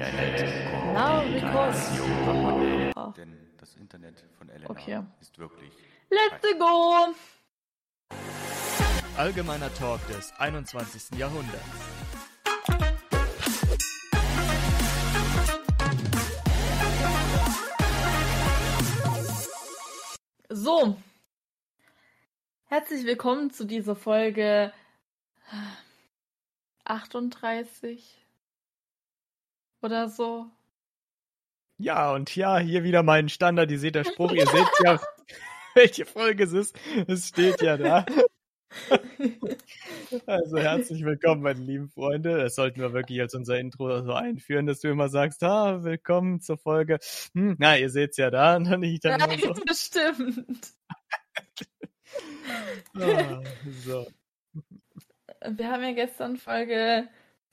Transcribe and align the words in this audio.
Internet. 0.00 0.94
Now 0.94 1.22
because. 1.24 1.98
Denn 3.18 3.36
das 3.58 3.76
Internet 3.76 4.24
von 4.38 4.48
Elena 4.48 4.70
Okay. 4.70 5.02
ist 5.20 5.38
wirklich. 5.38 5.70
Let's 6.08 6.58
go! 6.58 7.14
Allgemeiner 9.18 9.72
Talk 9.74 10.00
des 10.06 10.32
21. 10.38 11.18
Jahrhunderts. 11.18 11.60
So. 20.48 20.96
Herzlich 22.64 23.04
willkommen 23.04 23.50
zu 23.50 23.66
dieser 23.66 23.96
Folge 23.96 24.72
38 26.84 28.19
oder 29.82 30.08
so. 30.08 30.46
Ja, 31.78 32.12
und 32.12 32.34
ja, 32.36 32.58
hier 32.58 32.84
wieder 32.84 33.02
mein 33.02 33.28
standardisierter 33.28 34.04
Spruch. 34.04 34.32
Ihr 34.32 34.46
seht 34.46 34.68
ja, 34.84 35.00
welche 35.74 36.04
Folge 36.04 36.44
es 36.44 36.52
ist. 36.52 36.78
Es 37.06 37.28
steht 37.28 37.62
ja 37.62 37.76
da. 37.76 38.04
Also 40.26 40.58
herzlich 40.58 41.04
willkommen, 41.04 41.42
meine 41.42 41.60
lieben 41.60 41.88
Freunde. 41.88 42.38
Das 42.38 42.54
sollten 42.54 42.80
wir 42.80 42.92
wirklich 42.92 43.20
als 43.20 43.34
unser 43.34 43.58
Intro 43.58 44.02
so 44.02 44.12
einführen, 44.12 44.66
dass 44.66 44.80
du 44.80 44.88
immer 44.88 45.08
sagst, 45.08 45.42
ah, 45.42 45.82
willkommen 45.82 46.40
zur 46.40 46.56
Folge. 46.56 46.98
Hm, 47.34 47.56
na, 47.58 47.76
ihr 47.76 47.90
seht's 47.90 48.16
ja 48.16 48.30
da. 48.30 48.56
Und 48.56 48.64
dann 48.64 48.82
ich 48.82 49.00
dann 49.00 49.20
immer 49.20 49.38
so, 49.38 49.52
das 49.66 49.86
stimmt. 49.86 50.72
ah, 52.94 53.42
so. 53.84 54.06
Wir 55.48 55.70
haben 55.70 55.82
ja 55.82 55.92
gestern 55.92 56.36
Folge. 56.36 57.08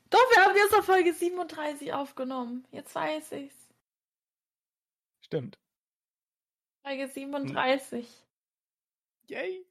Doch, 0.09 0.19
wir 0.35 0.43
haben 0.45 0.53
gestern 0.55 0.83
Folge 0.83 1.13
37 1.13 1.93
aufgenommen. 1.93 2.65
Jetzt 2.71 2.93
weiß 2.95 3.31
ich's. 3.33 3.55
Stimmt. 5.21 5.57
Folge 6.85 7.07
37. 7.09 8.07
Yay. 9.27 9.65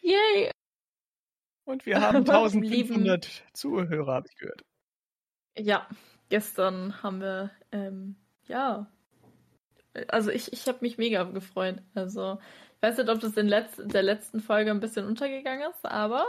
Yay! 0.00 0.50
Und 1.66 1.84
wir 1.86 2.00
haben 2.00 2.24
Meine 2.26 2.66
lieben- 2.66 2.94
1500 2.94 3.42
Zuhörer, 3.52 4.14
habe 4.14 4.26
ich 4.30 4.36
gehört. 4.36 4.62
Ja, 5.58 5.88
gestern 6.30 7.02
haben 7.02 7.20
wir, 7.20 7.50
ähm, 7.72 8.16
ja. 8.46 8.90
Also 10.08 10.30
ich, 10.30 10.52
ich 10.52 10.66
habe 10.66 10.78
mich 10.80 10.98
mega 10.98 11.22
gefreut. 11.24 11.80
Also, 11.94 12.38
ich 12.76 12.82
weiß 12.82 12.98
nicht, 12.98 13.08
ob 13.08 13.20
das 13.20 13.36
in 13.36 13.46
letz 13.48 13.76
der 13.76 14.02
letzten 14.02 14.40
Folge 14.40 14.70
ein 14.70 14.80
bisschen 14.80 15.06
untergegangen 15.06 15.70
ist, 15.70 15.84
aber 15.84 16.26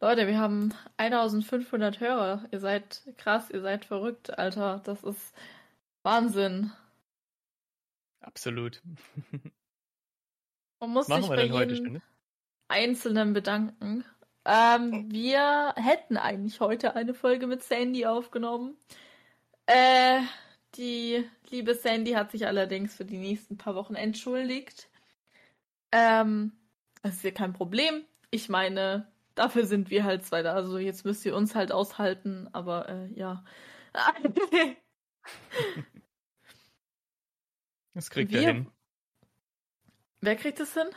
Leute, 0.00 0.26
wir 0.26 0.38
haben 0.38 0.74
1500 0.98 2.00
Hörer. 2.00 2.44
Ihr 2.50 2.60
seid 2.60 3.02
krass, 3.16 3.50
ihr 3.50 3.62
seid 3.62 3.86
verrückt, 3.86 4.38
Alter. 4.38 4.82
Das 4.84 5.02
ist 5.02 5.34
Wahnsinn. 6.02 6.70
Absolut. 8.20 8.82
Man 10.80 10.90
muss 10.90 11.08
machen 11.08 11.22
sich 11.22 11.30
bei 11.30 11.44
jedem? 11.44 12.02
Einzelnen 12.68 13.32
bedanken. 13.32 14.04
Ähm, 14.44 15.10
wir 15.10 15.74
hätten 15.76 16.16
eigentlich 16.16 16.60
heute 16.60 16.94
eine 16.94 17.14
Folge 17.14 17.46
mit 17.46 17.62
Sandy 17.62 18.04
aufgenommen. 18.06 18.76
Äh, 19.66 20.20
die 20.74 21.24
liebe 21.48 21.74
Sandy 21.74 22.12
hat 22.12 22.30
sich 22.30 22.46
allerdings 22.46 22.94
für 22.94 23.04
die 23.04 23.18
nächsten 23.18 23.56
paar 23.56 23.74
Wochen 23.74 23.94
entschuldigt. 23.94 24.88
Ähm, 25.90 26.52
das 27.02 27.14
ist 27.14 27.24
ja 27.24 27.30
kein 27.30 27.54
Problem. 27.54 28.04
Ich 28.30 28.48
meine, 28.48 29.10
dafür 29.36 29.64
sind 29.66 29.88
wir 29.90 30.02
halt 30.04 30.24
zwei 30.26 30.42
da. 30.42 30.54
Also 30.54 30.78
jetzt 30.78 31.04
müsst 31.04 31.24
ihr 31.24 31.36
uns 31.36 31.54
halt 31.54 31.70
aushalten, 31.70 32.48
aber 32.52 32.88
äh, 32.88 33.06
ja. 33.14 33.44
Das 37.94 38.10
kriegt 38.10 38.32
Wir- 38.32 38.42
er 38.42 38.46
hin. 38.52 38.70
Wer 40.20 40.36
kriegt 40.36 40.60
es 40.60 40.74
hin? 40.74 40.88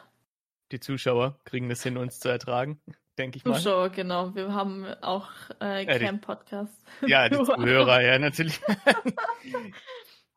Die 0.71 0.79
Zuschauer 0.79 1.39
kriegen 1.45 1.69
es 1.71 1.81
hin, 1.83 1.97
uns 1.97 2.19
zu 2.19 2.29
ertragen, 2.29 2.81
denke 3.17 3.37
ich 3.37 3.45
mal. 3.45 3.55
Zuschauer, 3.55 3.89
genau. 3.89 4.35
Wir 4.35 4.53
haben 4.53 4.85
auch 5.01 5.29
äh, 5.61 5.83
Äh, 5.85 5.99
Camp-Podcast. 5.99 6.73
Ja, 7.07 7.27
die. 7.29 7.35
Zuhörer, 7.43 8.01
ja, 8.01 8.19
natürlich. 8.19 8.59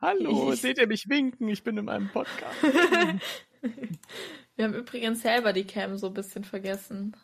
Hallo, 0.00 0.52
Ich- 0.52 0.60
seht 0.60 0.78
ihr 0.78 0.86
mich 0.86 1.08
winken? 1.08 1.48
Ich 1.48 1.62
bin 1.64 1.76
in 1.78 1.84
meinem 1.86 2.08
Podcast. 2.10 2.62
Wir 4.56 4.64
haben 4.64 4.74
übrigens 4.74 5.22
selber 5.22 5.52
die 5.52 5.64
Cam 5.66 5.96
so 5.96 6.08
ein 6.08 6.14
bisschen 6.14 6.44
vergessen. 6.44 7.16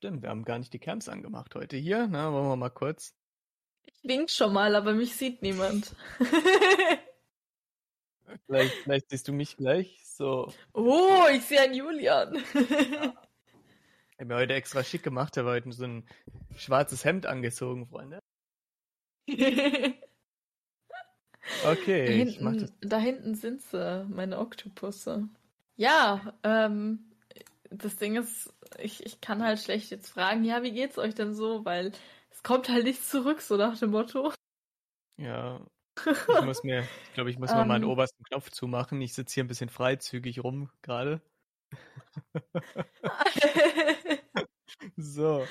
Stimmt, 0.00 0.22
wir 0.22 0.30
haben 0.30 0.46
gar 0.46 0.58
nicht 0.58 0.72
die 0.72 0.78
Camps 0.78 1.10
angemacht 1.10 1.54
heute 1.54 1.76
hier. 1.76 2.06
Na, 2.10 2.32
wollen 2.32 2.48
wir 2.48 2.56
mal 2.56 2.70
kurz. 2.70 3.14
Ich 3.84 4.02
wink 4.02 4.30
schon 4.30 4.50
mal, 4.54 4.74
aber 4.74 4.94
mich 4.94 5.14
sieht 5.14 5.42
niemand. 5.42 5.94
Vielleicht, 8.46 8.72
vielleicht 8.84 9.10
siehst 9.10 9.28
du 9.28 9.34
mich 9.34 9.58
gleich. 9.58 10.00
So. 10.06 10.50
oh, 10.72 11.24
ich 11.34 11.42
sehe 11.44 11.60
einen 11.60 11.74
Julian. 11.74 12.36
Ich 12.36 14.18
habe 14.18 14.24
mir 14.24 14.36
heute 14.36 14.54
extra 14.54 14.82
schick 14.84 15.02
gemacht, 15.02 15.36
habe 15.36 15.50
heute 15.50 15.70
so 15.72 15.84
ein 15.84 16.06
schwarzes 16.56 17.04
Hemd 17.04 17.26
angezogen, 17.26 17.86
Freunde. 17.86 18.20
da, 19.26 19.34
Okay, 21.64 22.22
ich 22.22 22.38
das. 22.38 22.52
hinten, 22.54 22.88
da 22.88 22.98
hinten 22.98 23.34
sind 23.34 23.60
sie, 23.62 24.06
meine 24.08 24.38
Oktopusse. 24.38 25.28
Ja, 25.76 26.38
ähm, 26.42 27.10
das 27.70 27.96
Ding 27.96 28.16
ist, 28.16 28.52
ich, 28.78 29.04
ich 29.04 29.20
kann 29.20 29.42
halt 29.42 29.58
schlecht 29.58 29.90
jetzt 29.90 30.10
fragen, 30.10 30.44
ja, 30.44 30.62
wie 30.62 30.72
geht's 30.72 30.98
euch 30.98 31.14
denn 31.14 31.34
so? 31.34 31.64
Weil 31.64 31.92
es 32.30 32.42
kommt 32.42 32.68
halt 32.68 32.84
nicht 32.84 33.04
zurück, 33.04 33.40
so 33.40 33.56
nach 33.56 33.78
dem 33.78 33.90
Motto. 33.90 34.32
Ja. 35.16 35.60
Ich 36.06 36.44
muss 36.44 36.62
mir, 36.62 36.86
ich 37.08 37.14
glaube, 37.14 37.30
ich 37.30 37.38
muss 37.38 37.50
mal 37.50 37.66
meinen 37.66 37.84
Ähm. 37.84 37.90
obersten 37.90 38.22
Knopf 38.24 38.50
zumachen. 38.50 39.02
Ich 39.02 39.12
sitze 39.12 39.34
hier 39.34 39.44
ein 39.44 39.48
bisschen 39.48 39.68
freizügig 39.68 40.42
rum 40.42 40.70
gerade. 40.82 41.20
So. 44.96 45.46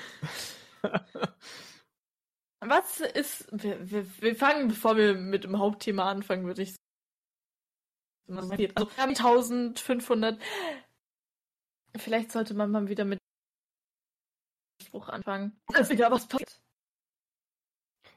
Was 2.62 3.00
ist. 3.00 3.48
Wir, 3.52 3.90
wir, 3.90 4.22
wir 4.22 4.36
fangen, 4.36 4.68
bevor 4.68 4.98
wir 4.98 5.14
mit 5.14 5.44
dem 5.44 5.60
Hauptthema 5.60 6.10
anfangen, 6.10 6.46
würde 6.46 6.64
ich 6.64 6.72
sagen. 6.72 8.38
Also, 8.38 8.58
wir 8.58 8.74
haben 8.98 9.16
1500. 9.16 10.40
Vielleicht 11.98 12.32
sollte 12.32 12.54
man 12.54 12.72
mal 12.72 12.88
wieder 12.88 13.06
mit 13.06 13.20
Spruch 14.84 15.10
anfangen. 15.10 15.60
Dass 15.74 15.90
wieder 15.90 16.12
was 16.12 16.28
passiert. 16.28 16.62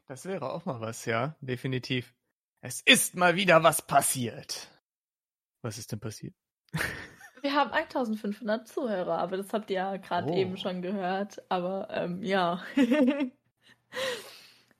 Das 0.06 0.24
wäre 0.26 0.52
auch 0.52 0.64
mal 0.64 0.80
was, 0.80 1.04
ja, 1.04 1.36
definitiv. 1.40 2.14
Es 2.60 2.80
ist 2.82 3.16
mal 3.16 3.34
wieder 3.36 3.62
was 3.62 3.86
passiert. 3.86 4.68
Was 5.62 5.78
ist 5.78 5.92
denn 5.92 6.00
passiert? 6.00 6.34
Wir 7.40 7.54
haben 7.54 7.72
1500 7.72 8.68
Zuhörer, 8.68 9.18
aber 9.18 9.36
das 9.36 9.52
habt 9.52 9.70
ihr 9.70 9.76
ja 9.76 9.96
gerade 9.96 10.30
Oh. 10.30 10.36
eben 10.36 10.56
schon 10.56 10.80
gehört. 10.82 11.42
Aber 11.50 11.88
ähm, 11.90 12.22
ja. 12.22 12.62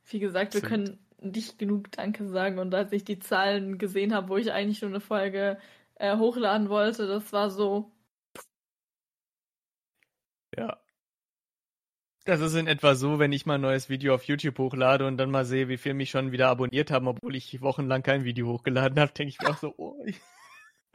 Wie 0.05 0.19
gesagt, 0.19 0.55
wir 0.55 0.61
können 0.61 1.05
nicht 1.21 1.59
genug 1.59 1.91
Danke 1.93 2.29
sagen. 2.29 2.59
Und 2.59 2.75
als 2.75 2.93
ich 2.93 3.05
die 3.05 3.19
Zahlen 3.19 3.79
gesehen 3.79 4.15
habe, 4.15 4.29
wo 4.29 4.37
ich 4.37 4.53
eigentlich 4.53 4.83
nur 4.83 4.91
eine 4.91 5.01
Folge 5.01 5.59
äh, 5.97 6.17
hochladen 6.17 6.69
wollte, 6.69 7.07
das 7.07 7.33
war 7.33 7.51
so. 7.51 7.91
Ja. 10.57 10.79
Das 12.25 12.41
ist 12.41 12.55
in 12.55 12.69
etwa 12.69 12.95
so, 12.95 13.19
wenn 13.19 13.33
ich 13.33 13.47
mal 13.47 13.57
ein 13.57 13.63
neues 13.63 13.89
Video 13.89 14.15
auf 14.15 14.25
YouTube 14.25 14.59
hochlade 14.59 15.07
und 15.07 15.17
dann 15.17 15.31
mal 15.31 15.45
sehe, 15.45 15.69
wie 15.69 15.77
viele 15.77 15.95
mich 15.95 16.11
schon 16.11 16.31
wieder 16.31 16.49
abonniert 16.49 16.93
haben, 16.93 17.09
obwohl 17.09 17.35
ich 17.35 17.61
wochenlang 17.63 18.05
kein 18.05 18.25
Video 18.25 18.47
hochgeladen 18.47 19.01
habe, 19.01 19.13
denke 19.13 19.31
ich 19.31 19.41
mir 19.41 19.51
auch 19.51 19.59
so, 19.59 19.75
oh, 19.77 20.05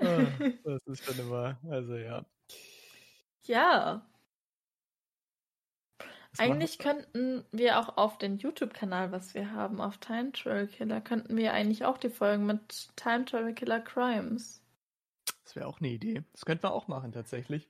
ah, 0.00 0.26
das 0.64 0.86
ist 0.86 1.04
schon 1.04 1.18
immer, 1.18 1.58
also 1.68 1.96
ja. 1.96 2.24
ja, 3.42 4.06
Was 6.30 6.40
eigentlich 6.40 6.78
könnten 6.78 7.44
wir 7.52 7.78
auch 7.78 7.96
auf 7.98 8.18
den 8.18 8.38
YouTube-Kanal, 8.38 9.12
was 9.12 9.34
wir 9.34 9.52
haben, 9.52 9.80
auf 9.80 9.98
Time 9.98 10.32
Travel 10.32 10.68
Killer, 10.68 11.02
könnten 11.02 11.36
wir 11.36 11.52
eigentlich 11.52 11.84
auch 11.84 11.98
die 11.98 12.10
Folgen 12.10 12.46
mit 12.46 12.88
Time 12.96 13.24
Travel 13.26 13.52
Killer 13.54 13.80
Crimes. 13.80 14.62
Das 15.46 15.54
wäre 15.54 15.68
auch 15.68 15.78
eine 15.80 15.90
Idee. 15.90 16.24
Das 16.32 16.44
könnten 16.44 16.64
wir 16.64 16.72
auch 16.72 16.88
machen, 16.88 17.12
tatsächlich. 17.12 17.68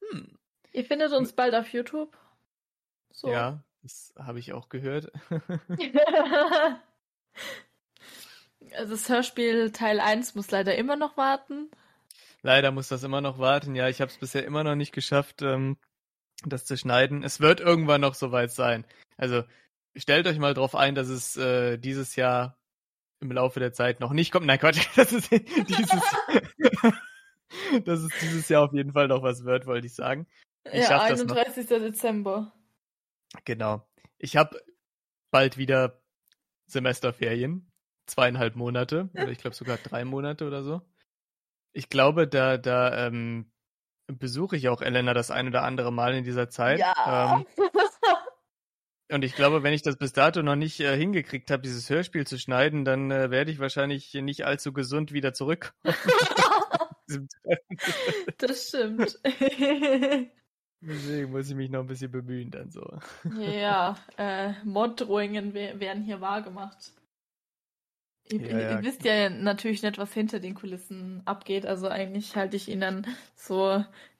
Hm. 0.00 0.38
Ihr 0.72 0.84
findet 0.86 1.12
uns 1.12 1.34
bald 1.34 1.54
auf 1.54 1.70
YouTube. 1.70 2.16
So. 3.10 3.30
Ja, 3.30 3.62
das 3.82 4.14
habe 4.18 4.38
ich 4.38 4.52
auch 4.54 4.68
gehört. 4.70 5.12
Also 8.76 8.92
das 8.92 9.08
Hörspiel 9.08 9.72
Teil 9.72 10.00
1 10.00 10.34
muss 10.34 10.50
leider 10.50 10.74
immer 10.74 10.96
noch 10.96 11.16
warten. 11.16 11.70
Leider 12.42 12.72
muss 12.72 12.88
das 12.88 13.02
immer 13.02 13.20
noch 13.20 13.38
warten. 13.38 13.76
Ja, 13.76 13.88
ich 13.88 14.00
habe 14.00 14.10
es 14.10 14.18
bisher 14.18 14.44
immer 14.44 14.64
noch 14.64 14.74
nicht 14.74 14.92
geschafft, 14.92 15.42
ähm, 15.42 15.76
das 16.44 16.64
zu 16.64 16.76
schneiden. 16.76 17.22
Es 17.22 17.40
wird 17.40 17.60
irgendwann 17.60 18.00
noch 18.00 18.14
soweit 18.14 18.50
sein. 18.50 18.84
Also 19.16 19.44
stellt 19.94 20.26
euch 20.26 20.38
mal 20.38 20.54
drauf 20.54 20.74
ein, 20.74 20.94
dass 20.94 21.08
es 21.08 21.36
äh, 21.36 21.76
dieses 21.76 22.16
Jahr 22.16 22.56
im 23.24 23.32
Laufe 23.32 23.58
der 23.58 23.72
Zeit 23.72 24.00
noch 24.00 24.12
nicht 24.12 24.30
kommt. 24.30 24.46
Nein, 24.46 24.58
Quatsch, 24.58 24.86
das 24.96 25.12
ist 25.12 25.30
dieses, 25.30 25.88
dass 27.84 28.00
es 28.00 28.12
dieses 28.20 28.48
Jahr 28.48 28.64
auf 28.64 28.72
jeden 28.72 28.92
Fall 28.92 29.08
noch 29.08 29.22
was 29.22 29.44
wird, 29.44 29.66
wollte 29.66 29.86
ich 29.86 29.94
sagen. 29.94 30.26
Ich 30.64 30.80
ja, 30.80 30.86
schaff 30.86 31.08
das 31.08 31.24
noch. 31.24 31.36
31. 31.36 31.66
Dezember. 31.66 32.54
Genau. 33.44 33.86
Ich 34.18 34.36
habe 34.36 34.60
bald 35.30 35.58
wieder 35.58 36.00
Semesterferien. 36.66 37.70
Zweieinhalb 38.06 38.54
Monate. 38.54 39.08
Oder 39.14 39.30
ich 39.30 39.38
glaube 39.38 39.56
sogar 39.56 39.78
drei 39.78 40.04
Monate 40.04 40.46
oder 40.46 40.62
so. 40.62 40.82
Ich 41.72 41.88
glaube, 41.88 42.28
da, 42.28 42.58
da 42.58 43.06
ähm, 43.06 43.50
besuche 44.06 44.56
ich 44.56 44.68
auch 44.68 44.82
Elena 44.82 45.14
das 45.14 45.30
ein 45.30 45.48
oder 45.48 45.62
andere 45.62 45.90
Mal 45.90 46.14
in 46.14 46.24
dieser 46.24 46.50
Zeit. 46.50 46.78
Ja. 46.78 47.38
Ähm, 47.38 47.46
und 49.10 49.24
ich 49.24 49.34
glaube, 49.34 49.62
wenn 49.62 49.74
ich 49.74 49.82
das 49.82 49.96
bis 49.96 50.12
dato 50.12 50.42
noch 50.42 50.56
nicht 50.56 50.80
äh, 50.80 50.96
hingekriegt 50.96 51.50
habe, 51.50 51.62
dieses 51.62 51.88
Hörspiel 51.90 52.26
zu 52.26 52.38
schneiden, 52.38 52.84
dann 52.84 53.10
äh, 53.10 53.30
werde 53.30 53.50
ich 53.50 53.58
wahrscheinlich 53.58 54.14
nicht 54.14 54.44
allzu 54.44 54.72
gesund 54.72 55.12
wieder 55.12 55.32
zurückkommen. 55.34 55.74
das 58.38 58.68
stimmt. 58.68 59.18
Deswegen 60.80 61.30
muss 61.30 61.48
ich 61.48 61.54
mich 61.56 61.70
noch 61.70 61.80
ein 61.80 61.86
bisschen 61.86 62.10
bemühen 62.10 62.50
dann 62.50 62.70
so. 62.70 62.98
ja, 63.38 63.96
äh, 64.18 64.52
Morddrohungen 64.64 65.54
we- 65.54 65.80
werden 65.80 66.02
hier 66.02 66.20
wahrgemacht. 66.20 66.92
Ihr, 68.30 68.40
Ja, 68.40 68.46
ihr, 68.48 68.60
ja. 68.60 68.70
ihr 68.78 68.82
wisst 68.84 69.04
ja 69.04 69.28
natürlich 69.30 69.82
nicht, 69.82 69.98
was 69.98 70.12
hinter 70.12 70.40
den 70.40 70.54
Kulissen 70.54 71.22
abgeht. 71.26 71.66
Also 71.66 71.88
eigentlich 71.88 72.36
halte 72.36 72.56
ich 72.56 72.68
ihnen 72.68 72.80
dann 72.80 73.06
so 73.36 73.64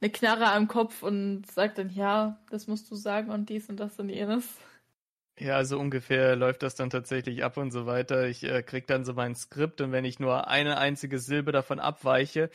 eine 0.01 0.11
Knarre 0.11 0.53
am 0.53 0.69
Kopf 0.69 1.03
und 1.03 1.47
sage 1.51 1.73
dann, 1.75 1.91
ja, 1.91 2.39
das 2.51 2.67
musst 2.67 2.91
du 2.91 2.97
sagen 2.97 3.31
und 3.31 3.49
dies 3.49 3.69
und 3.69 3.79
das 3.79 3.99
und 3.99 4.09
jenes. 4.11 4.47
Ja, 5.39 5.65
so 5.65 5.81
ungefähr 5.81 6.37
läuft 6.37 6.63
das 6.63 6.77
dann 6.77 6.91
tatsächlich 6.91 7.43
ab 7.43 7.57
und 7.57 7.73
so 7.73 7.87
weiter. 7.87 8.29
Ich 8.29 8.45
äh, 8.45 8.63
krieg 8.63 8.87
dann 8.87 9.05
so 9.05 9.15
mein 9.15 9.35
Skript 9.35 9.81
und 9.81 9.91
wenn 9.91 10.05
ich 10.05 10.21
nur 10.21 10.47
eine 10.47 10.79
einzige 10.79 11.19
Silbe 11.19 11.51
davon 11.51 11.81
abweiche, 11.81 12.51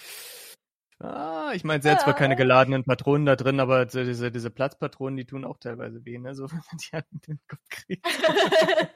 ah, 1.00 1.52
ich 1.54 1.66
meine, 1.66 1.84
selbst 1.84 2.04
zwar 2.04 2.16
keine 2.16 2.38
geladenen 2.38 2.86
Patronen 2.86 3.26
da 3.26 3.36
drin, 3.36 3.60
aber 3.60 3.86
diese, 3.86 4.32
diese 4.32 4.50
Platzpatronen, 4.50 5.18
die 5.18 5.26
tun 5.26 5.44
auch 5.44 5.58
teilweise 5.58 6.06
weh, 6.06 6.18
ne? 6.20 6.34
So, 6.36 6.44
wenn 6.52 6.58
man 6.58 6.78
die 6.78 6.94
an 6.96 7.04
den 7.28 7.40
Kopf 7.48 7.70
kriegt. 7.70 8.06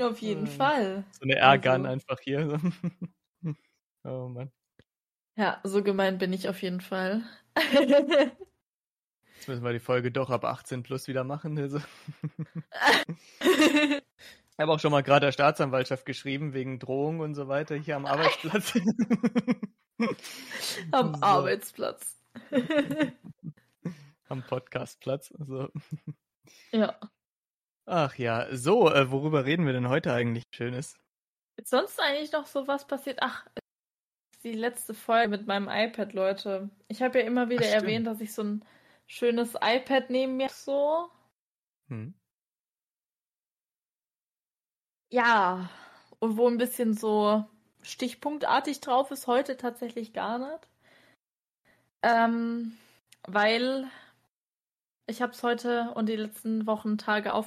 Auf 0.00 0.18
jeden 0.18 0.46
Äh, 0.46 0.50
Fall. 0.50 1.04
So 1.12 1.22
eine 1.22 1.36
Airgun 1.36 1.86
Also- 1.86 1.88
einfach 1.88 2.18
hier. 2.22 2.60
oh 4.04 4.28
Mann. 4.28 4.50
Ja, 5.36 5.60
so 5.64 5.82
gemein 5.82 6.18
bin 6.18 6.32
ich 6.32 6.48
auf 6.48 6.62
jeden 6.62 6.80
Fall. 6.80 7.22
Jetzt 9.36 9.48
müssen 9.48 9.64
wir 9.64 9.72
die 9.72 9.78
Folge 9.78 10.10
doch 10.10 10.30
ab 10.30 10.44
18 10.44 10.82
plus 10.82 11.08
wieder 11.08 11.24
machen. 11.24 11.58
Also. 11.58 11.80
Ich 14.58 14.62
habe 14.62 14.72
auch 14.72 14.80
schon 14.80 14.90
mal 14.90 15.02
gerade 15.02 15.26
der 15.26 15.32
Staatsanwaltschaft 15.32 16.06
geschrieben, 16.06 16.54
wegen 16.54 16.78
Drohung 16.78 17.20
und 17.20 17.34
so 17.34 17.46
weiter 17.46 17.74
hier 17.76 17.94
am 17.94 18.06
Arbeitsplatz. 18.06 18.72
Am 20.92 21.14
So. 21.14 21.20
Arbeitsplatz. 21.20 22.16
Am 24.28 24.42
Podcastplatz. 24.46 25.30
So. 25.38 25.68
ja. 26.72 26.98
Ach 27.84 28.14
ja, 28.16 28.46
so, 28.50 28.90
äh, 28.90 29.10
worüber 29.10 29.44
reden 29.44 29.66
wir 29.66 29.74
denn 29.74 29.90
heute 29.90 30.14
eigentlich 30.14 30.44
Schönes? 30.54 30.96
Ist 31.56 31.68
sonst 31.68 32.00
eigentlich 32.00 32.32
noch 32.32 32.46
so 32.46 32.66
was 32.66 32.86
passiert? 32.86 33.18
Ach, 33.20 33.46
die 34.42 34.52
letzte 34.52 34.94
Folge 34.94 35.28
mit 35.28 35.46
meinem 35.46 35.68
iPad, 35.68 36.14
Leute. 36.14 36.70
Ich 36.88 37.02
habe 37.02 37.20
ja 37.20 37.26
immer 37.26 37.50
wieder 37.50 37.66
Ach, 37.68 37.74
erwähnt, 37.74 38.06
dass 38.06 38.22
ich 38.22 38.32
so 38.32 38.42
ein 38.42 38.64
schönes 39.06 39.54
iPad 39.54 40.10
neben 40.10 40.36
mir 40.36 40.48
so. 40.48 41.08
Hm. 41.88 42.14
Ja. 45.10 45.70
Und 46.18 46.36
wo 46.36 46.48
ein 46.48 46.58
bisschen 46.58 46.94
so 46.94 47.44
stichpunktartig 47.82 48.80
drauf 48.80 49.10
ist, 49.10 49.26
heute 49.26 49.56
tatsächlich 49.56 50.12
gar 50.12 50.38
nicht. 50.38 50.68
Ähm, 52.02 52.76
weil 53.26 53.88
ich 55.06 55.22
habe 55.22 55.32
es 55.32 55.42
heute 55.42 55.92
und 55.94 56.08
die 56.08 56.16
letzten 56.16 56.66
Wochen, 56.66 56.98
Tage 56.98 57.32
auf. 57.34 57.46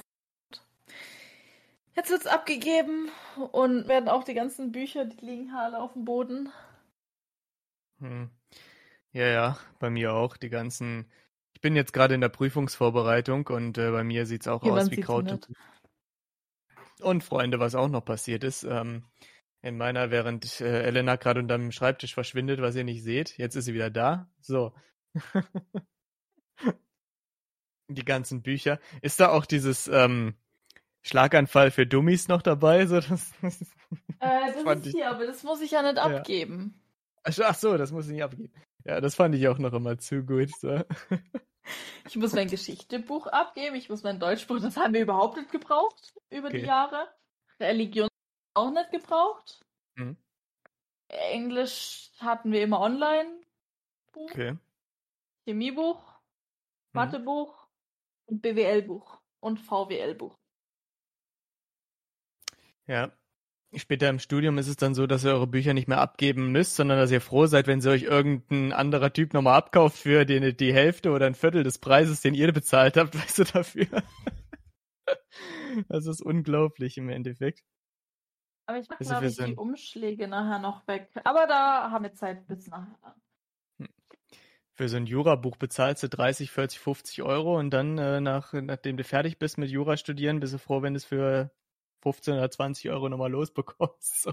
Jetzt 1.94 2.10
wird's 2.10 2.26
abgegeben 2.26 3.10
und 3.52 3.88
werden 3.88 4.08
auch 4.08 4.24
die 4.24 4.34
ganzen 4.34 4.72
Bücher, 4.72 5.04
die 5.04 5.24
liegen 5.24 5.50
hier 5.50 5.58
alle 5.58 5.78
auf 5.80 5.92
dem 5.92 6.04
Boden. 6.04 6.50
Hm. 7.98 8.30
Ja, 9.12 9.26
ja, 9.26 9.58
bei 9.78 9.90
mir 9.90 10.14
auch. 10.14 10.36
Die 10.36 10.48
ganzen. 10.48 11.10
Ich 11.60 11.62
bin 11.62 11.76
jetzt 11.76 11.92
gerade 11.92 12.14
in 12.14 12.22
der 12.22 12.30
Prüfungsvorbereitung 12.30 13.46
und 13.48 13.76
äh, 13.76 13.90
bei 13.90 14.02
mir 14.02 14.24
sieht's 14.24 14.48
auch 14.48 14.62
Hier, 14.62 14.72
aus 14.72 14.90
wie 14.90 14.96
Kraut. 14.96 15.30
Und, 15.30 15.48
und 17.02 17.22
Freunde, 17.22 17.60
was 17.60 17.74
auch 17.74 17.88
noch 17.88 18.02
passiert 18.02 18.44
ist. 18.44 18.62
Ähm, 18.62 19.04
in 19.60 19.76
meiner, 19.76 20.10
während 20.10 20.62
äh, 20.62 20.84
Elena 20.84 21.16
gerade 21.16 21.40
unter 21.40 21.58
dem 21.58 21.70
Schreibtisch 21.70 22.14
verschwindet, 22.14 22.62
was 22.62 22.76
ihr 22.76 22.84
nicht 22.84 23.02
seht, 23.02 23.36
jetzt 23.36 23.56
ist 23.56 23.66
sie 23.66 23.74
wieder 23.74 23.90
da. 23.90 24.30
So. 24.40 24.72
Die 27.88 28.06
ganzen 28.06 28.40
Bücher. 28.40 28.80
Ist 29.02 29.20
da 29.20 29.28
auch 29.28 29.44
dieses 29.44 29.86
ähm, 29.86 30.36
Schlaganfall 31.02 31.70
für 31.70 31.86
Dummies 31.86 32.28
noch 32.28 32.40
dabei? 32.40 32.86
So, 32.86 33.00
das, 33.00 33.32
Äh, 33.42 33.60
das 34.64 34.78
ist 34.78 34.86
ich- 34.86 34.92
hier, 34.94 35.10
aber 35.10 35.26
das 35.26 35.42
muss 35.42 35.60
ich 35.60 35.72
ja 35.72 35.82
nicht 35.82 35.96
Ja. 35.96 36.04
abgeben. 36.04 36.80
Ach 37.22 37.38
ach 37.44 37.54
so, 37.54 37.76
das 37.76 37.92
muss 37.92 38.06
ich 38.06 38.12
nicht 38.12 38.22
abgeben. 38.22 38.50
Ja, 38.84 39.02
das 39.02 39.14
fand 39.14 39.34
ich 39.34 39.46
auch 39.48 39.58
noch 39.58 39.74
immer 39.74 39.98
zu 39.98 40.24
gut. 40.24 40.48
So. 40.58 40.82
Ich 42.06 42.16
muss 42.16 42.32
mein 42.32 42.48
Geschichtebuch 42.48 43.26
abgeben, 43.26 43.76
ich 43.76 43.88
muss 43.88 44.02
mein 44.02 44.18
Deutschbuch, 44.18 44.58
das 44.60 44.76
haben 44.76 44.94
wir 44.94 45.02
überhaupt 45.02 45.36
nicht 45.36 45.50
gebraucht 45.52 46.14
über 46.30 46.48
Okay. 46.48 46.60
die 46.60 46.66
Jahre. 46.66 47.08
Religion 47.60 48.08
auch 48.54 48.70
nicht 48.70 48.90
gebraucht. 48.90 49.64
Mhm. 49.94 50.16
Englisch 51.08 52.10
hatten 52.18 52.52
wir 52.52 52.62
immer 52.62 52.80
online. 52.80 53.40
Buch, 54.12 54.30
Okay. 54.30 54.56
Chemiebuch, 55.44 56.02
Mhm. 56.02 56.18
Mathebuch 56.92 57.68
und 58.26 58.42
BWL-Buch 58.42 59.20
und 59.40 59.58
VWL-Buch. 59.58 60.36
Ja. 62.86 63.12
Später 63.76 64.08
im 64.08 64.18
Studium 64.18 64.58
ist 64.58 64.66
es 64.66 64.76
dann 64.76 64.94
so, 64.94 65.06
dass 65.06 65.24
ihr 65.24 65.30
eure 65.30 65.46
Bücher 65.46 65.74
nicht 65.74 65.86
mehr 65.86 66.00
abgeben 66.00 66.50
müsst, 66.50 66.74
sondern 66.74 66.98
dass 66.98 67.12
ihr 67.12 67.20
froh 67.20 67.46
seid, 67.46 67.68
wenn 67.68 67.80
sie 67.80 67.90
euch 67.90 68.02
irgendein 68.02 68.72
anderer 68.72 69.12
Typ 69.12 69.32
nochmal 69.32 69.58
abkauft 69.58 69.96
für 69.96 70.24
die, 70.24 70.56
die 70.56 70.74
Hälfte 70.74 71.12
oder 71.12 71.26
ein 71.26 71.36
Viertel 71.36 71.62
des 71.62 71.78
Preises, 71.78 72.20
den 72.20 72.34
ihr 72.34 72.52
bezahlt 72.52 72.96
habt, 72.96 73.14
weißt 73.18 73.38
du, 73.38 73.44
dafür. 73.44 73.86
Das 75.88 76.06
ist 76.06 76.20
unglaublich 76.20 76.98
im 76.98 77.08
Endeffekt. 77.10 77.62
Aber 78.66 78.78
ich 78.78 78.88
mache, 78.88 79.00
Also 79.00 79.10
glaube 79.10 79.26
ich, 79.26 79.36
die 79.36 79.54
Umschläge 79.54 80.26
nachher 80.26 80.58
noch 80.58 80.86
weg. 80.88 81.08
Aber 81.22 81.46
da 81.46 81.90
haben 81.92 82.04
wir 82.04 82.12
Zeit 82.14 82.46
bis 82.48 82.66
nachher. 82.66 83.14
Für 84.74 84.88
so 84.88 84.96
ein 84.96 85.06
Jurabuch 85.06 85.56
bezahlst 85.56 86.02
du 86.02 86.08
30, 86.08 86.50
40, 86.50 86.80
50 86.80 87.22
Euro 87.22 87.58
und 87.58 87.70
dann, 87.70 87.98
äh, 87.98 88.20
nach, 88.20 88.52
nachdem 88.52 88.96
du 88.96 89.04
fertig 89.04 89.38
bist 89.38 89.58
mit 89.58 89.70
Jura 89.70 89.96
studieren, 89.96 90.40
bist 90.40 90.54
du 90.54 90.58
froh, 90.58 90.82
wenn 90.82 90.94
du 90.94 90.98
es 90.98 91.04
für 91.04 91.50
15 92.02 92.34
oder 92.34 92.50
20 92.50 92.90
Euro 92.90 93.08
nochmal 93.08 93.30
losbekommst. 93.30 94.22
So. 94.22 94.32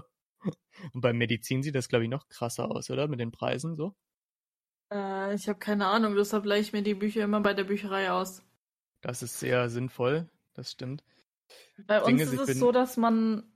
Und 0.94 1.00
bei 1.00 1.12
Medizin 1.12 1.62
sieht 1.64 1.74
das, 1.74 1.88
glaube 1.88 2.04
ich, 2.04 2.10
noch 2.10 2.28
krasser 2.28 2.70
aus, 2.70 2.90
oder? 2.90 3.08
Mit 3.08 3.18
den 3.18 3.32
Preisen 3.32 3.74
so. 3.76 3.96
Äh, 4.92 5.34
ich 5.34 5.48
habe 5.48 5.58
keine 5.58 5.86
Ahnung, 5.88 6.14
deshalb 6.14 6.44
leihe 6.44 6.60
ich 6.60 6.72
mir 6.72 6.82
die 6.82 6.94
Bücher 6.94 7.24
immer 7.24 7.40
bei 7.40 7.54
der 7.54 7.64
Bücherei 7.64 8.12
aus. 8.12 8.42
Das 9.00 9.22
ist 9.22 9.38
sehr 9.38 9.68
sinnvoll, 9.68 10.28
das 10.54 10.70
stimmt. 10.70 11.04
Bei 11.86 12.02
uns 12.02 12.22
ist, 12.22 12.32
es 12.32 12.46
bin- 12.46 12.58
so, 12.58 12.72
dass 12.72 12.96
man 12.96 13.52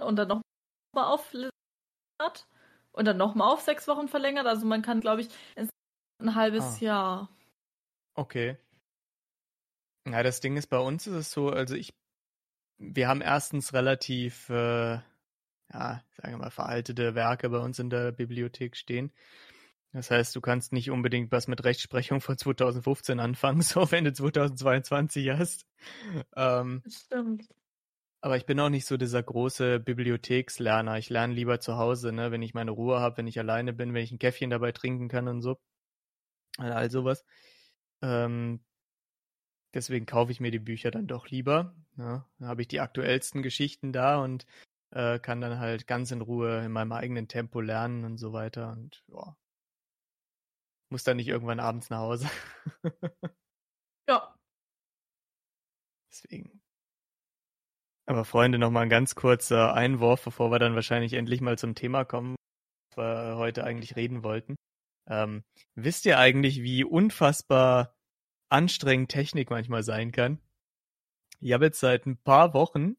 und 0.00 0.16
dann 0.16 0.28
noch 0.28 0.42
mal 0.94 1.06
auf 1.06 1.32
hat 2.20 2.48
und 2.92 3.04
dann 3.04 3.16
noch 3.16 3.34
mal 3.34 3.50
auf 3.50 3.60
sechs 3.60 3.86
Wochen 3.88 4.08
verlängert. 4.08 4.46
Also 4.46 4.66
man 4.66 4.82
kann, 4.82 5.00
glaube 5.00 5.22
ich, 5.22 5.28
ein 6.20 6.34
halbes 6.34 6.76
Ah. 6.76 6.84
Jahr. 6.84 7.28
Okay. 8.14 8.58
Ja, 10.08 10.22
das 10.22 10.40
Ding 10.40 10.56
ist, 10.56 10.68
bei 10.68 10.78
uns 10.78 11.06
ist 11.06 11.14
es 11.14 11.30
so, 11.30 11.50
also 11.50 11.74
ich, 11.74 11.92
wir 12.78 13.08
haben 13.08 13.20
erstens 13.20 13.72
relativ, 13.74 14.48
äh, 14.50 14.94
ja, 14.94 15.02
sagen 15.70 16.32
wir 16.32 16.38
mal, 16.38 16.50
veraltete 16.50 17.14
Werke 17.14 17.50
bei 17.50 17.58
uns 17.58 17.78
in 17.78 17.90
der 17.90 18.12
Bibliothek 18.12 18.76
stehen. 18.76 19.12
Das 19.92 20.10
heißt, 20.10 20.36
du 20.36 20.40
kannst 20.40 20.72
nicht 20.72 20.90
unbedingt 20.90 21.32
was 21.32 21.48
mit 21.48 21.64
Rechtsprechung 21.64 22.20
von 22.20 22.36
2015 22.36 23.20
anfangen, 23.20 23.62
so 23.62 23.90
wenn 23.90 24.04
du 24.04 24.12
2022 24.12 25.30
hast. 25.30 25.66
Ähm, 26.36 26.82
Stimmt. 26.88 27.48
aber 28.20 28.36
ich 28.36 28.46
bin 28.46 28.60
auch 28.60 28.68
nicht 28.68 28.86
so 28.86 28.96
dieser 28.96 29.22
große 29.22 29.80
Bibliothekslerner. 29.80 30.98
Ich 30.98 31.10
lerne 31.10 31.34
lieber 31.34 31.60
zu 31.60 31.76
Hause, 31.78 32.12
ne, 32.12 32.30
wenn 32.30 32.42
ich 32.42 32.54
meine 32.54 32.70
Ruhe 32.70 33.00
habe, 33.00 33.18
wenn 33.18 33.26
ich 33.26 33.38
alleine 33.38 33.72
bin, 33.72 33.94
wenn 33.94 34.04
ich 34.04 34.12
ein 34.12 34.18
Käffchen 34.18 34.50
dabei 34.50 34.72
trinken 34.72 35.08
kann 35.08 35.28
und 35.28 35.42
so. 35.42 35.58
Und 36.58 36.66
all 36.66 36.90
sowas. 36.90 37.24
Ähm, 38.02 38.60
deswegen 39.74 40.06
kaufe 40.06 40.32
ich 40.32 40.40
mir 40.40 40.50
die 40.50 40.58
Bücher 40.58 40.90
dann 40.90 41.06
doch 41.06 41.28
lieber. 41.28 41.74
Ja, 41.98 42.24
dann 42.38 42.48
habe 42.48 42.62
ich 42.62 42.68
die 42.68 42.80
aktuellsten 42.80 43.42
Geschichten 43.42 43.92
da 43.92 44.22
und 44.22 44.46
äh, 44.90 45.18
kann 45.18 45.40
dann 45.40 45.58
halt 45.58 45.86
ganz 45.86 46.10
in 46.12 46.20
Ruhe 46.22 46.64
in 46.64 46.72
meinem 46.72 46.92
eigenen 46.92 47.28
Tempo 47.28 47.60
lernen 47.60 48.04
und 48.04 48.18
so 48.18 48.32
weiter. 48.32 48.72
Und 48.72 49.04
ja. 49.08 49.36
Muss 50.90 51.04
dann 51.04 51.16
nicht 51.18 51.28
irgendwann 51.28 51.60
abends 51.60 51.90
nach 51.90 51.98
Hause. 51.98 52.30
Ja. 54.08 54.34
Deswegen. 56.10 56.62
Aber 58.06 58.24
Freunde, 58.24 58.58
noch 58.58 58.70
mal 58.70 58.80
ein 58.80 58.88
ganz 58.88 59.14
kurzer 59.14 59.74
Einwurf, 59.74 60.24
bevor 60.24 60.50
wir 60.50 60.58
dann 60.58 60.74
wahrscheinlich 60.74 61.12
endlich 61.12 61.42
mal 61.42 61.58
zum 61.58 61.74
Thema 61.74 62.06
kommen, 62.06 62.36
was 62.88 62.96
wir 62.96 63.36
heute 63.36 63.64
eigentlich 63.64 63.96
reden 63.96 64.22
wollten. 64.22 64.56
Ähm, 65.10 65.44
wisst 65.74 66.06
ihr 66.06 66.18
eigentlich, 66.18 66.62
wie 66.62 66.84
unfassbar 66.84 67.94
anstrengend 68.50 69.10
Technik 69.10 69.50
manchmal 69.50 69.82
sein 69.82 70.10
kann? 70.10 70.40
Ich 71.40 71.52
habe 71.52 71.66
jetzt 71.66 71.80
seit 71.80 72.06
ein 72.06 72.16
paar 72.16 72.54
Wochen 72.54 72.96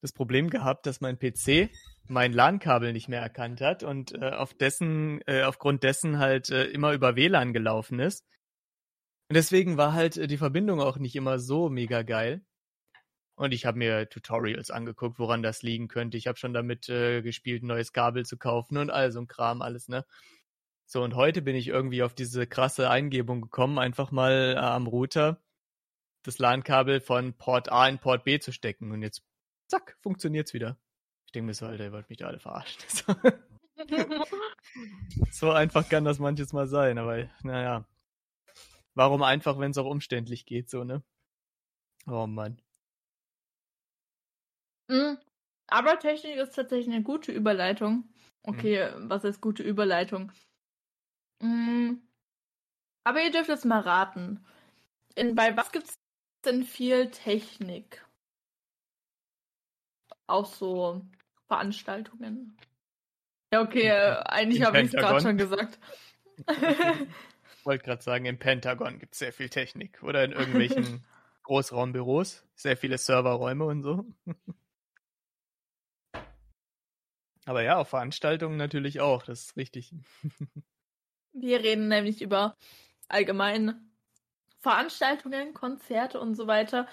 das 0.00 0.12
Problem 0.12 0.50
gehabt, 0.50 0.86
dass 0.86 1.00
mein 1.00 1.18
PC 1.18 1.70
mein 2.08 2.32
LAN-Kabel 2.32 2.92
nicht 2.92 3.08
mehr 3.08 3.20
erkannt 3.20 3.60
hat 3.60 3.82
und 3.82 4.14
äh, 4.14 4.30
auf 4.30 4.54
dessen, 4.54 5.20
äh, 5.26 5.42
aufgrund 5.42 5.82
dessen 5.82 6.18
halt 6.18 6.50
äh, 6.50 6.66
immer 6.66 6.92
über 6.92 7.16
WLAN 7.16 7.52
gelaufen 7.52 7.98
ist. 7.98 8.24
Und 9.28 9.34
deswegen 9.34 9.76
war 9.76 9.92
halt 9.92 10.16
äh, 10.16 10.26
die 10.28 10.36
Verbindung 10.36 10.80
auch 10.80 10.98
nicht 10.98 11.16
immer 11.16 11.38
so 11.38 11.68
mega 11.68 12.02
geil. 12.02 12.44
Und 13.34 13.52
ich 13.52 13.66
habe 13.66 13.78
mir 13.78 14.08
Tutorials 14.08 14.70
angeguckt, 14.70 15.18
woran 15.18 15.42
das 15.42 15.62
liegen 15.62 15.88
könnte. 15.88 16.16
Ich 16.16 16.26
habe 16.26 16.38
schon 16.38 16.54
damit 16.54 16.88
äh, 16.88 17.22
gespielt, 17.22 17.62
ein 17.62 17.66
neues 17.66 17.92
Kabel 17.92 18.24
zu 18.24 18.38
kaufen 18.38 18.78
und 18.78 18.90
all 18.90 19.12
so 19.12 19.20
ein 19.20 19.26
Kram, 19.26 19.60
alles, 19.60 19.88
ne? 19.88 20.04
So, 20.86 21.02
und 21.02 21.16
heute 21.16 21.42
bin 21.42 21.56
ich 21.56 21.66
irgendwie 21.68 22.04
auf 22.04 22.14
diese 22.14 22.46
krasse 22.46 22.88
Eingebung 22.88 23.42
gekommen, 23.42 23.78
einfach 23.78 24.12
mal 24.12 24.54
äh, 24.56 24.58
am 24.58 24.86
Router 24.86 25.42
das 26.26 26.38
LAN-Kabel 26.38 27.00
von 27.00 27.34
Port 27.34 27.70
A 27.70 27.88
in 27.88 27.98
Port 27.98 28.24
B 28.24 28.38
zu 28.38 28.52
stecken. 28.52 28.92
Und 28.92 29.02
jetzt, 29.02 29.22
zack, 29.68 29.96
funktioniert's 30.00 30.54
wieder. 30.54 30.78
Ich 31.26 31.32
denke 31.32 31.46
mir 31.46 31.54
so, 31.54 31.66
Alter, 31.66 31.84
ihr 31.84 31.92
wollt 31.92 32.08
mich 32.08 32.18
da 32.18 32.26
alle 32.26 32.40
verarschen. 32.40 32.82
so 35.30 35.50
einfach 35.50 35.88
kann 35.88 36.04
das 36.04 36.18
manches 36.18 36.52
mal 36.52 36.66
sein, 36.66 36.98
aber 36.98 37.28
naja. 37.42 37.84
Warum 38.94 39.22
einfach, 39.22 39.58
wenn 39.58 39.72
es 39.72 39.78
auch 39.78 39.90
umständlich 39.90 40.46
geht, 40.46 40.70
so, 40.70 40.84
ne? 40.84 41.02
Oh 42.06 42.26
Mann. 42.26 42.60
Mhm. 44.88 45.18
Aber 45.66 45.98
Technik 45.98 46.36
ist 46.36 46.54
tatsächlich 46.54 46.94
eine 46.94 47.02
gute 47.02 47.32
Überleitung. 47.32 48.08
Okay, 48.42 48.90
mhm. 48.90 49.10
was 49.10 49.24
ist 49.24 49.40
gute 49.40 49.62
Überleitung? 49.62 50.32
Mhm. 51.42 52.02
Aber 53.04 53.22
ihr 53.22 53.30
dürft 53.30 53.48
jetzt 53.48 53.64
mal 53.64 53.80
raten. 53.80 54.44
In, 55.14 55.34
bei 55.34 55.56
was 55.56 55.72
gibt 55.72 55.88
es 55.88 55.98
denn 56.46 56.64
viel 56.64 57.10
Technik? 57.10 58.04
Auf 60.26 60.54
so 60.54 61.02
Veranstaltungen. 61.46 62.56
Ja, 63.52 63.62
okay, 63.62 63.88
äh, 63.88 64.22
eigentlich 64.24 64.62
habe 64.64 64.80
ich 64.80 64.86
es 64.86 64.92
gerade 64.92 65.20
schon 65.20 65.38
gesagt. 65.38 65.78
ich 66.48 67.66
wollte 67.66 67.84
gerade 67.84 68.02
sagen, 68.02 68.24
im 68.24 68.38
Pentagon 68.38 68.98
gibt 68.98 69.14
es 69.14 69.20
sehr 69.20 69.32
viel 69.32 69.48
Technik. 69.48 70.02
Oder 70.02 70.24
in 70.24 70.32
irgendwelchen 70.32 71.04
Großraumbüros. 71.44 72.44
Sehr 72.54 72.76
viele 72.76 72.98
Serverräume 72.98 73.64
und 73.64 73.82
so. 73.82 74.04
Aber 77.44 77.62
ja, 77.62 77.78
auf 77.78 77.88
Veranstaltungen 77.90 78.56
natürlich 78.56 79.00
auch, 79.00 79.22
das 79.22 79.42
ist 79.42 79.56
richtig. 79.56 79.94
Wir 81.32 81.62
reden 81.62 81.86
nämlich 81.86 82.20
über 82.20 82.56
allgemein 83.08 83.85
Veranstaltungen, 84.60 85.54
Konzerte 85.54 86.20
und 86.20 86.34
so 86.34 86.46
weiter, 86.46 86.86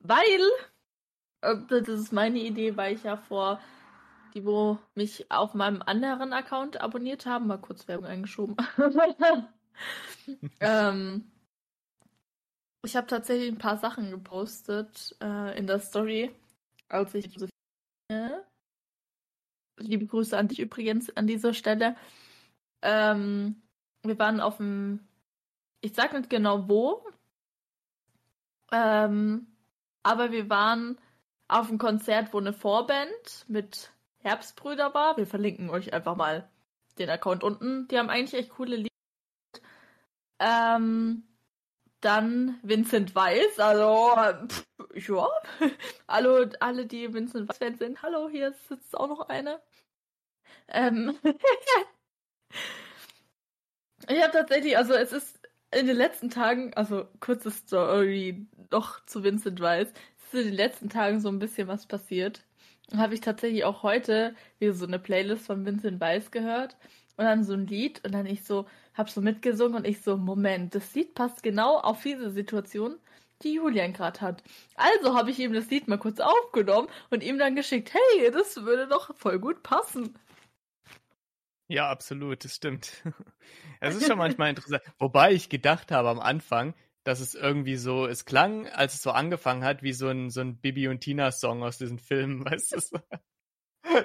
weil, 0.00 0.40
äh, 1.42 1.56
das 1.68 1.88
ist 1.88 2.12
meine 2.12 2.38
Idee, 2.38 2.76
weil 2.76 2.94
ich 2.94 3.04
ja 3.04 3.16
vor, 3.16 3.60
die 4.34 4.44
wo 4.44 4.78
mich 4.94 5.30
auf 5.30 5.54
meinem 5.54 5.82
anderen 5.82 6.32
Account 6.32 6.80
abonniert 6.80 7.26
haben, 7.26 7.46
mal 7.46 7.58
kurz 7.58 7.86
Werbung 7.88 8.06
eingeschoben. 8.06 8.56
ähm, 10.60 11.30
ich 12.84 12.96
habe 12.96 13.06
tatsächlich 13.06 13.48
ein 13.50 13.58
paar 13.58 13.78
Sachen 13.78 14.10
gepostet 14.10 15.16
äh, 15.22 15.56
in 15.56 15.66
der 15.66 15.80
Story, 15.80 16.34
als 16.88 17.14
ich 17.14 17.28
liebe 19.78 20.06
Grüße 20.06 20.36
an 20.36 20.48
dich 20.48 20.60
übrigens 20.60 21.14
an 21.16 21.26
dieser 21.26 21.54
Stelle. 21.54 21.96
Ähm, 22.82 23.62
wir 24.02 24.18
waren 24.18 24.40
auf 24.40 24.56
dem, 24.56 25.00
ich 25.82 25.94
sag 25.94 26.12
nicht 26.14 26.30
genau 26.30 26.68
wo, 26.68 27.04
ähm, 28.72 29.46
aber 30.02 30.32
wir 30.32 30.48
waren 30.48 30.98
auf 31.48 31.68
einem 31.68 31.78
Konzert, 31.78 32.32
wo 32.32 32.38
eine 32.38 32.54
Vorband 32.54 33.44
mit 33.48 33.92
Herbstbrüder 34.20 34.94
war. 34.94 35.16
Wir 35.16 35.26
verlinken 35.26 35.68
euch 35.68 35.92
einfach 35.92 36.16
mal 36.16 36.48
den 36.98 37.10
Account 37.10 37.44
unten. 37.44 37.88
Die 37.88 37.98
haben 37.98 38.08
eigentlich 38.08 38.40
echt 38.40 38.50
coole 38.50 38.76
Lieder. 38.76 38.88
Ähm, 40.38 41.24
dann 42.00 42.58
Vincent 42.62 43.14
Weiss, 43.14 43.58
also 43.58 44.16
pff, 44.48 44.66
ja. 44.94 45.28
Hallo, 46.08 46.46
alle, 46.60 46.86
die 46.86 47.12
Vincent 47.12 47.48
Weiss-Fans 47.48 47.78
sind. 47.78 48.02
Hallo, 48.02 48.28
hier 48.28 48.52
sitzt 48.68 48.96
auch 48.96 49.08
noch 49.08 49.28
eine. 49.28 49.60
Ähm 50.68 51.18
ich 54.08 54.22
habe 54.22 54.32
tatsächlich, 54.32 54.76
also 54.76 54.94
es 54.94 55.12
ist 55.12 55.41
in 55.72 55.86
den 55.86 55.96
letzten 55.96 56.30
Tagen, 56.30 56.72
also 56.74 57.06
kurze 57.20 57.50
Story 57.50 58.46
noch 58.70 59.04
zu 59.06 59.24
Vincent 59.24 59.60
Weiss, 59.60 59.88
ist 60.32 60.34
in 60.34 60.46
den 60.46 60.54
letzten 60.54 60.88
Tagen 60.88 61.20
so 61.20 61.28
ein 61.28 61.38
bisschen 61.38 61.68
was 61.68 61.86
passiert. 61.86 62.42
Habe 62.96 63.14
ich 63.14 63.20
tatsächlich 63.20 63.64
auch 63.64 63.82
heute 63.82 64.34
wieder 64.58 64.74
so 64.74 64.86
eine 64.86 64.98
Playlist 64.98 65.46
von 65.46 65.64
Vincent 65.64 66.00
Weiss 66.00 66.30
gehört 66.30 66.76
und 67.16 67.24
dann 67.24 67.44
so 67.44 67.54
ein 67.54 67.66
Lied 67.66 68.04
und 68.04 68.12
dann 68.12 68.26
ich 68.26 68.44
so, 68.44 68.66
hab 68.94 69.10
so 69.10 69.20
mitgesungen 69.20 69.76
und 69.76 69.86
ich 69.86 70.02
so, 70.02 70.16
Moment, 70.16 70.74
das 70.74 70.94
Lied 70.94 71.14
passt 71.14 71.42
genau 71.42 71.78
auf 71.78 72.02
diese 72.02 72.30
Situation, 72.30 72.96
die 73.42 73.54
Julian 73.54 73.92
gerade 73.92 74.20
hat. 74.20 74.42
Also 74.76 75.16
habe 75.16 75.30
ich 75.30 75.38
ihm 75.38 75.52
das 75.52 75.70
Lied 75.70 75.88
mal 75.88 75.98
kurz 75.98 76.20
aufgenommen 76.20 76.88
und 77.10 77.22
ihm 77.22 77.38
dann 77.38 77.56
geschickt, 77.56 77.92
hey, 77.92 78.30
das 78.30 78.62
würde 78.62 78.86
doch 78.88 79.14
voll 79.16 79.38
gut 79.38 79.62
passen. 79.62 80.14
Ja, 81.72 81.88
absolut, 81.88 82.44
das 82.44 82.54
stimmt. 82.54 83.02
Es 83.80 83.96
ist 83.96 84.06
schon 84.06 84.18
manchmal 84.18 84.50
interessant. 84.50 84.82
Wobei 84.98 85.32
ich 85.32 85.48
gedacht 85.48 85.90
habe 85.90 86.10
am 86.10 86.20
Anfang, 86.20 86.74
dass 87.02 87.18
es 87.18 87.34
irgendwie 87.34 87.74
so, 87.74 88.06
es 88.06 88.26
klang, 88.26 88.68
als 88.68 88.94
es 88.94 89.02
so 89.02 89.10
angefangen 89.10 89.64
hat, 89.64 89.82
wie 89.82 89.92
so 89.92 90.06
ein, 90.08 90.30
so 90.30 90.40
ein 90.42 90.60
Bibi 90.60 90.86
und 90.86 91.00
Tina-Song 91.00 91.64
aus 91.64 91.78
diesen 91.78 91.98
Filmen, 91.98 92.44
weißt 92.44 92.92
du? 92.92 92.98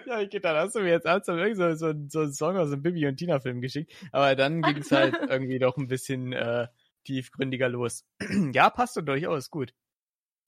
ja, 0.07 0.21
ich 0.21 0.29
gedacht, 0.29 0.55
hast 0.55 0.75
du 0.75 0.79
mir 0.79 0.91
jetzt 0.91 1.05
ernsthaft 1.05 1.37
irgendwie 1.37 1.55
so, 1.55 1.75
so, 1.75 1.93
so 2.07 2.21
einen 2.21 2.33
Song 2.33 2.57
aus 2.57 2.71
einem 2.71 2.81
Bibi 2.81 3.05
und 3.05 3.17
Tina-Film 3.17 3.59
geschickt. 3.59 3.93
Aber 4.13 4.33
dann 4.35 4.61
ging 4.61 4.77
es 4.77 4.91
halt 4.91 5.13
irgendwie 5.29 5.59
doch 5.59 5.75
ein 5.75 5.87
bisschen 5.87 6.31
äh, 6.31 6.69
tiefgründiger 7.03 7.67
los. 7.67 8.05
ja, 8.53 8.69
passt 8.69 8.95
doch 8.95 9.03
durchaus 9.03 9.51
gut. 9.51 9.73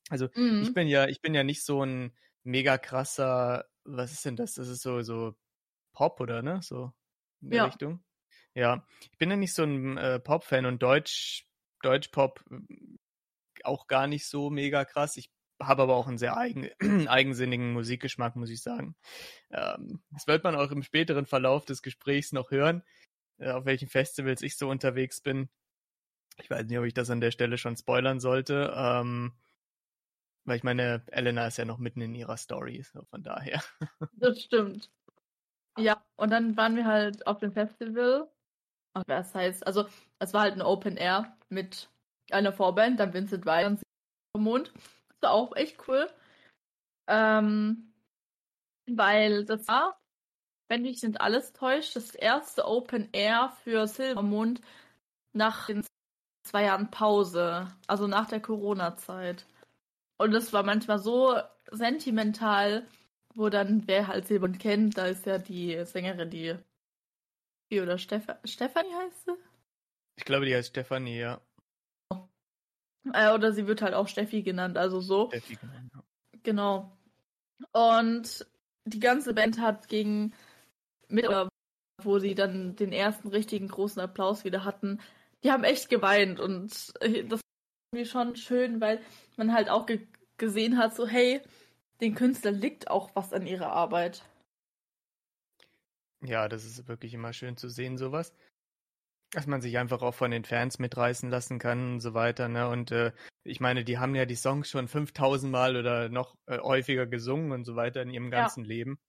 Also 0.10 0.30
mhm. 0.36 0.62
ich 0.64 0.74
bin 0.74 0.88
ja, 0.88 1.08
ich 1.08 1.22
bin 1.22 1.36
ja 1.36 1.44
nicht 1.44 1.66
so 1.66 1.84
ein 1.84 2.16
mega 2.44 2.78
krasser, 2.78 3.66
was 3.84 4.14
ist 4.14 4.26
denn 4.26 4.38
das? 4.38 4.54
Das 4.54 4.70
ist 4.70 4.82
so, 4.82 5.02
so 5.02 5.36
Pop, 5.94 6.22
oder 6.22 6.42
ne? 6.42 6.62
So 6.64 6.94
in 7.42 7.50
der 7.50 7.58
ja. 7.58 7.66
Richtung. 7.66 8.04
Ja, 8.56 8.86
ich 9.02 9.18
bin 9.18 9.30
ja 9.30 9.36
nicht 9.36 9.54
so 9.54 9.64
ein 9.64 9.98
äh, 9.98 10.20
Pop-Fan 10.20 10.66
und 10.66 10.82
Deutsch, 10.82 11.48
Deutsch-Pop 11.82 12.44
äh, 12.52 13.00
auch 13.64 13.88
gar 13.88 14.08
nicht 14.08 14.28
so 14.28 14.50
mega 14.50 14.86
krass. 14.86 15.18
Ich 15.18 15.32
habe 15.62 15.84
aber 15.84 15.96
auch 15.96 16.08
einen 16.08 16.18
sehr 16.18 16.38
eigen, 16.38 16.70
eigensinnigen 17.08 17.74
Musikgeschmack, 17.74 18.36
muss 18.36 18.50
ich 18.50 18.62
sagen. 18.62 18.96
Ähm, 19.52 20.02
das 20.12 20.28
wird 20.28 20.44
man 20.44 20.56
auch 20.56 20.72
im 20.72 20.84
späteren 20.84 21.26
Verlauf 21.26 21.66
des 21.66 21.82
Gesprächs 21.82 22.32
noch 22.32 22.52
hören, 22.52 22.84
äh, 23.38 23.52
auf 23.52 23.66
welchen 23.66 23.90
Festivals 23.90 24.42
ich 24.42 24.58
so 24.58 24.70
unterwegs 24.70 25.22
bin. 25.22 25.50
Ich 26.42 26.50
weiß 26.50 26.66
nicht, 26.66 26.78
ob 26.78 26.86
ich 26.86 26.94
das 26.94 27.10
an 27.10 27.22
der 27.22 27.32
Stelle 27.32 27.58
schon 27.58 27.76
spoilern 27.76 28.20
sollte. 28.20 28.74
Ähm, 28.76 29.34
weil 30.46 30.58
ich 30.58 30.64
meine, 30.64 31.04
Elena 31.08 31.46
ist 31.48 31.58
ja 31.58 31.66
noch 31.66 31.78
mitten 31.78 32.02
in 32.02 32.16
ihrer 32.16 32.38
Story, 32.38 32.82
so 32.82 33.04
von 33.06 33.22
daher. 33.22 33.62
Das 34.14 34.42
stimmt. 34.42 34.90
Ja, 35.80 36.04
und 36.16 36.32
dann 36.32 36.58
waren 36.58 36.76
wir 36.76 36.86
halt 36.86 37.26
auf 37.28 37.40
dem 37.40 37.52
Festival. 37.52 38.30
Ach, 38.94 39.04
das 39.08 39.34
heißt, 39.34 39.66
also 39.66 39.88
es 40.20 40.34
war 40.34 40.42
halt 40.42 40.56
ein 40.56 40.62
Open 40.62 40.98
Air 40.98 41.38
mit 41.50 41.90
einer 42.32 42.54
Vorband, 42.54 43.00
dann 43.00 43.14
Vincent 43.14 43.46
Weiss 43.46 43.82
und 44.34 44.44
Mond. 44.44 44.74
Das 44.76 45.22
war 45.22 45.32
auch 45.32 45.56
echt 45.56 45.78
cool. 45.88 46.10
Ähm, 47.08 47.94
weil 48.88 49.46
das 49.46 49.68
war, 49.68 50.00
wenn 50.68 50.84
mich 50.84 51.02
nicht 51.04 51.22
alles 51.22 51.54
täuscht, 51.54 51.96
das 51.96 52.16
erste 52.16 52.66
Open 52.66 53.10
Air 53.12 53.54
für 53.64 53.88
Silbermond 53.88 54.62
nach 55.34 55.68
den 55.68 55.84
zwei 56.44 56.64
Jahren 56.64 56.90
Pause, 56.92 57.68
also 57.88 58.08
nach 58.08 58.28
der 58.28 58.42
Corona-Zeit. 58.42 59.46
Und 60.18 60.32
das 60.32 60.52
war 60.54 60.64
manchmal 60.64 61.00
so 61.00 61.40
sentimental, 61.72 62.88
wo 63.36 63.50
dann, 63.50 63.88
wer 63.88 64.08
halt 64.08 64.28
Silbern 64.28 64.58
kennt, 64.58 64.98
da 64.98 65.08
ist 65.08 65.26
ja 65.26 65.38
die 65.38 65.84
Sängerin, 65.86 66.30
die. 66.30 66.56
Wie 67.70 67.82
oder 67.82 67.98
Stefa 67.98 68.40
Stefanie 68.44 68.94
heißt 68.94 69.26
sie? 69.26 69.34
Ich 70.16 70.26
glaube, 70.26 70.46
die 70.46 70.56
heißt 70.56 70.70
Stefanie, 70.70 71.20
ja. 71.20 71.42
Äh, 73.14 73.32
oder 73.32 73.54
sie 73.54 73.68
wird 73.68 73.82
halt 73.82 73.94
auch 73.94 74.08
Steffi 74.08 74.42
genannt, 74.42 74.78
also 74.78 75.00
so. 75.00 75.28
Steffi 75.30 75.56
genannt, 75.56 75.92
ja. 75.94 76.04
Genau. 76.44 76.98
Und 77.72 78.48
die 78.86 79.00
ganze 79.00 79.34
Band 79.34 79.60
hat 79.60 79.88
gegen 79.88 80.34
mit, 81.08 81.28
wo 82.04 82.20
sie 82.20 82.36
dann 82.36 82.76
den 82.76 82.92
ersten 82.92 83.30
richtigen 83.30 83.68
großen 83.68 84.02
Applaus 84.02 84.44
wieder 84.44 84.64
hatten, 84.64 85.00
die 85.44 85.52
haben 85.52 85.64
echt 85.64 85.90
geweint 85.90 86.40
und 86.40 86.94
das 87.30 87.42
ist 87.96 88.12
schon 88.12 88.36
schön, 88.36 88.82
weil 88.82 89.02
man 89.38 89.54
halt 89.54 89.70
auch 89.70 89.86
ge 89.86 90.08
gesehen 90.38 90.78
hat, 90.78 90.96
so 90.96 91.06
hey, 91.06 91.42
den 92.02 92.16
Künstlern 92.16 92.56
liegt 92.56 92.90
auch 92.90 93.16
was 93.16 93.34
an 93.34 93.46
ihrer 93.46 93.72
Arbeit. 93.72 94.24
Ja, 96.22 96.50
das 96.50 96.66
ist 96.66 96.88
wirklich 96.88 97.14
immer 97.14 97.34
schön 97.34 97.58
zu 97.58 97.70
sehen, 97.70 97.98
sowas. 97.98 98.34
dass 99.32 99.46
man 99.46 99.62
sich 99.62 99.78
einfach 99.78 100.02
auch 100.02 100.16
von 100.16 100.32
den 100.32 100.44
Fans 100.44 100.80
mitreißen 100.80 101.30
lassen 101.30 101.60
kann 101.60 101.94
und 101.94 102.00
so 102.00 102.14
weiter. 102.16 102.48
Ne? 102.50 102.68
Und 102.68 102.92
äh, 102.92 103.12
ich 103.44 103.60
meine, 103.60 103.84
die 103.84 104.00
haben 104.00 104.16
ja 104.16 104.26
die 104.26 104.36
Songs 104.36 104.70
schon 104.70 104.88
5000 104.88 105.52
Mal 105.52 105.78
oder 105.78 106.10
noch 106.10 106.36
äh, 106.48 106.58
häufiger 106.60 107.06
gesungen 107.06 107.52
und 107.52 107.64
so 107.64 107.76
weiter 107.76 108.02
in 108.02 108.10
ihrem 108.10 108.32
ganzen 108.32 108.64
ja. 108.66 108.70
Leben. 108.70 109.00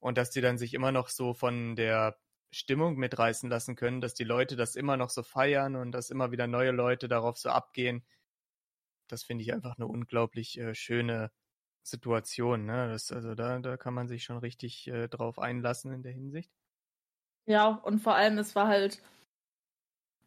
Und 0.00 0.18
dass 0.18 0.30
die 0.30 0.40
dann 0.40 0.58
sich 0.58 0.74
immer 0.74 0.92
noch 0.92 1.08
so 1.08 1.32
von 1.32 1.76
der 1.76 2.18
Stimmung 2.52 2.96
mitreißen 2.96 3.48
lassen 3.48 3.76
können, 3.76 4.00
dass 4.00 4.14
die 4.14 4.24
Leute 4.24 4.56
das 4.56 4.76
immer 4.76 4.96
noch 4.96 5.10
so 5.10 5.22
feiern 5.22 5.76
und 5.76 5.92
dass 5.92 6.10
immer 6.10 6.32
wieder 6.32 6.46
neue 6.48 6.72
Leute 6.72 7.06
darauf 7.08 7.38
so 7.38 7.50
abgehen. 7.50 8.04
Das 9.08 9.22
finde 9.22 9.42
ich 9.44 9.52
einfach 9.52 9.76
eine 9.76 9.86
unglaublich 9.86 10.58
äh, 10.58 10.74
schöne 10.74 11.30
Situation. 11.86 12.66
Ne? 12.66 12.88
Das, 12.88 13.12
also 13.12 13.34
da, 13.34 13.58
da 13.58 13.76
kann 13.76 13.94
man 13.94 14.08
sich 14.08 14.24
schon 14.24 14.38
richtig 14.38 14.88
äh, 14.88 15.08
drauf 15.08 15.38
einlassen 15.38 15.92
in 15.92 16.02
der 16.02 16.12
Hinsicht. 16.12 16.50
Ja, 17.46 17.68
und 17.68 18.00
vor 18.00 18.14
allem, 18.14 18.38
es 18.38 18.56
war 18.56 18.66
halt 18.66 19.00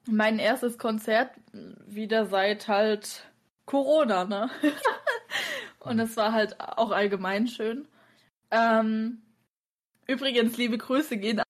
mein 0.07 0.39
erstes 0.39 0.77
Konzert 0.77 1.31
wieder 1.85 2.27
seit 2.27 2.67
halt 2.67 3.29
Corona, 3.65 4.25
ne? 4.25 4.49
und 5.79 5.99
es 5.99 6.15
war 6.15 6.31
halt 6.31 6.59
auch 6.59 6.91
allgemein 6.91 7.47
schön. 7.47 7.87
Ähm, 8.51 9.21
übrigens, 10.07 10.57
liebe 10.57 10.77
Grüße 10.77 11.17
gehen 11.17 11.41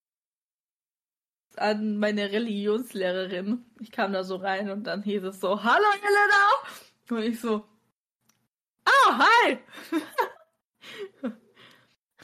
an 1.55 1.97
meine 1.99 2.31
Religionslehrerin. 2.31 3.65
Ich 3.79 3.91
kam 3.91 4.13
da 4.13 4.23
so 4.23 4.37
rein 4.37 4.69
und 4.71 4.85
dann 4.85 5.03
hieß 5.03 5.23
es 5.23 5.39
so, 5.39 5.63
Hallo 5.63 5.85
Elena! 6.01 7.21
Und 7.21 7.23
ich 7.23 7.39
so, 7.39 7.65
Ah, 9.09 9.25
hi! 9.25 9.57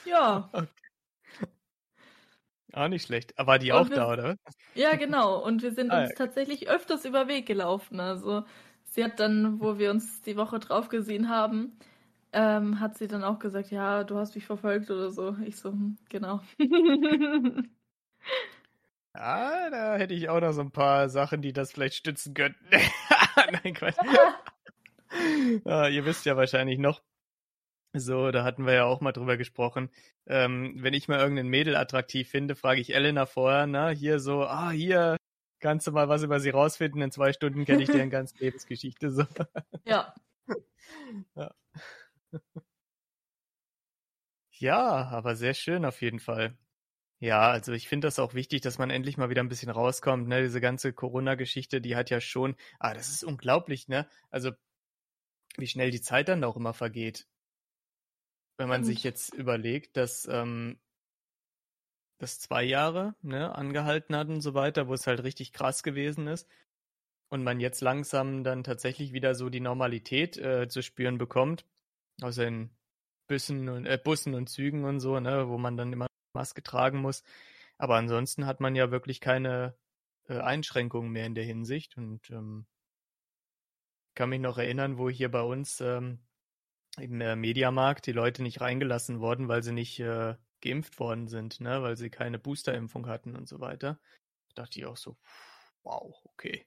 ja. 0.06 0.50
Okay. 0.54 0.68
Auch 2.74 2.88
nicht 2.89 3.08
schlecht. 3.08 3.38
Aber 3.39 3.54
war 3.54 3.60
die 3.60 3.72
und 3.72 3.77
auch 3.77 3.89
wir, 3.89 3.96
da, 3.96 4.12
oder? 4.12 4.38
Ja, 4.75 4.96
genau. 4.96 5.44
Und 5.44 5.63
wir 5.63 5.72
sind 5.72 5.92
ah, 5.92 6.01
uns 6.01 6.10
ja. 6.10 6.15
tatsächlich 6.15 6.70
öfters 6.70 7.06
über 7.06 7.27
Weg 7.27 7.48
gelaufen. 7.48 8.00
Also 8.00 8.44
sie 8.84 9.04
hat 9.04 9.20
dann, 9.20 9.60
wo 9.60 9.80
wir 9.80 9.89
uns 9.89 10.22
die 10.22 10.38
Woche 10.38 10.60
drauf 10.60 10.89
gesehen 10.89 11.30
haben, 11.30 11.80
ähm, 12.34 12.80
hat 12.80 12.98
sie 12.98 13.08
dann 13.08 13.24
auch 13.24 13.39
gesagt, 13.39 13.72
ja, 13.72 14.04
du 14.04 14.18
hast 14.18 14.36
mich 14.36 14.46
verfolgt 14.46 14.92
oder 14.92 15.10
so. 15.10 15.36
Ich 15.44 15.56
so, 15.56 15.72
hm, 15.72 15.98
genau. 16.10 16.42
Ja, 19.15 19.70
da 19.72 19.96
hätte 19.96 20.13
ich 20.13 20.30
auch 20.30 20.42
noch 20.42 20.51
so 20.51 20.62
ein 20.62 20.72
paar 20.72 21.10
Sachen, 21.10 21.42
die 21.42 21.54
das 21.54 21.72
vielleicht 21.72 21.96
stützen 21.96 22.36
könnten. 22.36 22.60
Nein, 23.63 23.74
Quatsch. 23.74 23.98
ja, 25.65 25.88
ihr 25.89 26.05
wisst 26.05 26.25
ja 26.25 26.38
wahrscheinlich 26.38 26.79
noch, 26.79 27.01
so, 27.93 28.31
da 28.31 28.43
hatten 28.43 28.65
wir 28.65 28.74
ja 28.74 28.86
auch 28.86 29.00
mal 29.01 29.13
drüber 29.13 29.38
gesprochen. 29.38 29.89
Ähm, 30.27 30.75
wenn 30.77 30.93
ich 30.93 31.07
mal 31.07 31.19
irgendein 31.19 31.48
Mädel 31.48 31.75
attraktiv 31.75 32.29
finde, 32.29 32.55
frage 32.55 32.81
ich 32.81 32.93
Elena 32.93 33.25
vorher, 33.25 33.67
na, 33.67 33.89
hier 33.89 34.19
so, 34.19 34.43
ah, 34.43 34.72
hier, 34.72 35.17
kannst 35.60 35.88
du 35.88 35.91
mal 35.91 36.10
was 36.10 36.24
über 36.24 36.39
sie 36.39 36.50
rausfinden? 36.50 37.01
In 37.01 37.12
zwei 37.12 37.31
Stunden 37.34 37.65
kenne 37.65 37.84
ich 37.84 37.89
deren 37.89 38.10
ganze 38.12 38.38
Lebensgeschichte. 38.39 39.12
So. 39.12 39.24
Ja. 39.86 40.13
ja. 41.36 41.53
Ja, 44.57 45.05
aber 45.10 45.36
sehr 45.36 45.53
schön 45.53 45.86
auf 45.86 46.01
jeden 46.01 46.19
Fall. 46.19 46.57
Ja, 47.19 47.50
also 47.50 47.72
ich 47.74 47.88
finde 47.88 48.07
das 48.07 48.19
auch 48.19 48.34
wichtig, 48.34 48.62
dass 48.62 48.77
man 48.77 48.89
endlich 48.89 49.17
mal 49.17 49.29
wieder 49.29 49.41
ein 49.41 49.50
bisschen 49.50 49.69
rauskommt. 49.69 50.27
Ne? 50.27 50.41
Diese 50.41 50.62
ganze 50.62 50.93
Corona-Geschichte, 50.93 51.81
die 51.81 51.95
hat 51.95 52.10
ja 52.10 52.22
schon, 52.22 52.55
ah, 52.79 52.93
das 52.93 53.10
ist 53.10 53.24
unglaublich, 53.24 53.88
ne? 53.88 54.07
Also 54.29 54.51
wie 55.57 55.67
schnell 55.67 55.91
die 55.91 56.01
Zeit 56.01 56.27
dann 56.27 56.43
auch 56.43 56.55
immer 56.55 56.74
vergeht. 56.74 57.27
Wenn 58.57 58.69
man 58.69 58.83
sich 58.83 59.03
jetzt 59.03 59.33
überlegt, 59.33 59.97
dass 59.97 60.27
ähm, 60.31 60.79
das 62.19 62.39
zwei 62.39 62.63
Jahre 62.63 63.15
ne, 63.21 63.53
angehalten 63.53 64.15
hat 64.15 64.29
und 64.29 64.41
so 64.41 64.53
weiter, 64.53 64.88
wo 64.88 64.93
es 64.93 65.07
halt 65.07 65.24
richtig 65.24 65.51
krass 65.51 65.83
gewesen 65.83 66.27
ist 66.27 66.47
und 67.29 67.43
man 67.43 67.59
jetzt 67.59 67.81
langsam 67.81 68.43
dann 68.43 68.63
tatsächlich 68.63 69.12
wieder 69.12 69.35
so 69.35 69.50
die 69.50 69.59
Normalität 69.59 70.38
äh, 70.38 70.67
zu 70.69 70.81
spüren 70.81 71.17
bekommt, 71.17 71.65
außer 72.21 72.47
in 72.47 72.69
Bussen 73.27 73.67
und, 73.67 73.86
äh, 73.86 73.99
Bussen 74.01 74.36
und 74.36 74.47
Zügen 74.47 74.86
und 74.86 74.99
so, 74.99 75.19
ne, 75.19 75.49
wo 75.49 75.58
man 75.58 75.77
dann 75.77 75.91
immer 75.91 76.08
Maske 76.34 76.63
tragen 76.63 76.99
muss. 76.99 77.23
Aber 77.77 77.95
ansonsten 77.95 78.45
hat 78.45 78.62
man 78.62 78.75
ja 78.75 78.91
wirklich 78.91 79.19
keine 79.19 79.75
äh, 80.27 80.39
Einschränkungen 80.39 81.12
mehr 81.12 81.25
in 81.25 81.36
der 81.36 81.43
Hinsicht 81.43 81.97
und 81.97 82.30
ähm, 82.30 82.65
kann 84.15 84.30
mich 84.30 84.39
noch 84.39 84.58
erinnern, 84.58 84.97
wo 84.97 85.10
hier 85.10 85.30
bei 85.30 85.41
uns 85.41 85.82
ähm, 85.82 86.19
im 86.97 87.21
äh, 87.21 87.36
Mediamarkt 87.36 88.08
die 88.08 88.13
Leute 88.13 88.41
nicht 88.41 88.62
reingelassen 88.62 89.19
wurden, 89.19 89.47
weil 89.47 89.63
sie 89.63 89.73
nicht 89.73 89.99
äh, 89.99 90.36
geimpft 90.62 90.99
worden 90.99 91.28
sind, 91.28 91.60
ne? 91.60 91.82
weil 91.82 91.97
sie 91.97 92.10
keine 92.10 92.39
Boosterimpfung 92.39 93.08
hatten 93.08 93.36
und 93.36 93.47
so 93.47 93.60
weiter. 93.60 93.99
Da 94.54 94.63
dachte 94.63 94.80
ich 94.80 94.86
auch 94.86 94.97
so, 94.97 95.17
wow, 95.84 96.15
okay. 96.23 96.65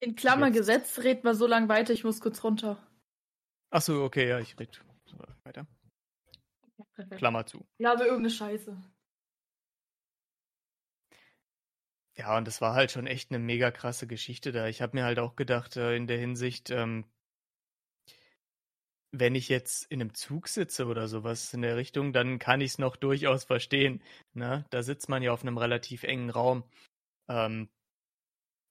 In 0.00 0.14
Klammer 0.14 0.50
Gesetz 0.50 0.98
reden 0.98 1.24
wir 1.24 1.34
so 1.34 1.46
lange 1.46 1.68
weiter, 1.68 1.92
ich 1.92 2.04
muss 2.04 2.20
kurz 2.20 2.42
runter. 2.44 2.78
Ach 3.70 3.82
so, 3.82 4.02
okay, 4.02 4.28
ja, 4.28 4.38
ich 4.40 4.58
rede 4.58 4.78
weiter. 5.44 5.66
Klammer 7.16 7.46
zu. 7.46 7.66
Ja, 7.78 7.92
aber 7.92 8.04
irgendeine 8.04 8.30
Scheiße. 8.30 8.76
Ja, 12.18 12.36
und 12.36 12.46
das 12.48 12.60
war 12.60 12.74
halt 12.74 12.90
schon 12.90 13.06
echt 13.06 13.30
eine 13.30 13.38
mega 13.38 13.70
krasse 13.70 14.06
Geschichte 14.08 14.50
da. 14.52 14.66
Ich 14.66 14.82
habe 14.82 14.96
mir 14.96 15.04
halt 15.04 15.18
auch 15.20 15.36
gedacht, 15.36 15.76
äh, 15.76 15.94
in 15.96 16.06
der 16.08 16.18
Hinsicht, 16.18 16.68
ähm, 16.70 17.04
wenn 19.10 19.34
ich 19.34 19.48
jetzt 19.48 19.84
in 19.90 20.00
einem 20.00 20.14
Zug 20.14 20.48
sitze 20.48 20.86
oder 20.86 21.08
sowas 21.08 21.54
in 21.54 21.62
der 21.62 21.76
Richtung, 21.76 22.12
dann 22.12 22.38
kann 22.38 22.60
ich 22.60 22.72
es 22.72 22.78
noch 22.78 22.96
durchaus 22.96 23.44
verstehen. 23.44 24.02
Ne? 24.34 24.66
Da 24.70 24.82
sitzt 24.82 25.08
man 25.08 25.22
ja 25.22 25.32
auf 25.32 25.42
einem 25.42 25.56
relativ 25.58 26.02
engen 26.02 26.30
Raum. 26.30 26.64
Ähm, 27.28 27.68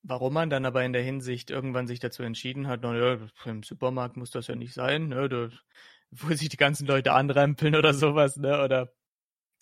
warum 0.04 0.34
man 0.34 0.50
dann 0.50 0.66
aber 0.66 0.84
in 0.84 0.94
der 0.94 1.04
Hinsicht 1.04 1.50
irgendwann 1.52 1.88
sich 1.88 2.00
dazu 2.00 2.24
entschieden 2.24 2.68
hat, 2.68 2.82
naja, 2.82 3.20
im 3.46 3.64
Supermarkt 3.64 4.18
muss 4.18 4.32
das 4.32 4.48
ja 4.48 4.56
nicht 4.56 4.74
sein, 4.74 5.10
ne? 5.10 5.30
Da, 5.30 5.50
wo 6.12 6.34
sich 6.34 6.50
die 6.50 6.58
ganzen 6.58 6.88
Leute 6.88 7.14
anrempeln 7.14 7.76
oder 7.76 7.94
sowas, 7.94 8.38
ne? 8.38 8.64
Oder 8.64 8.94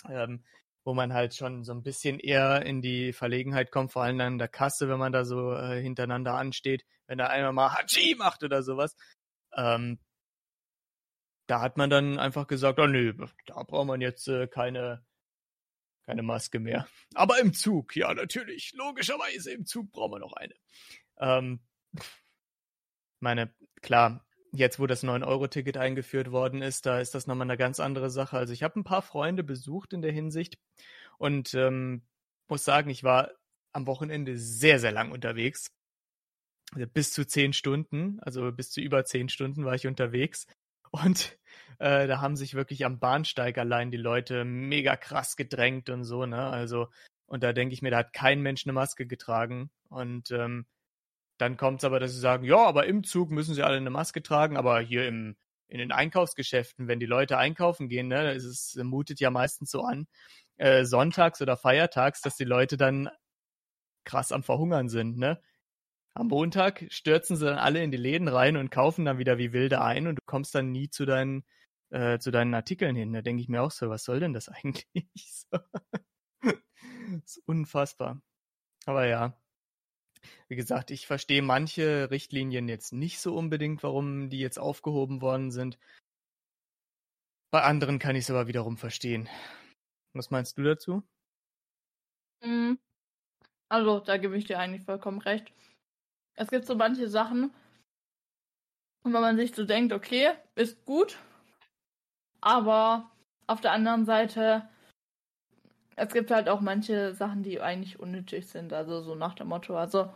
ähm, 0.09 0.43
wo 0.85 0.93
man 0.93 1.13
halt 1.13 1.33
schon 1.33 1.63
so 1.63 1.73
ein 1.73 1.81
bisschen 1.83 2.19
eher 2.19 2.63
in 2.65 2.81
die 2.81 3.11
Verlegenheit 3.11 3.71
kommt, 3.71 3.91
vor 3.91 4.03
allem 4.03 4.21
an 4.21 4.37
der 4.37 4.47
Kasse, 4.47 4.87
wenn 4.87 4.99
man 4.99 5.11
da 5.11 5.25
so 5.25 5.53
äh, 5.53 5.81
hintereinander 5.81 6.35
ansteht, 6.35 6.85
wenn 7.07 7.17
da 7.17 7.27
einer 7.27 7.51
mal 7.51 7.73
Hachi 7.73 8.15
macht 8.15 8.43
oder 8.43 8.61
sowas. 8.61 8.95
Ähm, 9.55 9.99
da 11.47 11.61
hat 11.61 11.77
man 11.77 11.89
dann 11.89 12.19
einfach 12.19 12.45
gesagt, 12.45 12.79
oh 12.79 12.85
nö, 12.85 13.13
da 13.47 13.63
braucht 13.63 13.87
man 13.87 13.99
jetzt 13.99 14.27
äh, 14.27 14.47
keine, 14.47 15.03
keine 16.03 16.21
Maske 16.21 16.59
mehr. 16.59 16.87
Aber 17.15 17.39
im 17.39 17.53
Zug, 17.53 17.95
ja 17.95 18.13
natürlich, 18.13 18.73
logischerweise 18.73 19.51
im 19.51 19.65
Zug 19.65 19.91
braucht 19.91 20.11
man 20.11 20.21
noch 20.21 20.33
eine. 20.33 20.53
Ähm, 21.17 21.61
meine, 23.19 23.51
klar, 23.81 24.23
jetzt 24.59 24.79
wo 24.79 24.87
das 24.87 25.03
9-Euro-Ticket 25.03 25.77
eingeführt 25.77 26.31
worden 26.31 26.61
ist, 26.61 26.85
da 26.85 26.99
ist 26.99 27.15
das 27.15 27.27
nochmal 27.27 27.47
eine 27.47 27.57
ganz 27.57 27.79
andere 27.79 28.09
Sache. 28.09 28.37
Also 28.37 28.53
ich 28.53 28.63
habe 28.63 28.79
ein 28.79 28.83
paar 28.83 29.01
Freunde 29.01 29.43
besucht 29.43 29.93
in 29.93 30.01
der 30.01 30.11
Hinsicht 30.11 30.57
und 31.17 31.53
ähm, 31.53 32.03
muss 32.47 32.63
sagen, 32.63 32.89
ich 32.89 33.03
war 33.03 33.31
am 33.73 33.87
Wochenende 33.87 34.37
sehr, 34.37 34.79
sehr 34.79 34.91
lang 34.91 35.11
unterwegs. 35.11 35.71
Also 36.73 36.87
bis 36.87 37.11
zu 37.11 37.25
zehn 37.25 37.53
Stunden, 37.53 38.19
also 38.21 38.51
bis 38.51 38.71
zu 38.71 38.81
über 38.81 39.05
zehn 39.05 39.29
Stunden 39.29 39.65
war 39.65 39.75
ich 39.75 39.87
unterwegs. 39.87 40.47
Und 40.91 41.37
äh, 41.79 42.07
da 42.07 42.21
haben 42.21 42.35
sich 42.35 42.53
wirklich 42.53 42.85
am 42.85 42.99
Bahnsteig 42.99 43.57
allein 43.57 43.91
die 43.91 43.97
Leute 43.97 44.45
mega 44.45 44.95
krass 44.95 45.35
gedrängt 45.35 45.89
und 45.89 46.05
so, 46.05 46.25
ne? 46.25 46.47
Also, 46.47 46.87
und 47.25 47.43
da 47.43 47.53
denke 47.53 47.73
ich 47.73 47.81
mir, 47.81 47.91
da 47.91 47.97
hat 47.97 48.13
kein 48.13 48.41
Mensch 48.41 48.65
eine 48.65 48.73
Maske 48.73 49.05
getragen. 49.05 49.71
Und 49.89 50.31
ähm, 50.31 50.65
dann 51.37 51.57
kommt 51.57 51.79
es 51.79 51.85
aber, 51.85 51.99
dass 51.99 52.13
sie 52.13 52.19
sagen, 52.19 52.45
ja, 52.45 52.57
aber 52.57 52.85
im 52.87 53.03
Zug 53.03 53.31
müssen 53.31 53.55
sie 53.55 53.63
alle 53.63 53.77
eine 53.77 53.89
Maske 53.89 54.23
tragen, 54.23 54.57
aber 54.57 54.79
hier 54.79 55.07
im, 55.07 55.35
in 55.67 55.79
den 55.79 55.91
Einkaufsgeschäften, 55.91 56.87
wenn 56.87 56.99
die 56.99 57.05
Leute 57.05 57.37
einkaufen 57.37 57.89
gehen, 57.89 58.07
ne, 58.07 58.31
es 58.33 58.45
ist, 58.45 58.77
mutet 58.83 59.19
ja 59.19 59.31
meistens 59.31 59.71
so 59.71 59.81
an, 59.83 60.07
äh, 60.57 60.85
sonntags 60.85 61.41
oder 61.41 61.57
feiertags, 61.57 62.21
dass 62.21 62.37
die 62.37 62.45
Leute 62.45 62.77
dann 62.77 63.09
krass 64.05 64.31
am 64.31 64.43
Verhungern 64.43 64.89
sind, 64.89 65.17
ne? 65.17 65.41
Am 66.13 66.27
Montag 66.27 66.85
stürzen 66.89 67.35
sie 67.35 67.45
dann 67.45 67.57
alle 67.57 67.83
in 67.83 67.91
die 67.91 67.97
Läden 67.97 68.29
rein 68.29 68.55
und 68.55 68.71
kaufen 68.71 69.03
dann 69.03 69.17
wieder 69.17 69.37
wie 69.37 69.51
wilde 69.51 69.81
ein 69.81 70.07
und 70.07 70.15
du 70.15 70.21
kommst 70.25 70.55
dann 70.55 70.71
nie 70.71 70.89
zu 70.89 71.05
deinen, 71.05 71.43
äh, 71.89 72.19
zu 72.19 72.31
deinen 72.31 72.53
Artikeln 72.53 72.95
hin. 72.95 73.11
Da 73.11 73.21
denke 73.21 73.41
ich 73.41 73.49
mir 73.49 73.61
auch 73.61 73.71
so, 73.71 73.89
was 73.89 74.05
soll 74.05 74.21
denn 74.21 74.31
das 74.33 74.47
eigentlich? 74.49 75.09
das 75.51 75.73
ist 77.25 77.41
unfassbar. 77.45 78.21
Aber 78.85 79.05
ja, 79.07 79.37
wie 80.47 80.55
gesagt, 80.55 80.91
ich 80.91 81.07
verstehe 81.07 81.41
manche 81.41 82.09
Richtlinien 82.11 82.67
jetzt 82.67 82.93
nicht 82.93 83.19
so 83.19 83.35
unbedingt, 83.35 83.83
warum 83.83 84.29
die 84.29 84.39
jetzt 84.39 84.59
aufgehoben 84.59 85.21
worden 85.21 85.51
sind. 85.51 85.77
Bei 87.51 87.63
anderen 87.63 87.99
kann 87.99 88.15
ich 88.15 88.25
es 88.25 88.31
aber 88.31 88.47
wiederum 88.47 88.77
verstehen. 88.77 89.29
Was 90.13 90.29
meinst 90.29 90.57
du 90.57 90.63
dazu? 90.63 91.03
Mhm. 92.41 92.79
Also, 93.69 93.99
da 93.99 94.17
gebe 94.17 94.37
ich 94.37 94.45
dir 94.45 94.59
eigentlich 94.59 94.83
vollkommen 94.83 95.21
recht. 95.21 95.51
Es 96.35 96.49
gibt 96.49 96.65
so 96.65 96.75
manche 96.75 97.09
Sachen, 97.09 97.53
wo 99.03 99.09
man 99.09 99.37
sich 99.37 99.55
so 99.55 99.65
denkt, 99.65 99.93
okay, 99.93 100.33
ist 100.55 100.83
gut, 100.85 101.17
aber 102.41 103.11
auf 103.47 103.61
der 103.61 103.71
anderen 103.71 104.05
Seite 104.05 104.67
Es 105.97 106.13
gibt 106.13 106.31
halt 106.31 106.47
auch 106.47 106.61
manche 106.61 107.13
Sachen, 107.13 107.43
die 107.43 107.59
eigentlich 107.59 107.99
unnötig 107.99 108.47
sind, 108.47 108.71
also 108.71 109.01
so 109.01 109.13
nach 109.13 109.33
dem 109.33 109.47
Motto. 109.49 109.75
Also 109.77 110.09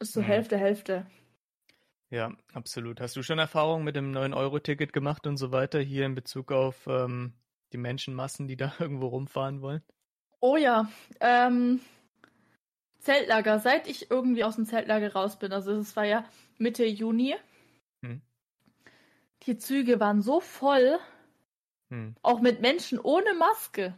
ist 0.00 0.12
so 0.14 0.22
Mhm. 0.22 0.22
Hälfte, 0.22 0.56
Hälfte. 0.56 1.06
Ja, 2.10 2.32
absolut. 2.52 3.00
Hast 3.00 3.14
du 3.16 3.22
schon 3.22 3.38
Erfahrungen 3.38 3.84
mit 3.84 3.94
dem 3.96 4.10
9-Euro-Ticket 4.10 4.92
gemacht 4.92 5.26
und 5.26 5.36
so 5.36 5.50
weiter 5.52 5.78
hier 5.80 6.04
in 6.06 6.14
Bezug 6.16 6.50
auf 6.52 6.86
ähm, 6.88 7.34
die 7.72 7.78
Menschenmassen, 7.78 8.46
die 8.48 8.56
da 8.56 8.72
irgendwo 8.80 9.06
rumfahren 9.08 9.60
wollen? 9.60 9.82
Oh 10.40 10.56
ja, 10.56 10.88
ähm, 11.20 11.80
Zeltlager. 12.98 13.58
Seit 13.58 13.88
ich 13.88 14.10
irgendwie 14.10 14.44
aus 14.44 14.56
dem 14.56 14.66
Zeltlager 14.66 15.12
raus 15.14 15.38
bin, 15.38 15.50
also 15.52 15.72
es 15.72 15.96
war 15.96 16.04
ja 16.04 16.24
Mitte 16.58 16.84
Juni, 16.84 17.34
Hm. 18.02 18.16
die 19.44 19.56
Züge 19.56 19.98
waren 19.98 20.20
so 20.20 20.40
voll, 20.40 20.98
Hm. 21.90 22.10
auch 22.22 22.40
mit 22.42 22.60
Menschen 22.60 22.98
ohne 23.00 23.32
Maske. 23.32 23.94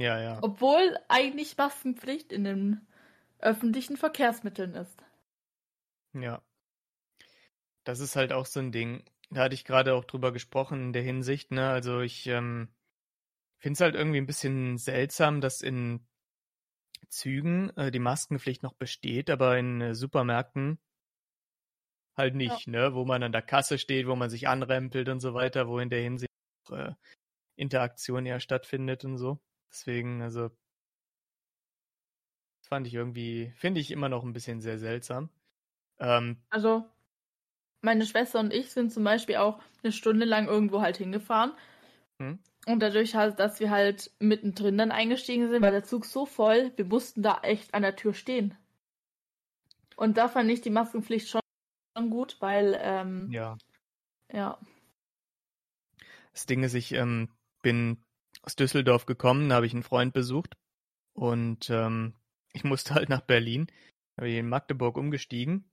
Ja, 0.00 0.20
ja. 0.20 0.38
Obwohl 0.42 0.98
eigentlich 1.08 1.56
Maskenpflicht 1.56 2.32
in 2.32 2.44
den 2.44 2.86
öffentlichen 3.38 3.96
Verkehrsmitteln 3.96 4.74
ist. 4.74 5.02
Ja. 6.14 6.42
Das 7.84 8.00
ist 8.00 8.16
halt 8.16 8.32
auch 8.32 8.46
so 8.46 8.60
ein 8.60 8.72
Ding. 8.72 9.04
Da 9.30 9.42
hatte 9.42 9.54
ich 9.54 9.64
gerade 9.64 9.94
auch 9.94 10.04
drüber 10.04 10.32
gesprochen 10.32 10.86
in 10.86 10.92
der 10.92 11.02
Hinsicht, 11.02 11.50
ne? 11.50 11.68
Also 11.68 12.00
ich 12.00 12.26
ähm, 12.26 12.68
finde 13.58 13.74
es 13.74 13.80
halt 13.80 13.94
irgendwie 13.94 14.18
ein 14.18 14.26
bisschen 14.26 14.78
seltsam, 14.78 15.40
dass 15.40 15.60
in 15.60 16.06
Zügen 17.08 17.70
äh, 17.76 17.90
die 17.90 17.98
Maskenpflicht 17.98 18.62
noch 18.62 18.74
besteht, 18.74 19.30
aber 19.30 19.58
in 19.58 19.80
äh, 19.80 19.94
Supermärkten 19.94 20.78
halt 22.16 22.34
nicht, 22.34 22.66
ne? 22.66 22.94
Wo 22.94 23.04
man 23.04 23.22
an 23.22 23.32
der 23.32 23.42
Kasse 23.42 23.78
steht, 23.78 24.06
wo 24.06 24.16
man 24.16 24.30
sich 24.30 24.48
anrempelt 24.48 25.08
und 25.08 25.20
so 25.20 25.34
weiter, 25.34 25.68
wo 25.68 25.78
in 25.78 25.90
der 25.90 26.02
Hinsicht 26.02 26.32
auch, 26.68 26.76
äh, 26.76 26.94
Interaktion 27.56 28.26
ja 28.26 28.40
stattfindet 28.40 29.04
und 29.04 29.18
so. 29.18 29.40
Deswegen, 29.70 30.22
also 30.22 30.48
das 32.60 32.68
fand 32.68 32.86
ich 32.86 32.94
irgendwie, 32.94 33.52
finde 33.56 33.80
ich 33.80 33.90
immer 33.90 34.08
noch 34.08 34.24
ein 34.24 34.32
bisschen 34.32 34.60
sehr 34.60 34.78
seltsam. 34.78 35.30
Ähm, 35.98 36.42
Also, 36.50 36.84
meine 37.82 38.06
Schwester 38.06 38.40
und 38.40 38.52
ich 38.52 38.70
sind 38.70 38.92
zum 38.92 39.04
Beispiel 39.04 39.36
auch 39.36 39.60
eine 39.82 39.92
Stunde 39.92 40.26
lang 40.26 40.48
irgendwo 40.48 40.80
halt 40.80 40.96
hingefahren. 40.96 41.52
Hm. 42.18 42.38
Und 42.66 42.80
dadurch 42.80 43.14
halt, 43.14 43.38
dass 43.38 43.60
wir 43.60 43.70
halt 43.70 44.10
mittendrin 44.18 44.76
dann 44.76 44.90
eingestiegen 44.90 45.48
sind, 45.48 45.62
war 45.62 45.70
der 45.70 45.84
Zug 45.84 46.04
so 46.04 46.26
voll, 46.26 46.72
wir 46.76 46.84
mussten 46.84 47.22
da 47.22 47.40
echt 47.42 47.72
an 47.72 47.82
der 47.82 47.96
Tür 47.96 48.12
stehen. 48.12 48.56
Und 49.96 50.16
da 50.16 50.28
fand 50.28 50.50
ich 50.50 50.60
die 50.60 50.70
Maskenpflicht 50.70 51.28
schon 51.28 51.40
gut, 52.10 52.36
weil, 52.40 52.78
ähm, 52.80 53.30
ja. 53.30 53.56
ja. 54.32 54.58
Das 56.32 56.46
Ding 56.46 56.62
ist, 56.62 56.74
ich 56.74 56.92
ähm, 56.92 57.30
bin 57.62 58.04
aus 58.48 58.56
Düsseldorf 58.56 59.04
gekommen, 59.04 59.50
da 59.50 59.56
habe 59.56 59.66
ich 59.66 59.74
einen 59.74 59.82
Freund 59.82 60.14
besucht 60.14 60.56
und 61.12 61.68
ähm, 61.68 62.14
ich 62.54 62.64
musste 62.64 62.94
halt 62.94 63.10
nach 63.10 63.20
Berlin. 63.20 63.66
Da 64.16 64.22
habe 64.22 64.30
ich 64.30 64.38
in 64.38 64.48
Magdeburg 64.48 64.96
umgestiegen. 64.96 65.70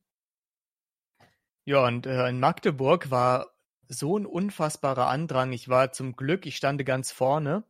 Ja, 1.63 1.85
und 1.85 2.05
äh, 2.05 2.27
in 2.27 2.41
Magdeburg 2.41 3.11
war 3.11 3.55
so 3.87 4.17
ein 4.17 4.25
unfassbarer 4.25 5.07
Andrang. 5.07 5.53
Ich 5.53 5.69
war 5.69 5.93
zum 5.93 6.17
Glück, 6.17 6.45
ich 6.45 6.57
stande 6.57 6.83
ganz 6.83 7.13
vorne 7.13 7.63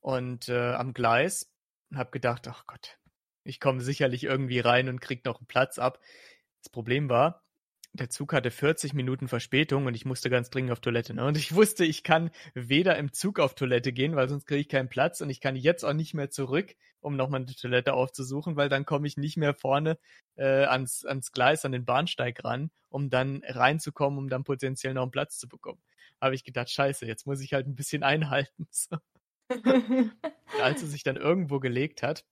und 0.00 0.50
äh, 0.50 0.74
am 0.74 0.92
Gleis 0.92 1.50
und 1.90 1.96
habe 1.96 2.10
gedacht, 2.10 2.46
ach 2.46 2.66
Gott, 2.66 2.98
ich 3.44 3.60
komme 3.60 3.80
sicherlich 3.80 4.24
irgendwie 4.24 4.60
rein 4.60 4.90
und 4.90 5.00
krieg 5.00 5.24
noch 5.24 5.38
einen 5.38 5.46
Platz 5.46 5.78
ab. 5.78 6.00
Das 6.62 6.68
Problem 6.68 7.08
war, 7.08 7.42
der 7.92 8.08
Zug 8.08 8.32
hatte 8.32 8.50
40 8.50 8.94
Minuten 8.94 9.26
Verspätung 9.28 9.86
und 9.86 9.94
ich 9.94 10.04
musste 10.04 10.30
ganz 10.30 10.50
dringend 10.50 10.70
auf 10.70 10.80
Toilette. 10.80 11.14
Ne? 11.14 11.24
Und 11.24 11.36
ich 11.36 11.54
wusste, 11.54 11.84
ich 11.84 12.04
kann 12.04 12.30
weder 12.54 12.96
im 12.96 13.12
Zug 13.12 13.40
auf 13.40 13.54
Toilette 13.54 13.92
gehen, 13.92 14.14
weil 14.14 14.28
sonst 14.28 14.46
kriege 14.46 14.60
ich 14.60 14.68
keinen 14.68 14.88
Platz 14.88 15.20
und 15.20 15.30
ich 15.30 15.40
kann 15.40 15.56
jetzt 15.56 15.84
auch 15.84 15.92
nicht 15.92 16.14
mehr 16.14 16.30
zurück, 16.30 16.76
um 17.00 17.16
nochmal 17.16 17.40
eine 17.40 17.54
Toilette 17.54 17.94
aufzusuchen, 17.94 18.56
weil 18.56 18.68
dann 18.68 18.84
komme 18.84 19.06
ich 19.08 19.16
nicht 19.16 19.36
mehr 19.36 19.54
vorne 19.54 19.98
äh, 20.36 20.64
ans, 20.64 21.04
ans 21.04 21.32
Gleis, 21.32 21.64
an 21.64 21.72
den 21.72 21.84
Bahnsteig 21.84 22.44
ran, 22.44 22.70
um 22.90 23.10
dann 23.10 23.42
reinzukommen, 23.44 24.18
um 24.18 24.28
dann 24.28 24.44
potenziell 24.44 24.94
noch 24.94 25.02
einen 25.02 25.10
Platz 25.10 25.38
zu 25.38 25.48
bekommen. 25.48 25.80
Habe 26.20 26.34
ich 26.34 26.44
gedacht, 26.44 26.70
scheiße, 26.70 27.06
jetzt 27.06 27.26
muss 27.26 27.40
ich 27.40 27.54
halt 27.54 27.66
ein 27.66 27.74
bisschen 27.74 28.02
einhalten. 28.04 28.68
So. 28.70 28.96
Als 30.62 30.82
es 30.82 30.92
sich 30.92 31.02
dann 31.02 31.16
irgendwo 31.16 31.58
gelegt 31.58 32.04
hat, 32.04 32.24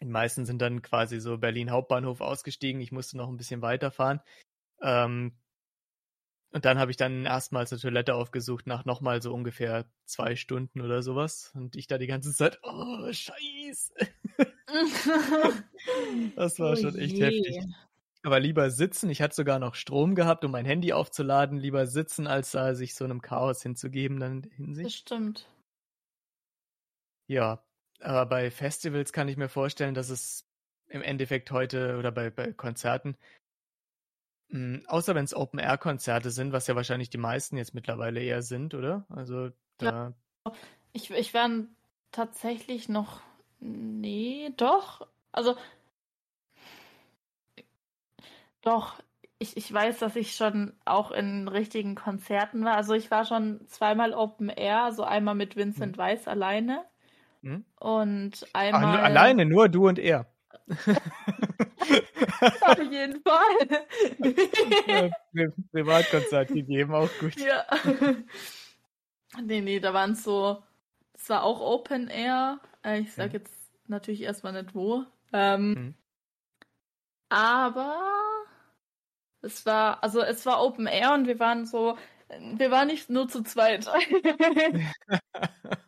die 0.00 0.06
meisten 0.06 0.44
sind 0.44 0.60
dann 0.60 0.82
quasi 0.82 1.20
so 1.20 1.38
Berlin 1.38 1.70
Hauptbahnhof 1.70 2.20
ausgestiegen, 2.20 2.80
ich 2.80 2.90
musste 2.90 3.16
noch 3.16 3.28
ein 3.28 3.36
bisschen 3.36 3.62
weiterfahren. 3.62 4.20
Ähm, 4.84 5.32
und 6.52 6.64
dann 6.64 6.78
habe 6.78 6.92
ich 6.92 6.96
dann 6.96 7.24
erstmals 7.24 7.72
eine 7.72 7.80
Toilette 7.80 8.14
aufgesucht, 8.14 8.68
nach 8.68 8.84
nochmal 8.84 9.20
so 9.20 9.34
ungefähr 9.34 9.86
zwei 10.04 10.36
Stunden 10.36 10.80
oder 10.82 11.02
sowas. 11.02 11.50
Und 11.56 11.74
ich 11.74 11.88
da 11.88 11.98
die 11.98 12.06
ganze 12.06 12.32
Zeit, 12.32 12.60
oh, 12.62 13.12
scheiße. 13.12 13.92
Das 16.36 16.58
war 16.60 16.72
Oh 16.72 16.76
schon 16.76 16.96
echt 16.96 17.16
je. 17.16 17.24
heftig. 17.24 17.58
Aber 18.22 18.40
lieber 18.40 18.70
sitzen, 18.70 19.10
ich 19.10 19.20
hatte 19.20 19.34
sogar 19.34 19.58
noch 19.58 19.74
Strom 19.74 20.14
gehabt, 20.14 20.44
um 20.44 20.52
mein 20.52 20.64
Handy 20.64 20.92
aufzuladen, 20.92 21.58
lieber 21.58 21.86
sitzen, 21.86 22.26
als 22.26 22.52
da 22.52 22.74
sich 22.74 22.94
so 22.94 23.04
einem 23.04 23.20
Chaos 23.20 23.62
hinzugeben 23.62 24.18
dann 24.20 24.44
in 24.56 24.74
der 24.74 24.84
Das 24.84 24.94
stimmt. 24.94 25.48
Ja, 27.26 27.64
aber 28.00 28.26
bei 28.26 28.50
Festivals 28.50 29.12
kann 29.12 29.28
ich 29.28 29.36
mir 29.36 29.48
vorstellen, 29.48 29.94
dass 29.94 30.08
es 30.08 30.46
im 30.88 31.02
Endeffekt 31.02 31.50
heute 31.50 31.98
oder 31.98 32.12
bei, 32.12 32.30
bei 32.30 32.52
Konzerten, 32.52 33.16
außer 34.86 35.14
wenn 35.14 35.24
es 35.24 35.34
Open-Air-Konzerte 35.34 36.30
sind, 36.30 36.52
was 36.52 36.66
ja 36.66 36.76
wahrscheinlich 36.76 37.10
die 37.10 37.18
meisten 37.18 37.56
jetzt 37.56 37.74
mittlerweile 37.74 38.20
eher 38.20 38.42
sind, 38.42 38.74
oder? 38.74 39.04
Also 39.08 39.50
da, 39.78 40.12
Ich, 40.92 41.10
ich 41.10 41.34
war 41.34 41.50
tatsächlich 42.12 42.88
noch. 42.88 43.20
Nee, 43.58 44.50
doch. 44.56 45.06
Also. 45.32 45.56
Doch. 48.62 48.94
Ich, 49.38 49.56
ich 49.56 49.72
weiß, 49.72 49.98
dass 49.98 50.14
ich 50.14 50.36
schon 50.36 50.72
auch 50.84 51.10
in 51.10 51.48
richtigen 51.48 51.96
Konzerten 51.96 52.64
war. 52.64 52.76
Also 52.76 52.94
ich 52.94 53.10
war 53.10 53.24
schon 53.24 53.66
zweimal 53.66 54.14
Open 54.14 54.48
Air, 54.48 54.84
also 54.84 55.02
einmal 55.02 55.34
mit 55.34 55.56
Vincent 55.56 55.98
Weiss 55.98 56.28
alleine 56.28 56.84
hm? 57.42 57.64
und 57.80 58.46
Ach, 58.52 58.60
einmal. 58.60 58.80
nur, 58.82 59.02
alleine, 59.02 59.44
nur 59.44 59.68
du 59.68 59.88
und 59.88 59.98
er. 59.98 60.26
Auf 62.60 62.82
jeden 62.90 63.22
Fall. 63.22 63.86
Privatkonzert 65.72 66.48
gegeben, 66.52 66.94
auch 66.94 67.08
gut. 67.20 67.36
ja. 67.36 67.64
Nee, 69.42 69.60
nee, 69.60 69.80
da 69.80 69.92
waren 69.92 70.12
es 70.12 70.22
so. 70.24 70.62
Es 71.14 71.28
war 71.28 71.42
auch 71.42 71.60
Open 71.60 72.08
Air. 72.08 72.60
Äh, 72.84 73.00
Ich 73.00 73.12
sag 73.14 73.28
Mhm. 73.28 73.32
jetzt 73.38 73.52
natürlich 73.88 74.22
erstmal 74.22 74.52
nicht 74.52 74.74
wo. 74.74 75.04
Ähm, 75.32 75.70
Mhm. 75.72 75.94
Aber 77.30 78.00
es 79.42 79.66
war, 79.66 80.02
also 80.04 80.20
es 80.22 80.46
war 80.46 80.62
Open 80.62 80.86
Air 80.86 81.14
und 81.14 81.26
wir 81.26 81.40
waren 81.40 81.66
so, 81.66 81.98
wir 82.56 82.70
waren 82.70 82.86
nicht 82.88 83.10
nur 83.10 83.28
zu 83.28 83.42
zweit. 83.42 83.86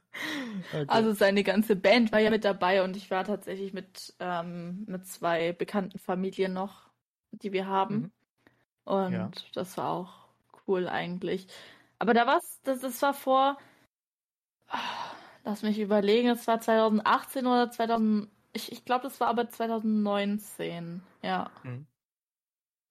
Okay. 0.72 0.84
Also 0.88 1.12
seine 1.12 1.42
ganze 1.44 1.76
Band 1.76 2.12
war 2.12 2.20
ja 2.20 2.30
mit 2.30 2.44
dabei 2.44 2.82
und 2.82 2.96
ich 2.96 3.10
war 3.10 3.24
tatsächlich 3.24 3.72
mit, 3.72 4.14
ähm, 4.20 4.84
mit 4.86 5.06
zwei 5.06 5.52
bekannten 5.52 5.98
Familien 5.98 6.52
noch, 6.52 6.90
die 7.32 7.52
wir 7.52 7.66
haben. 7.66 7.94
Mhm. 7.96 8.12
Und 8.84 9.12
Ja. 9.12 9.30
das 9.54 9.76
war 9.76 9.90
auch 9.90 10.28
cool 10.66 10.88
eigentlich. 10.88 11.48
Aber 11.98 12.14
da 12.14 12.26
war's, 12.26 12.60
das, 12.64 12.80
das 12.80 13.00
war 13.02 13.14
vor, 13.14 13.58
ah, 14.68 14.78
lass 15.44 15.62
mich 15.62 15.78
überlegen, 15.78 16.28
es 16.28 16.46
war 16.46 16.60
2018 16.60 17.46
oder 17.46 17.70
2000, 17.70 18.28
ich, 18.52 18.72
ich 18.72 18.84
glaube, 18.84 19.04
das 19.04 19.20
war 19.20 19.28
aber 19.28 19.48
2019, 19.48 21.02
ja. 21.22 21.50
Mhm. 21.62 21.86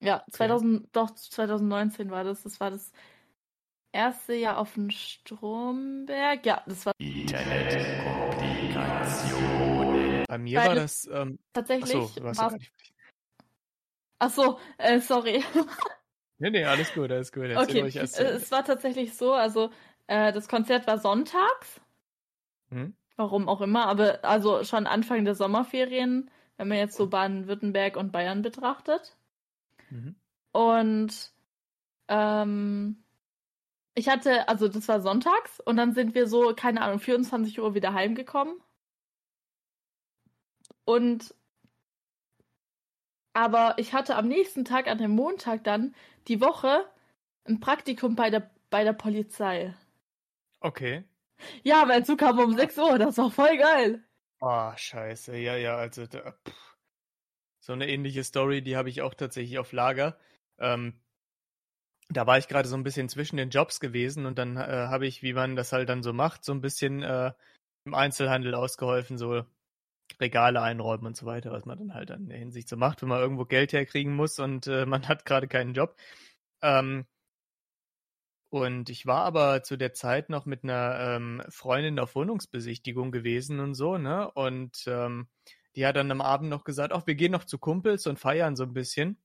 Ja, 0.00 0.24
2000, 0.30 0.94
doch, 0.94 1.10
2019 1.14 2.10
war 2.10 2.22
das. 2.22 2.42
Das 2.42 2.60
war 2.60 2.70
das 2.70 2.92
erste 3.96 4.34
Jahr 4.34 4.58
auf 4.58 4.74
dem 4.74 4.90
Stromberg. 4.90 6.44
Ja, 6.46 6.62
das 6.66 6.86
war 6.86 6.92
Bei 10.28 10.38
mir 10.38 10.58
Weil 10.58 10.68
war 10.68 10.74
das- 10.74 11.08
ähm, 11.12 11.38
tatsächlich. 11.52 11.94
achso, 11.96 12.22
warst 12.22 12.40
ja. 12.40 12.48
Ach 14.18 14.30
so, 14.30 14.58
äh, 14.78 15.00
sorry. 15.00 15.44
Nee, 16.38 16.50
nee, 16.50 16.64
alles 16.64 16.92
gut, 16.92 17.10
alles 17.10 17.32
gut. 17.32 17.44
Erzähl 17.44 17.84
Okay, 17.86 17.98
erst. 17.98 18.20
äh, 18.20 18.24
es 18.32 18.50
war 18.50 18.64
tatsächlich 18.64 19.14
so, 19.16 19.32
also 19.32 19.70
äh, 20.06 20.32
das 20.32 20.48
Konzert 20.48 20.86
war 20.86 20.98
sonntags, 20.98 21.80
Hm? 22.70 22.94
warum 23.16 23.48
auch 23.48 23.60
immer, 23.62 23.86
aber 23.86 24.22
also 24.24 24.62
schon 24.64 24.86
Anfang 24.86 25.24
der 25.24 25.34
Sommerferien, 25.34 26.30
wenn 26.58 26.68
man 26.68 26.78
jetzt 26.78 26.96
so 26.96 27.06
Baden-Württemberg 27.08 27.96
und 27.96 28.12
Bayern 28.12 28.42
betrachtet. 28.42 29.16
Mhm. 29.90 30.16
Und 30.52 31.32
ähm, 32.08 33.02
ich 33.96 34.08
hatte, 34.08 34.48
also 34.48 34.68
das 34.68 34.86
war 34.88 35.00
sonntags 35.00 35.58
und 35.60 35.76
dann 35.76 35.94
sind 35.94 36.14
wir 36.14 36.28
so, 36.28 36.54
keine 36.54 36.82
Ahnung, 36.82 37.00
24 37.00 37.58
Uhr 37.60 37.74
wieder 37.74 37.94
heimgekommen. 37.94 38.60
Und 40.84 41.34
aber 43.32 43.74
ich 43.78 43.92
hatte 43.92 44.16
am 44.16 44.28
nächsten 44.28 44.64
Tag, 44.64 44.86
an 44.86 44.98
dem 44.98 45.10
Montag 45.10 45.64
dann, 45.64 45.94
die 46.28 46.40
Woche 46.40 46.86
ein 47.44 47.60
Praktikum 47.60 48.16
bei 48.16 48.30
der, 48.30 48.50
bei 48.70 48.84
der 48.84 48.92
Polizei. 48.92 49.74
Okay. 50.60 51.04
Ja, 51.62 51.84
mein 51.86 52.04
Zug 52.04 52.18
kam 52.18 52.38
um 52.38 52.56
6 52.56 52.78
Uhr, 52.78 52.98
das 52.98 53.18
war 53.18 53.30
voll 53.30 53.56
geil. 53.56 54.02
Oh, 54.40 54.72
scheiße. 54.74 55.36
Ja, 55.36 55.56
ja, 55.56 55.76
also 55.76 56.06
da, 56.06 56.34
so 57.60 57.72
eine 57.72 57.88
ähnliche 57.88 58.24
Story, 58.24 58.62
die 58.62 58.76
habe 58.76 58.90
ich 58.90 59.02
auch 59.02 59.14
tatsächlich 59.14 59.58
auf 59.58 59.72
Lager. 59.72 60.18
Ähm, 60.58 61.00
da 62.08 62.26
war 62.26 62.38
ich 62.38 62.48
gerade 62.48 62.68
so 62.68 62.76
ein 62.76 62.84
bisschen 62.84 63.08
zwischen 63.08 63.36
den 63.36 63.50
Jobs 63.50 63.80
gewesen 63.80 64.26
und 64.26 64.38
dann 64.38 64.56
äh, 64.56 64.60
habe 64.60 65.06
ich, 65.06 65.22
wie 65.22 65.32
man 65.32 65.56
das 65.56 65.72
halt 65.72 65.88
dann 65.88 66.02
so 66.02 66.12
macht, 66.12 66.44
so 66.44 66.52
ein 66.52 66.60
bisschen 66.60 67.02
äh, 67.02 67.32
im 67.84 67.94
Einzelhandel 67.94 68.54
ausgeholfen, 68.54 69.18
so 69.18 69.44
Regale 70.20 70.62
einräumen 70.62 71.06
und 71.06 71.16
so 71.16 71.26
weiter, 71.26 71.52
was 71.52 71.64
man 71.66 71.78
dann 71.78 71.94
halt 71.94 72.10
in 72.10 72.28
der 72.28 72.38
Hinsicht 72.38 72.68
so 72.68 72.76
macht, 72.76 73.02
wenn 73.02 73.08
man 73.08 73.20
irgendwo 73.20 73.44
Geld 73.44 73.72
herkriegen 73.72 74.14
muss 74.14 74.38
und 74.38 74.66
äh, 74.66 74.86
man 74.86 75.08
hat 75.08 75.24
gerade 75.24 75.48
keinen 75.48 75.74
Job. 75.74 75.96
Ähm, 76.62 77.06
und 78.50 78.88
ich 78.90 79.06
war 79.06 79.24
aber 79.24 79.62
zu 79.64 79.76
der 79.76 79.92
Zeit 79.92 80.30
noch 80.30 80.46
mit 80.46 80.62
einer 80.64 80.98
ähm, 81.00 81.42
Freundin 81.48 81.98
auf 81.98 82.14
Wohnungsbesichtigung 82.14 83.10
gewesen 83.10 83.60
und 83.60 83.74
so, 83.74 83.98
ne? 83.98 84.30
Und 84.30 84.84
ähm, 84.86 85.28
die 85.74 85.84
hat 85.84 85.96
dann 85.96 86.10
am 86.10 86.20
Abend 86.20 86.48
noch 86.48 86.64
gesagt, 86.64 86.92
ach, 86.92 87.06
wir 87.06 87.16
gehen 87.16 87.32
noch 87.32 87.44
zu 87.44 87.58
Kumpels 87.58 88.06
und 88.06 88.18
feiern 88.18 88.56
so 88.56 88.62
ein 88.62 88.72
bisschen. 88.72 89.18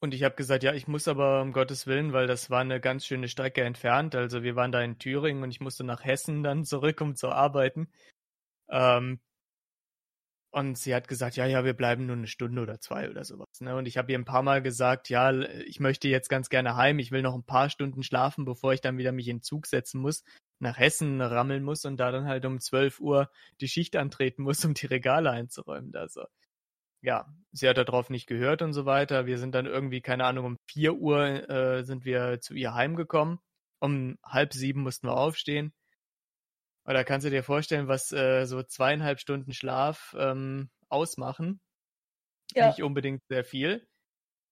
Und 0.00 0.14
ich 0.14 0.22
habe 0.22 0.36
gesagt, 0.36 0.62
ja, 0.62 0.74
ich 0.74 0.86
muss 0.86 1.08
aber 1.08 1.42
um 1.42 1.52
Gottes 1.52 1.86
Willen, 1.86 2.12
weil 2.12 2.28
das 2.28 2.50
war 2.50 2.60
eine 2.60 2.80
ganz 2.80 3.04
schöne 3.04 3.28
Strecke 3.28 3.62
entfernt. 3.62 4.14
Also 4.14 4.42
wir 4.44 4.54
waren 4.54 4.70
da 4.70 4.80
in 4.80 4.98
Thüringen 4.98 5.42
und 5.42 5.50
ich 5.50 5.60
musste 5.60 5.84
nach 5.84 6.04
Hessen 6.04 6.42
dann 6.42 6.64
zurück, 6.64 7.00
um 7.00 7.16
zu 7.16 7.30
arbeiten. 7.30 7.88
Ähm, 8.70 9.20
und 10.50 10.78
sie 10.78 10.94
hat 10.94 11.08
gesagt, 11.08 11.36
ja, 11.36 11.46
ja, 11.46 11.64
wir 11.64 11.74
bleiben 11.74 12.06
nur 12.06 12.16
eine 12.16 12.26
Stunde 12.26 12.62
oder 12.62 12.80
zwei 12.80 13.10
oder 13.10 13.24
sowas. 13.24 13.60
Ne? 13.60 13.76
Und 13.76 13.86
ich 13.86 13.98
habe 13.98 14.12
ihr 14.12 14.18
ein 14.18 14.24
paar 14.24 14.42
Mal 14.42 14.62
gesagt, 14.62 15.08
ja, 15.10 15.30
ich 15.32 15.78
möchte 15.78 16.08
jetzt 16.08 16.30
ganz 16.30 16.48
gerne 16.48 16.74
heim, 16.74 16.98
ich 16.98 17.10
will 17.10 17.22
noch 17.22 17.34
ein 17.34 17.44
paar 17.44 17.68
Stunden 17.68 18.02
schlafen, 18.02 18.44
bevor 18.44 18.72
ich 18.72 18.80
dann 18.80 18.96
wieder 18.98 19.12
mich 19.12 19.28
in 19.28 19.42
Zug 19.42 19.66
setzen 19.66 20.00
muss, 20.00 20.24
nach 20.58 20.78
Hessen 20.78 21.20
rammeln 21.20 21.62
muss 21.64 21.84
und 21.84 21.98
da 21.98 22.10
dann 22.10 22.26
halt 22.26 22.46
um 22.46 22.60
12 22.60 22.98
Uhr 23.00 23.30
die 23.60 23.68
Schicht 23.68 23.94
antreten 23.96 24.42
muss, 24.42 24.64
um 24.64 24.74
die 24.74 24.86
Regale 24.86 25.30
einzuräumen. 25.30 25.94
Also 25.94 26.24
ja, 27.02 27.26
sie 27.52 27.68
hat 27.68 27.78
darauf 27.78 28.10
nicht 28.10 28.26
gehört 28.26 28.62
und 28.62 28.72
so 28.72 28.86
weiter. 28.86 29.26
Wir 29.26 29.38
sind 29.38 29.54
dann 29.54 29.66
irgendwie, 29.66 30.00
keine 30.00 30.24
Ahnung, 30.24 30.44
um 30.44 30.56
4 30.70 30.94
Uhr 30.94 31.48
äh, 31.48 31.84
sind 31.84 32.04
wir 32.04 32.40
zu 32.40 32.54
ihr 32.54 32.74
heimgekommen. 32.74 33.38
Um 33.80 34.18
halb 34.24 34.52
sieben 34.52 34.82
mussten 34.82 35.06
wir 35.06 35.16
aufstehen. 35.16 35.72
Oder 36.84 37.04
kannst 37.04 37.26
du 37.26 37.30
dir 37.30 37.44
vorstellen, 37.44 37.86
was 37.86 38.12
äh, 38.12 38.46
so 38.46 38.62
zweieinhalb 38.62 39.20
Stunden 39.20 39.52
Schlaf 39.52 40.16
ähm, 40.18 40.70
ausmachen? 40.88 41.60
Ja. 42.54 42.68
Nicht 42.68 42.82
unbedingt 42.82 43.22
sehr 43.28 43.44
viel. 43.44 43.86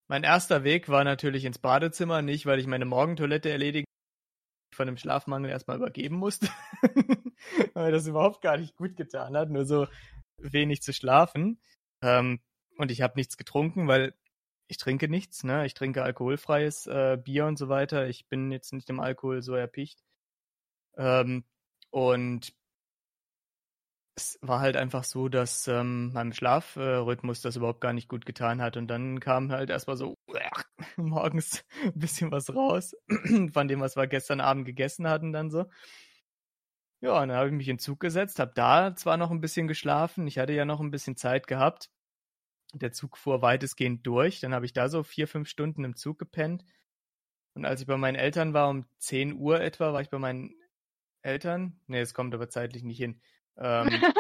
Mein 0.09 0.23
erster 0.23 0.63
Weg 0.63 0.89
war 0.89 1.03
natürlich 1.03 1.45
ins 1.45 1.59
Badezimmer, 1.59 2.23
nicht 2.23 2.47
weil 2.47 2.61
ich 2.61 2.67
meine 2.67 2.85
Morgentoilette 2.85 3.51
erledigen 3.51 3.87
von 4.73 4.87
dem 4.87 4.97
Schlafmangel 4.97 5.51
erstmal 5.51 5.79
übergeben 5.79 6.17
musste, 6.17 6.49
weil 7.75 7.91
das 7.91 8.07
überhaupt 8.07 8.43
gar 8.43 8.59
nicht 8.59 8.77
gut 8.77 8.97
getan 8.97 9.37
hat, 9.37 9.51
nur 9.51 9.65
so 9.65 9.89
wenig 10.39 10.83
zu 10.83 10.93
schlafen. 10.93 11.59
Ähm, 12.03 12.41
und 12.79 12.91
ich 12.91 13.03
habe 13.03 13.15
nichts 13.17 13.37
getrunken, 13.37 13.89
weil 13.89 14.15
ich 14.69 14.79
trinke 14.79 15.09
nichts, 15.09 15.45
ne? 15.45 15.67
Ich 15.67 15.75
trinke 15.75 16.03
alkoholfreies 16.03 16.87
äh, 16.87 17.19
Bier 17.23 17.47
und 17.47 17.59
so 17.59 17.69
weiter. 17.69 18.09
Ich 18.09 18.29
bin 18.29 18.51
jetzt 18.53 18.73
nicht 18.73 18.91
im 18.91 19.01
Alkohol 19.01 19.43
so 19.43 19.55
erpicht. 19.55 20.03
Ähm, 20.97 21.45
und 21.91 22.53
es 24.17 24.39
war 24.41 24.61
halt 24.61 24.77
einfach 24.77 25.05
so, 25.05 25.29
dass 25.29 25.69
ähm, 25.69 26.13
meinem 26.13 26.33
Schlafrhythmus 26.33 27.43
das 27.43 27.57
überhaupt 27.57 27.83
gar 27.83 27.93
nicht 27.93 28.09
gut 28.09 28.25
getan 28.25 28.63
hat. 28.63 28.77
Und 28.79 28.89
dann 28.89 29.21
kam 29.21 29.53
halt 29.53 29.69
erstmal 29.71 29.97
so 29.97 30.15
morgens 30.97 31.65
ein 31.85 31.93
bisschen 31.99 32.31
was 32.33 32.55
raus 32.55 32.95
von 33.53 33.69
dem, 33.69 33.81
was 33.81 33.97
wir 33.97 34.07
gestern 34.07 34.41
Abend 34.41 34.65
gegessen 34.65 35.07
hatten, 35.09 35.33
dann 35.33 35.51
so. 35.51 35.67
Ja, 37.07 37.23
und 37.23 37.29
dann 37.29 37.37
habe 37.37 37.47
ich 37.51 37.55
mich 37.55 37.69
in 37.69 37.77
den 37.77 37.79
Zug 37.79 38.01
gesetzt, 38.01 38.40
habe 38.40 38.51
da 38.57 38.97
zwar 38.97 39.16
noch 39.16 39.31
ein 39.31 39.40
bisschen 39.40 39.69
geschlafen, 39.69 40.27
ich 40.27 40.38
hatte 40.38 40.53
ja 40.55 40.64
noch 40.64 40.81
ein 40.81 40.90
bisschen 40.90 41.16
Zeit 41.16 41.47
gehabt. 41.47 41.88
Der 42.75 42.90
Zug 42.90 43.16
fuhr 43.16 43.42
weitestgehend 43.42 44.05
durch, 44.05 44.40
dann 44.40 44.53
habe 44.53 44.66
ich 44.66 44.73
da 44.73 44.88
so 44.88 45.05
vier, 45.05 45.29
fünf 45.29 45.49
Stunden 45.49 45.85
im 45.85 45.95
Zug 45.95 46.19
gepennt. 46.19 46.64
Und 47.55 47.64
als 47.64 47.81
ich 47.81 47.87
bei 47.87 47.97
meinen 47.97 48.16
Eltern 48.16 48.55
war, 48.55 48.69
um 48.69 48.87
10 48.99 49.35
Uhr 49.35 49.61
etwa, 49.61 49.92
war 49.92 50.01
ich 50.01 50.11
bei 50.11 50.19
meinen 50.19 50.53
Eltern. 51.23 51.81
Nee, 51.87 52.01
es 52.01 52.12
kommt 52.12 52.35
aber 52.35 52.49
zeitlich 52.49 52.83
nicht 52.83 52.99
hin. 52.99 53.21
Ähm, 53.57 53.87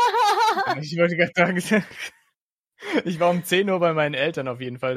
ich 0.80 0.96
wollte 0.96 1.16
gerade 1.16 1.32
sagen, 1.34 1.56
ich 3.04 3.18
war 3.18 3.30
um 3.30 3.42
10 3.42 3.68
Uhr 3.68 3.80
bei 3.80 3.94
meinen 3.94 4.14
Eltern 4.14 4.46
auf 4.46 4.60
jeden 4.60 4.78
Fall. 4.78 4.96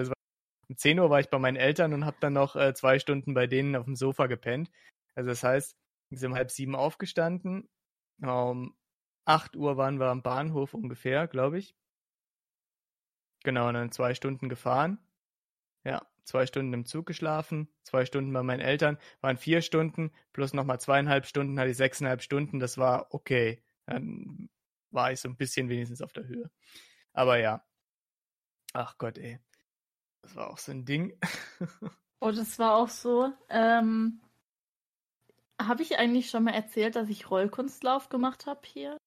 Um 0.68 0.78
10 0.78 1.00
Uhr 1.00 1.10
war 1.10 1.22
ich 1.22 1.32
bei 1.32 1.40
meinen 1.40 1.58
Eltern 1.58 1.96
und 1.96 2.06
habe 2.06 2.18
dann 2.20 2.34
noch 2.34 2.56
äh, 2.56 2.76
zwei 2.76 3.00
Stunden 3.00 3.34
bei 3.34 3.48
denen 3.48 3.76
auf 3.76 3.86
dem 3.86 3.96
Sofa 3.96 4.28
gepennt. 4.28 4.70
Also 5.16 5.30
das 5.32 5.42
heißt, 5.42 5.76
wir 6.12 6.20
sind 6.20 6.34
um 6.34 6.38
halb 6.38 6.52
sieben 6.52 6.76
aufgestanden. 6.76 7.68
Um 8.22 8.76
8 9.26 9.56
Uhr 9.56 9.78
waren 9.78 10.00
wir 10.00 10.08
am 10.08 10.22
Bahnhof 10.22 10.74
ungefähr, 10.74 11.28
glaube 11.28 11.60
ich. 11.60 11.76
Genau, 13.44 13.68
und 13.68 13.76
dann 13.76 13.92
zwei 13.92 14.14
Stunden 14.14 14.50
gefahren. 14.50 15.00
Ja, 15.84 16.06
zwei 16.24 16.46
Stunden 16.46 16.74
im 16.74 16.86
Zug 16.86 17.06
geschlafen, 17.06 17.70
zwei 17.84 18.06
Stunden 18.06 18.34
bei 18.34 18.44
meinen 18.44 18.60
Eltern, 18.60 18.98
waren 19.22 19.38
vier 19.38 19.62
Stunden, 19.62 20.12
plus 20.34 20.54
nochmal 20.54 20.80
zweieinhalb 20.80 21.26
Stunden 21.26 21.60
hatte 21.60 21.72
ich 21.72 21.78
sechseinhalb 21.78 22.22
Stunden, 22.22 22.60
das 22.60 22.78
war 22.78 23.14
okay. 23.14 23.64
Dann 23.86 24.50
war 24.92 25.12
ich 25.12 25.22
so 25.22 25.30
ein 25.30 25.38
bisschen 25.38 25.70
wenigstens 25.70 26.02
auf 26.02 26.14
der 26.14 26.28
Höhe. 26.28 26.50
Aber 27.14 27.38
ja. 27.38 27.64
Ach 28.74 28.98
Gott, 28.98 29.18
ey. 29.18 29.40
Das 30.22 30.36
war 30.36 30.50
auch 30.50 30.58
so 30.58 30.72
ein 30.72 30.86
Ding. 30.86 31.18
oh, 32.20 32.32
das 32.32 32.60
war 32.60 32.76
auch 32.76 32.90
so. 32.90 33.32
Ähm, 33.50 34.22
habe 35.60 35.84
ich 35.84 35.98
eigentlich 35.98 36.30
schon 36.30 36.44
mal 36.44 36.54
erzählt, 36.54 36.96
dass 36.96 37.10
ich 37.10 37.30
Rollkunstlauf 37.30 38.10
gemacht 38.10 38.46
habe 38.46 38.62
hier? 38.66 38.98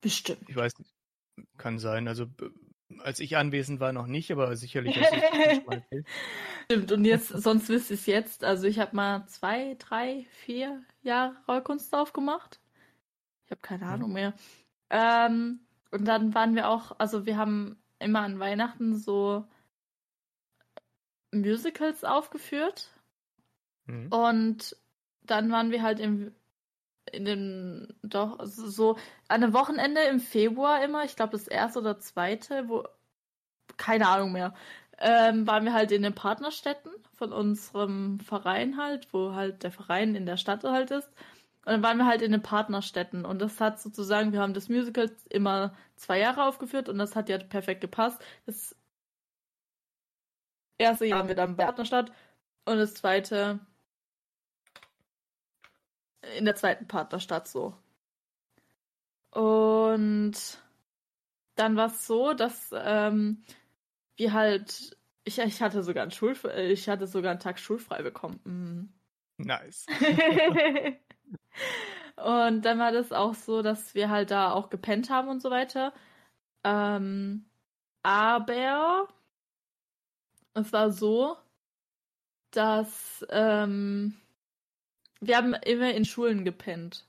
Bestimmt. 0.00 0.48
Ich 0.48 0.56
weiß 0.56 0.78
nicht. 0.78 0.92
Kann 1.56 1.78
sein. 1.78 2.08
Also 2.08 2.26
als 2.98 3.20
ich 3.20 3.36
anwesend 3.36 3.80
war, 3.80 3.92
noch 3.92 4.06
nicht, 4.06 4.30
aber 4.32 4.54
sicherlich. 4.56 4.96
Stimmt, 6.64 6.92
und 6.92 7.04
jetzt, 7.04 7.28
sonst 7.28 7.68
wisst 7.68 7.90
ihr 7.90 7.94
es 7.94 8.06
jetzt. 8.06 8.44
Also 8.44 8.66
ich 8.66 8.78
habe 8.78 8.96
mal 8.96 9.26
zwei, 9.26 9.76
drei, 9.78 10.26
vier 10.44 10.82
Jahre 11.02 11.36
Rollkunstlauf 11.46 12.12
gemacht. 12.12 12.60
Ich 13.44 13.50
habe 13.50 13.60
keine 13.60 13.86
Ahnung 13.86 14.12
mehr. 14.12 14.34
Ähm, 14.90 15.60
und 15.90 16.04
dann 16.04 16.34
waren 16.34 16.54
wir 16.54 16.68
auch, 16.68 16.98
also 16.98 17.26
wir 17.26 17.36
haben 17.36 17.76
immer 17.98 18.20
an 18.20 18.38
Weihnachten 18.38 18.96
so 18.96 19.46
Musicals 21.32 22.04
aufgeführt. 22.04 22.90
Mhm. 23.86 24.08
Und 24.08 24.76
dann 25.30 25.50
waren 25.52 25.70
wir 25.70 25.82
halt 25.82 26.00
im 26.00 26.34
in 27.12 27.24
den, 27.24 27.94
doch, 28.02 28.38
so 28.44 28.92
an 29.28 29.42
einem 29.42 29.52
Wochenende 29.54 30.02
im 30.02 30.20
Februar 30.20 30.84
immer, 30.84 31.04
ich 31.04 31.16
glaube 31.16 31.32
das 31.32 31.48
erste 31.48 31.80
oder 31.80 31.98
zweite, 31.98 32.68
wo, 32.68 32.84
keine 33.76 34.08
Ahnung 34.08 34.32
mehr, 34.32 34.54
ähm, 34.98 35.46
waren 35.46 35.64
wir 35.64 35.72
halt 35.74 35.92
in 35.92 36.02
den 36.02 36.14
Partnerstädten 36.14 36.92
von 37.14 37.32
unserem 37.32 38.20
Verein 38.20 38.76
halt, 38.76 39.12
wo 39.12 39.34
halt 39.34 39.62
der 39.62 39.72
Verein 39.72 40.14
in 40.14 40.26
der 40.26 40.36
Stadt 40.36 40.64
halt 40.64 40.90
ist. 40.90 41.08
Und 41.66 41.72
dann 41.74 41.82
waren 41.82 41.98
wir 41.98 42.06
halt 42.06 42.22
in 42.22 42.32
den 42.32 42.42
Partnerstädten 42.42 43.24
und 43.24 43.40
das 43.40 43.60
hat 43.60 43.80
sozusagen, 43.80 44.32
wir 44.32 44.40
haben 44.40 44.54
das 44.54 44.68
Musical 44.68 45.10
immer 45.30 45.74
zwei 45.96 46.18
Jahre 46.20 46.44
aufgeführt 46.44 46.88
und 46.88 46.98
das 46.98 47.16
hat 47.16 47.28
ja 47.28 47.38
perfekt 47.38 47.80
gepasst. 47.82 48.22
Das 48.46 48.76
erste 50.78 51.06
Jahr 51.06 51.20
waren 51.20 51.28
wir 51.28 51.34
dann 51.36 51.56
der 51.56 51.64
Partnerstadt 51.64 52.10
und 52.66 52.78
das 52.78 52.94
zweite 52.94 53.60
in 56.36 56.44
der 56.44 56.54
zweiten 56.54 56.86
Partnerstadt 56.86 57.48
so. 57.48 57.74
Und 59.30 60.34
dann 61.54 61.76
war 61.76 61.86
es 61.86 62.06
so, 62.06 62.32
dass 62.32 62.70
ähm, 62.72 63.44
wir 64.16 64.32
halt, 64.32 64.96
ich, 65.24 65.38
ich 65.38 65.62
hatte 65.62 65.82
sogar 65.82 66.02
einen 66.02 66.10
Schul, 66.10 66.36
ich 66.56 66.88
hatte 66.88 67.06
sogar 67.06 67.32
einen 67.32 67.40
Tag 67.40 67.58
schulfrei 67.58 68.02
bekommen. 68.02 68.40
Mhm. 68.44 68.92
Nice. 69.36 69.86
und 72.16 72.62
dann 72.62 72.78
war 72.78 72.92
das 72.92 73.12
auch 73.12 73.34
so, 73.34 73.62
dass 73.62 73.94
wir 73.94 74.10
halt 74.10 74.30
da 74.30 74.52
auch 74.52 74.68
gepennt 74.68 75.10
haben 75.10 75.28
und 75.28 75.40
so 75.40 75.50
weiter. 75.50 75.94
Ähm, 76.64 77.46
aber 78.02 79.08
es 80.54 80.72
war 80.72 80.90
so, 80.90 81.36
dass 82.50 83.24
ähm, 83.30 84.20
wir 85.20 85.36
haben 85.36 85.54
immer 85.54 85.92
in 85.92 86.04
Schulen 86.04 86.44
gepennt. 86.44 87.06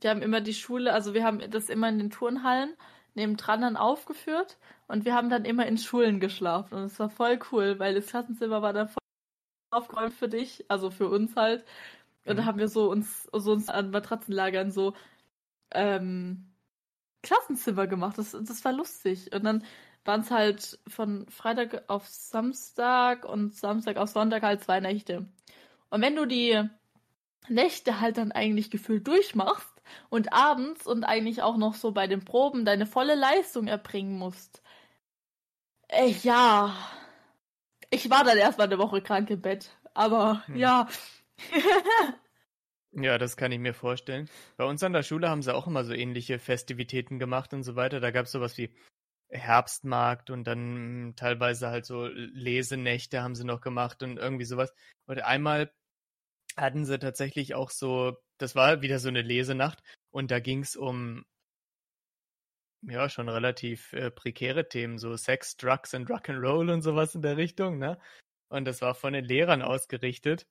Wir 0.00 0.10
haben 0.10 0.22
immer 0.22 0.40
die 0.40 0.54
Schule, 0.54 0.92
also 0.92 1.14
wir 1.14 1.24
haben 1.24 1.40
das 1.50 1.68
immer 1.68 1.88
in 1.88 1.98
den 1.98 2.10
Turnhallen 2.10 2.74
nebendran 3.14 3.62
dann 3.62 3.76
aufgeführt 3.76 4.58
und 4.88 5.04
wir 5.04 5.14
haben 5.14 5.30
dann 5.30 5.44
immer 5.44 5.66
in 5.66 5.78
Schulen 5.78 6.20
geschlafen 6.20 6.74
und 6.74 6.84
es 6.84 6.98
war 6.98 7.10
voll 7.10 7.38
cool, 7.52 7.78
weil 7.78 7.94
das 7.94 8.08
Klassenzimmer 8.08 8.60
war 8.60 8.72
dann 8.72 8.88
voll 8.88 8.98
aufgeräumt 9.70 10.14
für 10.14 10.28
dich, 10.28 10.64
also 10.68 10.90
für 10.90 11.08
uns 11.08 11.36
halt. 11.36 11.64
Und 12.26 12.34
mhm. 12.34 12.36
da 12.38 12.44
haben 12.46 12.58
wir 12.58 12.68
so 12.68 12.90
uns, 12.90 13.28
so 13.32 13.52
uns 13.52 13.68
an 13.68 13.90
Matratzenlagern 13.90 14.70
so 14.70 14.94
ähm, 15.72 16.52
Klassenzimmer 17.22 17.86
gemacht. 17.86 18.18
Das, 18.18 18.32
das 18.32 18.64
war 18.64 18.72
lustig. 18.72 19.34
Und 19.34 19.44
dann 19.44 19.64
waren 20.04 20.20
es 20.20 20.30
halt 20.30 20.78
von 20.86 21.26
Freitag 21.28 21.84
auf 21.88 22.06
Samstag 22.06 23.24
und 23.24 23.54
Samstag 23.54 23.96
auf 23.96 24.10
Sonntag 24.10 24.42
halt 24.42 24.62
zwei 24.62 24.80
Nächte. 24.80 25.26
Und 25.90 26.02
wenn 26.02 26.16
du 26.16 26.26
die 26.26 26.68
Nächte 27.48 28.00
halt 28.00 28.18
dann 28.18 28.32
eigentlich 28.32 28.70
gefühlt 28.70 29.06
durchmachst 29.06 29.82
und 30.08 30.32
abends 30.32 30.86
und 30.86 31.04
eigentlich 31.04 31.42
auch 31.42 31.56
noch 31.56 31.74
so 31.74 31.92
bei 31.92 32.06
den 32.06 32.24
Proben 32.24 32.64
deine 32.64 32.86
volle 32.86 33.14
Leistung 33.14 33.66
erbringen 33.66 34.18
musst. 34.18 34.62
Äh, 35.88 36.10
ja. 36.22 36.74
Ich 37.90 38.10
war 38.10 38.24
dann 38.24 38.38
erstmal 38.38 38.66
eine 38.66 38.78
Woche 38.78 39.02
krank 39.02 39.30
im 39.30 39.40
Bett. 39.40 39.70
Aber 39.94 40.42
hm. 40.46 40.56
ja. 40.56 40.88
ja, 42.92 43.18
das 43.18 43.36
kann 43.36 43.52
ich 43.52 43.58
mir 43.58 43.74
vorstellen. 43.74 44.28
Bei 44.56 44.64
uns 44.64 44.82
an 44.82 44.92
der 44.92 45.02
Schule 45.02 45.28
haben 45.28 45.42
sie 45.42 45.54
auch 45.54 45.66
immer 45.66 45.84
so 45.84 45.92
ähnliche 45.92 46.38
Festivitäten 46.38 47.18
gemacht 47.18 47.52
und 47.54 47.62
so 47.62 47.76
weiter. 47.76 48.00
Da 48.00 48.10
gab 48.10 48.26
es 48.26 48.32
sowas 48.32 48.58
wie 48.58 48.74
Herbstmarkt 49.28 50.30
und 50.30 50.44
dann 50.44 51.14
teilweise 51.16 51.68
halt 51.68 51.86
so 51.86 52.06
Lesenächte 52.06 53.22
haben 53.22 53.34
sie 53.34 53.44
noch 53.44 53.60
gemacht 53.60 54.02
und 54.02 54.16
irgendwie 54.16 54.44
sowas. 54.44 54.72
Und 55.06 55.22
einmal 55.22 55.72
hatten 56.56 56.84
sie 56.84 56.98
tatsächlich 56.98 57.54
auch 57.54 57.70
so, 57.70 58.16
das 58.38 58.54
war 58.54 58.82
wieder 58.82 58.98
so 58.98 59.08
eine 59.08 59.22
Lesenacht 59.22 59.82
und 60.10 60.30
da 60.30 60.40
ging 60.40 60.60
es 60.60 60.76
um 60.76 61.24
ja 62.82 63.08
schon 63.08 63.28
relativ 63.28 63.92
äh, 63.92 64.10
prekäre 64.10 64.68
Themen, 64.68 64.98
so 64.98 65.16
Sex, 65.16 65.56
Drugs 65.56 65.94
and 65.94 66.08
Rock'n'Roll 66.08 66.72
und 66.72 66.82
sowas 66.82 67.14
in 67.14 67.22
der 67.22 67.36
Richtung, 67.36 67.78
ne? 67.78 67.98
Und 68.48 68.66
das 68.66 68.82
war 68.82 68.94
von 68.94 69.14
den 69.14 69.24
Lehrern 69.24 69.62
ausgerichtet. 69.62 70.46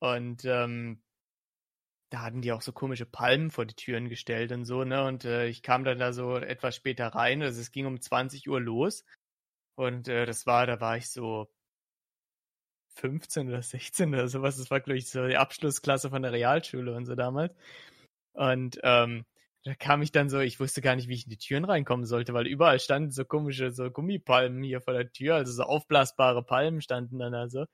Und 0.00 0.44
ähm, 0.44 1.02
da 2.10 2.22
hatten 2.22 2.42
die 2.42 2.52
auch 2.52 2.62
so 2.62 2.72
komische 2.72 3.06
Palmen 3.06 3.50
vor 3.50 3.64
die 3.64 3.74
Türen 3.74 4.08
gestellt 4.08 4.52
und 4.52 4.64
so, 4.66 4.84
ne? 4.84 5.04
Und 5.04 5.24
äh, 5.24 5.46
ich 5.46 5.62
kam 5.62 5.84
dann 5.84 5.98
da 5.98 6.12
so 6.12 6.36
etwas 6.36 6.76
später 6.76 7.08
rein, 7.08 7.42
also 7.42 7.60
es 7.60 7.72
ging 7.72 7.86
um 7.86 8.00
20 8.00 8.48
Uhr 8.48 8.60
los. 8.60 9.04
Und 9.76 10.08
äh, 10.08 10.26
das 10.26 10.46
war, 10.46 10.66
da 10.66 10.80
war 10.80 10.96
ich 10.98 11.10
so 11.10 11.48
15 12.94 13.48
oder 13.48 13.62
16 13.62 14.14
oder 14.14 14.28
sowas. 14.28 14.56
Das 14.56 14.70
war, 14.70 14.80
glaube 14.80 14.98
ich, 14.98 15.10
so 15.10 15.26
die 15.26 15.36
Abschlussklasse 15.36 16.10
von 16.10 16.22
der 16.22 16.32
Realschule 16.32 16.94
und 16.94 17.06
so 17.06 17.14
damals. 17.14 17.54
Und 18.34 18.78
ähm, 18.82 19.24
da 19.64 19.74
kam 19.74 20.02
ich 20.02 20.12
dann 20.12 20.28
so, 20.28 20.40
ich 20.40 20.58
wusste 20.58 20.80
gar 20.82 20.96
nicht, 20.96 21.08
wie 21.08 21.14
ich 21.14 21.24
in 21.24 21.30
die 21.30 21.38
Türen 21.38 21.64
reinkommen 21.64 22.06
sollte, 22.06 22.34
weil 22.34 22.46
überall 22.46 22.80
standen 22.80 23.12
so 23.12 23.24
komische 23.24 23.70
so 23.70 23.90
Gummipalmen 23.90 24.62
hier 24.62 24.80
vor 24.80 24.94
der 24.94 25.12
Tür, 25.12 25.36
also 25.36 25.52
so 25.52 25.62
aufblasbare 25.62 26.42
Palmen 26.44 26.80
standen 26.80 27.18
dann 27.18 27.34
also. 27.34 27.66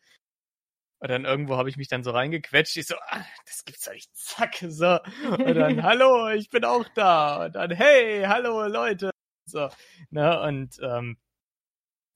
Und 1.00 1.10
dann 1.10 1.24
irgendwo 1.24 1.56
habe 1.56 1.68
ich 1.68 1.76
mich 1.76 1.88
dann 1.88 2.02
so 2.02 2.10
reingequetscht. 2.10 2.76
Ich 2.76 2.88
so, 2.88 2.96
ah, 2.96 3.24
das 3.46 3.64
gibt's 3.64 3.84
doch 3.84 3.92
nicht. 3.92 4.10
Zack, 4.16 4.56
so. 4.68 4.98
Und 5.30 5.54
dann, 5.54 5.82
hallo, 5.82 6.28
ich 6.30 6.50
bin 6.50 6.64
auch 6.64 6.86
da. 6.94 7.46
Und 7.46 7.54
dann, 7.54 7.70
hey, 7.70 8.24
hallo, 8.26 8.66
Leute. 8.66 9.10
So, 9.46 9.68
ne, 10.10 10.40
und 10.42 10.78
ähm, 10.82 11.16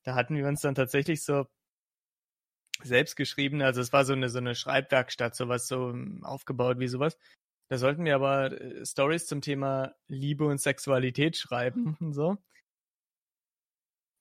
da 0.04 0.14
hatten 0.14 0.36
wir 0.36 0.46
uns 0.46 0.62
dann 0.62 0.74
tatsächlich 0.74 1.24
so 1.24 1.46
selbst 2.84 3.16
geschrieben. 3.16 3.62
Also 3.62 3.80
es 3.80 3.92
war 3.92 4.04
so 4.04 4.12
eine 4.12 4.28
so 4.28 4.38
eine 4.38 4.54
Schreibwerkstatt, 4.54 5.34
sowas 5.34 5.68
so 5.68 5.90
ähm, 5.90 6.24
aufgebaut 6.24 6.78
wie 6.78 6.88
sowas. 6.88 7.18
Da 7.68 7.78
sollten 7.78 8.04
wir 8.04 8.14
aber 8.14 8.52
äh, 8.52 8.84
Stories 8.84 9.26
zum 9.26 9.40
Thema 9.40 9.94
Liebe 10.08 10.44
und 10.44 10.60
Sexualität 10.60 11.36
schreiben 11.36 11.96
und 12.00 12.12
so. 12.12 12.38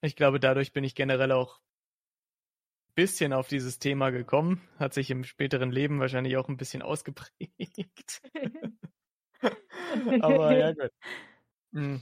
Ich 0.01 0.15
glaube, 0.15 0.39
dadurch 0.39 0.73
bin 0.73 0.83
ich 0.83 0.95
generell 0.95 1.31
auch 1.31 1.59
ein 1.59 2.93
bisschen 2.95 3.33
auf 3.33 3.47
dieses 3.47 3.77
Thema 3.77 4.09
gekommen. 4.09 4.67
Hat 4.79 4.93
sich 4.93 5.11
im 5.11 5.23
späteren 5.23 5.71
Leben 5.71 5.99
wahrscheinlich 5.99 6.37
auch 6.37 6.49
ein 6.49 6.57
bisschen 6.57 6.81
ausgeprägt. 6.81 8.21
aber 10.21 10.57
ja, 10.57 10.71
gut. 10.73 10.91
Hm. 11.73 12.01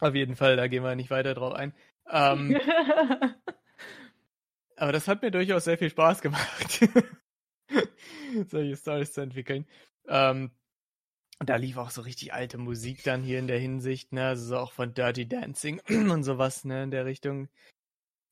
Auf 0.00 0.14
jeden 0.14 0.36
Fall, 0.36 0.56
da 0.56 0.66
gehen 0.66 0.82
wir 0.82 0.94
nicht 0.96 1.10
weiter 1.10 1.34
drauf 1.34 1.54
ein. 1.54 1.74
Ähm, 2.10 2.58
aber 4.76 4.92
das 4.92 5.08
hat 5.08 5.22
mir 5.22 5.30
durchaus 5.30 5.64
sehr 5.64 5.78
viel 5.78 5.90
Spaß 5.90 6.20
gemacht, 6.22 6.88
solche 8.48 8.76
Stories 8.76 9.12
zu 9.12 9.22
entwickeln. 9.22 9.66
Ähm, 10.08 10.50
und 11.38 11.50
da 11.50 11.56
lief 11.56 11.76
auch 11.76 11.90
so 11.90 12.00
richtig 12.02 12.32
alte 12.32 12.56
Musik 12.56 13.02
dann 13.02 13.22
hier 13.22 13.38
in 13.38 13.46
der 13.46 13.58
Hinsicht, 13.58 14.12
ne? 14.12 14.28
Also 14.28 14.46
so 14.46 14.58
auch 14.58 14.72
von 14.72 14.94
Dirty 14.94 15.28
Dancing 15.28 15.80
und 15.88 16.22
sowas, 16.22 16.64
ne? 16.64 16.84
In 16.84 16.90
der 16.90 17.04
Richtung 17.04 17.48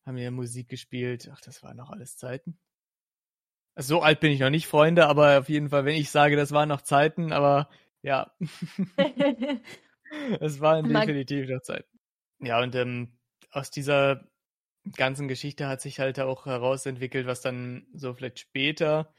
haben 0.06 0.16
wir 0.16 0.30
Musik 0.30 0.68
gespielt. 0.68 1.30
Ach, 1.32 1.40
das 1.40 1.62
waren 1.62 1.76
noch 1.76 1.90
alles 1.90 2.16
Zeiten. 2.16 2.58
Also 3.74 3.96
so 3.96 4.02
alt 4.02 4.20
bin 4.20 4.30
ich 4.30 4.40
noch 4.40 4.50
nicht, 4.50 4.66
Freunde, 4.66 5.06
aber 5.06 5.40
auf 5.40 5.48
jeden 5.48 5.68
Fall, 5.68 5.84
wenn 5.84 5.96
ich 5.96 6.10
sage, 6.10 6.36
das 6.36 6.52
waren 6.52 6.68
noch 6.68 6.82
Zeiten, 6.82 7.32
aber 7.32 7.68
ja. 8.02 8.32
es 10.40 10.60
waren 10.60 10.88
definitiv 10.88 11.48
noch 11.48 11.60
Zeiten. 11.60 11.98
Ja, 12.40 12.62
und 12.62 12.74
ähm, 12.74 13.18
aus 13.50 13.70
dieser 13.70 14.28
ganzen 14.96 15.28
Geschichte 15.28 15.66
hat 15.66 15.80
sich 15.80 16.00
halt 16.00 16.20
auch 16.20 16.46
herausentwickelt, 16.46 17.26
was 17.26 17.40
dann 17.40 17.86
so 17.94 18.14
vielleicht 18.14 18.38
später 18.38 19.12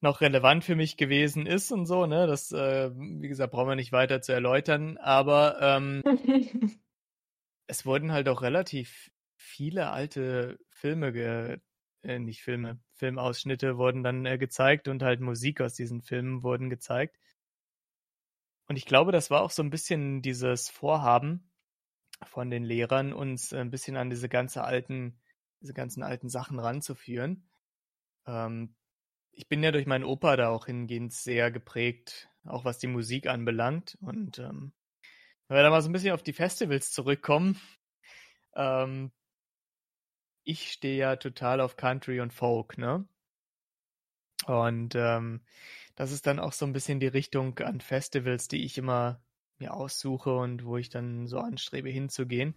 noch 0.00 0.20
relevant 0.20 0.64
für 0.64 0.76
mich 0.76 0.96
gewesen 0.96 1.46
ist 1.46 1.72
und 1.72 1.86
so, 1.86 2.06
ne? 2.06 2.26
Das, 2.26 2.52
äh, 2.52 2.90
wie 2.94 3.28
gesagt, 3.28 3.52
brauchen 3.52 3.68
wir 3.68 3.76
nicht 3.76 3.92
weiter 3.92 4.20
zu 4.22 4.32
erläutern, 4.32 4.96
aber 4.98 5.58
ähm, 5.60 6.02
es 7.66 7.84
wurden 7.84 8.12
halt 8.12 8.28
auch 8.28 8.42
relativ 8.42 9.10
viele 9.36 9.90
alte 9.90 10.58
Filme, 10.70 11.12
ge 11.12 11.58
äh, 12.02 12.18
nicht 12.18 12.42
Filme, 12.42 12.78
Filmausschnitte 12.94 13.76
wurden 13.76 14.02
dann 14.02 14.24
äh, 14.24 14.38
gezeigt 14.38 14.88
und 14.88 15.02
halt 15.02 15.20
Musik 15.20 15.60
aus 15.60 15.74
diesen 15.74 16.00
Filmen 16.00 16.42
wurden 16.42 16.70
gezeigt. 16.70 17.16
Und 18.68 18.76
ich 18.76 18.84
glaube, 18.84 19.12
das 19.12 19.30
war 19.30 19.42
auch 19.42 19.50
so 19.50 19.62
ein 19.62 19.70
bisschen 19.70 20.22
dieses 20.22 20.68
Vorhaben, 20.68 21.47
von 22.24 22.50
den 22.50 22.64
Lehrern, 22.64 23.12
uns 23.12 23.52
ein 23.52 23.70
bisschen 23.70 23.96
an 23.96 24.10
diese 24.10 24.28
ganze 24.28 24.64
alten, 24.64 25.20
diese 25.60 25.74
ganzen 25.74 26.02
alten 26.02 26.28
Sachen 26.28 26.58
ranzuführen. 26.58 27.48
Ähm, 28.26 28.74
ich 29.32 29.48
bin 29.48 29.62
ja 29.62 29.70
durch 29.70 29.86
meinen 29.86 30.04
Opa 30.04 30.36
da 30.36 30.48
auch 30.48 30.66
hingehend 30.66 31.12
sehr 31.12 31.50
geprägt, 31.50 32.28
auch 32.44 32.64
was 32.64 32.78
die 32.78 32.88
Musik 32.88 33.28
anbelangt. 33.28 33.96
Und 34.00 34.38
ähm, 34.38 34.72
wenn 35.46 35.56
wir 35.56 35.62
da 35.62 35.70
mal 35.70 35.82
so 35.82 35.88
ein 35.88 35.92
bisschen 35.92 36.12
auf 36.12 36.22
die 36.22 36.32
Festivals 36.32 36.90
zurückkommen, 36.90 37.60
ähm, 38.54 39.12
ich 40.44 40.72
stehe 40.72 40.96
ja 40.96 41.16
total 41.16 41.60
auf 41.60 41.76
Country 41.76 42.20
und 42.20 42.32
Folk, 42.32 42.78
ne? 42.78 43.06
Und 44.46 44.94
ähm, 44.94 45.42
das 45.94 46.10
ist 46.10 46.26
dann 46.26 46.38
auch 46.38 46.52
so 46.52 46.64
ein 46.64 46.72
bisschen 46.72 47.00
die 47.00 47.06
Richtung 47.06 47.58
an 47.58 47.80
Festivals, 47.80 48.48
die 48.48 48.64
ich 48.64 48.78
immer 48.78 49.20
mir 49.60 49.74
aussuche 49.74 50.34
und 50.36 50.64
wo 50.64 50.76
ich 50.76 50.88
dann 50.88 51.26
so 51.26 51.38
anstrebe 51.40 51.88
hinzugehen. 51.88 52.54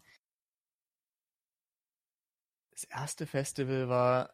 Das 2.72 2.84
erste 2.86 3.28
Festival 3.28 3.90
war 3.90 4.34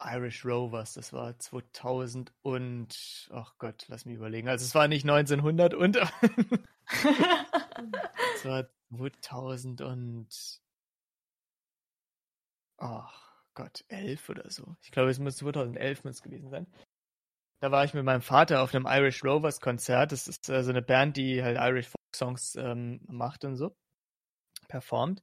Irish 0.00 0.44
Rovers, 0.44 0.94
das 0.94 1.12
war 1.12 1.38
2000 1.38 2.32
und, 2.42 3.28
ach 3.32 3.54
Gott, 3.58 3.84
lass 3.88 4.04
mich 4.04 4.16
überlegen. 4.16 4.48
Also 4.48 4.64
es 4.64 4.74
war 4.74 4.86
nicht 4.86 5.04
1900 5.04 5.74
und, 5.74 5.96
es 8.34 8.44
war 8.44 8.68
2000 8.90 9.80
und, 9.80 10.60
ach 12.78 13.28
Gott, 13.54 13.84
11 13.88 14.28
oder 14.28 14.48
so. 14.50 14.76
Ich 14.82 14.92
glaube, 14.92 15.10
es 15.10 15.18
muss 15.18 15.38
2011 15.38 16.04
muss 16.04 16.16
es 16.16 16.22
gewesen 16.22 16.50
sein. 16.50 16.66
Da 17.60 17.72
war 17.72 17.84
ich 17.84 17.94
mit 17.94 18.04
meinem 18.04 18.22
Vater 18.22 18.62
auf 18.62 18.74
einem 18.74 18.86
Irish 18.88 19.24
Rovers 19.24 19.60
Konzert. 19.60 20.12
Das 20.12 20.28
ist 20.28 20.48
äh, 20.48 20.62
so 20.62 20.70
eine 20.70 20.82
Band, 20.82 21.16
die 21.16 21.42
halt 21.42 21.58
Irish 21.58 21.88
Folk 21.88 21.98
Songs 22.14 22.54
ähm, 22.56 23.00
macht 23.08 23.44
und 23.44 23.56
so, 23.56 23.76
performt. 24.68 25.22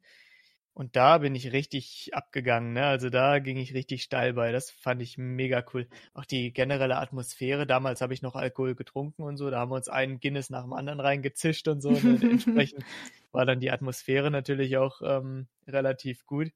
Und 0.74 0.98
da 0.98 1.20
bin 1.20 1.36
ich 1.36 1.54
richtig 1.54 2.10
abgegangen, 2.14 2.74
ne? 2.74 2.86
Also 2.86 3.10
da 3.10 3.40
ging 3.40 3.56
ich 3.56 3.74
richtig 3.74 4.04
steil 4.04 4.34
bei. 4.34 4.52
Das 4.52 4.72
fand 4.72 5.02
ich 5.02 5.18
mega 5.18 5.64
cool. 5.74 5.88
Auch 6.14 6.26
die 6.26 6.52
generelle 6.52 6.98
Atmosphäre. 6.98 7.66
Damals 7.66 8.02
habe 8.02 8.14
ich 8.14 8.22
noch 8.22 8.36
Alkohol 8.36 8.76
getrunken 8.76 9.24
und 9.24 9.38
so. 9.38 9.50
Da 9.50 9.60
haben 9.60 9.72
wir 9.72 9.78
uns 9.78 9.88
einen 9.88 10.20
Guinness 10.20 10.50
nach 10.50 10.64
dem 10.64 10.74
anderen 10.74 11.00
reingezischt 11.00 11.70
und 11.70 11.80
so. 11.80 11.90
Und 11.90 12.04
ne? 12.04 12.20
entsprechend 12.32 12.84
war 13.32 13.46
dann 13.46 13.62
die 13.62 13.72
Atmosphäre 13.72 14.32
natürlich 14.32 14.76
auch 14.76 15.02
ähm, 15.02 15.48
relativ 15.66 16.26
gut. 16.26 16.52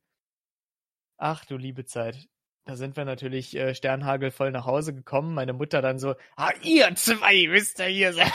Ach 1.17 1.45
du 1.45 1.55
liebe 1.55 1.85
Zeit. 1.85 2.27
Da 2.69 2.75
sind 2.75 2.95
wir 2.95 3.03
natürlich 3.03 3.55
äh, 3.55 3.73
sternhagelvoll 3.73 4.51
nach 4.51 4.67
Hause 4.67 4.93
gekommen. 4.93 5.34
Meine 5.34 5.53
Mutter 5.53 5.82
dann 5.82 5.97
so, 5.97 6.13
ah, 6.36 6.52
ihr 6.62 6.93
zwei 6.93 7.48
müsst 7.48 7.79
ihr 7.79 7.85
hier 7.85 8.13
sein. 8.13 8.31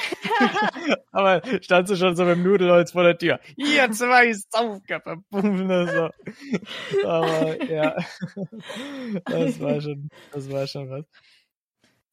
Aber 1.12 1.40
stand 1.62 1.86
sie 1.86 1.96
schon 1.96 2.16
so 2.16 2.24
mit 2.24 2.34
dem 2.34 2.42
Nudelholz 2.42 2.90
vor 2.90 3.04
der 3.04 3.16
Tür. 3.16 3.38
Ihr 3.54 3.88
zwei 3.92 4.32
Saufköpfe. 4.32 5.18
so. 5.30 7.06
Aber 7.06 7.62
ja, 7.62 7.94
das 9.26 9.60
war 9.60 9.80
schon, 9.80 10.08
das 10.32 10.50
war 10.50 10.66
schon 10.66 10.90
was. 10.90 11.04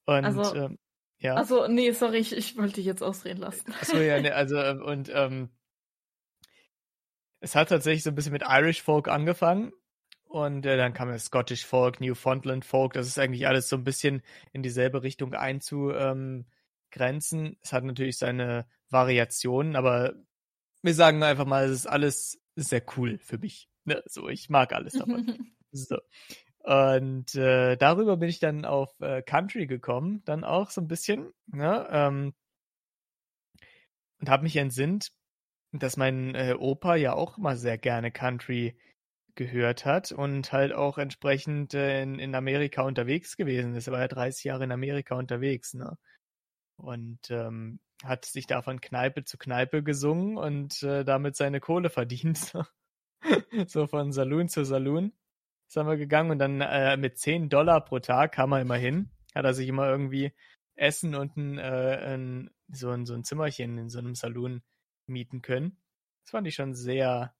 Und 0.05 0.23
also, 0.23 0.55
ähm, 0.55 0.77
ja. 1.17 1.33
Also, 1.33 1.67
nee, 1.67 1.89
sorry, 1.89 2.17
ich, 2.17 2.37
ich 2.37 2.55
wollte 2.55 2.75
dich 2.75 2.85
jetzt 2.85 3.01
ausreden 3.01 3.39
lassen. 3.39 3.73
Achso, 3.81 3.97
ja, 3.97 4.21
nee, 4.21 4.29
also, 4.29 4.57
ähm, 4.57 4.83
und 4.83 5.11
ähm, 5.11 5.49
es 7.39 7.55
hat 7.55 7.69
tatsächlich 7.69 8.03
so 8.03 8.11
ein 8.11 8.15
bisschen 8.15 8.33
mit 8.33 8.43
Irish 8.47 8.83
Folk 8.83 9.07
angefangen 9.07 9.71
und 10.31 10.65
äh, 10.65 10.77
dann 10.77 10.93
kam 10.93 11.09
der 11.09 11.19
Scottish 11.19 11.65
Folk, 11.65 11.99
Newfoundland 11.99 12.63
Folk. 12.63 12.93
Das 12.93 13.05
ist 13.05 13.19
eigentlich 13.19 13.47
alles 13.47 13.67
so 13.67 13.75
ein 13.75 13.83
bisschen 13.83 14.23
in 14.53 14.63
dieselbe 14.63 15.03
Richtung 15.03 15.33
einzugrenzen. 15.33 16.45
Es 17.61 17.73
hat 17.73 17.83
natürlich 17.83 18.17
seine 18.17 18.65
Variationen, 18.89 19.75
aber 19.75 20.13
wir 20.81 20.93
sagen 20.93 21.21
einfach 21.21 21.45
mal, 21.45 21.65
es 21.65 21.71
ist 21.71 21.87
alles 21.87 22.41
sehr 22.55 22.81
cool 22.95 23.17
für 23.17 23.39
mich. 23.39 23.67
Ne? 23.83 24.01
So, 24.05 24.29
ich 24.29 24.49
mag 24.49 24.71
alles 24.71 24.93
davon. 24.93 25.51
so. 25.73 25.97
Und 26.59 27.35
äh, 27.35 27.75
darüber 27.75 28.15
bin 28.15 28.29
ich 28.29 28.39
dann 28.39 28.63
auf 28.63 28.97
äh, 29.01 29.21
Country 29.23 29.67
gekommen, 29.67 30.21
dann 30.23 30.45
auch 30.45 30.69
so 30.69 30.79
ein 30.79 30.87
bisschen, 30.87 31.33
ne? 31.47 31.87
Ähm, 31.91 32.33
und 34.21 34.29
habe 34.29 34.43
mich 34.43 34.55
entsinnt, 34.55 35.11
dass 35.73 35.97
mein 35.97 36.35
äh, 36.35 36.55
Opa 36.57 36.95
ja 36.95 37.15
auch 37.15 37.37
immer 37.37 37.57
sehr 37.57 37.77
gerne 37.77 38.11
Country 38.11 38.77
gehört 39.35 39.85
hat 39.85 40.11
und 40.11 40.51
halt 40.51 40.73
auch 40.73 40.97
entsprechend 40.97 41.73
äh, 41.73 42.01
in, 42.01 42.19
in 42.19 42.35
Amerika 42.35 42.83
unterwegs 42.83 43.37
gewesen 43.37 43.75
ist. 43.75 43.87
Er 43.87 43.93
war 43.93 44.01
ja 44.01 44.07
30 44.07 44.43
Jahre 44.45 44.63
in 44.63 44.71
Amerika 44.71 45.15
unterwegs, 45.15 45.73
ne? 45.73 45.97
Und 46.77 47.29
ähm, 47.29 47.79
hat 48.03 48.25
sich 48.25 48.47
da 48.47 48.61
von 48.61 48.81
Kneipe 48.81 49.23
zu 49.23 49.37
Kneipe 49.37 49.83
gesungen 49.83 50.37
und 50.37 50.81
äh, 50.83 51.03
damit 51.05 51.35
seine 51.35 51.59
Kohle 51.59 51.89
verdient. 51.89 52.53
so 53.67 53.87
von 53.87 54.11
Saloon 54.11 54.49
zu 54.49 54.65
Saloon 54.65 55.13
sind 55.67 55.87
wir 55.87 55.97
gegangen 55.97 56.31
und 56.31 56.39
dann 56.39 56.61
äh, 56.61 56.97
mit 56.97 57.17
10 57.17 57.49
Dollar 57.49 57.85
pro 57.85 57.99
Tag 57.99 58.33
kam 58.33 58.51
er 58.53 58.61
immer 58.61 58.75
hin. 58.75 59.11
Hat 59.33 59.45
er 59.45 59.53
sich 59.53 59.67
immer 59.67 59.87
irgendwie 59.87 60.33
Essen 60.75 61.15
und 61.15 61.37
ein, 61.37 61.57
äh, 61.57 62.13
ein, 62.13 62.49
so, 62.69 62.89
ein, 62.89 63.05
so 63.05 63.13
ein 63.13 63.23
Zimmerchen 63.23 63.77
in 63.77 63.89
so 63.89 63.99
einem 63.99 64.15
Saloon 64.15 64.63
mieten 65.05 65.41
können. 65.41 65.77
Das 66.23 66.31
fand 66.31 66.47
ich 66.47 66.55
schon 66.55 66.73
sehr 66.73 67.33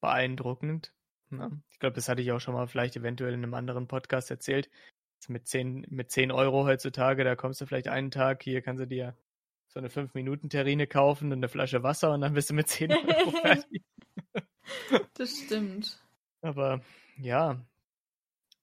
beeindruckend. 0.00 0.94
Ja, 1.38 1.50
ich 1.70 1.78
glaube, 1.78 1.94
das 1.94 2.08
hatte 2.08 2.22
ich 2.22 2.32
auch 2.32 2.40
schon 2.40 2.54
mal 2.54 2.66
vielleicht 2.66 2.96
eventuell 2.96 3.34
in 3.34 3.42
einem 3.42 3.54
anderen 3.54 3.88
Podcast 3.88 4.30
erzählt. 4.30 4.70
Mit 5.26 5.48
10, 5.48 5.86
mit 5.88 6.10
10 6.10 6.30
Euro 6.30 6.66
heutzutage, 6.66 7.24
da 7.24 7.34
kommst 7.34 7.60
du 7.60 7.66
vielleicht 7.66 7.88
einen 7.88 8.10
Tag, 8.10 8.42
hier 8.42 8.60
kannst 8.60 8.82
du 8.82 8.86
dir 8.86 9.16
so 9.68 9.80
eine 9.80 9.88
5-Minuten-Terrine 9.88 10.86
kaufen 10.86 11.32
und 11.32 11.38
eine 11.38 11.48
Flasche 11.48 11.82
Wasser 11.82 12.12
und 12.12 12.20
dann 12.20 12.34
bist 12.34 12.50
du 12.50 12.54
mit 12.54 12.68
10 12.68 12.92
Euro 12.92 13.30
fertig. 13.30 13.82
das 15.14 15.30
stimmt. 15.30 15.98
Aber 16.42 16.82
ja. 17.16 17.60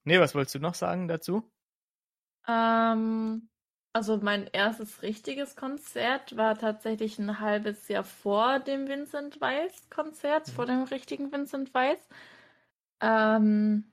Nee, 0.04 0.20
was 0.20 0.36
wolltest 0.36 0.56
du 0.56 0.60
noch 0.60 0.76
sagen 0.76 1.08
dazu? 1.08 1.52
Ähm, 2.48 3.50
also 3.94 4.18
mein 4.18 4.48
erstes 4.48 5.02
richtiges 5.02 5.56
Konzert 5.56 6.38
war 6.38 6.58
tatsächlich 6.58 7.20
ein 7.20 7.40
halbes 7.40 7.88
Jahr 7.90 8.06
vor 8.06 8.60
dem 8.60 8.88
Vincent 8.88 9.42
Weiss 9.42 9.90
Konzert, 9.90 10.48
mhm. 10.48 10.52
vor 10.54 10.66
dem 10.66 10.84
richtigen 10.84 11.32
Vincent 11.32 11.74
Weiss. 11.74 12.00
Ähm, 13.02 13.92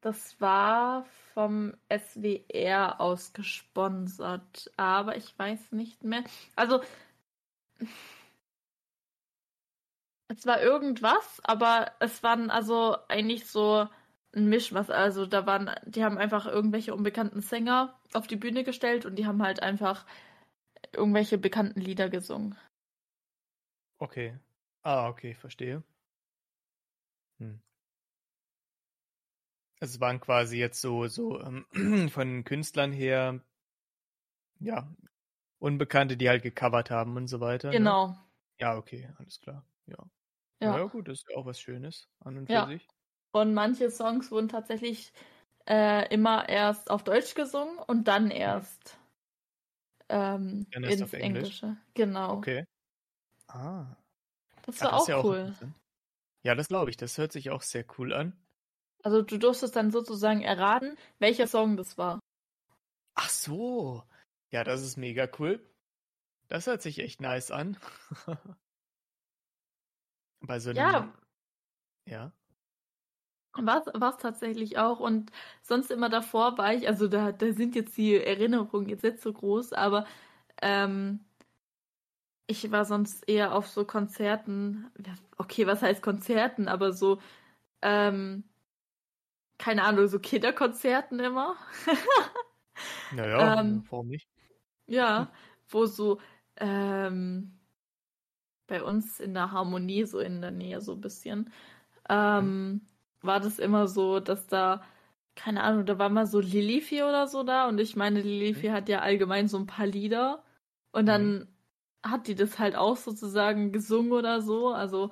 das 0.00 0.40
war 0.40 1.04
vom 1.34 1.74
SWR 1.88 3.00
aus 3.00 3.32
gesponsert, 3.32 4.70
aber 4.76 5.16
ich 5.16 5.38
weiß 5.38 5.72
nicht 5.72 6.04
mehr. 6.04 6.24
Also 6.54 6.80
es 10.28 10.46
war 10.46 10.62
irgendwas, 10.62 11.40
aber 11.44 11.92
es 12.00 12.22
waren 12.22 12.50
also 12.50 12.96
eigentlich 13.08 13.46
so 13.46 13.88
ein 14.34 14.48
Mischmasch. 14.48 14.90
Also 14.90 15.26
da 15.26 15.46
waren, 15.46 15.70
die 15.84 16.04
haben 16.04 16.18
einfach 16.18 16.46
irgendwelche 16.46 16.94
unbekannten 16.94 17.40
Sänger 17.40 17.98
auf 18.12 18.26
die 18.26 18.36
Bühne 18.36 18.64
gestellt 18.64 19.06
und 19.06 19.16
die 19.16 19.26
haben 19.26 19.42
halt 19.42 19.62
einfach 19.62 20.06
irgendwelche 20.92 21.38
bekannten 21.38 21.80
Lieder 21.80 22.08
gesungen. 22.08 22.56
Okay. 23.98 24.38
Ah, 24.82 25.08
okay, 25.08 25.34
verstehe. 25.34 25.82
Hm. 27.38 27.60
Es 29.80 30.00
waren 30.00 30.20
quasi 30.20 30.58
jetzt 30.58 30.80
so, 30.80 31.06
so 31.06 31.40
ähm, 31.40 31.66
von 32.10 32.44
Künstlern 32.44 32.92
her, 32.92 33.40
ja, 34.58 34.88
Unbekannte, 35.58 36.16
die 36.16 36.28
halt 36.28 36.42
gecovert 36.42 36.90
haben 36.90 37.16
und 37.16 37.28
so 37.28 37.40
weiter. 37.40 37.68
Ne? 37.68 37.78
Genau. 37.78 38.08
Ne? 38.08 38.18
Ja, 38.58 38.76
okay, 38.76 39.10
alles 39.18 39.40
klar. 39.40 39.64
Ja. 39.86 39.98
Ja. 40.60 40.78
ja, 40.78 40.84
gut, 40.84 41.08
das 41.08 41.18
ist 41.18 41.26
ja 41.30 41.36
auch 41.36 41.44
was 41.44 41.60
Schönes 41.60 42.08
an 42.20 42.38
und 42.38 42.46
für 42.46 42.52
ja. 42.52 42.66
sich. 42.66 42.86
Und 43.32 43.52
manche 43.52 43.90
Songs 43.90 44.30
wurden 44.30 44.48
tatsächlich 44.48 45.12
äh, 45.68 46.08
immer 46.12 46.48
erst 46.48 46.90
auf 46.90 47.04
Deutsch 47.04 47.34
gesungen 47.34 47.78
und 47.78 48.08
dann 48.08 48.30
erst 48.30 48.98
ähm, 50.08 50.66
dann 50.72 50.84
erst 50.84 50.94
ins 50.94 51.02
auf 51.02 51.12
Englisch. 51.12 51.62
Englische. 51.62 51.76
Genau. 51.94 52.32
Okay. 52.38 52.64
Ah. 53.48 53.96
Das 54.62 54.80
war 54.80 54.88
Ach, 54.88 54.92
das 54.92 55.02
auch 55.02 55.08
ja 55.08 55.24
cool. 55.24 55.54
Auch 55.60 55.66
ja, 56.42 56.54
das 56.54 56.68
glaube 56.68 56.90
ich. 56.90 56.96
Das 56.96 57.18
hört 57.18 57.32
sich 57.32 57.50
auch 57.50 57.62
sehr 57.62 57.84
cool 57.98 58.12
an. 58.14 58.32
Also 59.06 59.22
du 59.22 59.38
durftest 59.38 59.76
dann 59.76 59.92
sozusagen 59.92 60.42
erraten, 60.42 60.98
welcher 61.20 61.46
Song 61.46 61.76
das 61.76 61.96
war. 61.96 62.18
Ach 63.14 63.28
so. 63.28 64.02
Ja, 64.50 64.64
das 64.64 64.82
ist 64.82 64.96
mega 64.96 65.28
cool. 65.38 65.64
Das 66.48 66.66
hört 66.66 66.82
sich 66.82 66.98
echt 66.98 67.20
nice 67.20 67.52
an. 67.52 67.76
Bei 70.40 70.58
so 70.58 70.70
einem. 70.70 70.78
Ja. 70.78 71.14
Ja. 72.04 72.32
War 73.54 73.84
es 73.86 74.16
tatsächlich 74.16 74.76
auch. 74.76 74.98
Und 74.98 75.30
sonst 75.62 75.92
immer 75.92 76.08
davor 76.08 76.58
war 76.58 76.74
ich, 76.74 76.88
also 76.88 77.06
da, 77.06 77.30
da 77.30 77.52
sind 77.52 77.76
jetzt 77.76 77.96
die 77.96 78.16
Erinnerungen 78.16 78.88
jetzt 78.88 79.04
nicht 79.04 79.22
so 79.22 79.32
groß, 79.32 79.72
aber 79.72 80.04
ähm, 80.60 81.24
ich 82.48 82.72
war 82.72 82.84
sonst 82.84 83.28
eher 83.28 83.54
auf 83.54 83.68
so 83.68 83.84
Konzerten. 83.84 84.90
Okay, 85.38 85.64
was 85.68 85.80
heißt 85.82 86.02
Konzerten? 86.02 86.66
Aber 86.66 86.92
so, 86.92 87.20
ähm, 87.82 88.42
keine 89.58 89.84
Ahnung, 89.84 90.08
so 90.08 90.18
Kinderkonzerten 90.18 91.18
immer. 91.20 91.56
naja, 93.12 93.60
ähm, 93.60 93.84
warum 93.90 94.08
nicht? 94.08 94.28
Ja, 94.86 95.30
wo 95.68 95.86
so 95.86 96.20
ähm, 96.56 97.58
bei 98.66 98.82
uns 98.82 99.20
in 99.20 99.34
der 99.34 99.52
Harmonie, 99.52 100.04
so 100.04 100.18
in 100.18 100.40
der 100.40 100.50
Nähe 100.50 100.80
so 100.80 100.92
ein 100.92 101.00
bisschen, 101.00 101.52
ähm, 102.08 102.86
war 103.22 103.40
das 103.40 103.58
immer 103.58 103.88
so, 103.88 104.20
dass 104.20 104.46
da, 104.46 104.84
keine 105.34 105.62
Ahnung, 105.62 105.86
da 105.86 105.98
war 105.98 106.08
mal 106.08 106.26
so 106.26 106.40
Lilifi 106.40 107.02
oder 107.02 107.26
so 107.26 107.42
da 107.42 107.68
und 107.68 107.78
ich 107.78 107.96
meine, 107.96 108.20
Lilifi 108.22 108.68
mhm. 108.68 108.72
hat 108.72 108.88
ja 108.88 109.00
allgemein 109.00 109.48
so 109.48 109.58
ein 109.58 109.66
paar 109.66 109.86
Lieder 109.86 110.44
und 110.92 111.06
dann 111.06 111.38
mhm. 111.38 111.48
hat 112.10 112.28
die 112.28 112.34
das 112.34 112.58
halt 112.58 112.76
auch 112.76 112.96
sozusagen 112.96 113.72
gesungen 113.72 114.12
oder 114.12 114.40
so, 114.40 114.68
also 114.68 115.10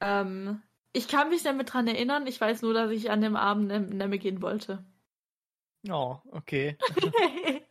ähm, 0.00 0.62
ich 0.92 1.08
kann 1.08 1.28
mich 1.28 1.42
damit 1.42 1.72
dran 1.72 1.86
erinnern, 1.86 2.26
ich 2.26 2.40
weiß 2.40 2.62
nur, 2.62 2.74
dass 2.74 2.90
ich 2.90 3.10
an 3.10 3.20
dem 3.20 3.36
Abend 3.36 3.68
Nemme 3.68 4.18
gehen 4.18 4.42
wollte. 4.42 4.84
Oh, 5.88 6.18
okay. 6.30 6.76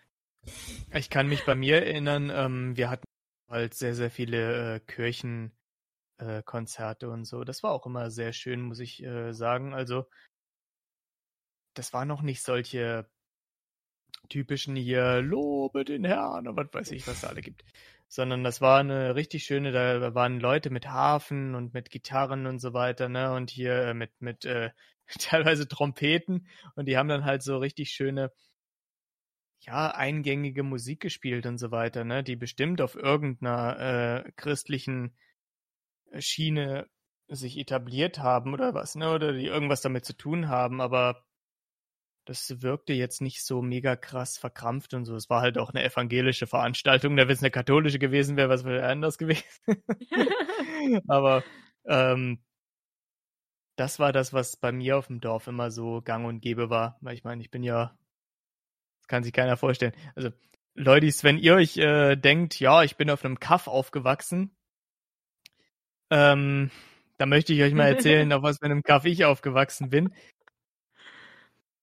ich 0.93 1.09
kann 1.09 1.28
mich 1.28 1.45
bei 1.45 1.55
mir 1.55 1.86
erinnern, 1.86 2.32
ähm, 2.34 2.78
wir 2.78 2.89
hatten 2.89 3.03
halt 3.49 3.74
sehr, 3.74 3.95
sehr 3.95 4.11
viele 4.11 4.76
äh, 4.76 4.80
Kirchenkonzerte 4.80 7.05
äh, 7.05 7.09
und 7.09 7.26
so. 7.26 7.43
Das 7.43 7.63
war 7.63 7.72
auch 7.72 7.86
immer 7.86 8.09
sehr 8.09 8.34
schön, 8.34 8.61
muss 8.61 8.80
ich 8.80 9.03
äh, 9.03 9.34
sagen. 9.34 9.74
Also, 9.74 10.05
das 11.76 11.93
war 11.93 12.05
noch 12.05 12.22
nicht 12.22 12.41
solche 12.41 13.09
typischen 14.30 14.76
hier, 14.76 15.22
lobe 15.22 15.86
den 15.86 16.05
Herrn 16.05 16.47
und 16.47 16.57
was 16.57 16.74
weiß 16.74 16.91
ich, 16.91 17.07
was 17.07 17.22
da 17.22 17.28
alle 17.28 17.41
gibt. 17.41 17.63
Sondern 18.10 18.43
das 18.43 18.60
war 18.60 18.80
eine 18.80 19.16
richtig 19.16 19.43
schöne, 19.45 19.72
da 19.72 20.14
waren 20.16 20.39
Leute 20.39 20.72
mit 20.72 20.88
Hafen 20.89 21.55
und 21.55 21.74
mit 21.74 21.91
Gitarren 21.91 22.47
und 22.47 22.60
so 22.60 22.74
weiter, 22.74 23.07
ne? 23.07 23.34
Und 23.34 23.51
hier 23.51 23.74
äh, 23.84 23.93
mit, 23.93 24.12
mit 24.20 24.45
äh, 24.45 24.72
teilweise 25.20 25.68
Trompeten 25.68 26.47
und 26.76 26.88
die 26.88 26.97
haben 26.97 27.10
dann 27.10 27.26
halt 27.26 27.43
so 27.43 27.57
richtig 27.57 27.91
schöne 27.91 28.32
ja, 29.62 29.91
eingängige 29.91 30.64
Musik 30.64 31.01
gespielt 31.01 31.45
und 31.45 31.57
so 31.57 31.72
weiter, 31.72 32.03
ne, 32.03 32.24
die 32.24 32.36
bestimmt 32.36 32.82
auf 32.82 32.95
irgendeiner 32.95 34.26
äh, 34.26 34.32
christlichen 34.36 35.18
äh, 36.12 36.22
Schiene 36.22 36.88
sich 37.28 37.57
etabliert 37.57 38.20
haben 38.20 38.53
oder 38.53 38.74
was, 38.74 38.95
ne, 38.95 39.14
oder 39.14 39.34
die 39.34 39.45
irgendwas 39.47 39.82
damit 39.82 40.05
zu 40.05 40.14
tun 40.14 40.47
haben, 40.49 40.82
aber 40.82 41.26
das 42.30 42.62
wirkte 42.62 42.94
jetzt 42.94 43.22
nicht 43.22 43.44
so 43.44 43.62
mega 43.62 43.96
krass 43.96 44.38
verkrampft 44.38 44.94
und 44.94 45.06
so. 45.06 45.16
Es 45.16 45.30
war 45.30 45.42
halt 45.42 45.58
auch 45.58 45.72
eine 45.72 45.84
evangelische 45.84 46.48
Veranstaltung. 46.48 47.18
Da 47.18 47.28
wenn 47.28 47.34
es 47.34 47.42
eine 47.42 47.52
katholische 47.52 48.00
gewesen 48.00 48.38
wäre, 48.38 48.50
was 48.50 48.66
wäre 48.66 48.88
anders 48.88 49.18
gewesen. 49.18 49.44
aber 51.08 51.44
ähm, 51.86 52.40
das 53.76 53.98
war 53.98 54.14
das, 54.14 54.32
was 54.32 54.58
bei 54.58 54.72
mir 54.72 54.98
auf 54.98 55.08
dem 55.08 55.22
Dorf 55.22 55.48
immer 55.48 55.72
so 55.72 56.02
gang 56.02 56.28
und 56.28 56.42
gäbe 56.42 56.70
war. 56.70 56.98
Weil 57.02 57.16
ich 57.16 57.24
meine, 57.24 57.42
ich 57.42 57.50
bin 57.50 57.64
ja 57.64 57.98
kann 59.08 59.24
sich 59.24 59.34
keiner 59.34 59.58
vorstellen. 59.58 59.94
Also, 60.16 60.30
Leute, 60.76 61.08
wenn 61.24 61.40
ihr 61.40 61.56
euch 61.56 61.78
äh, 61.78 62.16
denkt, 62.16 62.60
ja, 62.60 62.84
ich 62.84 62.96
bin 62.96 63.10
auf 63.10 63.26
einem 63.26 63.40
Kaff 63.40 63.68
aufgewachsen, 63.68 64.56
ähm, 66.12 66.70
da 67.18 67.26
möchte 67.26 67.54
ich 67.54 67.62
euch 67.64 67.74
mal 67.74 67.88
erzählen, 67.88 68.32
auf 68.34 68.44
was 68.44 68.60
für 68.60 68.66
einem 68.66 68.84
Kaff 68.84 69.04
ich 69.04 69.26
aufgewachsen 69.26 69.90
bin. 69.90 70.14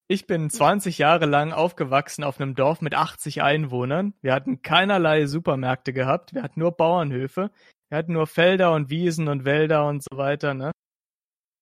Ich 0.09 0.29
bin 0.29 0.51
20 0.51 0.99
Jahre 0.99 1.27
lang 1.27 1.53
aufgewachsen 1.53 2.23
auf 2.23 2.41
einem 2.41 2.55
Dorf 2.55 2.81
mit 2.81 2.95
80 2.95 3.43
Einwohnern. 3.43 4.15
Wir 4.23 4.35
hatten 4.35 4.63
keinerlei 4.63 5.27
Supermärkte 5.27 5.93
gehabt. 5.93 6.33
Wir 6.33 6.45
hatten 6.45 6.61
nur 6.61 6.71
Bauernhöfe. 6.71 7.51
Wir 7.89 7.99
hatten 7.99 8.13
nur 8.13 8.29
Felder 8.29 8.73
und 8.73 8.89
Wiesen 8.89 9.27
und 9.27 9.45
Wälder 9.45 9.89
und 9.89 10.05
so 10.05 10.17
weiter, 10.17 10.55
ne? 10.55 10.71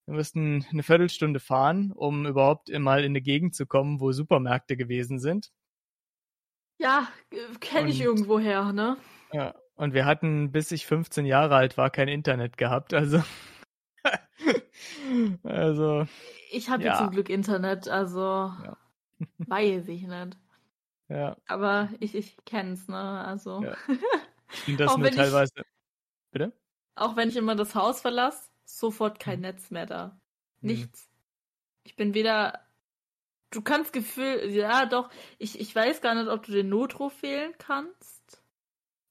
Wir 0.07 0.17
mussten 0.17 0.67
eine 0.71 0.83
Viertelstunde 0.83 1.41
fahren, 1.41 1.91
um 1.93 2.27
überhaupt 2.27 2.69
mal 2.79 3.01
in 3.01 3.13
eine 3.13 3.23
Gegend 3.23 3.55
zu 3.55 3.65
kommen, 3.65 4.01
wo 4.01 4.13
Supermärkte 4.13 4.77
gewesen 4.77 5.19
sind. 5.19 5.49
Ja, 6.79 7.09
kenne 7.61 7.89
ich 7.89 8.03
irgendwoher, 8.03 8.75
ne? 8.75 8.99
Ja, 9.33 9.55
und 9.77 9.95
wir 9.95 10.05
hatten, 10.05 10.53
bis 10.53 10.71
ich 10.71 10.85
15 10.85 11.25
Jahre 11.25 11.57
alt 11.57 11.79
war, 11.79 11.89
kein 11.89 12.09
Internet 12.09 12.59
gehabt, 12.59 12.93
also. 12.93 13.23
also. 15.43 16.07
Ich 16.51 16.69
habe 16.71 16.83
Ja. 16.85 16.93
ja 16.93 16.99
zum 16.99 17.11
Glück 17.11 17.29
Internet, 17.29 17.89
also 17.89 18.21
Ja. 18.21 18.77
weiß 19.39 19.89
ich 19.89 20.03
nicht. 20.03 20.37
Ja, 21.09 21.37
Aber 21.47 21.91
ich, 22.01 22.15
ich 22.15 22.37
kenn's, 22.47 22.89
ne? 22.89 22.97
Also. 22.97 23.63
Ja. 23.63 23.77
ich 24.53 24.59
finde 24.61 24.85
das 24.85 24.93
Auch 24.93 24.97
nur 24.99 25.07
wenn 25.07 25.13
ich- 25.15 25.19
teilweise. 25.21 25.53
Bitte? 26.31 26.53
Auch 26.97 27.17
wenn 27.17 27.29
ich 27.29 27.37
immer 27.37 27.55
das 27.57 27.75
Haus 27.75 28.01
verlasse, 28.01 28.51
sofort 28.65 29.19
kein 29.21 29.35
Hm. 29.37 29.41
Netz 29.43 29.71
mehr 29.71 29.87
da. 29.87 30.05
Hm. 30.07 30.69
Nichts. 30.69 31.09
Ich 31.85 31.97
bin 31.97 32.15
weder. 32.15 32.61
Du 33.51 33.63
kannst 33.63 33.93
Gefühl. 33.93 34.51
Ja, 34.51 34.87
doch. 34.87 35.11
Ich, 35.39 35.61
ich 35.61 35.75
weiß 35.75 36.01
gar 36.01 36.15
nicht, 36.15 36.29
ob 36.29 36.45
du 36.45 36.53
den 36.53 36.69
Notruf 36.69 37.23
wählen 37.23 37.53
kannst. 37.59 38.43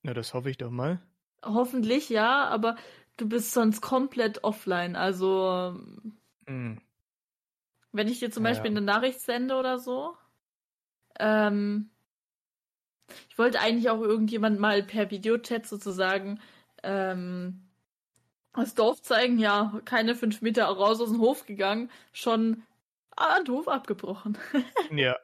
Na, 0.01 0.13
das 0.13 0.33
hoffe 0.33 0.49
ich 0.49 0.57
doch 0.57 0.71
mal. 0.71 0.99
Hoffentlich 1.45 2.09
ja, 2.09 2.45
aber 2.49 2.75
du 3.17 3.27
bist 3.29 3.51
sonst 3.53 3.81
komplett 3.81 4.43
offline. 4.43 4.95
Also, 4.95 5.79
Hm. 6.47 6.79
wenn 7.91 8.07
ich 8.07 8.19
dir 8.19 8.31
zum 8.31 8.43
Ja, 8.43 8.51
Beispiel 8.51 8.71
ja. 8.71 8.77
eine 8.77 8.85
Nachricht 8.85 9.21
sende 9.21 9.55
oder 9.55 9.79
so. 9.79 10.15
Ähm, 11.19 11.89
ich 13.29 13.37
wollte 13.37 13.59
eigentlich 13.59 13.89
auch 13.89 14.01
irgendjemand 14.01 14.59
mal 14.59 14.83
per 14.83 15.11
Videochat 15.11 15.65
sozusagen 15.65 16.39
ähm, 16.83 17.69
das 18.53 18.75
Dorf 18.75 19.01
zeigen. 19.01 19.39
Ja, 19.39 19.81
keine 19.85 20.15
fünf 20.15 20.41
Meter 20.41 20.65
raus 20.65 21.01
aus 21.01 21.09
dem 21.11 21.19
Hof 21.21 21.45
gegangen. 21.45 21.91
Schon 22.13 22.63
ah, 23.15 23.39
den 23.41 23.53
Hof 23.55 23.67
abgebrochen. 23.67 24.37
Ja. 24.89 25.17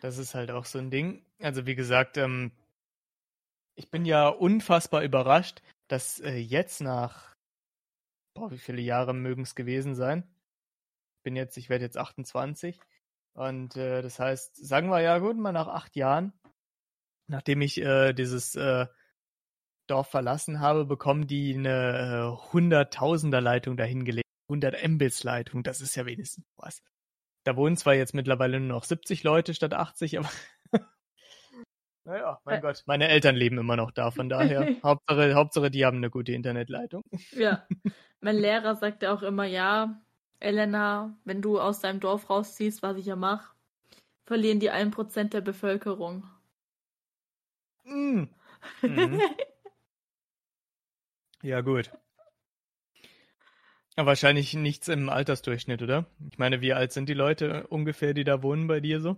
Das 0.00 0.18
ist 0.18 0.34
halt 0.34 0.50
auch 0.50 0.66
so 0.66 0.78
ein 0.78 0.90
Ding. 0.90 1.24
Also 1.40 1.64
wie 1.66 1.74
gesagt, 1.74 2.16
ähm, 2.18 2.52
ich 3.74 3.90
bin 3.90 4.04
ja 4.04 4.28
unfassbar 4.28 5.02
überrascht, 5.02 5.62
dass 5.88 6.20
äh, 6.20 6.36
jetzt 6.36 6.80
nach, 6.80 7.34
boah, 8.34 8.50
wie 8.50 8.58
viele 8.58 8.82
Jahre 8.82 9.14
mögen 9.14 9.42
es 9.42 9.54
gewesen 9.54 9.94
sein? 9.94 10.24
Ich 11.18 11.22
bin 11.24 11.36
jetzt, 11.36 11.56
ich 11.56 11.68
werde 11.68 11.84
jetzt 11.84 11.98
28. 11.98 12.80
Und 13.34 13.76
äh, 13.76 14.02
das 14.02 14.18
heißt, 14.18 14.56
sagen 14.56 14.88
wir 14.88 15.00
ja 15.00 15.18
gut, 15.18 15.36
mal 15.36 15.52
nach 15.52 15.68
acht 15.68 15.96
Jahren, 15.96 16.32
nachdem 17.28 17.62
ich 17.62 17.80
äh, 17.80 18.12
dieses 18.12 18.54
äh, 18.54 18.86
Dorf 19.86 20.08
verlassen 20.08 20.60
habe, 20.60 20.84
bekommen 20.84 21.26
die 21.26 21.54
eine 21.54 22.36
äh, 22.38 22.52
Hunderttausender 22.52 23.40
Leitung 23.40 23.76
dahingelegt. 23.76 24.22
100 24.48 24.86
Mbits 24.86 25.24
Leitung, 25.24 25.62
das 25.62 25.80
ist 25.80 25.94
ja 25.96 26.04
wenigstens 26.04 26.44
was. 26.56 26.82
Da 27.44 27.56
wohnen 27.56 27.76
zwar 27.76 27.94
jetzt 27.94 28.14
mittlerweile 28.14 28.60
nur 28.60 28.68
noch 28.68 28.84
70 28.84 29.22
Leute 29.22 29.54
statt 29.54 29.74
80, 29.74 30.18
aber 30.18 30.30
naja, 32.04 32.40
mein 32.44 32.58
Ä- 32.58 32.62
Gott, 32.62 32.82
meine 32.86 33.08
Eltern 33.08 33.36
leben 33.36 33.58
immer 33.58 33.76
noch 33.76 33.90
da, 33.92 34.10
von 34.10 34.28
daher 34.28 34.66
Hauptsache, 34.82 35.34
Hauptsache, 35.34 35.70
die 35.70 35.84
haben 35.84 35.98
eine 35.98 36.10
gute 36.10 36.32
Internetleitung. 36.32 37.02
ja. 37.30 37.66
Mein 38.20 38.36
Lehrer 38.38 38.76
sagte 38.76 39.10
auch 39.12 39.22
immer, 39.22 39.44
ja, 39.46 40.00
Elena, 40.40 41.16
wenn 41.24 41.42
du 41.42 41.60
aus 41.60 41.80
deinem 41.80 41.98
Dorf 42.00 42.30
rausziehst, 42.30 42.82
was 42.82 42.96
ich 42.96 43.06
ja 43.06 43.16
mache, 43.16 43.52
verlieren 44.26 44.60
die 44.60 44.70
1% 44.70 45.34
der 45.34 45.40
Bevölkerung. 45.42 46.24
Mm. 47.84 48.28
Mhm. 48.86 49.20
Ja, 51.42 51.60
gut. 51.60 51.90
Aber 53.96 54.08
wahrscheinlich 54.08 54.52
nichts 54.52 54.88
im 54.88 55.08
Altersdurchschnitt, 55.08 55.80
oder? 55.80 56.04
Ich 56.30 56.36
meine, 56.36 56.60
wie 56.60 56.74
alt 56.74 56.92
sind 56.92 57.08
die 57.08 57.14
Leute 57.14 57.66
ungefähr, 57.68 58.12
die 58.12 58.24
da 58.24 58.42
wohnen 58.42 58.66
bei 58.66 58.80
dir 58.80 59.00
so? 59.00 59.16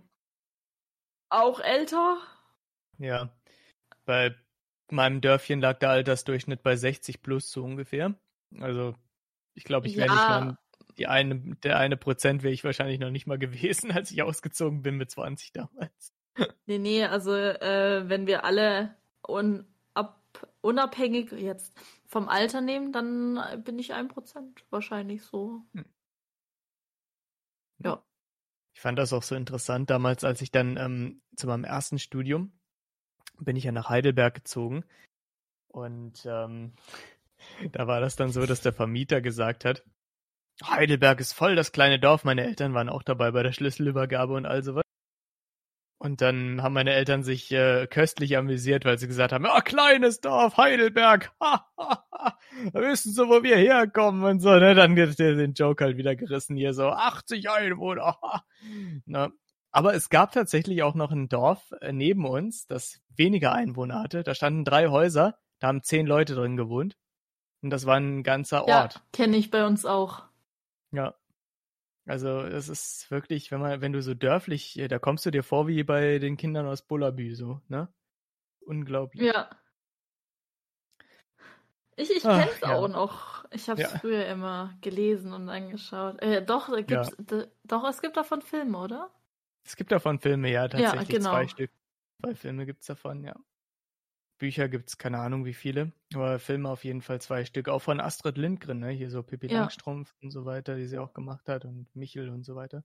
auch 1.29 1.61
älter? 1.61 2.17
Ja. 2.99 3.31
Bei 4.05 4.35
meinem 4.91 5.21
Dörfchen 5.21 5.61
lag 5.61 5.79
der 5.79 5.91
Altersdurchschnitt 5.91 6.63
bei 6.63 6.77
60 6.77 7.23
plus 7.23 7.51
so 7.51 7.65
ungefähr. 7.65 8.15
Also, 8.61 8.95
ich 9.55 9.65
glaube, 9.65 9.87
ich 9.87 9.97
wäre 9.97 10.11
nicht 10.11 10.29
mal 10.29 10.59
die 10.99 11.07
eine, 11.07 11.57
der 11.63 11.79
eine 11.79 11.97
Prozent 11.97 12.43
wäre 12.43 12.53
ich 12.53 12.65
wahrscheinlich 12.65 13.01
noch 13.01 13.11
nicht 13.11 13.27
mal 13.27 13.39
gewesen, 13.39 13.91
als 13.91 14.11
ich 14.11 14.23
ausgezogen 14.23 14.83
bin 14.83 14.97
mit 14.97 15.11
20 15.11 15.53
damals. 15.53 16.13
Nee, 16.67 16.79
nee, 16.79 17.05
also 17.05 17.33
äh, 17.33 18.09
wenn 18.09 18.27
wir 18.27 18.45
alle 18.45 18.97
un 19.27 19.67
ab 19.95 20.21
unabhängig 20.63 21.31
jetzt 21.33 21.73
vom 22.07 22.29
Alter 22.29 22.61
nehmen, 22.61 22.93
dann 22.93 23.41
bin 23.63 23.79
ich 23.79 23.95
1% 23.95 24.09
wahrscheinlich 24.71 25.23
so. 25.23 25.63
Ja. 27.79 28.03
Ich 28.75 28.81
fand 28.81 28.99
das 28.99 29.13
auch 29.13 29.23
so 29.23 29.37
interessant 29.37 29.91
damals, 29.91 30.25
als 30.25 30.43
ich 30.43 30.51
dann 30.51 30.77
ähm, 30.77 31.23
zu 31.37 31.47
meinem 31.47 31.63
ersten 31.63 32.01
Studium 32.01 32.53
bin 33.41 33.57
ich 33.57 33.65
ja 33.65 33.73
nach 33.73 33.89
Heidelberg 33.89 34.35
gezogen 34.35 34.85
und 35.69 36.25
ähm, 36.27 36.73
da 37.73 37.87
war 37.87 38.01
das 38.01 38.17
dann 38.17 38.31
so, 38.31 38.47
dass 38.47 38.61
der 38.63 38.73
Vermieter 38.73 39.21
gesagt 39.21 39.65
hat, 39.65 39.85
Heidelberg 40.63 41.21
ist 41.21 41.33
voll 41.33 41.57
das 41.57 41.73
kleine 41.73 41.99
Dorf. 41.99 42.25
Meine 42.25 42.45
Eltern 42.45 42.75
waren 42.75 42.89
auch 42.89 43.03
dabei 43.03 43.33
bei 43.33 43.43
der 43.43 43.53
Schlüsselübergabe 43.53 44.35
und 44.35 44.47
all 44.47 44.63
sowas. 44.63 44.85
Und 45.99 46.21
dann 46.21 46.63
haben 46.63 46.75
meine 46.75 46.93
Eltern 46.93 47.23
sich 47.23 47.51
äh, 47.51 47.87
köstlich 47.87 48.37
amüsiert, 48.37 48.85
weil 48.85 48.99
sie 48.99 49.07
gesagt 49.07 49.33
haben, 49.33 49.47
ah, 49.47 49.63
kleines 49.63 50.21
Dorf, 50.21 50.57
Heidelberg, 50.59 51.33
ha, 51.41 51.67
ha, 51.79 52.05
ha, 52.13 52.39
wissen 52.75 53.13
sie, 53.13 53.27
wo 53.27 53.43
wir 53.43 53.57
herkommen 53.57 54.23
und 54.23 54.41
so, 54.41 54.51
ne? 54.51 54.75
Dann 54.75 54.97
wird 54.97 55.19
der 55.19 55.35
den 55.35 55.55
Joke 55.55 55.83
halt 55.83 55.97
wieder 55.97 56.15
gerissen 56.15 56.57
hier, 56.57 56.75
so 56.75 56.91
80 56.91 57.49
Einwohner, 57.49 58.19
ha. 58.23 58.45
Na, 59.07 59.33
aber 59.75 59.95
es 59.95 60.09
gab 60.09 60.31
tatsächlich 60.33 60.83
auch 60.85 60.95
noch 60.95 61.11
ein 61.11 61.29
Dorf 61.29 61.73
äh, 61.81 61.93
neben 61.93 62.25
uns, 62.27 62.67
das 62.67 63.01
weniger 63.17 63.53
Einwohner 63.53 64.01
hatte. 64.01 64.23
Da 64.23 64.35
standen 64.35 64.65
drei 64.65 64.87
Häuser, 64.89 65.37
da 65.59 65.67
haben 65.67 65.83
zehn 65.83 66.07
Leute 66.07 66.35
drin 66.37 66.57
gewohnt. 66.57 66.97
Und 67.61 67.71
das 67.71 67.85
war 67.85 67.97
ein 67.97 68.23
ganzer 68.23 68.69
Ja, 68.69 68.83
Ort. 68.83 69.03
kenne 69.13 69.37
ich 69.37 69.51
bei 69.51 69.67
uns 69.67 69.85
auch. 69.85 70.23
Ja. 70.93 71.15
Also 72.07 72.41
es 72.43 72.69
ist 72.69 73.11
wirklich, 73.11 73.51
wenn 73.51 73.61
man, 73.61 73.81
wenn 73.81 73.93
du 73.93 74.01
so 74.03 74.15
dörflich, 74.15 74.79
äh, 74.79 74.87
da 74.89 74.99
kommst 74.99 75.27
du 75.27 75.31
dir 75.33 75.43
vor 75.43 75.67
wie 75.67 75.83
bei 75.83 76.19
den 76.19 76.37
Kindern 76.37 76.67
aus 76.67 76.83
Bullabü, 76.83 77.35
so, 77.35 77.61
ne? 77.69 77.89
Unglaublich. 78.61 79.23
Ja. 79.25 79.51
Ich, 81.97 82.11
ich 82.11 82.23
kenne 82.23 82.49
es 82.51 82.61
ja. 82.61 82.75
auch 82.75 82.89
noch. 82.89 83.45
Ich 83.51 83.69
habe 83.69 83.83
es 83.83 83.93
Ja. 83.93 83.99
früher 83.99 84.27
immer 84.27 84.77
gelesen 84.83 85.33
und 85.33 85.49
angeschaut. 85.49 86.21
Äh, 86.23 86.45
doch, 86.45 86.69
gibt's, 86.87 87.15
da, 87.19 87.45
doch, 87.65 87.85
es 87.89 88.03
gibt 88.03 88.17
davon 88.17 88.43
Filme, 88.43 88.79
oder? 88.79 89.11
Es 89.65 89.77
gibt 89.77 89.93
davon 89.93 90.19
Filme, 90.19 90.51
ja, 90.51 90.69
tatsächlich 90.69 91.09
genau. 91.09 91.31
zwei 91.31 91.49
Stück. 91.49 91.71
Zwei 92.21 92.35
Filme 92.35 92.67
gibt's 92.67 92.87
davon, 92.87 93.25
ja. 93.25 93.35
Bücher 94.39 94.69
gibt's 94.69 94.99
keine 94.99 95.21
Ahnung 95.21 95.45
wie 95.45 95.55
viele, 95.55 95.93
aber 96.13 96.39
Filme 96.39 96.69
auf 96.69 96.85
jeden 96.85 97.03
Fall 97.03 97.21
zwei 97.21 97.45
Stück. 97.45 97.69
Auch 97.69 97.81
von 97.81 98.01
Astrid 98.01 98.37
Lindgren, 98.37 98.81
ne? 98.81 98.91
Hier 98.91 99.11
so 99.11 99.23
Pippi 99.23 99.47
Ja. 99.47 99.61
Langstrumpf 99.61 100.15
und 100.21 100.31
so 100.31 100.45
weiter, 100.45 100.77
die 100.77 100.87
sie 100.87 100.99
auch 100.99 101.15
gemacht 101.15 101.49
hat 101.49 101.65
und 101.65 101.87
Michel 101.95 102.29
und 102.29 102.45
so 102.45 102.57
weiter. 102.57 102.85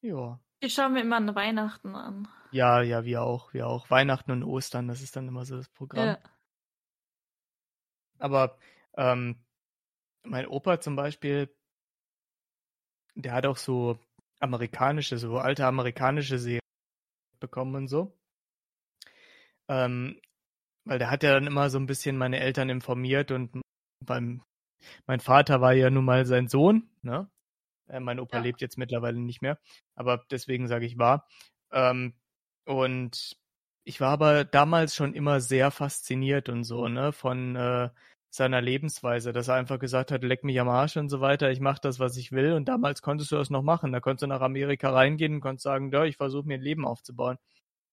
Ja. 0.00 0.40
Die 0.62 0.70
schauen 0.70 0.94
wir 0.94 1.02
immer 1.02 1.16
an 1.16 1.34
Weihnachten 1.34 1.94
an. 1.94 2.28
Ja, 2.50 2.80
ja, 2.80 3.04
wir 3.04 3.22
auch, 3.22 3.52
wir 3.52 3.66
auch. 3.66 3.90
Weihnachten 3.90 4.30
und 4.30 4.42
Ostern, 4.42 4.88
das 4.88 5.02
ist 5.02 5.14
dann 5.14 5.28
immer 5.28 5.44
so 5.44 5.56
das 5.56 5.68
Programm. 5.68 6.06
Ja. 6.06 6.18
Aber 8.18 8.58
ähm, 8.96 9.44
mein 10.22 10.46
Opa 10.46 10.80
zum 10.80 10.96
Beispiel, 10.96 11.54
der 13.14 13.32
hat 13.32 13.46
auch 13.46 13.58
so 13.58 13.98
amerikanische, 14.40 15.18
so 15.18 15.38
alte 15.38 15.66
amerikanische 15.66 16.38
Serien 16.38 16.60
bekommen 17.40 17.74
und 17.74 17.88
so. 17.88 18.16
Ähm, 19.68 20.20
weil 20.84 20.98
der 20.98 21.10
hat 21.10 21.22
ja 21.22 21.32
dann 21.34 21.46
immer 21.46 21.70
so 21.70 21.78
ein 21.78 21.86
bisschen 21.86 22.16
meine 22.16 22.40
Eltern 22.40 22.68
informiert 22.68 23.30
und 23.32 23.60
beim, 24.04 24.42
mein 25.06 25.20
Vater 25.20 25.60
war 25.60 25.72
ja 25.72 25.90
nun 25.90 26.04
mal 26.04 26.26
sein 26.26 26.48
Sohn, 26.48 26.88
ne? 27.02 27.28
Äh, 27.88 28.00
mein 28.00 28.20
Opa 28.20 28.38
Ja. 28.38 28.42
lebt 28.44 28.60
jetzt 28.60 28.78
mittlerweile 28.78 29.18
nicht 29.18 29.42
mehr, 29.42 29.58
aber 29.94 30.24
deswegen 30.30 30.68
sage 30.68 30.86
ich 30.86 30.98
war. 30.98 31.28
Ähm, 31.72 32.14
und 32.64 33.36
ich 33.84 34.00
war 34.00 34.10
aber 34.10 34.44
damals 34.44 34.94
schon 34.94 35.14
immer 35.14 35.40
sehr 35.40 35.70
fasziniert 35.70 36.48
und 36.48 36.64
so, 36.64 36.88
ne, 36.88 37.12
von 37.12 37.56
äh, 37.56 37.90
seiner 38.36 38.60
Lebensweise, 38.60 39.32
dass 39.32 39.48
er 39.48 39.54
einfach 39.54 39.78
gesagt 39.78 40.10
hat, 40.12 40.22
leck 40.22 40.44
mich 40.44 40.60
am 40.60 40.68
Arsch 40.68 40.96
und 40.96 41.08
so 41.08 41.20
weiter, 41.20 41.50
ich 41.50 41.60
mache 41.60 41.80
das, 41.82 41.98
was 41.98 42.16
ich 42.16 42.32
will. 42.32 42.52
Und 42.52 42.66
damals 42.66 43.02
konntest 43.02 43.32
du 43.32 43.36
das 43.36 43.50
noch 43.50 43.62
machen. 43.62 43.92
Da 43.92 44.00
konntest 44.00 44.22
du 44.22 44.26
nach 44.26 44.40
Amerika 44.40 44.90
reingehen 44.90 45.34
und 45.34 45.40
konntest 45.40 45.64
sagen, 45.64 45.90
ja, 45.92 46.04
ich 46.04 46.16
versuche 46.16 46.46
mir 46.46 46.54
ein 46.54 46.62
Leben 46.62 46.86
aufzubauen. 46.86 47.38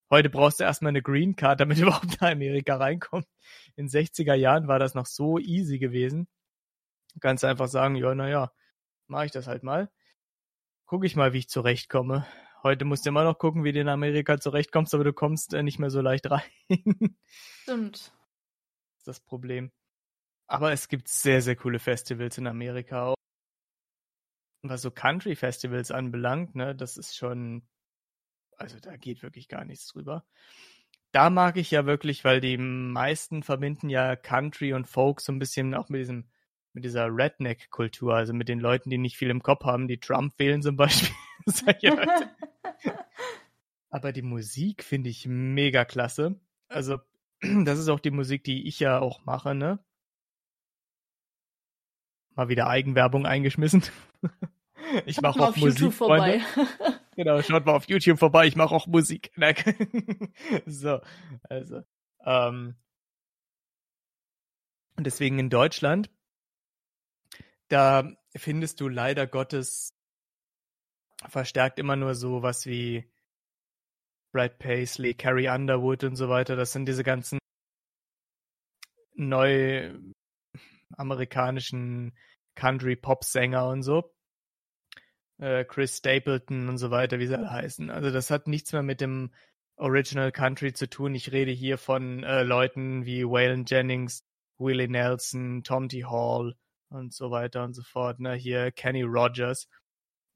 Heute 0.10 0.30
brauchst 0.30 0.60
du 0.60 0.64
erstmal 0.64 0.90
eine 0.90 1.02
Green 1.02 1.36
Card, 1.36 1.60
damit 1.60 1.78
du 1.78 1.82
überhaupt 1.88 2.22
nach 2.22 2.32
Amerika 2.32 2.76
reinkommst. 2.76 3.30
In 3.76 3.88
60er 3.88 4.36
Jahren 4.36 4.68
war 4.68 4.80
das 4.80 4.94
noch 4.94 5.08
so 5.08 5.40
easy 5.40 5.80
gewesen. 5.80 6.28
Du 7.14 7.20
kannst 7.20 7.44
einfach 7.46 7.68
sagen, 7.68 7.96
ja, 7.96 8.14
naja, 8.14 8.52
mache 9.08 9.26
ich 9.26 9.32
das 9.32 9.48
halt 9.48 9.64
mal. 9.64 9.90
Guck 10.86 11.06
ich 11.06 11.16
mal, 11.16 11.34
wie 11.34 11.40
ich 11.40 11.50
zurechtkomme. 11.50 12.28
Heute 12.64 12.86
musst 12.86 13.06
du 13.06 13.10
immer 13.10 13.24
noch 13.24 13.38
gucken, 13.38 13.64
wie 13.64 13.72
du 13.72 13.80
in 13.82 13.90
Amerika 13.90 14.40
zurechtkommst, 14.40 14.94
aber 14.94 15.04
du 15.04 15.14
kommst 15.14 15.54
äh, 15.54 15.64
nicht 15.64 15.80
mehr 15.80 15.90
so 15.90 16.02
leicht 16.02 16.30
rein. 16.32 16.42
Stimmt. 17.64 18.14
ist 18.98 19.08
das 19.08 19.20
Problem. 19.20 19.72
Aber 20.48 20.72
es 20.72 20.88
gibt 20.88 21.08
sehr, 21.08 21.42
sehr 21.42 21.56
coole 21.56 21.80
Festivals 21.80 22.38
in 22.38 22.48
Amerika 22.48 23.08
auch. 23.08 23.16
Was 24.62 24.82
so 24.82 24.92
Country-Festivals 24.92 25.92
anbelangt, 25.92 26.56
ne, 26.56 26.76
das 26.76 26.98
ist 26.98 27.18
schon, 27.18 27.68
also 28.58 28.80
da 28.80 28.96
geht 28.96 29.24
wirklich 29.24 29.50
gar 29.50 29.66
nichts 29.66 29.88
drüber. 29.88 30.26
Da 31.12 31.30
mag 31.30 31.58
ich 31.58 31.72
ja 31.72 31.86
wirklich, 31.86 32.24
weil 32.24 32.42
die 32.42 32.58
meisten 32.58 33.44
verbinden 33.44 33.90
ja 33.90 34.16
Country 34.16 34.74
und 34.74 34.88
Folk 34.88 35.22
so 35.22 35.32
ein 35.32 35.40
bisschen 35.40 35.74
auch 35.74 35.90
mit 35.90 36.02
diesem 36.02 36.30
mit 36.74 36.84
dieser 36.84 37.08
Redneck-Kultur, 37.08 38.16
also 38.16 38.34
mit 38.34 38.50
den 38.50 38.60
Leuten, 38.60 38.90
die 38.90 38.98
nicht 38.98 39.16
viel 39.16 39.30
im 39.30 39.44
Kopf 39.44 39.64
haben, 39.64 39.88
die 39.88 40.00
Trump 40.00 40.38
wählen 40.40 40.62
zum 40.62 40.76
Beispiel. 40.76 41.16
Aber 43.90 44.12
die 44.12 44.24
Musik 44.24 44.84
finde 44.84 45.10
ich 45.10 45.28
mega 45.28 45.86
klasse. 45.86 46.40
Also, 46.68 47.00
das 47.64 47.80
ist 47.80 47.90
auch 47.90 48.00
die 48.00 48.12
Musik, 48.12 48.44
die 48.44 48.68
ich 48.68 48.80
ja 48.80 49.00
auch 49.00 49.24
mache, 49.26 49.54
ne? 49.54 49.80
Mal 52.36 52.50
wieder 52.50 52.68
Eigenwerbung 52.68 53.26
eingeschmissen. 53.26 53.84
Ich 55.06 55.22
mache 55.22 55.40
auch 55.40 55.50
auf 55.50 55.56
Musik, 55.56 55.80
YouTube 55.80 55.94
Freunde. 55.94 56.42
vorbei. 56.42 56.98
Genau, 57.16 57.42
schaut 57.42 57.66
mal 57.66 57.76
auf 57.76 57.88
YouTube 57.88 58.18
vorbei, 58.18 58.48
ich 58.48 58.56
mache 58.56 58.74
auch 58.74 58.88
Musik. 58.88 59.32
so, 60.66 61.00
also. 61.44 61.84
Ähm, 62.26 62.76
und 64.98 65.06
deswegen 65.06 65.38
in 65.40 65.50
Deutschland, 65.50 66.10
da 67.70 68.12
findest 68.36 68.82
du 68.82 68.90
leider 68.90 69.28
Gottes 69.28 69.94
verstärkt 71.28 71.80
immer 71.80 71.96
nur 71.96 72.16
so 72.16 72.42
was 72.42 72.66
wie 72.66 73.10
Brad 74.32 74.58
Paisley, 74.58 75.14
Carrie 75.14 75.50
Underwood 75.50 76.04
und 76.04 76.16
so 76.16 76.30
weiter. 76.30 76.56
Das 76.56 76.72
sind 76.72 76.88
diese 76.88 77.04
ganzen 77.04 77.38
neu 79.16 79.94
amerikanischen 80.98 82.18
Country-Pop-Sänger 82.56 83.68
und 83.68 83.84
so. 83.84 84.14
Äh, 85.40 85.66
Chris 85.66 85.98
Stapleton 85.98 86.70
und 86.70 86.78
so 86.78 86.92
weiter, 86.92 87.20
wie 87.20 87.28
sie 87.28 87.38
alle 87.38 87.52
heißen. 87.52 87.90
Also 87.90 88.12
das 88.12 88.30
hat 88.30 88.48
nichts 88.48 88.72
mehr 88.74 88.84
mit 88.84 89.02
dem 89.02 89.32
Original 89.76 90.32
Country 90.32 90.74
zu 90.74 90.90
tun. 90.90 91.16
Ich 91.16 91.32
rede 91.32 91.52
hier 91.52 91.78
von 91.78 92.24
äh, 92.24 92.44
Leuten 92.44 93.06
wie 93.06 93.24
Waylon 93.24 93.66
Jennings, 93.66 94.24
Willie 94.58 94.88
Nelson, 94.88 95.64
Tom 95.64 95.90
T. 95.90 96.06
Hall 96.06 96.56
und 96.90 97.14
so 97.14 97.32
weiter 97.32 97.64
und 97.64 97.74
so 97.74 97.82
fort. 97.82 98.20
Ne? 98.20 98.36
Hier 98.36 98.72
Kenny 98.72 99.02
Rogers. 99.02 99.68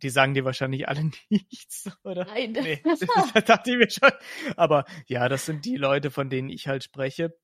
Die 0.03 0.09
sagen 0.09 0.33
dir 0.33 0.45
wahrscheinlich 0.45 0.87
alle 0.87 1.09
nichts, 1.29 1.89
oder? 2.03 2.25
Nein. 2.25 2.51
Nee, 2.51 2.81
das 3.33 3.45
dachte 3.45 3.71
ich 3.71 3.77
mir 3.77 3.89
schon. 3.89 4.11
Aber 4.55 4.85
ja, 5.07 5.29
das 5.29 5.45
sind 5.45 5.65
die 5.65 5.77
Leute, 5.77 6.11
von 6.11 6.29
denen 6.29 6.49
ich 6.49 6.67
halt 6.67 6.83
spreche, 6.83 7.35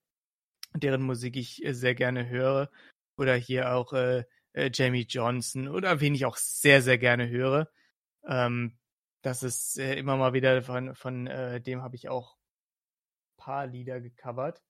deren 0.76 1.04
Musik 1.04 1.36
ich 1.36 1.64
äh, 1.64 1.74
sehr 1.74 1.96
gerne 1.96 2.28
höre. 2.28 2.70
Oder 3.18 3.36
hier 3.36 3.74
auch 3.74 3.94
äh, 3.94 4.24
äh, 4.54 4.70
Jamie 4.74 5.06
Johnson 5.08 5.68
oder 5.68 6.00
wen 6.00 6.16
ich 6.16 6.26
auch 6.26 6.38
sehr, 6.38 6.82
sehr 6.82 6.98
gerne 6.98 7.30
höre. 7.30 7.70
Ähm, 8.26 8.78
das 9.22 9.44
ist 9.44 9.80
äh, 9.80 9.96
immer 9.96 10.18
mal 10.18 10.34
wieder 10.34 10.62
von, 10.62 10.96
von 10.96 11.28
äh, 11.28 11.62
dem 11.62 11.82
habe 11.82 11.96
ich 11.96 12.10
auch 12.10 12.38
paar 13.38 13.68
Lieder 13.68 14.00
gecovert. 14.00 14.62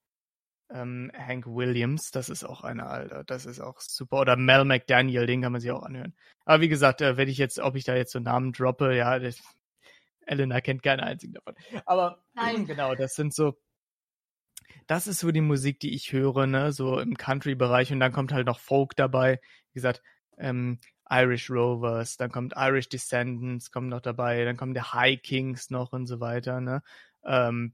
Ähm, 0.69 1.11
Hank 1.15 1.45
Williams, 1.45 2.09
das 2.11 2.29
ist 2.29 2.43
auch 2.43 2.63
einer, 2.63 2.89
Alter, 2.89 3.23
das 3.23 3.45
ist 3.45 3.59
auch 3.59 3.79
super. 3.79 4.21
Oder 4.21 4.35
Mel 4.37 4.65
McDaniel, 4.65 5.27
den 5.27 5.41
kann 5.41 5.51
man 5.51 5.61
sich 5.61 5.71
auch 5.71 5.83
anhören. 5.83 6.15
Aber 6.45 6.61
wie 6.61 6.69
gesagt, 6.69 7.01
äh, 7.01 7.17
wenn 7.17 7.29
ich 7.29 7.37
jetzt, 7.37 7.59
ob 7.59 7.75
ich 7.75 7.83
da 7.83 7.95
jetzt 7.95 8.11
so 8.11 8.19
Namen 8.19 8.53
droppe, 8.53 8.95
ja, 8.95 9.19
das, 9.19 9.41
Elena 10.25 10.61
kennt 10.61 10.81
keinen 10.81 11.01
einzigen 11.01 11.33
davon. 11.33 11.55
Aber 11.85 12.23
Nein. 12.33 12.65
genau, 12.67 12.95
das 12.95 13.13
sind 13.15 13.33
so, 13.33 13.59
das 14.87 15.07
ist 15.07 15.19
so 15.19 15.31
die 15.31 15.41
Musik, 15.41 15.79
die 15.79 15.93
ich 15.93 16.11
höre, 16.11 16.47
ne, 16.47 16.71
so 16.71 16.99
im 16.99 17.15
Country-Bereich 17.17 17.91
und 17.91 17.99
dann 17.99 18.13
kommt 18.13 18.33
halt 18.33 18.47
noch 18.47 18.59
Folk 18.59 18.95
dabei. 18.95 19.39
Wie 19.71 19.75
gesagt, 19.75 20.01
ähm, 20.37 20.79
Irish 21.09 21.49
Rovers, 21.49 22.17
dann 22.17 22.31
kommt 22.31 22.53
Irish 22.55 22.89
Descendants, 22.89 23.71
kommt 23.71 23.89
noch 23.89 24.01
dabei, 24.01 24.45
dann 24.45 24.57
kommen 24.57 24.73
der 24.73 24.93
High 24.93 25.21
Kings 25.21 25.69
noch 25.69 25.91
und 25.93 26.07
so 26.07 26.19
weiter, 26.19 26.61
ne. 26.61 26.81
Ähm, 27.25 27.73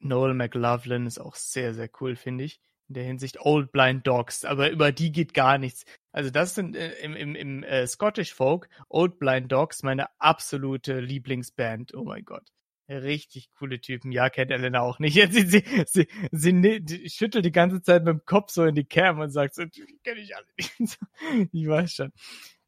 Noel 0.00 0.34
McLaughlin 0.34 1.06
ist 1.06 1.18
auch 1.18 1.34
sehr, 1.34 1.74
sehr 1.74 1.88
cool, 2.00 2.14
finde 2.16 2.44
ich. 2.44 2.60
In 2.88 2.94
der 2.94 3.04
Hinsicht 3.04 3.40
Old 3.40 3.72
Blind 3.72 4.06
Dogs, 4.06 4.44
aber 4.44 4.70
über 4.70 4.92
die 4.92 5.10
geht 5.10 5.32
gar 5.32 5.56
nichts. 5.56 5.84
Also 6.12 6.30
das 6.30 6.54
sind 6.54 6.76
äh, 6.76 6.92
im, 7.00 7.16
im, 7.16 7.34
im 7.34 7.62
äh, 7.62 7.86
Scottish 7.86 8.34
Folk 8.34 8.68
Old 8.90 9.18
Blind 9.18 9.50
Dogs 9.50 9.82
meine 9.82 10.08
absolute 10.20 11.00
Lieblingsband. 11.00 11.94
Oh 11.94 12.04
mein 12.04 12.24
Gott. 12.24 12.46
Richtig 12.88 13.50
coole 13.58 13.80
Typen. 13.80 14.12
Ja, 14.12 14.28
kennt 14.28 14.50
Elena 14.50 14.80
auch 14.80 14.98
nicht. 14.98 15.14
Sie, 15.32 15.46
sie, 15.46 15.64
sie, 15.86 16.06
sie, 16.32 17.08
schüttelt 17.08 17.44
die 17.44 17.52
ganze 17.52 17.80
Zeit 17.80 18.04
mit 18.04 18.12
dem 18.12 18.24
Kopf 18.26 18.50
so 18.50 18.64
in 18.64 18.74
die 18.74 18.84
Cam 18.84 19.20
und 19.20 19.30
sagt 19.30 19.54
so, 19.54 19.64
die 19.64 19.98
kenne 20.04 20.20
ich 20.20 20.36
alle 20.36 20.46
nicht. 20.56 20.98
ich 21.52 21.66
weiß 21.68 21.92
schon. 21.92 22.12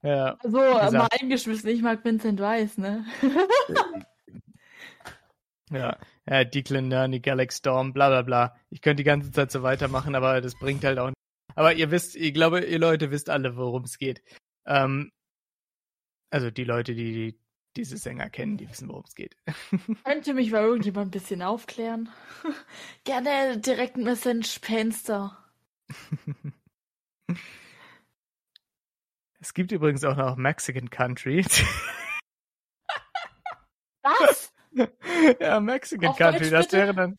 Ja, 0.02 0.36
Also, 0.42 0.58
gesagt. 0.58 0.92
mal 0.92 1.08
eingeschmissen, 1.20 1.68
ich 1.68 1.82
mag 1.82 2.04
Vincent 2.04 2.40
Weiss, 2.40 2.78
ne? 2.78 3.04
ja. 5.70 5.98
Ja, 6.28 6.44
Declan 6.44 6.88
Nerney, 6.88 7.20
Galax 7.20 7.58
Storm, 7.58 7.92
bla 7.92 8.08
bla 8.08 8.22
bla. 8.22 8.56
Ich 8.70 8.80
könnte 8.80 9.02
die 9.02 9.06
ganze 9.06 9.30
Zeit 9.30 9.50
so 9.52 9.62
weitermachen, 9.62 10.14
aber 10.14 10.40
das 10.40 10.58
bringt 10.58 10.84
halt 10.84 10.98
auch 10.98 11.08
nicht. 11.08 11.16
Aber 11.54 11.74
ihr 11.74 11.90
wisst, 11.90 12.16
ich 12.16 12.34
glaube, 12.34 12.64
ihr 12.64 12.78
Leute 12.78 13.10
wisst 13.10 13.30
alle, 13.30 13.56
worum 13.56 13.84
es 13.84 13.98
geht. 13.98 14.22
Ähm, 14.66 15.12
also 16.30 16.50
die 16.50 16.64
Leute, 16.64 16.94
die, 16.94 17.12
die 17.12 17.40
diese 17.76 17.96
Sänger 17.98 18.30
kennen, 18.30 18.56
die 18.56 18.68
wissen, 18.68 18.88
worum 18.88 19.04
es 19.06 19.14
geht. 19.14 19.36
Könnte 20.04 20.34
mich 20.34 20.50
mal 20.50 20.62
irgendjemand 20.62 21.08
ein 21.08 21.10
bisschen 21.10 21.42
aufklären? 21.42 22.08
Gerne 23.04 23.58
direkt 23.58 23.96
Message 23.96 24.58
Penster. 24.60 25.36
Es 29.38 29.52
gibt 29.54 29.70
übrigens 29.70 30.02
auch 30.02 30.16
noch 30.16 30.36
Mexican 30.36 30.90
Country. 30.90 31.44
Was? 34.02 34.52
ja, 35.40 35.60
Mexican 35.60 36.08
Auf 36.10 36.16
Country, 36.18 36.40
Deutsch, 36.40 36.50
das 36.52 36.66
bitte? 36.66 36.76
wäre 36.78 36.94
dann 36.94 37.18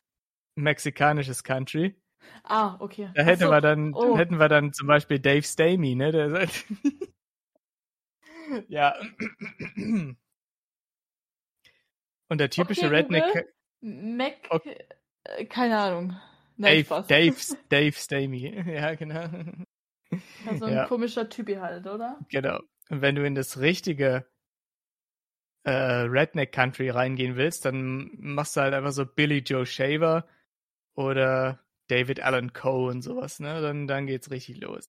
mexikanisches 0.56 1.44
Country. 1.44 1.96
Ah, 2.44 2.76
okay. 2.80 3.12
Da 3.16 3.24
hätten 3.24 3.44
so. 3.44 3.50
wir 3.52 3.62
dann, 3.62 3.94
Oh. 3.94 4.18
hätten 4.18 4.40
wir 4.40 4.50
dann 4.50 4.74
zum 4.74 4.88
Beispiel 4.88 5.20
Dave 5.20 5.44
Stamey, 5.44 5.96
ne? 5.96 6.12
Der 6.12 6.30
sagt, 6.32 6.66
ja. 8.68 8.94
Und 12.30 12.40
der 12.40 12.50
typische 12.50 12.88
Okay, 12.88 12.96
Redneck. 12.96 13.48
Mac. 13.82 14.34
Okay. 14.50 14.78
äh, 15.24 15.46
Keine 15.46 15.78
Ahnung. 15.78 16.20
Nein, 16.58 16.74
Dave, 16.74 16.86
Spaß. 16.86 17.08
Dave, 17.08 17.36
Dave 17.70 17.92
Stamey, 17.94 18.64
ja 18.74 18.96
genau, 18.96 19.30
Also 20.48 20.66
ein 20.66 20.74
ja. 20.74 20.86
komischer 20.86 21.30
Typi 21.30 21.56
halt, 21.56 21.86
oder? 21.86 22.18
genau. 22.30 22.60
Und 22.90 23.02
wenn 23.02 23.16
du 23.16 23.26
in 23.26 23.36
das 23.36 23.60
richtige 23.60 24.26
äh, 25.64 25.72
Redneck 25.72 26.52
Country 26.54 26.90
reingehen 26.90 27.36
willst, 27.36 27.66
dann 27.66 28.10
machst 28.18 28.56
du 28.56 28.62
halt 28.62 28.74
einfach 28.74 28.92
so 28.94 29.06
Billy 29.06 29.40
Joe 29.40 29.66
Shaver 29.66 30.28
oder 30.96 31.60
David 31.90 32.22
Allen 32.22 32.54
Coe 32.54 32.90
und 32.90 33.02
sowas, 33.02 33.40
ne? 33.40 33.62
Dann, 33.62 33.88
dann 33.88 34.08
geht's 34.08 34.32
richtig 34.32 34.62
los. 34.62 34.86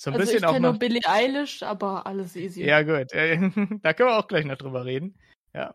So 0.00 0.10
ein 0.10 0.14
also 0.14 0.24
bisschen 0.26 0.38
ich 0.38 0.46
auch 0.46 0.52
noch. 0.60 0.70
nur 0.70 0.78
Billie 0.78 1.02
Eilish, 1.04 1.62
aber 1.64 2.06
alles 2.06 2.36
easy. 2.36 2.64
Ja, 2.64 2.82
gut. 2.82 3.08
Da 3.82 3.92
können 3.92 4.08
wir 4.08 4.16
auch 4.18 4.28
gleich 4.28 4.44
noch 4.44 4.56
drüber 4.56 4.84
reden. 4.84 5.18
Ja. 5.52 5.74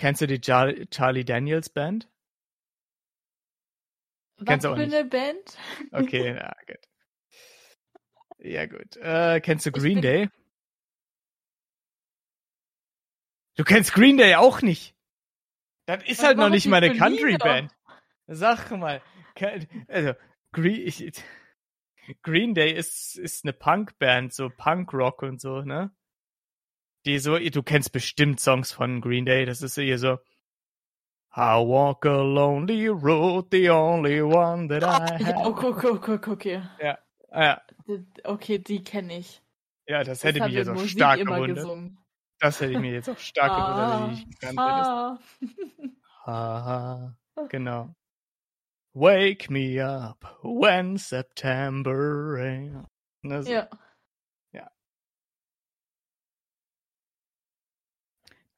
Kennst 0.00 0.22
du 0.22 0.26
die 0.26 0.40
Char 0.40 0.72
Charlie 0.90 1.26
Daniels 1.26 1.68
Band? 1.68 2.08
Was 4.38 4.46
kennst 4.46 4.64
du 4.64 4.70
auch 4.70 4.76
für 4.76 4.86
nicht. 4.86 4.94
eine 4.94 5.04
Band? 5.06 5.58
Okay, 5.92 6.36
ja, 6.36 6.52
gut. 6.66 6.88
Ja, 8.38 8.64
gut. 8.64 8.96
Äh, 8.96 9.40
kennst 9.42 9.66
du 9.66 9.72
Green 9.72 10.00
Day? 10.00 10.30
Du 13.56 13.64
kennst 13.64 13.92
Green 13.92 14.16
Day 14.16 14.36
auch 14.36 14.62
nicht. 14.62 14.96
Das 15.84 16.02
ist 16.04 16.20
Was 16.20 16.28
halt 16.28 16.38
noch 16.38 16.48
nicht 16.48 16.66
mal 16.66 16.82
eine? 16.82 16.96
Country-Band. 16.96 17.70
Sag 18.26 18.70
mal. 18.70 19.02
Also, 19.86 20.14
Green, 20.52 20.80
ich, 20.86 21.12
Green 22.22 22.54
Day 22.54 22.72
ist, 22.72 23.18
ist 23.18 23.44
eine 23.44 23.52
Punk-Band, 23.52 24.32
so 24.32 24.48
Punk-Rock 24.48 25.20
und 25.20 25.42
so, 25.42 25.60
ne? 25.60 25.94
Die 27.06 27.18
so, 27.18 27.38
du 27.38 27.62
kennst 27.62 27.92
bestimmt 27.92 28.40
Songs 28.40 28.72
von 28.72 29.00
Green 29.00 29.24
Day, 29.24 29.46
das 29.46 29.62
ist 29.62 29.74
hier 29.76 29.98
so 29.98 30.18
I 31.36 31.56
walk 31.64 32.04
a 32.06 32.20
lonely 32.22 32.88
road, 32.88 33.46
the 33.52 33.70
only 33.70 34.20
one 34.20 34.68
that 34.68 34.82
I 34.82 35.22
Ja, 35.22 35.26
have. 35.36 35.46
okay, 35.48 35.66
okay, 35.68 35.88
okay, 35.88 36.30
okay. 36.30 36.62
Ah, 37.30 37.42
ja, 37.42 37.62
Die- 37.86 38.04
Okay, 38.24 38.58
die 38.58 38.82
kenne 38.82 39.18
ich. 39.18 39.40
ja, 39.86 39.98
das 40.02 40.20
Das 40.20 40.24
hätte 40.24 40.44
mich 40.44 40.54
jetzt 40.54 40.68
auch 40.68 40.74
Musik 40.74 40.90
stark 40.90 41.20
gewundert. 41.20 41.66
Das 42.40 42.60
hätte 42.60 42.72
ich 42.72 42.78
mir 42.80 42.92
jetzt 42.92 43.08
auch 43.08 43.18
stark 43.18 43.56
gewundert, 43.56 44.00
wenn 44.02 44.12
ich 44.12 44.26
nicht 44.26 44.40
gekannt 44.40 44.58
hätte. 44.60 45.94
Ah. 46.26 46.26
Haha, 46.26 47.16
genau. 47.48 47.94
Wake 48.92 49.48
me 49.50 49.82
up 49.82 50.38
when 50.42 50.96
September 50.98 51.94
rain. 52.34 52.86
So. 53.22 53.50
Ja. 53.50 53.68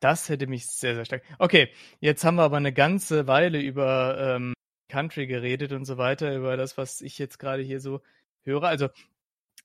Das 0.03 0.29
hätte 0.29 0.49
mich 0.49 0.67
sehr, 0.67 0.97
sehr 0.97 1.05
stark. 1.05 1.23
Okay, 1.39 1.71
jetzt 2.01 2.25
haben 2.25 2.35
wir 2.35 2.43
aber 2.43 2.57
eine 2.57 2.73
ganze 2.73 3.29
Weile 3.29 3.61
über 3.61 4.19
ähm, 4.19 4.53
Country 4.89 5.29
geredet 5.29 5.71
und 5.71 5.85
so 5.85 5.97
weiter, 5.97 6.37
über 6.37 6.57
das, 6.57 6.77
was 6.77 7.01
ich 7.01 7.19
jetzt 7.19 7.39
gerade 7.39 7.63
hier 7.63 7.81
so 7.81 8.03
höre. 8.43 8.65
Also, 8.65 8.89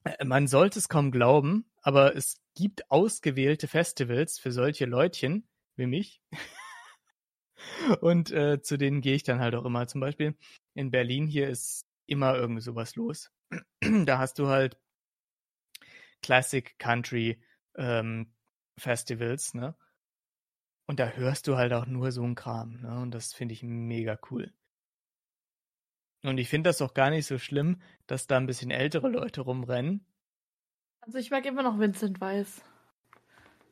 äh, 0.04 0.24
man 0.26 0.48
sollte 0.48 0.78
es 0.78 0.90
kaum 0.90 1.10
glauben, 1.10 1.66
aber 1.82 2.16
es 2.16 2.40
gibt 2.54 2.92
ausgewählte 2.92 3.68
Festivals 3.68 4.38
für 4.38 4.52
solche 4.52 4.86
Leutchen 4.86 5.48
wie 5.76 5.88
mich. 5.88 6.22
und 8.02 8.32
äh, 8.32 8.62
zu 8.62 8.78
denen 8.78 9.02
gehe 9.02 9.16
ich 9.16 9.24
dann 9.24 9.40
halt 9.40 9.56
auch 9.56 9.66
immer. 9.66 9.88
Zum 9.88 10.02
Beispiel 10.02 10.38
in 10.76 10.92
Berlin 10.92 11.26
hier 11.26 11.50
ist 11.50 11.84
immer 12.06 12.36
irgend 12.36 12.62
sowas 12.62 12.96
los. 12.96 13.32
da 14.06 14.20
hast 14.20 14.38
du 14.38 14.50
halt 14.50 14.78
Classic 16.22 16.78
Country 16.78 17.42
ähm, 17.76 18.32
Festivals, 18.78 19.56
ne? 19.56 19.76
Und 20.88 21.00
da 21.00 21.10
hörst 21.10 21.48
du 21.48 21.58
halt 21.58 21.74
auch 21.74 21.86
nur 21.86 22.12
so 22.12 22.24
einen 22.24 22.36
Kram, 22.36 22.82
ne? 22.82 23.00
Und 23.00 23.12
das 23.12 23.34
finde 23.34 23.54
ich 23.54 23.62
mega 23.62 24.18
cool. 24.32 24.52
Und 26.24 26.38
ich 26.38 26.50
finde 26.50 26.70
das 26.70 26.82
auch 26.82 26.94
gar 26.94 27.10
nicht 27.10 27.28
so 27.28 27.38
schlimm, 27.38 27.82
dass 28.08 28.26
da 28.26 28.38
ein 28.38 28.48
bisschen 28.48 28.72
ältere 28.72 29.10
Leute 29.10 29.42
rumrennen. 29.42 30.06
Also 31.02 31.20
ich 31.20 31.30
mag 31.30 31.46
immer 31.46 31.62
noch 31.62 31.78
Vincent 31.78 32.20
Weiss. 32.20 32.62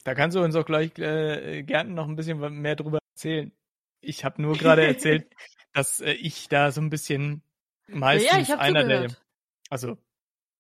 Da 0.04 0.14
kannst 0.14 0.38
du 0.38 0.44
uns 0.44 0.56
auch 0.56 0.66
gleich 0.66 0.98
äh, 1.00 1.64
gerne 1.64 1.92
noch 1.92 2.08
ein 2.08 2.16
bisschen 2.16 2.38
mehr 2.62 2.76
drüber 2.76 3.00
erzählen. 3.14 3.52
Ich 4.02 4.24
habe 4.24 4.42
nur 4.42 4.56
gerade 4.58 4.86
erzählt, 4.88 5.34
dass 5.74 6.02
äh, 6.02 6.12
ich 6.12 6.48
da 6.48 6.72
so 6.72 6.82
ein 6.82 6.90
bisschen 6.90 7.42
meistens 7.88 8.50
ja, 8.50 8.60
einer 8.60 8.84
der, 8.84 9.12
also 9.70 9.98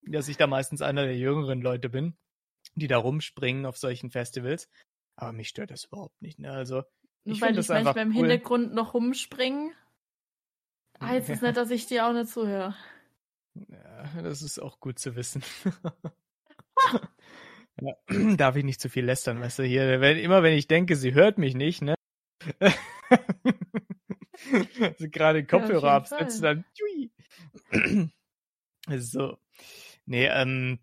dass 0.01 0.27
ich 0.27 0.37
da 0.37 0.47
meistens 0.47 0.81
einer 0.81 1.03
der 1.03 1.17
jüngeren 1.17 1.61
Leute 1.61 1.89
bin, 1.89 2.15
die 2.75 2.87
da 2.87 2.97
rumspringen 2.97 3.65
auf 3.65 3.77
solchen 3.77 4.09
Festivals. 4.09 4.67
Aber 5.15 5.33
mich 5.33 5.49
stört 5.49 5.71
das 5.71 5.85
überhaupt 5.85 6.21
nicht. 6.21 6.39
Ne? 6.39 6.51
Also 6.51 6.83
Nur 7.23 7.35
ich 7.35 7.41
weil 7.41 7.57
ich 7.57 7.69
manchmal 7.69 7.97
im 7.99 8.09
cool. 8.09 8.15
Hintergrund 8.15 8.73
noch 8.73 8.93
rumspringen. 8.93 9.73
Heißt 11.01 11.29
es 11.29 11.41
nicht, 11.41 11.57
dass 11.57 11.71
ich 11.71 11.87
dir 11.87 12.07
auch 12.07 12.13
nicht 12.13 12.29
zuhöre. 12.29 12.75
Ja, 13.69 14.21
das 14.21 14.41
ist 14.41 14.59
auch 14.59 14.79
gut 14.79 14.99
zu 14.99 15.15
wissen. 15.15 15.43
ja, 17.81 17.93
darf 18.37 18.55
ich 18.55 18.63
nicht 18.63 18.81
zu 18.81 18.89
viel 18.89 19.05
lästern, 19.05 19.39
weißt 19.39 19.59
du, 19.59 19.63
hier, 19.63 20.01
wenn, 20.01 20.17
immer 20.17 20.43
wenn 20.43 20.57
ich 20.57 20.67
denke, 20.67 20.95
sie 20.95 21.13
hört 21.13 21.37
mich 21.37 21.55
nicht, 21.55 21.81
ne? 21.81 21.95
also 24.81 25.09
gerade 25.09 25.41
den 25.41 25.47
Ja, 25.51 25.57
Kopfhörer 25.59 25.73
jeden 25.73 25.87
absetzen, 25.87 26.43
dann 26.43 26.65
tschui. 26.73 27.11
so. 28.97 29.37
Nee, 30.05 30.27
ähm, 30.27 30.79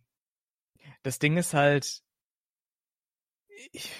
das 1.03 1.19
Ding 1.19 1.37
ist 1.37 1.55
halt, 1.55 2.03
ich 3.73 3.91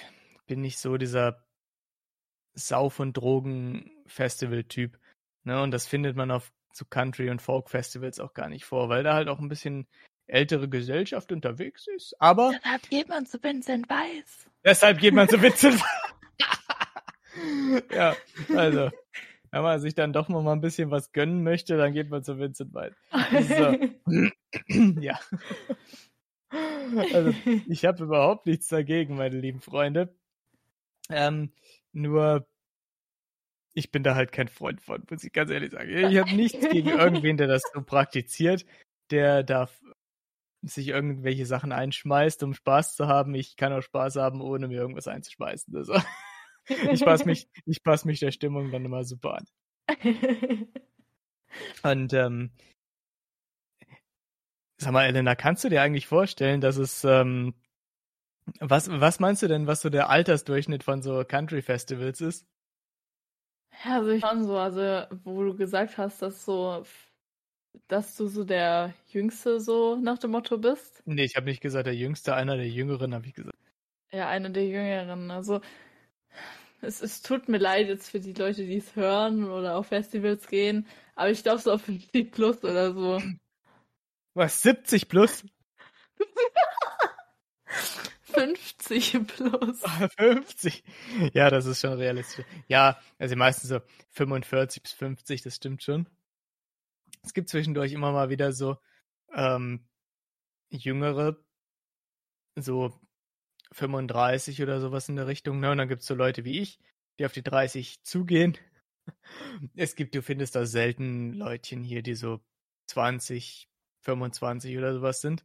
bin 0.45 0.61
nicht 0.61 0.79
so 0.79 0.97
dieser 0.97 1.45
Sauf- 2.53 2.99
und 2.99 3.13
Drogen-Festival-Typ. 3.13 4.99
Ne? 5.43 5.61
Und 5.61 5.71
das 5.71 5.87
findet 5.87 6.15
man 6.15 6.31
auf 6.31 6.51
so 6.73 6.85
Country- 6.85 7.29
und 7.29 7.41
Folk-Festivals 7.41 8.19
auch 8.19 8.33
gar 8.33 8.49
nicht 8.49 8.65
vor, 8.65 8.89
weil 8.89 9.03
da 9.03 9.13
halt 9.13 9.27
auch 9.27 9.39
ein 9.39 9.49
bisschen 9.49 9.87
ältere 10.27 10.69
Gesellschaft 10.69 11.31
unterwegs 11.31 11.87
ist. 11.87 12.15
Aber 12.19 12.51
Deshalb 12.55 12.89
geht 12.89 13.09
man 13.09 13.25
zu 13.25 13.41
Vincent 13.43 13.89
Weiss. 13.89 14.47
deshalb 14.63 14.99
geht 14.99 15.13
man 15.13 15.27
zu 15.29 15.41
Vincent. 15.41 15.81
ja, 17.91 18.15
also, 18.55 18.91
wenn 19.51 19.61
man 19.61 19.79
sich 19.79 19.95
dann 19.95 20.13
doch 20.13 20.29
mal 20.29 20.47
ein 20.51 20.61
bisschen 20.61 20.91
was 20.91 21.11
gönnen 21.11 21.43
möchte, 21.43 21.77
dann 21.77 21.93
geht 21.93 22.09
man 22.09 22.23
zu 22.23 22.37
Vincent 22.39 22.73
Weiss. 22.73 22.95
So. 23.47 23.77
ja. 25.01 25.19
Also, 27.13 27.33
ich 27.67 27.85
habe 27.85 28.03
überhaupt 28.03 28.45
nichts 28.45 28.67
dagegen, 28.67 29.15
meine 29.15 29.37
lieben 29.39 29.61
Freunde. 29.61 30.15
Ähm, 31.09 31.51
nur, 31.91 32.47
ich 33.73 33.91
bin 33.91 34.03
da 34.03 34.15
halt 34.15 34.31
kein 34.31 34.47
Freund 34.47 34.81
von, 34.81 35.03
muss 35.09 35.23
ich 35.23 35.33
ganz 35.33 35.51
ehrlich 35.51 35.71
sagen. 35.71 35.89
Ich 35.89 36.17
habe 36.17 36.35
nichts 36.35 36.69
gegen 36.69 36.89
irgendwen, 36.99 37.37
der 37.37 37.47
das 37.47 37.63
so 37.73 37.81
praktiziert. 37.81 38.65
Der 39.11 39.43
darf 39.43 39.81
sich 40.61 40.87
irgendwelche 40.87 41.45
Sachen 41.45 41.71
einschmeißt, 41.71 42.41
um 42.43 42.53
Spaß 42.53 42.95
zu 42.95 43.07
haben. 43.07 43.35
Ich 43.35 43.57
kann 43.57 43.73
auch 43.73 43.81
Spaß 43.81 44.15
haben, 44.15 44.41
ohne 44.41 44.67
mir 44.67 44.79
irgendwas 44.79 45.07
einzuschmeißen. 45.07 45.75
Also, 45.75 45.95
ich 46.67 47.03
passe 47.03 47.25
mich, 47.25 47.49
ich 47.65 47.83
passe 47.83 48.07
mich 48.07 48.19
der 48.19 48.31
Stimmung 48.31 48.71
dann 48.71 48.85
immer 48.85 49.03
super 49.03 49.37
an. 49.37 49.47
Und 51.83 52.13
ähm, 52.13 52.51
sag 54.77 54.93
mal, 54.93 55.05
Elena, 55.05 55.35
kannst 55.35 55.63
du 55.63 55.69
dir 55.69 55.81
eigentlich 55.81 56.07
vorstellen, 56.07 56.61
dass 56.61 56.77
es 56.77 57.03
ähm, 57.03 57.53
was, 58.59 58.89
was 58.89 59.19
meinst 59.19 59.41
du 59.41 59.47
denn, 59.47 59.67
was 59.67 59.81
so 59.81 59.89
der 59.89 60.09
Altersdurchschnitt 60.09 60.83
von 60.83 61.01
so 61.01 61.23
Country-Festivals 61.23 62.21
ist? 62.21 62.45
Ja, 63.83 63.95
also 63.95 64.09
ich 64.11 64.21
schon 64.21 64.45
so, 64.45 64.57
also 64.57 65.05
wo 65.23 65.43
du 65.43 65.55
gesagt 65.55 65.97
hast, 65.97 66.21
dass 66.21 66.45
so, 66.45 66.85
dass 67.87 68.15
du 68.15 68.27
so 68.27 68.43
der 68.43 68.93
Jüngste 69.07 69.59
so 69.59 69.95
nach 69.95 70.19
dem 70.19 70.31
Motto 70.31 70.57
bist. 70.57 71.01
Nee, 71.05 71.23
ich 71.23 71.35
habe 71.35 71.47
nicht 71.47 71.61
gesagt, 71.61 71.87
der 71.87 71.95
Jüngste, 71.95 72.35
einer 72.35 72.55
der 72.55 72.69
Jüngeren, 72.69 73.13
habe 73.13 73.25
ich 73.25 73.33
gesagt. 73.33 73.57
Ja, 74.11 74.27
eine 74.27 74.51
der 74.51 74.67
Jüngeren. 74.67 75.31
Also 75.31 75.61
es, 76.81 77.01
es 77.01 77.21
tut 77.21 77.49
mir 77.49 77.57
leid 77.57 77.87
jetzt 77.87 78.09
für 78.09 78.19
die 78.19 78.33
Leute, 78.33 78.65
die 78.65 78.77
es 78.77 78.95
hören 78.95 79.49
oder 79.49 79.75
auf 79.77 79.87
Festivals 79.87 80.47
gehen, 80.47 80.87
aber 81.15 81.31
ich 81.31 81.43
glaube 81.43 81.59
so 81.59 81.71
auf 81.71 81.81
50 81.81 82.31
plus 82.31 82.63
oder 82.63 82.93
so. 82.93 83.21
Was, 84.33 84.61
70 84.61 85.09
plus? 85.09 85.45
50 88.33 89.27
plus. 89.27 89.81
50? 90.17 90.83
Ja, 91.33 91.49
das 91.49 91.65
ist 91.65 91.81
schon 91.81 91.93
realistisch. 91.93 92.45
Ja, 92.67 92.99
also 93.17 93.35
meistens 93.35 93.69
so 93.69 93.79
45 94.11 94.83
bis 94.83 94.93
50, 94.93 95.41
das 95.41 95.55
stimmt 95.55 95.83
schon. 95.83 96.07
Es 97.23 97.33
gibt 97.33 97.49
zwischendurch 97.49 97.93
immer 97.93 98.11
mal 98.11 98.29
wieder 98.29 98.51
so 98.51 98.77
ähm, 99.33 99.87
jüngere, 100.69 101.37
so 102.55 102.99
35 103.71 104.61
oder 104.61 104.79
sowas 104.79 105.09
in 105.09 105.15
der 105.15 105.27
Richtung. 105.27 105.59
Ne? 105.59 105.71
Und 105.71 105.77
dann 105.77 105.87
gibt 105.87 106.01
es 106.01 106.07
so 106.07 106.15
Leute 106.15 106.45
wie 106.45 106.59
ich, 106.59 106.79
die 107.19 107.25
auf 107.25 107.33
die 107.33 107.43
30 107.43 108.03
zugehen. 108.03 108.57
Es 109.75 109.95
gibt, 109.95 110.15
du 110.15 110.21
findest 110.21 110.55
da 110.55 110.65
selten 110.65 111.33
Leutchen 111.33 111.83
hier, 111.83 112.03
die 112.03 112.15
so 112.15 112.39
20, 112.87 113.69
25 114.01 114.77
oder 114.77 114.93
sowas 114.93 115.19
sind. 115.19 115.43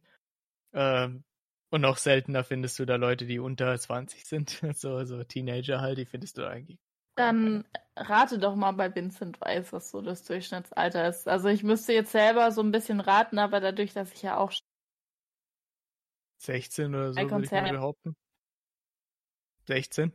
Ähm, 0.73 1.25
und 1.69 1.81
noch 1.81 1.97
seltener 1.97 2.43
findest 2.43 2.79
du 2.79 2.85
da 2.85 2.95
Leute, 2.95 3.25
die 3.25 3.39
unter 3.39 3.77
20 3.77 4.25
sind. 4.25 4.61
So, 4.75 5.03
so 5.05 5.23
Teenager 5.23 5.81
halt, 5.81 5.97
die 5.97 6.05
findest 6.05 6.37
du 6.37 6.47
eigentlich. 6.47 6.79
Dann 7.15 7.65
rate 7.97 8.39
doch 8.39 8.55
mal 8.55 8.71
bei 8.71 8.95
Vincent 8.95 9.41
Weiss, 9.41 9.73
was 9.73 9.91
so 9.91 10.01
das 10.01 10.23
Durchschnittsalter 10.23 11.07
ist. 11.07 11.27
Also 11.27 11.49
ich 11.49 11.63
müsste 11.63 11.93
jetzt 11.93 12.11
selber 12.11 12.51
so 12.51 12.61
ein 12.61 12.71
bisschen 12.71 13.01
raten, 13.01 13.39
aber 13.39 13.59
dadurch, 13.59 13.93
dass 13.93 14.13
ich 14.13 14.21
ja 14.21 14.37
auch 14.37 14.53
16 16.37 16.95
oder 16.95 17.11
so, 17.11 17.19
würde 17.19 17.43
ich 17.43 17.51
mal 17.51 17.71
behaupten. 17.71 18.15
16? 19.67 20.13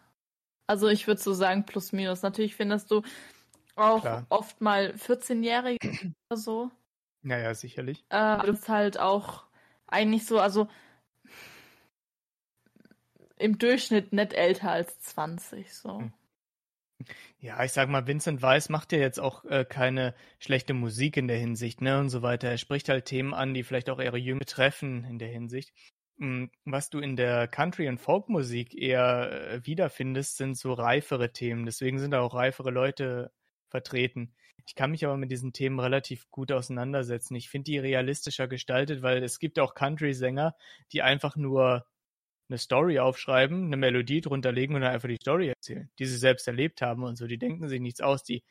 Also 0.74 0.88
ich 0.88 1.06
würde 1.06 1.22
so 1.22 1.34
sagen 1.34 1.68
plus 1.68 1.92
minus. 1.92 2.24
Natürlich 2.24 2.56
findest 2.56 2.90
du 2.90 3.04
auch 3.76 4.02
Klar. 4.02 4.26
oft 4.30 4.60
mal 4.60 4.96
14-Jährige 4.98 5.78
oder 6.32 6.38
so. 6.40 6.72
Naja, 7.22 7.54
sicherlich. 7.54 8.04
Äh, 8.10 8.16
aber 8.16 8.48
das 8.48 8.62
ist 8.62 8.70
halt 8.70 9.00
auch 9.00 9.44
eigentlich 9.86 10.26
so, 10.26 10.40
also 10.40 10.68
im 13.38 13.60
Durchschnitt 13.60 14.14
nicht 14.14 14.34
älter 14.34 14.72
als 14.72 15.00
20, 15.02 15.72
so. 15.72 16.00
Hm. 16.00 16.14
Ja, 17.38 17.64
ich 17.64 17.72
sag 17.72 17.88
mal, 17.88 18.08
Vincent 18.08 18.42
Weiss 18.42 18.70
macht 18.70 18.94
ja 18.94 18.98
jetzt 18.98 19.20
auch 19.20 19.46
äh, 19.46 19.66
keine 19.66 20.16
schlechte 20.40 20.74
Musik 20.74 21.18
in 21.18 21.28
der 21.28 21.38
Hinsicht, 21.38 21.82
ne, 21.82 22.00
und 22.00 22.10
so 22.10 22.24
weiter. 22.24 22.50
Er 22.50 22.58
spricht 22.58 22.90
halt 22.90 23.06
Themen 23.06 23.36
an, 23.36 23.54
die 23.54 23.62
vielleicht 23.62 23.92
auch 23.92 24.00
eher 24.00 24.16
Jünger 24.18 24.40
betreffen 24.40 25.04
in 25.04 25.20
der 25.20 25.28
Hinsicht. 25.28 25.72
Mm, 26.24 26.46
Was 26.64 26.90
du 26.90 27.00
in 27.00 27.18
der 27.18 27.48
Country- 27.50 27.90
und 27.90 28.00
Folkmusik 28.00 28.74
eher 28.76 29.52
äh, 29.52 29.66
wiederfindest, 29.66 30.38
sind 30.38 30.58
so 30.58 30.72
reifere 30.74 31.34
Themen. 31.34 31.66
Deswegen 31.66 32.00
sind 32.00 32.12
da 32.12 32.22
auch 32.22 32.34
reifere 32.34 32.72
Leute 32.72 33.32
vertreten. 33.70 34.34
Ich 34.66 34.76
kann 34.76 34.92
mich 34.92 35.04
aber 35.06 35.18
mit 35.18 35.32
diesen 35.32 35.52
Themen 35.52 35.80
relativ 35.82 36.32
gut 36.32 36.54
auseinandersetzen. 36.54 37.36
Ich 37.36 37.50
finde 37.50 37.66
die 37.72 37.78
realistischer 37.80 38.48
gestaltet, 38.48 39.02
weil 39.02 39.22
es 39.22 39.38
gibt 39.40 39.60
auch 39.60 39.76
Country-Sänger, 39.76 40.56
die 40.94 41.02
einfach 41.02 41.36
nur 41.36 41.86
eine 42.50 42.58
Story 42.58 43.00
aufschreiben, 43.00 43.66
eine 43.66 43.78
Melodie 43.78 44.22
drunter 44.22 44.54
legen 44.54 44.76
und 44.76 44.82
dann 44.82 44.94
einfach 44.94 45.10
die 45.10 45.18
Story 45.18 45.50
erzählen, 45.50 45.90
die 46.00 46.06
sie 46.06 46.18
selbst 46.18 46.48
erlebt 46.48 46.82
haben 46.82 47.04
und 47.04 47.18
so. 47.18 47.28
Die 47.28 47.38
denken 47.38 47.68
sich 47.68 47.82
nichts 47.82 48.00
aus, 48.02 48.24
die 48.24 48.44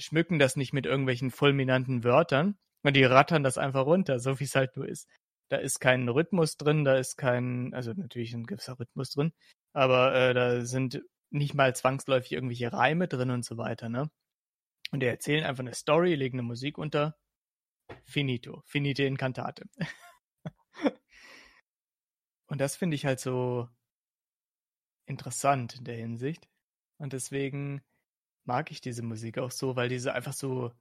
schmücken 0.00 0.38
das 0.40 0.56
nicht 0.56 0.72
mit 0.72 0.86
irgendwelchen 0.86 1.30
fulminanten 1.30 2.04
Wörtern 2.04 2.58
und 2.82 2.96
die 2.96 3.04
rattern 3.04 3.44
das 3.44 3.58
einfach 3.58 3.86
runter, 3.86 4.18
so 4.20 4.40
wie 4.40 4.44
es 4.44 4.56
halt 4.56 4.76
nur 4.76 4.88
ist. 4.88 5.08
Da 5.48 5.56
ist 5.56 5.80
kein 5.80 6.08
Rhythmus 6.08 6.56
drin, 6.56 6.84
da 6.84 6.96
ist 6.96 7.16
kein, 7.16 7.72
also 7.74 7.92
natürlich 7.92 8.34
ein 8.34 8.46
gewisser 8.46 8.78
Rhythmus 8.78 9.10
drin, 9.10 9.32
aber 9.72 10.14
äh, 10.14 10.34
da 10.34 10.64
sind 10.64 11.02
nicht 11.30 11.54
mal 11.54 11.74
zwangsläufig 11.74 12.32
irgendwelche 12.32 12.72
Reime 12.72 13.08
drin 13.08 13.30
und 13.30 13.44
so 13.44 13.56
weiter, 13.56 13.88
ne? 13.88 14.10
Und 14.90 15.00
die 15.00 15.06
erzählen 15.06 15.44
einfach 15.44 15.60
eine 15.60 15.74
Story, 15.74 16.14
legen 16.14 16.38
eine 16.38 16.46
Musik 16.46 16.78
unter, 16.78 17.16
finito, 18.04 18.62
finite 18.66 19.04
in 19.04 19.16
cantate. 19.16 19.64
Und 22.48 22.60
das 22.60 22.76
finde 22.76 22.94
ich 22.96 23.04
halt 23.04 23.20
so 23.20 23.68
interessant 25.06 25.76
in 25.76 25.84
der 25.84 25.96
Hinsicht. 25.96 26.48
Und 26.98 27.12
deswegen 27.12 27.82
mag 28.44 28.70
ich 28.70 28.80
diese 28.80 29.02
Musik 29.02 29.38
auch 29.38 29.50
so, 29.50 29.76
weil 29.76 29.88
diese 29.88 30.14
einfach 30.14 30.32
so 30.32 30.72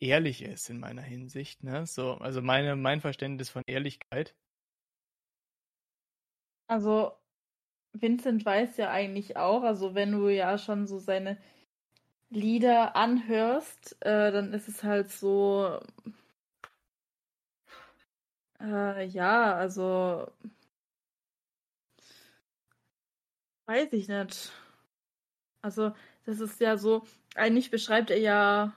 ehrlich 0.00 0.42
ist 0.42 0.70
in 0.70 0.80
meiner 0.80 1.02
Hinsicht. 1.02 1.62
Ne? 1.64 1.86
So, 1.86 2.14
also 2.14 2.42
meine, 2.42 2.76
mein 2.76 3.00
Verständnis 3.00 3.50
von 3.50 3.62
Ehrlichkeit 3.66 4.34
Also 6.68 7.18
Vincent 7.94 8.44
weiß 8.46 8.76
ja 8.78 8.90
eigentlich 8.90 9.36
auch, 9.36 9.62
also 9.64 9.94
wenn 9.94 10.12
du 10.12 10.28
ja 10.28 10.58
schon 10.58 10.86
so 10.86 10.98
seine 10.98 11.38
Lieder 12.30 12.96
anhörst, 12.96 13.96
äh, 14.04 14.32
dann 14.32 14.52
ist 14.54 14.68
es 14.68 14.84
halt 14.84 15.10
so, 15.10 15.80
äh, 18.60 19.04
ja, 19.06 19.54
also 19.54 20.26
weiß 23.66 23.92
ich 23.94 24.08
nicht. 24.08 24.52
Also 25.62 25.92
das 26.24 26.40
ist 26.40 26.60
ja 26.60 26.76
so, 26.76 27.06
eigentlich 27.34 27.70
beschreibt 27.70 28.10
er 28.10 28.18
ja 28.18 28.74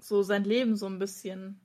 so 0.00 0.22
sein 0.22 0.44
Leben 0.44 0.76
so 0.76 0.86
ein 0.86 0.98
bisschen. 0.98 1.60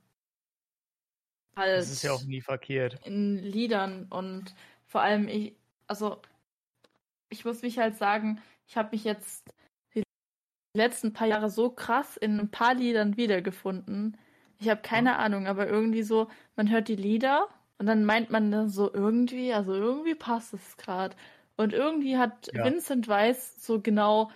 Halt 1.55 1.77
das 1.77 1.91
ist 1.91 2.03
ja 2.03 2.13
auch 2.13 2.23
nie 2.23 2.41
verkehrt. 2.41 2.99
In 3.05 3.37
Liedern 3.37 4.07
und 4.09 4.55
vor 4.87 5.01
allem 5.01 5.27
ich, 5.27 5.55
also 5.87 6.21
ich 7.29 7.45
muss 7.45 7.61
mich 7.61 7.77
halt 7.77 7.95
sagen, 7.97 8.41
ich 8.67 8.77
habe 8.77 8.89
mich 8.91 9.03
jetzt 9.03 9.43
die 9.93 10.03
letzten 10.75 11.13
paar 11.13 11.27
Jahre 11.27 11.49
so 11.49 11.69
krass 11.69 12.17
in 12.17 12.39
ein 12.39 12.49
paar 12.49 12.73
Liedern 12.73 13.17
wiedergefunden. 13.17 14.17
Ich 14.59 14.69
habe 14.69 14.81
keine 14.81 15.11
ja. 15.11 15.17
Ahnung, 15.17 15.47
aber 15.47 15.67
irgendwie 15.67 16.03
so, 16.03 16.29
man 16.55 16.69
hört 16.71 16.87
die 16.87 16.95
Lieder 16.95 17.47
und 17.77 17.85
dann 17.85 18.05
meint 18.05 18.29
man 18.29 18.51
dann 18.51 18.69
so 18.69 18.91
irgendwie, 18.91 19.53
also 19.53 19.73
irgendwie 19.73 20.15
passt 20.15 20.53
es 20.53 20.77
gerade. 20.77 21.15
Und 21.55 21.73
irgendwie 21.73 22.17
hat 22.17 22.49
ja. 22.53 22.65
Vincent 22.65 23.07
Weiss 23.07 23.63
so 23.63 23.79
genau 23.79 24.31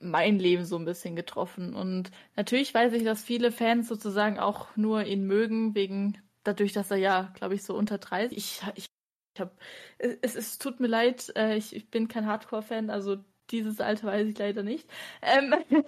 mein 0.00 0.38
Leben 0.38 0.64
so 0.64 0.76
ein 0.76 0.84
bisschen 0.84 1.16
getroffen. 1.16 1.74
Und 1.74 2.10
natürlich 2.36 2.72
weiß 2.74 2.92
ich, 2.92 3.04
dass 3.04 3.22
viele 3.24 3.52
Fans 3.52 3.88
sozusagen 3.88 4.38
auch 4.38 4.76
nur 4.76 5.04
ihn 5.04 5.26
mögen, 5.26 5.74
wegen 5.74 6.18
dadurch, 6.44 6.72
dass 6.72 6.90
er 6.90 6.98
ja, 6.98 7.32
glaube 7.34 7.54
ich, 7.54 7.62
so 7.62 7.74
unter 7.74 7.98
30. 7.98 8.36
Ich, 8.36 8.62
ich, 8.74 8.86
ich 9.34 9.40
habe, 9.40 9.52
es, 9.98 10.34
es 10.34 10.58
tut 10.58 10.80
mir 10.80 10.86
leid, 10.86 11.32
äh, 11.36 11.56
ich, 11.56 11.74
ich 11.74 11.90
bin 11.90 12.08
kein 12.08 12.26
Hardcore-Fan, 12.26 12.90
also 12.90 13.18
dieses 13.50 13.80
Alter 13.80 14.08
weiß 14.08 14.28
ich 14.28 14.38
leider 14.38 14.62
nicht. 14.62 14.88
Ähm, 15.22 15.54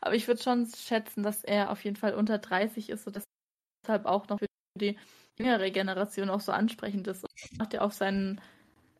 aber 0.00 0.14
ich 0.14 0.26
würde 0.28 0.42
schon 0.42 0.66
schätzen, 0.66 1.22
dass 1.22 1.44
er 1.44 1.70
auf 1.70 1.84
jeden 1.84 1.96
Fall 1.96 2.14
unter 2.14 2.38
30 2.38 2.90
ist 2.90 3.06
und 3.06 3.20
deshalb 3.82 4.06
auch 4.06 4.28
noch 4.28 4.38
für 4.38 4.46
die 4.78 4.98
jüngere 5.38 5.70
Generation 5.70 6.30
auch 6.30 6.40
so 6.40 6.52
ansprechend 6.52 7.06
ist. 7.08 7.26
Macht 7.58 7.74
er 7.74 7.82
auf 7.82 7.92
seinen 7.92 8.40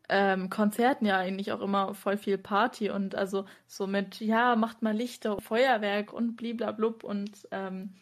ähm, 0.09 0.49
Konzerten 0.49 1.05
ja 1.05 1.17
eigentlich 1.17 1.51
auch 1.51 1.61
immer 1.61 1.93
voll 1.93 2.17
viel 2.17 2.37
Party 2.37 2.89
und 2.89 3.15
also 3.15 3.45
so 3.67 3.87
mit, 3.87 4.19
ja, 4.19 4.55
macht 4.55 4.81
mal 4.81 4.95
Lichter, 4.95 5.39
Feuerwerk 5.41 6.13
und 6.13 6.35
bliblablub 6.35 7.03
und, 7.03 7.47
ähm, 7.51 7.95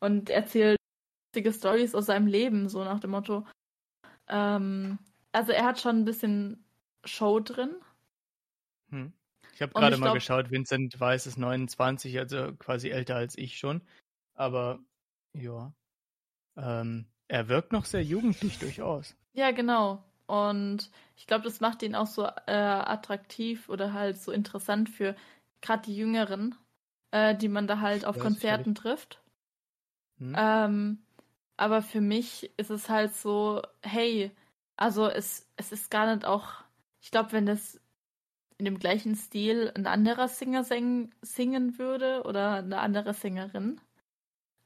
und 0.00 0.30
erzählt 0.30 0.78
lustige 1.36 1.52
Stories 1.52 1.94
aus 1.94 2.06
seinem 2.06 2.26
Leben, 2.26 2.68
so 2.68 2.82
nach 2.82 3.00
dem 3.00 3.10
Motto. 3.10 3.46
Ähm, 4.28 4.98
also 5.32 5.52
er 5.52 5.64
hat 5.64 5.78
schon 5.80 6.00
ein 6.00 6.04
bisschen 6.04 6.64
Show 7.04 7.40
drin. 7.40 7.76
Hm. 8.90 9.12
Ich 9.52 9.62
habe 9.62 9.72
gerade 9.72 9.96
mal 9.96 10.06
glaub, 10.06 10.14
geschaut, 10.14 10.50
Vincent 10.50 10.98
Weiss 10.98 11.26
ist 11.26 11.38
29, 11.38 12.18
also 12.18 12.52
quasi 12.58 12.88
älter 12.88 13.16
als 13.16 13.36
ich 13.38 13.58
schon. 13.58 13.82
Aber 14.34 14.80
ja, 15.32 15.72
ähm, 16.56 17.06
er 17.28 17.48
wirkt 17.48 17.72
noch 17.72 17.84
sehr 17.84 18.02
jugendlich 18.02 18.58
durchaus. 18.58 19.14
Ja, 19.32 19.50
genau. 19.50 20.02
Und 20.26 20.90
ich 21.16 21.26
glaube, 21.26 21.44
das 21.44 21.60
macht 21.60 21.82
ihn 21.82 21.94
auch 21.94 22.06
so 22.06 22.24
äh, 22.24 22.52
attraktiv 22.52 23.68
oder 23.68 23.92
halt 23.92 24.18
so 24.18 24.32
interessant 24.32 24.88
für 24.88 25.14
gerade 25.60 25.84
die 25.84 25.96
Jüngeren, 25.96 26.54
äh, 27.12 27.34
die 27.34 27.48
man 27.48 27.66
da 27.66 27.80
halt 27.80 28.04
auf 28.04 28.16
ja, 28.16 28.22
Konzerten 28.22 28.74
trifft. 28.74 29.20
Hm. 30.18 30.34
Ähm, 30.36 30.98
aber 31.56 31.82
für 31.82 32.00
mich 32.00 32.50
ist 32.56 32.70
es 32.70 32.88
halt 32.88 33.14
so, 33.14 33.62
hey, 33.82 34.30
also 34.76 35.08
es, 35.08 35.48
es 35.56 35.72
ist 35.72 35.90
gar 35.90 36.12
nicht 36.12 36.26
auch, 36.26 36.48
ich 37.00 37.10
glaube, 37.10 37.32
wenn 37.32 37.46
das 37.46 37.80
in 38.58 38.64
dem 38.64 38.78
gleichen 38.78 39.14
Stil 39.14 39.70
ein 39.74 39.86
anderer 39.86 40.28
Singer 40.28 40.64
sing, 40.64 41.14
singen 41.22 41.78
würde 41.78 42.22
oder 42.24 42.56
eine 42.56 42.80
andere 42.80 43.14
Sängerin, 43.14 43.66
mhm. 43.66 43.80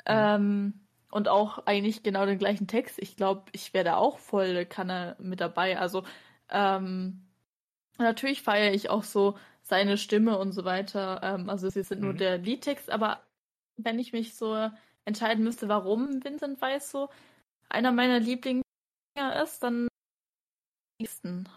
ähm, 0.07 0.81
und 1.11 1.29
auch 1.29 1.67
eigentlich 1.67 2.03
genau 2.03 2.27
den 2.27 2.39
gleichen 2.39 2.67
Text. 2.67 2.99
Ich 2.99 3.17
glaube, 3.17 3.45
ich 3.53 3.75
wäre 3.75 3.85
da 3.85 3.97
auch 3.97 4.19
voll 4.19 4.65
Kanne 4.67 5.17
mit 5.19 5.41
dabei. 5.41 5.79
Also 5.79 6.05
ähm, 6.49 7.27
natürlich 7.99 8.43
feiere 8.43 8.73
ich 8.73 8.91
auch 8.91 9.05
so 9.05 9.39
seine 9.63 9.99
Stimme 9.99 10.39
und 10.39 10.53
so 10.53 10.65
weiter. 10.65 11.21
Ähm, 11.23 11.51
also 11.51 11.69
sie 11.69 11.83
sind 11.83 12.01
mhm. 12.01 12.05
nur 12.07 12.15
der 12.15 12.39
Liedtext, 12.39 12.91
aber 12.91 13.23
wenn 13.77 13.99
ich 13.99 14.13
mich 14.13 14.35
so 14.37 14.71
entscheiden 15.05 15.45
müsste, 15.45 15.69
warum 15.69 16.23
Vincent 16.25 16.61
Weiss 16.61 16.91
so 16.91 17.09
einer 17.69 17.93
meiner 17.93 18.21
Lieblingssänger 18.21 19.43
ist, 19.43 19.63
dann 19.63 19.89
nächsten. 21.01 21.49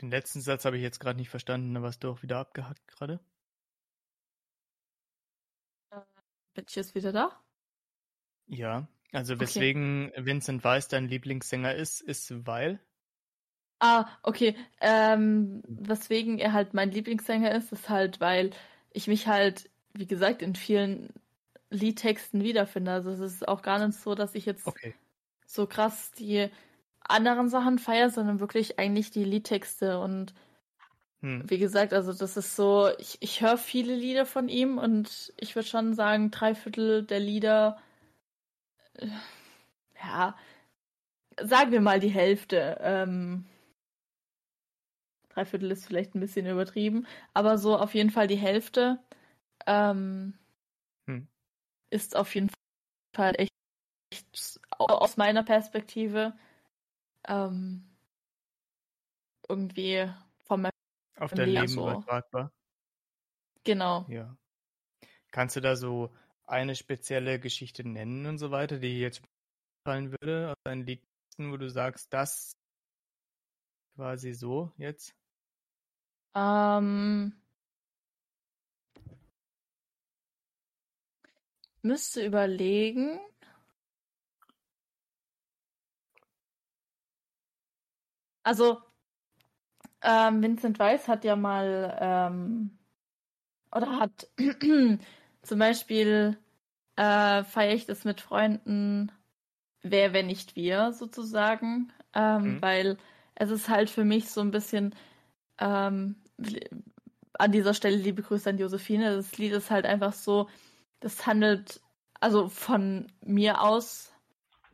Den 0.00 0.10
letzten 0.10 0.40
Satz 0.40 0.64
habe 0.64 0.76
ich 0.76 0.82
jetzt 0.82 1.00
gerade 1.00 1.18
nicht 1.18 1.30
verstanden, 1.30 1.74
da 1.74 1.82
warst 1.82 2.04
du 2.04 2.10
auch 2.10 2.22
wieder 2.22 2.38
abgehackt 2.38 2.86
gerade. 2.86 3.20
Ich 6.66 6.76
jetzt 6.76 6.94
wieder 6.94 7.12
da? 7.12 7.30
Ja, 8.46 8.88
also 9.12 9.38
weswegen 9.38 10.10
okay. 10.10 10.26
Vincent 10.26 10.64
Weiss 10.64 10.88
dein 10.88 11.08
Lieblingssänger 11.08 11.74
ist, 11.74 12.00
ist 12.00 12.46
weil? 12.46 12.80
Ah, 13.78 14.06
okay. 14.22 14.56
Ähm, 14.80 15.62
weswegen 15.66 16.38
er 16.38 16.52
halt 16.52 16.74
mein 16.74 16.90
Lieblingssänger 16.90 17.54
ist, 17.54 17.72
ist 17.72 17.88
halt, 17.88 18.20
weil 18.20 18.50
ich 18.90 19.06
mich 19.06 19.28
halt, 19.28 19.70
wie 19.94 20.06
gesagt, 20.06 20.42
in 20.42 20.54
vielen 20.54 21.12
Liedtexten 21.70 22.42
wiederfinde. 22.42 22.90
Also 22.90 23.10
es 23.10 23.20
ist 23.20 23.46
auch 23.46 23.62
gar 23.62 23.84
nicht 23.84 23.98
so, 23.98 24.14
dass 24.14 24.34
ich 24.34 24.46
jetzt 24.46 24.66
okay. 24.66 24.94
so 25.46 25.66
krass 25.66 26.10
die 26.12 26.48
anderen 27.00 27.48
Sachen 27.48 27.78
feiere, 27.78 28.10
sondern 28.10 28.40
wirklich 28.40 28.78
eigentlich 28.78 29.10
die 29.10 29.24
Liedtexte 29.24 30.00
und 30.00 30.34
hm. 31.20 31.50
Wie 31.50 31.58
gesagt, 31.58 31.92
also 31.92 32.12
das 32.12 32.36
ist 32.36 32.54
so, 32.54 32.90
ich, 32.98 33.18
ich 33.20 33.40
höre 33.40 33.58
viele 33.58 33.94
Lieder 33.94 34.24
von 34.24 34.48
ihm 34.48 34.78
und 34.78 35.32
ich 35.36 35.56
würde 35.56 35.68
schon 35.68 35.94
sagen, 35.94 36.30
drei 36.30 36.54
Viertel 36.54 37.04
der 37.04 37.18
Lieder, 37.18 37.82
äh, 38.94 39.08
ja, 40.00 40.36
sagen 41.42 41.72
wir 41.72 41.80
mal 41.80 41.98
die 41.98 42.08
Hälfte. 42.08 42.78
Ähm, 42.80 43.46
drei 45.30 45.44
Viertel 45.44 45.72
ist 45.72 45.86
vielleicht 45.86 46.14
ein 46.14 46.20
bisschen 46.20 46.46
übertrieben, 46.46 47.04
aber 47.34 47.58
so 47.58 47.76
auf 47.76 47.94
jeden 47.94 48.10
Fall 48.10 48.28
die 48.28 48.36
Hälfte 48.36 49.00
ähm, 49.66 50.34
hm. 51.08 51.26
ist 51.90 52.14
auf 52.14 52.32
jeden 52.34 52.50
Fall 53.16 53.34
echt, 53.38 53.52
echt 54.12 54.60
aus 54.78 55.16
meiner 55.16 55.42
Perspektive 55.42 56.38
ähm, 57.26 57.84
irgendwie 59.48 60.08
auf 61.18 61.32
dein 61.32 61.50
Leben 61.50 61.68
so. 61.68 61.82
übertragbar. 61.82 62.52
Genau. 63.64 64.06
Ja. 64.08 64.36
Kannst 65.30 65.56
du 65.56 65.60
da 65.60 65.76
so 65.76 66.14
eine 66.46 66.74
spezielle 66.74 67.38
Geschichte 67.38 67.86
nennen 67.86 68.26
und 68.26 68.38
so 68.38 68.50
weiter, 68.50 68.78
die 68.78 68.98
jetzt 69.00 69.22
fallen 69.84 70.10
würde 70.10 70.50
aus 70.50 70.56
deinen 70.64 70.86
Liedlisten, 70.86 71.52
wo 71.52 71.56
du 71.56 71.68
sagst, 71.68 72.12
das 72.12 72.52
quasi 73.96 74.32
so 74.32 74.72
jetzt? 74.76 75.14
Ähm, 76.34 77.32
müsste 81.82 82.24
überlegen. 82.24 83.20
Also 88.42 88.87
ähm, 90.02 90.42
Vincent 90.42 90.78
Weiss 90.78 91.08
hat 91.08 91.24
ja 91.24 91.36
mal 91.36 91.96
ähm, 92.00 92.70
oder 93.74 93.98
hat 93.98 94.28
zum 95.42 95.58
Beispiel 95.58 96.38
äh, 96.96 97.44
feiere 97.44 97.74
ich 97.74 97.86
das 97.86 98.04
mit 98.04 98.20
Freunden, 98.20 99.12
wer, 99.82 100.12
wenn 100.12 100.26
nicht 100.26 100.56
wir, 100.56 100.92
sozusagen. 100.92 101.92
Ähm, 102.14 102.54
mhm. 102.54 102.62
Weil 102.62 102.98
es 103.34 103.50
ist 103.50 103.68
halt 103.68 103.90
für 103.90 104.04
mich 104.04 104.30
so 104.30 104.40
ein 104.40 104.50
bisschen 104.50 104.94
ähm, 105.58 106.16
an 107.34 107.52
dieser 107.52 107.74
Stelle 107.74 107.96
liebe 107.96 108.22
Grüße 108.22 108.50
an 108.50 108.58
Josephine. 108.58 109.14
Das 109.14 109.38
Lied 109.38 109.52
ist 109.52 109.70
halt 109.70 109.86
einfach 109.86 110.12
so, 110.12 110.48
das 111.00 111.26
handelt 111.26 111.80
also 112.20 112.48
von 112.48 113.06
mir 113.24 113.62
aus, 113.62 114.12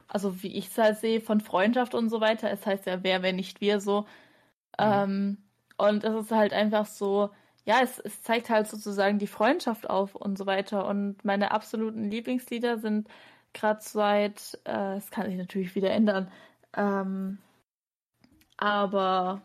also 0.09 0.43
wie 0.43 0.57
ich 0.57 0.68
es 0.68 0.79
halt 0.79 0.99
sehe, 0.99 1.20
von 1.20 1.41
Freundschaft 1.41 1.95
und 1.95 2.09
so 2.09 2.20
weiter. 2.20 2.51
Es 2.51 2.64
heißt 2.64 2.87
ja, 2.87 3.03
wer, 3.03 3.22
wenn 3.22 3.37
nicht 3.37 3.61
wir 3.61 3.81
so. 3.81 4.07
Mhm. 4.79 4.85
Ähm, 4.87 5.39
und 5.77 6.05
es 6.05 6.14
ist 6.27 6.31
halt 6.33 6.53
einfach 6.53 6.87
so, 6.87 7.31
ja, 7.64 7.81
es, 7.83 7.99
es 8.01 8.22
zeigt 8.22 8.51
halt 8.51 8.68
sozusagen 8.68 9.18
die 9.18 9.27
Freundschaft 9.27 9.89
auf 9.91 10.14
und 10.14 10.37
so 10.39 10.47
weiter. 10.47 10.87
Und 10.87 11.25
meine 11.25 11.51
absoluten 11.53 12.11
Lieblingslieder 12.11 12.79
sind 12.79 13.09
gerade 13.53 13.81
seit, 13.83 14.59
äh, 14.64 14.97
es 14.97 15.11
kann 15.11 15.27
sich 15.27 15.37
natürlich 15.37 15.75
wieder 15.75 15.91
ändern, 15.91 16.31
ähm, 16.77 17.39
aber 18.57 19.43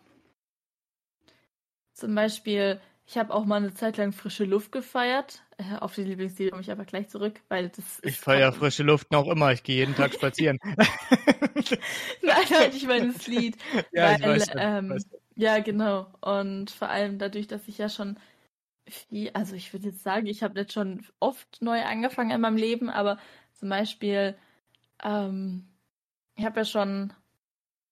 zum 1.94 2.16
Beispiel, 2.16 2.82
Ich 3.10 3.18
habe 3.18 3.34
auch 3.34 3.44
mal 3.44 3.56
eine 3.56 3.74
Zeit 3.74 3.98
lang 3.98 4.12
frische 4.12 4.44
Luft 4.44 4.72
gefeiert. 4.72 5.42
Äh, 5.58 5.78
auf 5.80 5.96
die 5.96 6.04
Lieblingslieder 6.04 6.52
komme 6.52 6.62
ich 6.62 6.70
aber 6.70 6.86
gleich 6.86 7.10
zurück, 7.10 7.42
weil 7.48 7.70
das 7.70 8.00
Ich 8.04 8.20
feiere 8.20 8.54
frische 8.54 8.84
Luft 8.84 9.12
noch 9.12 9.28
immer. 9.28 9.52
Ich 9.52 9.64
gehe 9.64 9.78
jeden 9.78 9.96
Tag 9.96 10.14
spazieren. 10.14 10.60
Nein, 12.22 12.46
nein, 12.52 12.72
ich 12.76 12.86
meine 12.86 13.12
das 13.12 13.26
Lied. 13.26 13.58
ja, 13.92 14.12
weil, 14.12 14.22
weiß, 14.22 14.50
ähm, 14.56 14.90
weiß. 14.92 15.08
Ja, 15.36 15.58
genau. 15.58 16.06
Und 16.22 16.70
vor 16.70 16.90
allem 16.90 17.18
dadurch, 17.18 17.48
dass 17.48 17.68
ich 17.68 17.80
ja 17.80 17.90
schon 17.90 18.20
viel, 18.88 19.32
also 19.34 19.56
ich 19.56 19.74
würde 19.74 19.88
jetzt 19.88 20.04
sagen, 20.04 20.28
ich 20.28 20.44
habe 20.44 20.60
jetzt 20.60 20.74
schon 20.74 21.04
oft 21.20 21.64
neu 21.64 21.82
angefangen 21.82 22.30
in 22.30 22.42
meinem 22.42 22.58
Leben, 22.58 22.92
aber 22.92 23.18
zum 23.54 23.70
Beispiel, 23.70 24.36
ähm, 25.04 25.68
ich 26.36 26.46
habe 26.46 26.60
ja 26.60 26.66
schon 26.66 27.12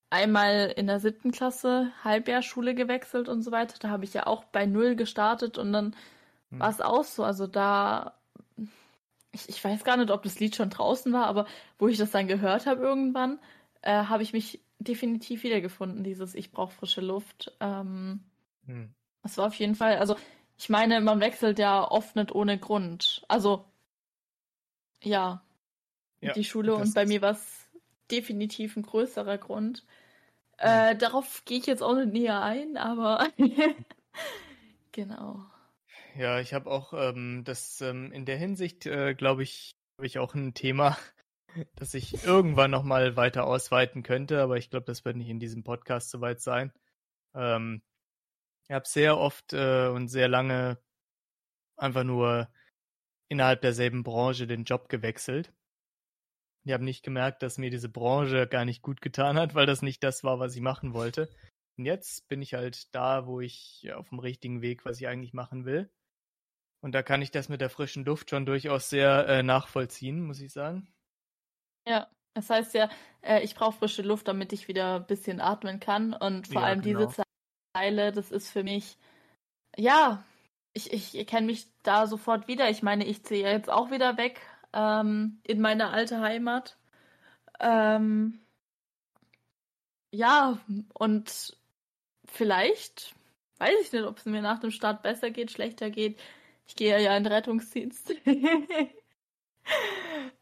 einmal 0.09 0.73
in 0.75 0.87
der 0.87 0.99
siebten 0.99 1.31
Klasse 1.31 1.91
Halbjahrschule 2.03 2.75
gewechselt 2.75 3.29
und 3.29 3.41
so 3.43 3.51
weiter. 3.51 3.77
Da 3.79 3.89
habe 3.89 4.05
ich 4.05 4.13
ja 4.13 4.27
auch 4.27 4.45
bei 4.45 4.65
Null 4.65 4.95
gestartet 4.95 5.57
und 5.57 5.73
dann 5.73 5.95
Hm. 6.51 6.59
war 6.59 6.69
es 6.69 6.81
auch 6.81 7.03
so. 7.03 7.23
Also 7.23 7.47
da, 7.47 8.15
ich, 9.31 9.49
ich 9.49 9.63
weiß 9.63 9.83
gar 9.83 9.97
nicht, 9.97 10.11
ob 10.11 10.23
das 10.23 10.39
Lied 10.39 10.55
schon 10.55 10.69
draußen 10.69 11.11
war, 11.13 11.25
aber 11.27 11.45
wo 11.79 11.87
ich 11.87 11.97
das 11.97 12.11
dann 12.11 12.27
gehört 12.27 12.65
habe 12.65 12.81
irgendwann, 12.83 13.39
äh, 13.81 13.91
habe 14.05 14.23
ich 14.23 14.33
mich 14.33 14.61
definitiv 14.79 15.43
wiedergefunden, 15.43 16.03
dieses 16.03 16.35
Ich 16.35 16.51
brauche 16.51 16.73
frische 16.73 17.01
Luft. 17.01 17.51
Ähm, 17.59 18.23
Hm. 18.67 18.93
das 19.23 19.37
war 19.37 19.47
auf 19.47 19.55
jeden 19.55 19.75
Fall, 19.75 19.97
also 19.97 20.15
ich 20.57 20.69
meine, 20.69 21.01
man 21.01 21.19
wechselt 21.19 21.59
ja 21.59 21.89
oft 21.89 22.15
nicht 22.15 22.33
ohne 22.33 22.57
Grund. 22.59 23.23
Also, 23.27 23.65
ja, 25.03 25.41
Ja, 26.21 26.35
die 26.35 26.43
Schule 26.45 26.75
und 26.77 26.93
bei 26.93 27.05
mir 27.05 27.21
war 27.21 27.31
es 27.31 27.66
definitiv 28.11 28.75
ein 28.75 28.83
größerer 28.83 29.37
Grund. 29.37 29.85
Äh, 30.57 30.95
darauf 30.95 31.43
gehe 31.45 31.59
ich 31.59 31.67
jetzt 31.67 31.83
auch 31.83 31.95
nicht 31.95 32.13
näher 32.13 32.41
ein, 32.41 32.77
aber 32.77 33.27
genau. 34.91 35.45
Ja, 36.15 36.39
ich 36.39 36.53
habe 36.53 36.69
auch 36.71 36.93
ähm, 36.93 37.43
das 37.45 37.79
ähm, 37.81 38.11
in 38.11 38.25
der 38.25 38.37
Hinsicht, 38.37 38.87
äh, 38.87 39.13
glaube 39.13 39.43
ich, 39.43 39.71
habe 39.97 40.07
ich 40.07 40.17
auch 40.17 40.33
ein 40.33 40.55
Thema, 40.55 40.97
das 41.75 41.93
ich 41.93 42.23
irgendwann 42.23 42.71
noch 42.71 42.83
mal 42.83 43.15
weiter 43.15 43.45
ausweiten 43.45 44.01
könnte, 44.01 44.41
aber 44.41 44.57
ich 44.57 44.71
glaube, 44.71 44.85
das 44.85 45.05
wird 45.05 45.15
nicht 45.15 45.29
in 45.29 45.39
diesem 45.39 45.63
Podcast 45.63 46.09
soweit 46.09 46.41
sein. 46.41 46.73
Ähm, 47.35 47.83
ich 48.67 48.71
habe 48.71 48.87
sehr 48.87 49.17
oft 49.17 49.53
äh, 49.53 49.87
und 49.87 50.07
sehr 50.07 50.27
lange 50.27 50.79
einfach 51.77 52.03
nur 52.03 52.49
innerhalb 53.29 53.61
derselben 53.61 54.03
Branche 54.03 54.47
den 54.47 54.63
Job 54.63 54.89
gewechselt. 54.89 55.53
Ich 56.67 56.73
habe 56.73 56.83
nicht 56.83 57.01
gemerkt, 57.01 57.43
dass 57.43 57.57
mir 57.57 57.69
diese 57.69 57.87
Branche 57.87 58.45
gar 58.45 58.65
nicht 58.65 58.81
gut 58.81 59.01
getan 59.01 59.39
hat, 59.39 59.55
weil 59.55 59.65
das 59.65 59.81
nicht 59.81 60.03
das 60.03 60.25
war, 60.25 60.39
was 60.39 60.53
ich 60.53 60.61
machen 60.61 60.93
wollte. 60.93 61.29
Und 61.77 61.85
jetzt 61.85 62.27
bin 62.27 62.41
ich 62.41 62.55
halt 62.55 62.93
da, 62.93 63.25
wo 63.25 63.39
ich 63.39 63.89
auf 63.93 64.09
dem 64.09 64.19
richtigen 64.19 64.61
Weg, 64.61 64.83
was 64.83 64.99
ich 64.99 65.07
eigentlich 65.07 65.33
machen 65.33 65.63
will. 65.63 65.89
Und 66.81 66.91
da 66.93 67.03
kann 67.03 67.21
ich 67.21 67.31
das 67.31 67.47
mit 67.47 67.61
der 67.61 67.69
frischen 67.69 68.03
Luft 68.03 68.29
schon 68.31 68.45
durchaus 68.45 68.89
sehr 68.89 69.27
äh, 69.29 69.43
nachvollziehen, 69.43 70.21
muss 70.21 70.41
ich 70.41 70.51
sagen. 70.51 70.93
Ja, 71.87 72.07
das 72.33 72.49
heißt 72.49 72.73
ja, 72.73 72.89
äh, 73.21 73.41
ich 73.43 73.55
brauche 73.55 73.77
frische 73.77 74.01
Luft, 74.01 74.27
damit 74.27 74.53
ich 74.53 74.67
wieder 74.67 74.97
ein 74.97 75.07
bisschen 75.07 75.39
atmen 75.39 75.79
kann. 75.79 76.13
Und 76.13 76.47
vor 76.47 76.61
Ja, 76.61 76.67
allem 76.67 76.81
genau. 76.81 76.99
diese 76.99 77.23
Zeile, 77.75 78.11
das 78.11 78.31
ist 78.31 78.49
für 78.51 78.63
mich, 78.63 78.97
ja, 79.77 80.25
ich, 80.73 80.93
ich 80.93 81.15
erkenne 81.17 81.47
mich 81.47 81.67
da 81.83 82.07
sofort 82.07 82.47
wieder. 82.47 82.69
Ich 82.69 82.83
meine, 82.83 83.05
ich 83.05 83.23
ziehe 83.23 83.49
jetzt 83.49 83.69
auch 83.69 83.91
wieder 83.91 84.17
weg 84.17 84.41
ähm, 84.73 85.39
in 85.43 85.61
meine 85.61 85.89
alte 85.89 86.19
Heimat. 86.21 86.77
Ähm, 87.59 88.39
ja, 90.11 90.59
und 90.93 91.57
vielleicht, 92.25 93.15
weiß 93.57 93.75
ich 93.81 93.91
nicht, 93.91 94.05
ob 94.05 94.17
es 94.17 94.25
mir 94.25 94.41
nach 94.41 94.59
dem 94.59 94.71
Start 94.71 95.03
besser 95.03 95.31
geht, 95.31 95.51
schlechter 95.51 95.89
geht. 95.89 96.19
Ich 96.67 96.75
gehe 96.75 97.01
ja 97.01 97.15
in 97.15 97.23
den 97.23 97.33
Rettungsdienst. 97.33 98.13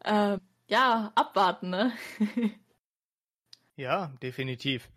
ähm, 0.04 0.40
ja, 0.68 1.12
abwarten, 1.14 1.70
ne? 1.70 1.92
Ja, 3.78 4.06
definitiv. 4.22 4.88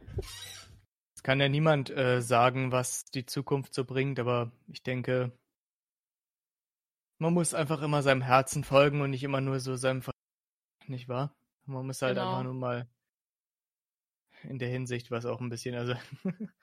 Es 1.14 1.22
kann 1.22 1.42
ja 1.42 1.50
niemand 1.50 1.90
äh, 1.90 2.22
sagen, 2.22 2.72
was 2.72 3.04
die 3.04 3.26
Zukunft 3.26 3.74
so 3.74 3.84
bringt, 3.84 4.20
aber 4.20 4.54
ich 4.68 4.84
denke, 4.84 5.34
man 7.20 7.34
muss 7.34 7.54
einfach 7.54 7.82
immer 7.82 8.02
seinem 8.02 8.22
Herzen 8.22 8.64
folgen 8.64 9.02
und 9.02 9.12
nicht 9.12 9.24
immer 9.24 9.42
nur 9.42 9.60
so 9.60 9.76
seinem 9.76 10.02
Ver 10.02 10.12
nicht 10.88 11.08
wahr? 11.08 11.36
Man 11.66 11.86
muss 11.86 12.02
halt 12.02 12.16
Genau. 12.16 12.30
einfach 12.30 12.44
nur 12.44 12.54
mal 12.56 12.90
in 14.44 14.58
der 14.58 14.70
Hinsicht 14.70 15.12
was 15.12 15.26
auch 15.26 15.42
ein 15.42 15.50
bisschen, 15.50 15.76
also 15.76 15.94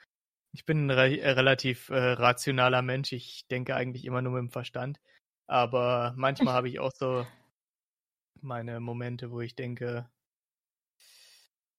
ich 0.52 0.64
bin 0.64 0.86
ein 0.86 0.90
re 0.90 1.20
äh, 1.20 1.30
relativ 1.30 1.90
äh, 1.90 2.12
rationaler 2.12 2.82
Mensch, 2.82 3.12
ich 3.12 3.46
denke 3.48 3.76
eigentlich 3.76 4.04
immer 4.04 4.22
nur 4.22 4.32
mit 4.32 4.40
dem 4.40 4.50
Verstand, 4.50 4.98
aber 5.46 6.14
manchmal 6.16 6.54
habe 6.54 6.68
ich 6.68 6.80
auch 6.80 6.92
so 6.92 7.26
meine 8.40 8.80
Momente, 8.80 9.30
wo 9.30 9.40
ich 9.40 9.54
denke, 9.54 10.08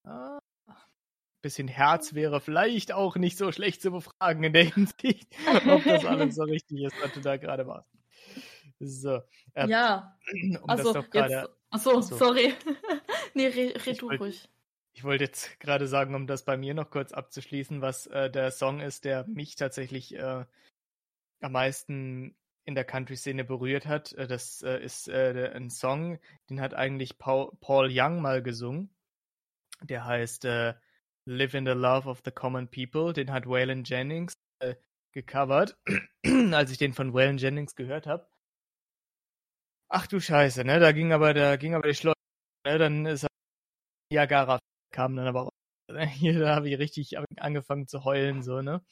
ah, 0.03 0.39
bisschen 1.41 1.67
Herz 1.67 2.13
wäre 2.13 2.41
vielleicht 2.41 2.91
auch 2.91 3.15
nicht 3.15 3.37
so 3.37 3.51
schlecht 3.51 3.81
zu 3.81 3.91
befragen 3.91 4.43
in 4.43 4.53
der 4.53 4.65
Hinsicht, 4.65 5.35
ob 5.67 5.83
das 5.83 6.05
alles 6.05 6.35
so 6.35 6.43
richtig 6.43 6.83
ist, 6.83 7.01
was 7.01 7.13
du 7.13 7.21
da 7.21 7.37
gerade 7.37 7.65
machst. 7.65 7.96
So, 8.79 9.21
äh, 9.53 9.67
ja, 9.67 10.17
um 10.61 10.69
also 10.69 10.93
das 10.93 11.03
doch 11.03 11.09
gerade, 11.09 11.33
jetzt. 11.33 11.49
Achso, 11.69 11.97
Achso. 11.97 12.15
sorry. 12.17 12.53
nee, 13.33 13.47
re, 13.47 13.73
red 13.75 13.87
Ich 13.87 13.97
du 13.99 14.07
wollt- 14.07 14.19
ruhig. 14.21 14.49
ich 14.93 15.03
wollte 15.03 15.25
jetzt 15.25 15.59
gerade 15.59 15.87
sagen, 15.87 16.15
um 16.15 16.27
das 16.27 16.45
bei 16.45 16.57
mir 16.57 16.73
noch 16.73 16.89
kurz 16.89 17.11
abzuschließen, 17.11 17.81
was 17.81 18.07
äh, 18.07 18.29
der 18.29 18.51
Song 18.51 18.79
ist, 18.79 19.05
der 19.05 19.25
mich 19.27 19.55
tatsächlich 19.55 20.15
äh, 20.15 20.45
am 21.41 21.51
meisten 21.51 22.35
in 22.65 22.75
der 22.75 22.83
Country-Szene 22.83 23.43
berührt 23.45 23.85
hat. 23.87 24.13
Äh, 24.13 24.27
das 24.27 24.61
äh, 24.61 24.83
ist 24.83 25.07
äh, 25.07 25.51
ein 25.55 25.69
Song, 25.69 26.19
den 26.49 26.61
hat 26.61 26.73
eigentlich 26.73 27.17
Paul, 27.17 27.51
Paul 27.61 27.89
Young 27.91 28.21
mal 28.21 28.41
gesungen. 28.43 28.89
Der 29.83 30.05
heißt 30.05 30.45
Live 31.25 31.53
in 31.53 31.65
the 31.65 31.73
Love 31.73 32.09
of 32.09 32.21
the 32.25 32.31
Common 32.31 32.67
People. 32.67 33.13
Den 33.13 33.31
hat 33.31 33.45
Waylon 33.45 33.83
Jennings 33.83 34.33
gecovert. 35.11 35.77
Als 36.51 36.71
ich 36.71 36.79
den 36.79 36.93
von 36.93 37.13
Waylon 37.13 37.37
Jennings 37.37 37.75
gehört 37.75 38.07
habe. 38.07 38.27
Ach 39.89 40.07
du 40.07 40.19
Scheiße, 40.19 40.63
ne? 40.65 40.79
Da 40.79 40.91
ging 40.91 41.13
aber, 41.13 41.33
da 41.33 41.55
ging 41.55 41.73
aber 41.75 41.87
die 41.87 41.95
Schleuse, 41.95 42.15
ne? 42.65 42.77
Dann 42.77 43.05
ist 43.05 43.23
er 43.23 43.29
Niagara 44.11 44.59
kam 44.93 45.15
dann 45.15 45.27
aber 45.27 45.41
raus. 45.43 45.51
Hier, 46.15 46.39
da 46.39 46.55
habe 46.55 46.69
ich 46.69 46.79
richtig 46.79 47.17
an- 47.19 47.25
angefangen 47.37 47.87
zu 47.87 48.03
heulen, 48.05 48.43
so, 48.43 48.61
ne? 48.61 48.83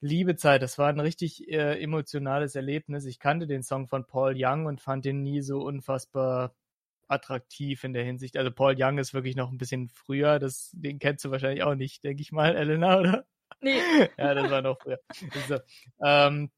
Liebe 0.00 0.36
Zeit, 0.36 0.62
das 0.62 0.78
war 0.78 0.88
ein 0.88 1.00
richtig 1.00 1.48
äh, 1.48 1.80
emotionales 1.82 2.54
Erlebnis. 2.54 3.06
Ich 3.06 3.18
kannte 3.18 3.46
den 3.46 3.62
Song 3.62 3.88
von 3.88 4.06
Paul 4.06 4.34
Young 4.36 4.66
und 4.66 4.80
fand 4.80 5.04
den 5.04 5.22
nie 5.22 5.40
so 5.40 5.62
unfassbar 5.62 6.54
attraktiv 7.08 7.82
in 7.84 7.92
der 7.94 8.04
Hinsicht. 8.04 8.36
Also 8.36 8.50
Paul 8.50 8.74
Young 8.78 8.98
ist 8.98 9.14
wirklich 9.14 9.36
noch 9.36 9.50
ein 9.50 9.58
bisschen 9.58 9.88
früher, 9.88 10.38
das, 10.38 10.70
den 10.74 10.98
kennst 10.98 11.24
du 11.24 11.30
wahrscheinlich 11.30 11.62
auch 11.62 11.74
nicht, 11.74 12.04
denke 12.04 12.20
ich 12.22 12.32
mal, 12.32 12.56
Elena, 12.56 12.98
oder? 13.00 13.26
Nee, 13.60 13.78
ja, 14.18 14.34
das 14.34 14.50
war 14.50 14.60
noch 14.62 14.78
früher. 14.80 15.00
So, 15.48 15.58
ähm, 16.04 16.50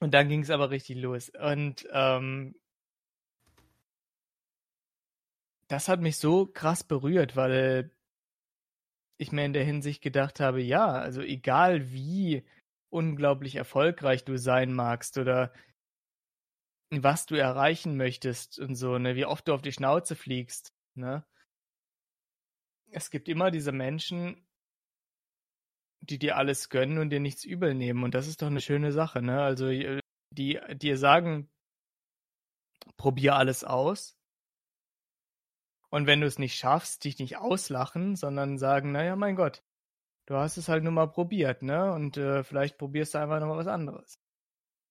und 0.00 0.12
dann 0.14 0.28
ging 0.28 0.42
es 0.42 0.50
aber 0.50 0.70
richtig 0.70 0.96
los. 0.98 1.30
Und 1.30 1.86
ähm, 1.92 2.54
das 5.68 5.88
hat 5.88 6.00
mich 6.00 6.18
so 6.18 6.46
krass 6.46 6.84
berührt, 6.84 7.36
weil 7.36 7.90
ich 9.18 9.32
mir 9.32 9.44
in 9.44 9.52
der 9.52 9.64
Hinsicht 9.64 10.02
gedacht 10.02 10.40
habe, 10.40 10.60
ja, 10.62 10.86
also 10.88 11.22
egal 11.22 11.90
wie 11.90 12.44
unglaublich 12.90 13.56
erfolgreich 13.56 14.24
du 14.24 14.38
sein 14.38 14.72
magst 14.72 15.18
oder 15.18 15.52
was 16.90 17.26
du 17.26 17.34
erreichen 17.34 17.96
möchtest 17.96 18.58
und 18.58 18.76
so, 18.76 18.98
ne, 18.98 19.16
wie 19.16 19.26
oft 19.26 19.48
du 19.48 19.54
auf 19.54 19.62
die 19.62 19.72
Schnauze 19.72 20.14
fliegst, 20.14 20.72
ne? 20.94 21.24
Es 22.92 23.10
gibt 23.10 23.28
immer 23.28 23.50
diese 23.50 23.72
Menschen, 23.72 24.45
die 26.00 26.18
dir 26.18 26.36
alles 26.36 26.68
gönnen 26.68 26.98
und 26.98 27.10
dir 27.10 27.20
nichts 27.20 27.44
übel 27.44 27.74
nehmen. 27.74 28.04
Und 28.04 28.14
das 28.14 28.26
ist 28.28 28.42
doch 28.42 28.46
eine 28.48 28.60
schöne 28.60 28.92
Sache, 28.92 29.22
ne? 29.22 29.42
Also, 29.42 29.68
äh, 29.68 30.00
die 30.30 30.60
dir 30.74 30.98
sagen, 30.98 31.48
probier 32.96 33.36
alles 33.36 33.64
aus. 33.64 34.16
Und 35.90 36.06
wenn 36.06 36.20
du 36.20 36.26
es 36.26 36.38
nicht 36.38 36.56
schaffst, 36.56 37.04
dich 37.04 37.18
nicht 37.18 37.36
auslachen, 37.38 38.16
sondern 38.16 38.58
sagen, 38.58 38.92
naja, 38.92 39.16
mein 39.16 39.36
Gott, 39.36 39.62
du 40.26 40.36
hast 40.36 40.56
es 40.56 40.68
halt 40.68 40.82
nur 40.84 40.92
mal 40.92 41.06
probiert, 41.06 41.62
ne? 41.62 41.92
Und 41.92 42.16
äh, 42.16 42.44
vielleicht 42.44 42.78
probierst 42.78 43.14
du 43.14 43.18
einfach 43.18 43.40
nochmal 43.40 43.58
was 43.58 43.68
anderes. 43.68 44.18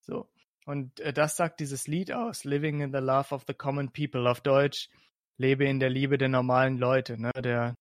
So. 0.01 0.29
Und 0.65 0.99
äh, 1.01 1.13
das 1.13 1.35
sagt 1.35 1.59
dieses 1.59 1.87
Lied 1.87 2.11
aus, 2.11 2.43
Living 2.43 2.81
in 2.81 2.91
the 2.91 2.99
Love 2.99 3.35
of 3.35 3.43
the 3.47 3.53
Common 3.53 3.91
People, 3.91 4.29
auf 4.29 4.41
Deutsch, 4.41 4.89
lebe 5.37 5.65
in 5.65 5.79
der 5.79 5.89
Liebe 5.89 6.17
der 6.17 6.29
normalen 6.29 6.77
Leute, 6.77 7.19
ne? 7.19 7.31
Der 7.33 7.75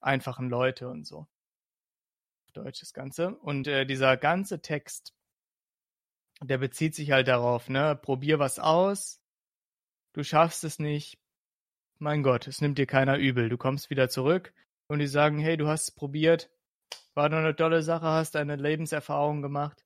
einfachen 0.00 0.48
Leute 0.48 0.88
und 0.88 1.06
so. 1.06 1.26
Deutsch 2.54 2.80
das 2.80 2.94
Ganze. 2.94 3.36
Und 3.36 3.66
äh, 3.66 3.84
dieser 3.86 4.16
ganze 4.16 4.62
Text, 4.62 5.14
der 6.42 6.58
bezieht 6.58 6.94
sich 6.94 7.10
halt 7.12 7.28
darauf, 7.28 7.68
ne? 7.68 7.96
Probier 7.96 8.38
was 8.38 8.58
aus, 8.58 9.20
du 10.14 10.24
schaffst 10.24 10.64
es 10.64 10.78
nicht, 10.78 11.18
mein 11.98 12.22
Gott, 12.22 12.46
es 12.48 12.60
nimmt 12.60 12.78
dir 12.78 12.86
keiner 12.86 13.18
übel. 13.18 13.48
Du 13.48 13.56
kommst 13.56 13.90
wieder 13.90 14.08
zurück 14.08 14.52
und 14.88 14.98
die 14.98 15.06
sagen, 15.06 15.38
hey, 15.38 15.56
du 15.56 15.68
hast 15.68 15.84
es 15.84 15.90
probiert, 15.92 16.50
War 17.14 17.28
doch 17.30 17.38
eine 17.38 17.56
tolle 17.56 17.82
Sache, 17.82 18.06
hast 18.06 18.34
deine 18.34 18.56
Lebenserfahrung 18.56 19.40
gemacht. 19.42 19.84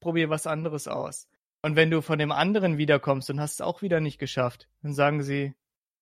Probier 0.00 0.28
was 0.30 0.46
anderes 0.46 0.88
aus. 0.88 1.28
Und 1.62 1.76
wenn 1.76 1.90
du 1.90 2.02
von 2.02 2.18
dem 2.18 2.32
anderen 2.32 2.78
wiederkommst 2.78 3.30
und 3.30 3.40
hast 3.40 3.54
es 3.54 3.60
auch 3.60 3.82
wieder 3.82 4.00
nicht 4.00 4.18
geschafft, 4.18 4.68
dann 4.82 4.92
sagen 4.94 5.22
sie 5.22 5.54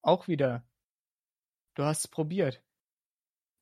auch 0.02 0.28
wieder, 0.28 0.66
du 1.74 1.84
hast 1.84 2.00
es 2.00 2.08
probiert. 2.08 2.62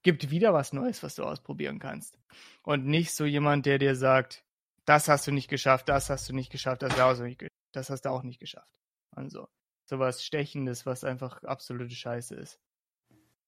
Gibt 0.03 0.31
wieder 0.31 0.53
was 0.53 0.73
Neues, 0.73 1.03
was 1.03 1.15
du 1.15 1.25
ausprobieren 1.25 1.79
kannst. 1.79 2.19
Und 2.63 2.87
nicht 2.87 3.13
so 3.13 3.25
jemand, 3.25 3.67
der 3.67 3.79
dir 3.79 3.95
sagt, 3.95 4.45
das 4.85 5.09
hast 5.09 5.27
du 5.27 5.33
nicht 5.33 5.49
geschafft, 5.49 5.89
das 5.89 6.11
hast 6.11 6.29
du 6.29 6.35
nicht 6.35 6.51
geschafft, 6.51 6.83
das 6.83 6.97
hast 6.99 7.21
du, 7.21 7.25
nicht, 7.25 7.47
das 7.73 7.91
hast 7.91 8.03
du 8.03 8.09
auch 8.11 8.23
nicht 8.23 8.41
geschafft. 8.41 8.73
Und 9.15 9.31
so. 9.31 9.49
Sowas 9.85 10.25
Stechendes, 10.25 10.87
was 10.87 11.05
einfach 11.05 11.43
absolute 11.45 11.95
Scheiße 11.95 12.35
ist. 12.35 12.61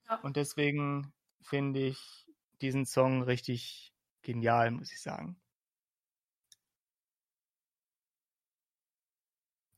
Ja. 0.09 0.17
Und 0.17 0.37
deswegen 0.37 1.13
finde 1.41 1.81
ich 1.81 2.27
diesen 2.61 2.85
Song 2.87 3.23
richtig 3.23 3.93
genial, 4.23 4.71
muss 4.71 4.93
ich 4.93 5.01
sagen. 5.01 5.37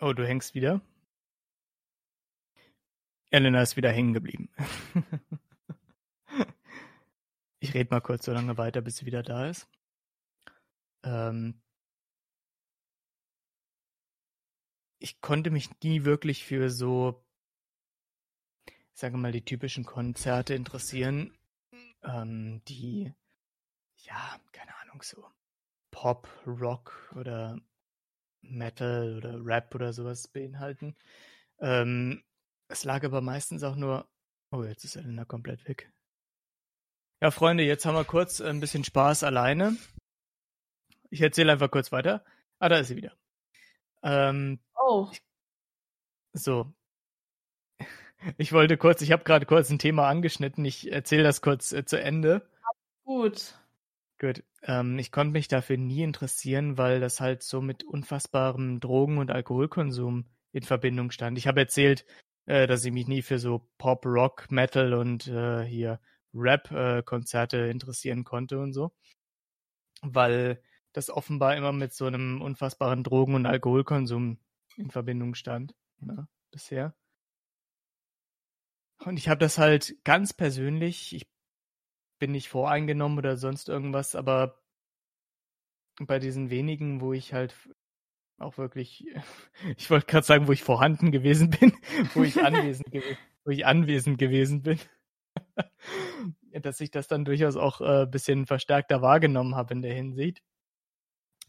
oh, 0.00 0.12
du 0.12 0.26
hängst 0.26 0.54
wieder. 0.54 0.80
Elena 3.30 3.62
ist 3.62 3.76
wieder 3.76 3.90
hängen 3.90 4.12
geblieben. 4.12 4.50
ich 7.58 7.74
rede 7.74 7.90
mal 7.90 8.00
kurz 8.00 8.24
so 8.24 8.32
lange 8.32 8.56
weiter, 8.56 8.80
bis 8.80 8.98
sie 8.98 9.06
wieder 9.06 9.22
da 9.22 9.48
ist. 9.48 9.68
Ähm, 11.02 11.60
ich 14.98 15.20
konnte 15.20 15.50
mich 15.50 15.70
nie 15.82 16.04
wirklich 16.04 16.44
für 16.44 16.70
so, 16.70 17.24
ich 18.66 19.00
sage 19.00 19.16
mal, 19.16 19.32
die 19.32 19.44
typischen 19.44 19.84
Konzerte 19.84 20.54
interessieren, 20.54 21.36
ähm, 22.02 22.62
die, 22.68 23.12
ja, 23.96 24.40
keine 24.52 24.75
Ahnung, 24.96 25.02
so 25.02 25.24
Pop, 25.90 26.26
Rock 26.46 27.12
oder 27.16 27.60
Metal 28.42 29.16
oder 29.16 29.44
Rap 29.44 29.74
oder 29.74 29.92
sowas 29.92 30.28
beinhalten. 30.28 30.96
Ähm, 31.58 32.22
es 32.68 32.84
lag 32.84 33.04
aber 33.04 33.20
meistens 33.20 33.62
auch 33.62 33.76
nur. 33.76 34.08
Oh, 34.52 34.64
jetzt 34.64 34.84
ist 34.84 34.96
Elena 34.96 35.24
komplett 35.24 35.66
weg. 35.68 35.92
Ja, 37.20 37.30
Freunde, 37.30 37.64
jetzt 37.64 37.84
haben 37.84 37.94
wir 37.94 38.04
kurz 38.04 38.40
ein 38.40 38.60
bisschen 38.60 38.84
Spaß 38.84 39.24
alleine. 39.24 39.76
Ich 41.10 41.20
erzähle 41.20 41.52
einfach 41.52 41.70
kurz 41.70 41.92
weiter. 41.92 42.24
Ah, 42.58 42.68
da 42.68 42.78
ist 42.78 42.88
sie 42.88 42.96
wieder. 42.96 43.12
Ähm, 44.02 44.60
Oh, 44.78 45.10
so. 46.32 46.72
Ich 48.38 48.52
wollte 48.52 48.76
kurz, 48.76 49.02
ich 49.02 49.12
habe 49.12 49.24
gerade 49.24 49.46
kurz 49.46 49.70
ein 49.70 49.78
Thema 49.78 50.08
angeschnitten. 50.08 50.64
Ich 50.64 50.90
erzähle 50.90 51.22
das 51.22 51.42
kurz 51.42 51.72
äh, 51.72 51.84
zu 51.84 52.00
Ende. 52.00 52.48
gut. 53.04 53.54
Gut. 54.18 54.42
Ähm, 54.66 54.98
ich 54.98 55.12
konnte 55.12 55.32
mich 55.32 55.48
dafür 55.48 55.76
nie 55.78 56.02
interessieren, 56.02 56.76
weil 56.76 57.00
das 57.00 57.20
halt 57.20 57.42
so 57.42 57.60
mit 57.62 57.84
unfassbarem 57.84 58.80
Drogen- 58.80 59.18
und 59.18 59.30
Alkoholkonsum 59.30 60.26
in 60.52 60.62
Verbindung 60.62 61.10
stand. 61.12 61.38
Ich 61.38 61.46
habe 61.46 61.60
erzählt, 61.60 62.04
äh, 62.46 62.66
dass 62.66 62.84
ich 62.84 62.92
mich 62.92 63.06
nie 63.06 63.22
für 63.22 63.38
so 63.38 63.68
Pop, 63.78 64.04
Rock, 64.04 64.50
Metal 64.50 64.94
und 64.94 65.28
äh, 65.28 65.64
hier 65.64 66.00
Rap-Konzerte 66.34 67.58
interessieren 67.68 68.24
konnte 68.24 68.58
und 68.58 68.72
so. 68.72 68.92
Weil 70.02 70.60
das 70.92 71.10
offenbar 71.10 71.56
immer 71.56 71.72
mit 71.72 71.92
so 71.94 72.06
einem 72.06 72.42
unfassbaren 72.42 73.04
Drogen- 73.04 73.34
und 73.34 73.46
Alkoholkonsum 73.46 74.38
in 74.76 74.90
Verbindung 74.90 75.34
stand. 75.34 75.74
Ne, 75.98 76.28
bisher. 76.50 76.94
Und 79.04 79.18
ich 79.18 79.28
habe 79.28 79.38
das 79.38 79.58
halt 79.58 79.96
ganz 80.04 80.32
persönlich, 80.32 81.14
ich 81.14 81.26
bin 82.18 82.32
nicht 82.32 82.48
voreingenommen 82.48 83.18
oder 83.18 83.36
sonst 83.36 83.68
irgendwas, 83.68 84.14
aber 84.14 84.60
bei 86.00 86.18
diesen 86.18 86.50
wenigen, 86.50 87.00
wo 87.00 87.12
ich 87.12 87.32
halt 87.32 87.54
auch 88.38 88.58
wirklich, 88.58 89.06
ich 89.76 89.90
wollte 89.90 90.06
gerade 90.06 90.26
sagen, 90.26 90.46
wo 90.46 90.52
ich 90.52 90.62
vorhanden 90.62 91.10
gewesen 91.10 91.50
bin, 91.50 91.72
wo 92.14 92.22
ich 92.22 92.42
anwesend, 92.42 92.90
gew 92.90 93.02
wo 93.44 93.50
ich 93.50 93.64
anwesend 93.64 94.18
gewesen 94.18 94.62
bin, 94.62 94.78
dass 96.62 96.80
ich 96.80 96.90
das 96.90 97.06
dann 97.06 97.24
durchaus 97.24 97.56
auch 97.56 97.80
ein 97.80 98.02
äh, 98.02 98.06
bisschen 98.06 98.46
verstärkter 98.46 99.02
wahrgenommen 99.02 99.54
habe 99.54 99.74
in 99.74 99.82
der 99.82 99.94
Hinsicht. 99.94 100.42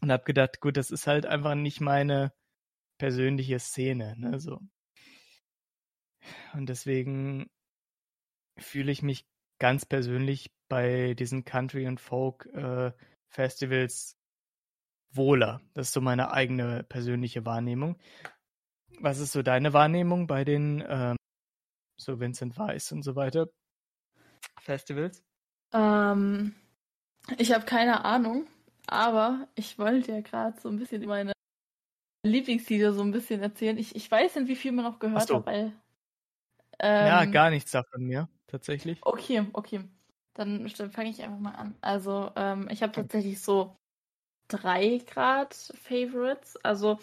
Und 0.00 0.12
habe 0.12 0.22
gedacht, 0.22 0.60
gut, 0.60 0.76
das 0.76 0.92
ist 0.92 1.08
halt 1.08 1.26
einfach 1.26 1.56
nicht 1.56 1.80
meine 1.80 2.32
persönliche 2.98 3.58
Szene, 3.58 4.14
ne, 4.16 4.38
so. 4.38 4.60
Und 6.52 6.68
deswegen 6.68 7.50
fühle 8.58 8.92
ich 8.92 9.02
mich 9.02 9.26
ganz 9.58 9.86
persönlich 9.86 10.52
bei 10.68 11.14
diesen 11.14 11.44
Country 11.44 11.86
und 11.86 12.00
Folk 12.00 12.46
äh, 12.46 12.92
Festivals 13.28 14.16
wohler. 15.10 15.60
Das 15.74 15.88
ist 15.88 15.94
so 15.94 16.00
meine 16.00 16.30
eigene 16.32 16.82
persönliche 16.84 17.44
Wahrnehmung. 17.46 17.98
Was 19.00 19.18
ist 19.18 19.32
so 19.32 19.42
deine 19.42 19.72
Wahrnehmung 19.72 20.26
bei 20.26 20.44
den 20.44 20.84
ähm, 20.86 21.16
so 21.98 22.20
Vincent 22.20 22.56
Weiss 22.58 22.92
und 22.92 23.02
so 23.02 23.16
weiter 23.16 23.48
Festivals? 24.60 25.22
Ähm, 25.72 26.54
ich 27.38 27.52
habe 27.52 27.64
keine 27.64 28.04
Ahnung, 28.04 28.46
aber 28.86 29.48
ich 29.54 29.78
wollte 29.78 30.12
ja 30.12 30.20
gerade 30.20 30.58
so 30.60 30.68
ein 30.68 30.78
bisschen 30.78 31.04
meine 31.06 31.32
Lieblingslieder 32.24 32.92
so 32.92 33.02
ein 33.02 33.12
bisschen 33.12 33.42
erzählen. 33.42 33.78
Ich, 33.78 33.94
ich 33.94 34.10
weiß 34.10 34.36
nicht, 34.36 34.48
wie 34.48 34.56
viel 34.56 34.72
man 34.72 34.84
noch 34.84 34.98
gehört 34.98 35.28
so. 35.28 35.36
hat, 35.36 35.46
weil. 35.46 35.72
ja, 36.80 37.24
ähm, 37.24 37.32
gar 37.32 37.50
nichts 37.50 37.70
davon 37.70 38.02
mir, 38.02 38.28
tatsächlich. 38.46 38.98
Okay, 39.02 39.46
okay. 39.52 39.84
Dann, 40.38 40.70
dann 40.78 40.92
fange 40.92 41.10
ich 41.10 41.22
einfach 41.22 41.40
mal 41.40 41.56
an. 41.56 41.74
Also, 41.80 42.30
ähm, 42.36 42.68
ich 42.70 42.82
habe 42.82 42.92
tatsächlich 42.92 43.40
so 43.40 43.76
drei 44.46 45.02
Grad 45.06 45.52
Favorites. 45.54 46.56
Also 46.64 46.98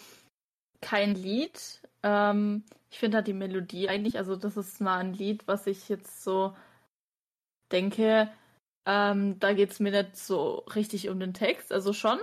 kein 0.80 1.14
Lied. 1.14 1.82
Ähm, 2.02 2.64
ich 2.90 2.98
finde 2.98 3.18
halt 3.18 3.26
die 3.26 3.34
Melodie 3.34 3.88
eigentlich, 3.90 4.18
also 4.18 4.36
das 4.36 4.56
ist 4.56 4.80
mal 4.80 4.98
ein 4.98 5.12
Lied, 5.12 5.46
was 5.46 5.66
ich 5.66 5.88
jetzt 5.88 6.22
so 6.24 6.56
denke, 7.72 8.32
ähm, 8.86 9.38
da 9.38 9.52
geht 9.52 9.72
es 9.72 9.80
mir 9.80 9.90
nicht 9.90 10.16
so 10.16 10.58
richtig 10.74 11.08
um 11.08 11.20
den 11.20 11.34
Text, 11.34 11.72
also 11.72 11.92
schon, 11.92 12.18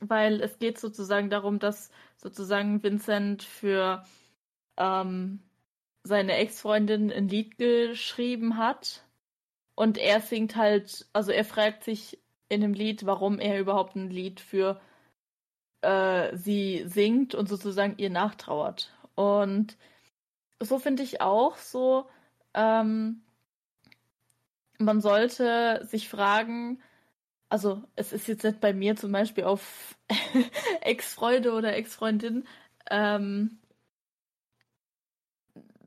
weil 0.00 0.40
es 0.42 0.58
geht 0.58 0.78
sozusagen 0.78 1.30
darum, 1.30 1.58
dass 1.58 1.90
sozusagen 2.18 2.82
Vincent 2.82 3.42
für 3.42 4.04
ähm, 4.76 5.40
seine 6.04 6.34
Ex-Freundin 6.34 7.10
ein 7.10 7.28
Lied 7.28 7.58
geschrieben 7.58 8.58
hat 8.58 9.04
und 9.82 9.98
er 9.98 10.20
singt 10.20 10.54
halt, 10.54 11.06
also 11.12 11.32
er 11.32 11.44
fragt 11.44 11.82
sich 11.82 12.20
in 12.48 12.60
dem 12.60 12.72
Lied, 12.72 13.04
warum 13.04 13.40
er 13.40 13.58
überhaupt 13.58 13.96
ein 13.96 14.10
Lied 14.10 14.38
für 14.38 14.80
äh, 15.80 16.36
sie 16.36 16.84
singt 16.86 17.34
und 17.34 17.48
sozusagen 17.48 17.94
ihr 17.98 18.08
nachtrauert. 18.08 18.92
Und 19.16 19.76
so 20.60 20.78
finde 20.78 21.02
ich 21.02 21.20
auch 21.20 21.56
so, 21.56 22.08
ähm, 22.54 23.22
man 24.78 25.00
sollte 25.00 25.84
sich 25.84 26.08
fragen, 26.08 26.80
also 27.48 27.82
es 27.96 28.12
ist 28.12 28.28
jetzt 28.28 28.44
nicht 28.44 28.60
bei 28.60 28.72
mir 28.72 28.94
zum 28.94 29.10
Beispiel 29.10 29.42
auf 29.42 29.98
Ex-Freunde 30.80 31.54
oder 31.54 31.74
Ex-Freundin 31.74 32.46
ähm, 32.88 33.58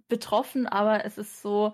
betroffen, 0.09 0.67
aber 0.67 1.05
es 1.05 1.17
ist 1.17 1.41
so, 1.41 1.71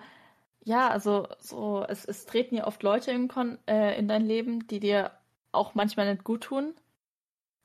ja, 0.63 0.89
also 0.89 1.27
so, 1.39 1.85
es, 1.87 2.05
es 2.05 2.25
treten 2.25 2.55
ja 2.55 2.67
oft 2.67 2.83
Leute 2.83 3.11
in, 3.11 3.29
äh, 3.67 3.97
in 3.97 4.07
dein 4.07 4.25
Leben, 4.25 4.67
die 4.67 4.79
dir 4.79 5.11
auch 5.51 5.75
manchmal 5.75 6.11
nicht 6.11 6.23
gut 6.23 6.43
tun 6.43 6.73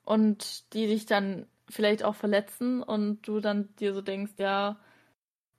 und 0.03 0.73
die 0.73 0.87
dich 0.87 1.05
dann 1.05 1.47
vielleicht 1.69 2.03
auch 2.03 2.15
verletzen 2.15 2.81
und 2.81 3.27
du 3.27 3.39
dann 3.39 3.75
dir 3.75 3.93
so 3.93 4.01
denkst, 4.01 4.33
ja, 4.37 4.77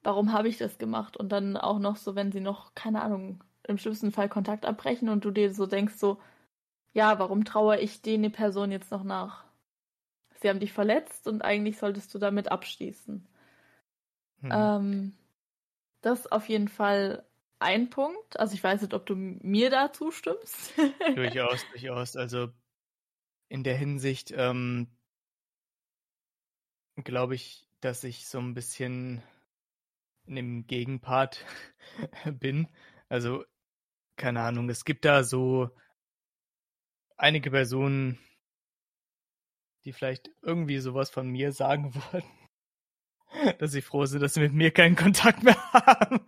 warum 0.03 0.33
habe 0.33 0.49
ich 0.49 0.59
das 0.59 0.79
gemacht? 0.79 1.17
Und 1.17 1.31
dann 1.31 1.57
auch 1.57 1.79
noch 1.79 1.97
so, 1.97 2.15
wenn 2.15 2.33
sie 2.33 2.41
noch, 2.41 2.75
keine 2.75 3.03
Ahnung, 3.03 3.45
im 3.65 3.79
schlimmsten 3.79 4.13
Fall 4.13 4.29
Kontakt 4.29 4.65
abbrechen 4.65 5.09
und 5.09 5.25
du 5.25 5.31
dir 5.31 5.53
so 5.53 5.67
denkst, 5.67 5.95
so, 5.95 6.19
ja, 6.93 7.19
warum 7.19 7.45
trauere 7.45 7.81
ich 7.81 8.03
denen 8.03 8.33
Person 8.33 8.73
jetzt 8.73 8.91
noch 8.91 9.05
nach? 9.05 9.45
Sie 10.41 10.49
haben 10.49 10.61
dich 10.61 10.73
verletzt 10.73 11.29
und 11.29 11.43
eigentlich 11.43 11.79
solltest 11.79 12.15
du 12.15 12.19
damit 12.19 12.51
abschließen. 12.51 13.27
Hm. 14.41 14.51
Ähm, 14.51 15.13
das 16.01 16.31
auf 16.31 16.49
jeden 16.49 16.69
Fall 16.69 17.25
ein 17.61 17.91
Punkt. 17.91 18.39
Also 18.39 18.55
ich 18.55 18.63
weiß 18.63 18.83
nicht, 18.83 18.95
ob 18.95 19.07
du 19.07 19.15
mir 19.17 19.71
da 19.71 19.93
zustimmst. 19.93 20.73
durchaus, 21.15 21.65
durchaus. 21.71 22.17
Also 22.17 22.49
in 23.49 23.65
der 23.65 23.77
Hinsicht 23.77 24.33
ähm, 24.37 24.89
glaube 26.97 27.35
ich, 27.35 27.69
dass 27.81 28.05
ich 28.05 28.27
so 28.27 28.39
ein 28.39 28.55
bisschen 28.55 29.23
in 30.27 30.37
dem 30.37 30.67
Gegenpart 30.67 31.45
bin. 32.39 32.69
Also 33.09 33.45
keine 34.17 34.43
Ahnung, 34.43 34.69
es 34.69 34.85
gibt 34.85 35.05
da 35.05 35.23
so 35.23 35.71
einige 37.17 37.51
Personen, 37.51 38.19
die 39.85 39.93
vielleicht 39.93 40.31
irgendwie 40.43 40.79
sowas 40.79 41.11
von 41.11 41.29
mir 41.29 41.53
sagen 41.53 41.95
wollten. 41.95 42.38
Dass 43.59 43.73
sie 43.73 43.83
froh 43.83 44.07
sind, 44.07 44.21
dass 44.21 44.35
sie 44.35 44.41
mit 44.41 44.53
mir 44.53 44.71
keinen 44.71 44.97
Kontakt 44.97 45.43
mehr 45.43 45.57
haben. 45.73 46.21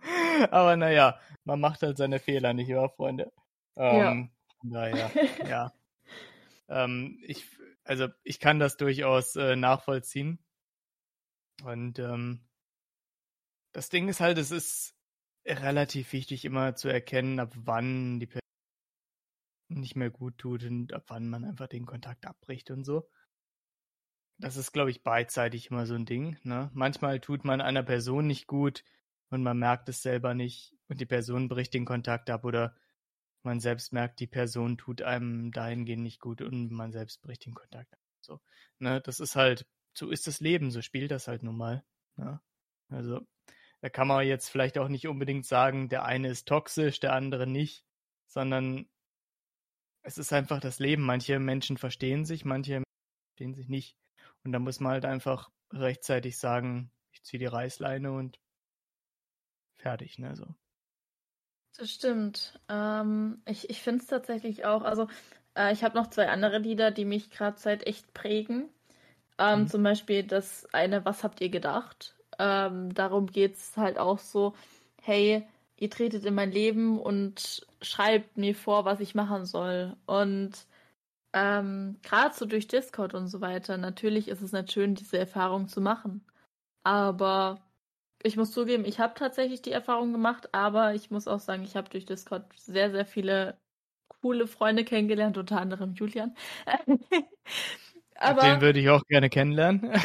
Aber 0.51 0.75
naja, 0.77 1.19
man 1.43 1.59
macht 1.59 1.81
halt 1.81 1.97
seine 1.97 2.19
Fehler, 2.19 2.53
nicht 2.53 2.69
wahr, 2.69 2.89
Freunde? 2.89 3.31
Ähm, 3.75 4.29
Naja, 4.63 5.11
ja. 5.47 5.73
ähm, 6.69 7.19
ich, 7.23 7.45
also 7.83 8.07
ich 8.23 8.39
kann 8.39 8.59
das 8.59 8.77
durchaus 8.77 9.35
äh, 9.35 9.55
nachvollziehen. 9.55 10.39
Und 11.63 11.99
ähm, 11.99 12.47
das 13.71 13.89
Ding 13.89 14.07
ist 14.09 14.19
halt, 14.19 14.37
es 14.37 14.51
ist 14.51 14.95
relativ 15.45 16.13
wichtig, 16.13 16.45
immer 16.45 16.75
zu 16.75 16.87
erkennen, 16.89 17.39
ab 17.39 17.53
wann 17.55 18.19
die 18.19 18.27
Person 18.27 18.41
nicht 19.69 19.95
mehr 19.95 20.09
gut 20.09 20.37
tut 20.37 20.63
und 20.63 20.93
ab 20.93 21.05
wann 21.07 21.29
man 21.29 21.45
einfach 21.45 21.67
den 21.67 21.85
Kontakt 21.85 22.25
abbricht 22.25 22.71
und 22.71 22.83
so. 22.83 23.09
Das 24.41 24.57
ist, 24.57 24.71
glaube 24.71 24.89
ich, 24.89 25.03
beidseitig 25.03 25.69
immer 25.69 25.85
so 25.85 25.93
ein 25.93 26.05
Ding. 26.05 26.37
Ne? 26.43 26.71
Manchmal 26.73 27.19
tut 27.19 27.45
man 27.45 27.61
einer 27.61 27.83
Person 27.83 28.25
nicht 28.25 28.47
gut 28.47 28.83
und 29.29 29.43
man 29.43 29.57
merkt 29.57 29.87
es 29.87 30.01
selber 30.01 30.33
nicht 30.33 30.75
und 30.89 30.99
die 30.99 31.05
Person 31.05 31.47
bricht 31.47 31.75
den 31.75 31.85
Kontakt 31.85 32.29
ab 32.31 32.43
oder 32.43 32.75
man 33.43 33.59
selbst 33.59 33.93
merkt, 33.93 34.19
die 34.19 34.27
Person 34.27 34.79
tut 34.79 35.03
einem 35.03 35.51
dahingehend 35.51 36.01
nicht 36.03 36.19
gut 36.19 36.41
und 36.41 36.71
man 36.71 36.91
selbst 36.91 37.21
bricht 37.21 37.45
den 37.45 37.53
Kontakt 37.53 37.93
ab. 37.93 37.99
So, 38.21 38.39
ne, 38.79 38.99
das 39.01 39.19
ist 39.19 39.35
halt, 39.35 39.67
so 39.93 40.09
ist 40.09 40.25
das 40.25 40.39
Leben, 40.39 40.71
so 40.71 40.81
spielt 40.81 41.11
das 41.11 41.27
halt 41.27 41.43
nun 41.43 41.57
mal. 41.57 41.83
Ne? 42.15 42.41
Also, 42.89 43.21
da 43.81 43.89
kann 43.89 44.07
man 44.07 44.25
jetzt 44.25 44.49
vielleicht 44.49 44.77
auch 44.79 44.87
nicht 44.87 45.07
unbedingt 45.07 45.45
sagen, 45.45 45.87
der 45.87 46.03
eine 46.03 46.29
ist 46.29 46.47
toxisch, 46.47 46.99
der 46.99 47.13
andere 47.13 47.45
nicht, 47.45 47.85
sondern 48.27 48.87
es 50.01 50.17
ist 50.17 50.33
einfach 50.33 50.59
das 50.59 50.79
Leben. 50.79 51.03
Manche 51.03 51.39
Menschen 51.39 51.77
verstehen 51.77 52.25
sich, 52.25 52.43
manche 52.43 52.83
verstehen 53.29 53.53
sich 53.53 53.69
nicht. 53.69 53.97
Und 54.43 54.51
da 54.53 54.59
muss 54.59 54.79
man 54.79 54.93
halt 54.93 55.05
einfach 55.05 55.49
rechtzeitig 55.71 56.37
sagen, 56.37 56.91
ich 57.11 57.23
ziehe 57.23 57.39
die 57.39 57.45
Reißleine 57.47 58.11
und 58.11 58.39
fertig, 59.75 60.17
ne, 60.17 60.33
so. 60.35 60.55
Das 61.77 61.89
stimmt. 61.91 62.59
Ähm, 62.69 63.41
ich 63.47 63.69
ich 63.69 63.81
finde 63.81 64.01
es 64.01 64.07
tatsächlich 64.07 64.65
auch, 64.65 64.83
also 64.83 65.07
äh, 65.55 65.71
ich 65.73 65.83
habe 65.83 65.97
noch 65.97 66.07
zwei 66.07 66.27
andere 66.29 66.57
Lieder, 66.57 66.91
die 66.91 67.05
mich 67.05 67.29
gerade 67.29 67.57
seit 67.59 67.87
echt 67.87 68.13
prägen. 68.13 68.69
Ähm, 69.39 69.67
Mhm. 69.67 69.69
zum 69.69 69.83
Beispiel 69.83 70.23
das 70.23 70.67
eine, 70.73 71.05
Was 71.05 71.23
habt 71.23 71.41
ihr 71.41 71.49
gedacht? 71.49 72.17
Ähm, 72.39 72.93
darum 72.93 73.27
geht 73.27 73.55
es 73.55 73.77
halt 73.77 73.97
auch 73.99 74.19
so, 74.19 74.55
hey, 75.01 75.47
ihr 75.77 75.89
tretet 75.91 76.25
in 76.25 76.35
mein 76.35 76.51
Leben 76.51 76.99
und 76.99 77.67
schreibt 77.81 78.37
mir 78.37 78.55
vor, 78.55 78.85
was 78.85 78.99
ich 79.01 79.15
machen 79.15 79.45
soll. 79.45 79.97
Und 80.07 80.67
ähm, 81.33 81.97
gerade 82.03 82.35
so 82.35 82.45
durch 82.45 82.67
Discord 82.67 83.13
und 83.13 83.27
so 83.27 83.41
weiter, 83.41 83.77
natürlich 83.77 84.27
ist 84.27 84.41
es 84.41 84.51
nicht 84.51 84.71
schön, 84.71 84.95
diese 84.95 85.17
Erfahrung 85.17 85.67
zu 85.67 85.81
machen. 85.81 86.25
Aber 86.83 87.61
ich 88.23 88.37
muss 88.37 88.51
zugeben, 88.51 88.85
ich 88.85 88.99
habe 88.99 89.13
tatsächlich 89.15 89.61
die 89.61 89.71
Erfahrung 89.71 90.11
gemacht, 90.11 90.53
aber 90.53 90.93
ich 90.95 91.11
muss 91.11 91.27
auch 91.27 91.39
sagen, 91.39 91.63
ich 91.63 91.75
habe 91.75 91.89
durch 91.89 92.05
Discord 92.05 92.45
sehr, 92.57 92.91
sehr 92.91 93.05
viele 93.05 93.57
coole 94.21 94.47
Freunde 94.47 94.83
kennengelernt, 94.85 95.37
unter 95.37 95.59
anderem 95.59 95.93
Julian. 95.93 96.35
Den 96.87 97.29
aber 98.15 98.61
würde 98.61 98.79
ich 98.79 98.89
auch 98.89 99.03
gerne 99.07 99.29
kennenlernen. 99.29 99.91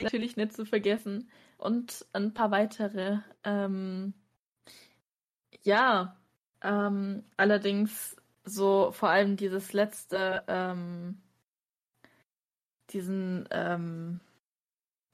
natürlich 0.00 0.36
nicht 0.36 0.52
zu 0.52 0.64
vergessen. 0.64 1.30
Und 1.58 2.06
ein 2.12 2.32
paar 2.34 2.50
weitere. 2.50 3.18
Ähm, 3.44 4.14
ja, 5.62 6.16
ähm, 6.62 7.24
allerdings 7.36 8.16
so 8.44 8.92
vor 8.92 9.10
allem 9.10 9.36
dieses 9.36 9.72
letzte, 9.72 10.44
ähm, 10.48 11.20
diesen, 12.90 13.48
ähm, 13.50 14.20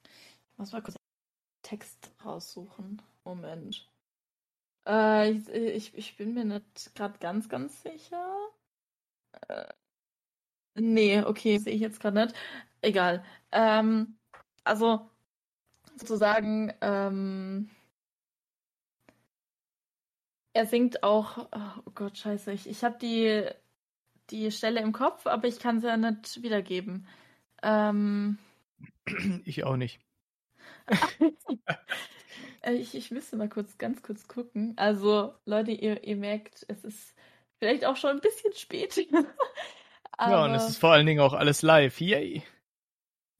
ich 0.04 0.58
muss 0.58 0.72
mal 0.72 0.82
kurz 0.82 0.96
Text 1.62 2.10
raussuchen. 2.24 3.00
Moment. 3.24 3.88
Äh, 4.86 5.30
ich, 5.30 5.48
ich, 5.48 5.94
ich 5.96 6.16
bin 6.16 6.34
mir 6.34 6.44
nicht 6.44 6.94
gerade 6.94 7.18
ganz, 7.18 7.48
ganz 7.48 7.82
sicher. 7.82 8.36
Äh, 9.48 9.72
nee, 10.74 11.22
okay, 11.22 11.58
sehe 11.58 11.74
ich 11.74 11.80
jetzt 11.80 12.00
gerade 12.00 12.20
nicht. 12.26 12.36
Egal. 12.82 13.24
Ähm, 13.52 14.18
also 14.64 15.08
sozusagen, 15.96 16.72
ähm, 16.80 17.70
er 20.52 20.66
singt 20.66 21.02
auch, 21.02 21.48
oh 21.86 21.90
Gott, 21.94 22.18
scheiße, 22.18 22.52
ich, 22.52 22.68
ich 22.68 22.84
habe 22.84 22.98
die, 23.00 23.46
die 24.30 24.50
Stelle 24.50 24.80
im 24.80 24.92
Kopf, 24.92 25.26
aber 25.26 25.48
ich 25.48 25.58
kann 25.58 25.80
sie 25.80 25.86
ja 25.88 25.96
nicht 25.96 26.42
wiedergeben. 26.42 27.06
Ähm, 27.62 28.38
ich 29.44 29.64
auch 29.64 29.76
nicht. 29.76 30.00
äh, 32.62 32.74
ich, 32.74 32.94
ich 32.94 33.10
müsste 33.10 33.36
mal 33.36 33.48
kurz, 33.48 33.78
ganz 33.78 34.02
kurz 34.02 34.28
gucken. 34.28 34.74
Also, 34.76 35.34
Leute, 35.44 35.72
ihr, 35.72 36.04
ihr 36.04 36.16
merkt, 36.16 36.64
es 36.68 36.84
ist 36.84 37.14
vielleicht 37.58 37.84
auch 37.84 37.96
schon 37.96 38.10
ein 38.10 38.20
bisschen 38.20 38.52
spät. 38.54 39.08
Ja, 40.18 40.44
und 40.44 40.54
es 40.54 40.68
ist 40.68 40.76
vor 40.76 40.92
allen 40.92 41.06
Dingen 41.06 41.20
auch 41.20 41.32
alles 41.32 41.62
live. 41.62 42.00
Yay. 42.00 42.44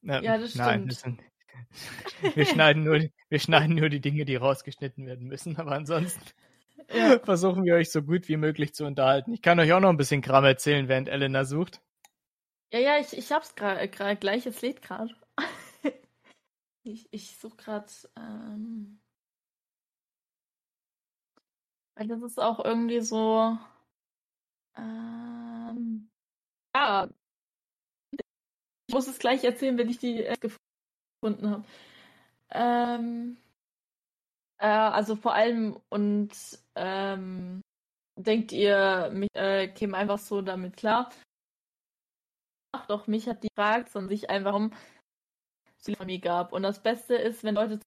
Ähm, 0.03 0.25
Ja, 0.25 0.39
das 0.39 0.57
Nein, 0.57 0.91
stimmt. 0.91 0.91
das 0.91 1.01
sind, 1.01 1.23
wir, 2.37 2.47
schneiden 2.47 2.83
nur, 2.83 3.09
wir 3.29 3.39
schneiden 3.39 3.77
nur 3.77 3.89
die 3.89 4.01
Dinge, 4.01 4.25
die 4.25 4.35
rausgeschnitten 4.35 5.07
werden 5.07 5.29
müssen, 5.29 5.57
aber 5.59 5.73
ansonsten 5.73 6.23
Ja. 6.95 7.19
versuchen 7.21 7.65
wir 7.65 7.75
euch 7.75 7.91
so 7.91 8.03
gut 8.03 8.29
wie 8.29 8.37
möglich 8.37 8.75
zu 8.75 8.85
unterhalten. 8.85 9.33
Ich 9.33 9.43
kann 9.43 9.59
euch 9.61 9.73
auch 9.73 9.81
noch 9.81 9.91
ein 9.91 9.97
bisschen 9.97 10.23
Kram 10.23 10.45
erzählen, 10.45 10.89
während 10.89 11.09
Elena 11.09 11.45
sucht. 11.45 11.81
Ja, 12.73 12.79
ja, 12.79 12.99
ich, 12.99 13.17
ich 13.17 13.31
hab's 13.33 13.55
gerade 13.55 13.89
gra 13.89 14.15
gleich, 14.15 14.47
es 14.47 14.63
lädt 14.63 14.83
gerade. 14.83 15.15
ich 16.85 17.09
ich 17.11 17.37
suche 17.39 17.57
gerade, 17.57 17.87
ähm, 18.17 19.01
weil 21.95 22.09
das 22.09 22.23
ist 22.23 22.41
auch 22.41 22.65
irgendwie 22.65 23.01
so, 23.01 23.57
ähm, 24.77 26.11
ja, 26.75 27.09
ich 28.87 28.95
muss 28.95 29.09
es 29.09 29.19
gleich 29.19 29.45
erzählen, 29.45 29.79
wenn 29.79 29.89
ich 29.89 29.99
die 29.99 30.25
äh, 30.25 30.37
gefunden 30.39 31.51
habe. 31.51 31.65
Ähm, 32.51 33.37
äh, 34.63 34.67
also 34.67 35.17
vor 35.17 35.35
allem 35.35 35.77
und 35.89 36.31
ähm, 36.77 37.61
denkt 38.17 38.53
ihr, 38.53 39.11
mich 39.13 39.29
äh, 39.35 39.69
käme 39.69 39.97
einfach 39.97 40.19
so 40.19 40.41
damit 40.41 40.77
klar? 40.77 41.11
Ach 42.75 42.87
doch, 42.87 43.07
mich 43.09 43.29
hat 43.29 43.43
die 43.43 43.49
gefragt, 43.49 43.91
sondern 43.91 44.11
sich 44.11 44.31
einfach 44.31 44.55
um 44.55 44.73
sie 45.79 45.97
von 45.97 46.07
mir 46.07 46.21
gab. 46.21 46.53
Und 46.53 46.63
das 46.63 46.83
Beste 46.83 47.17
ist, 47.17 47.43
wenn 47.43 47.57
Leute 47.57 47.81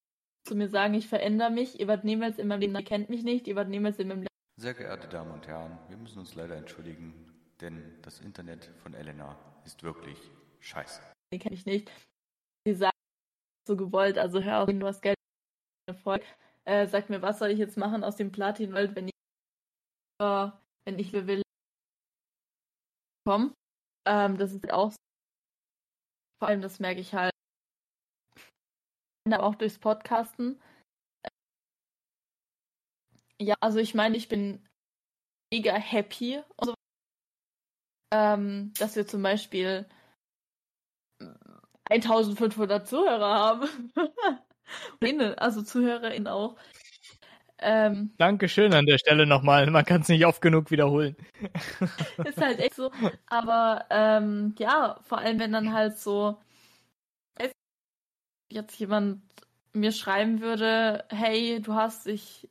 zu 0.45 0.55
mir 0.55 0.67
sagen, 0.67 0.93
ich 0.93 1.07
verändere 1.07 1.49
mich, 1.49 1.79
ihr 1.79 1.87
werdet 1.87 2.05
niemals 2.05 2.37
in 2.37 2.47
meinem 2.47 2.59
Leben, 2.59 2.75
ihr 2.75 2.83
kennt 2.83 3.09
mich 3.09 3.23
nicht, 3.23 3.47
ihr 3.47 3.55
werdet 3.55 3.71
niemals 3.71 3.97
in 3.97 4.09
meinem 4.09 4.19
Leben 4.19 4.27
Sehr 4.59 4.73
geehrte 4.73 5.07
Damen 5.07 5.31
und 5.31 5.47
Herren, 5.47 5.79
wir 5.87 5.97
müssen 5.97 6.19
uns 6.19 6.35
leider 6.35 6.55
entschuldigen, 6.57 7.13
denn 7.61 7.97
das 8.01 8.19
Internet 8.19 8.65
von 8.83 8.93
Elena 8.93 9.39
ist 9.63 9.81
wirklich 9.81 10.19
scheiße. 10.59 11.01
die 11.33 11.39
kenne 11.39 11.55
ich 11.55 11.65
nicht. 11.65 11.89
Sie 12.67 12.73
sagt, 12.73 12.93
so 13.65 13.75
gewollt, 13.77 14.17
also 14.17 14.41
hör 14.41 14.61
auf, 14.61 14.69
du 14.69 14.85
hast 14.85 15.01
Geld 15.01 15.15
Erfolg. 15.87 16.23
Äh, 16.67 16.87
sag 16.87 17.09
mir, 17.09 17.21
was 17.21 17.39
soll 17.39 17.49
ich 17.49 17.59
jetzt 17.59 17.77
machen 17.77 18.03
aus 18.03 18.15
dem 18.15 18.31
Platinwald, 18.31 18.95
wenn 18.95 19.07
ich 19.07 19.13
äh, 20.21 20.49
wenn 20.85 20.99
ich 20.99 21.13
will 21.13 21.41
kommen. 23.27 23.53
Ähm, 24.07 24.37
das 24.37 24.53
ist 24.53 24.71
auch 24.71 24.93
vor 26.39 26.47
allem, 26.49 26.61
das 26.61 26.79
merke 26.79 27.01
ich 27.01 27.13
halt 27.13 27.31
auch 29.31 29.55
durchs 29.55 29.79
Podcasten. 29.79 30.61
Ja, 33.41 33.55
also 33.59 33.79
ich 33.79 33.95
meine, 33.95 34.15
ich 34.15 34.29
bin 34.29 34.65
mega 35.51 35.73
happy 35.73 36.41
so, 36.63 36.73
ähm, 38.13 38.73
dass 38.77 38.95
wir 38.95 39.07
zum 39.07 39.21
Beispiel 39.23 39.87
1500 41.89 42.87
Zuhörer 42.87 43.33
haben. 43.33 43.91
Also 45.37 45.61
ZuhörerInnen 45.61 46.27
auch. 46.27 46.55
Ähm, 47.59 48.11
Dankeschön 48.17 48.73
an 48.73 48.85
der 48.85 48.97
Stelle 48.97 49.25
nochmal. 49.25 49.69
Man 49.71 49.85
kann 49.85 50.01
es 50.01 50.09
nicht 50.09 50.25
oft 50.25 50.41
genug 50.41 50.71
wiederholen. 50.71 51.15
ist 52.25 52.41
halt 52.41 52.59
echt 52.59 52.75
so. 52.75 52.91
Aber 53.27 53.85
ähm, 53.89 54.55
ja, 54.59 54.99
vor 55.03 55.19
allem 55.19 55.39
wenn 55.39 55.51
dann 55.51 55.73
halt 55.73 55.97
so 55.97 56.37
jetzt 58.55 58.79
jemand 58.79 59.21
mir 59.73 59.91
schreiben 59.91 60.41
würde, 60.41 61.05
hey, 61.09 61.61
du 61.61 61.75
hast 61.75 62.05
dich 62.07 62.49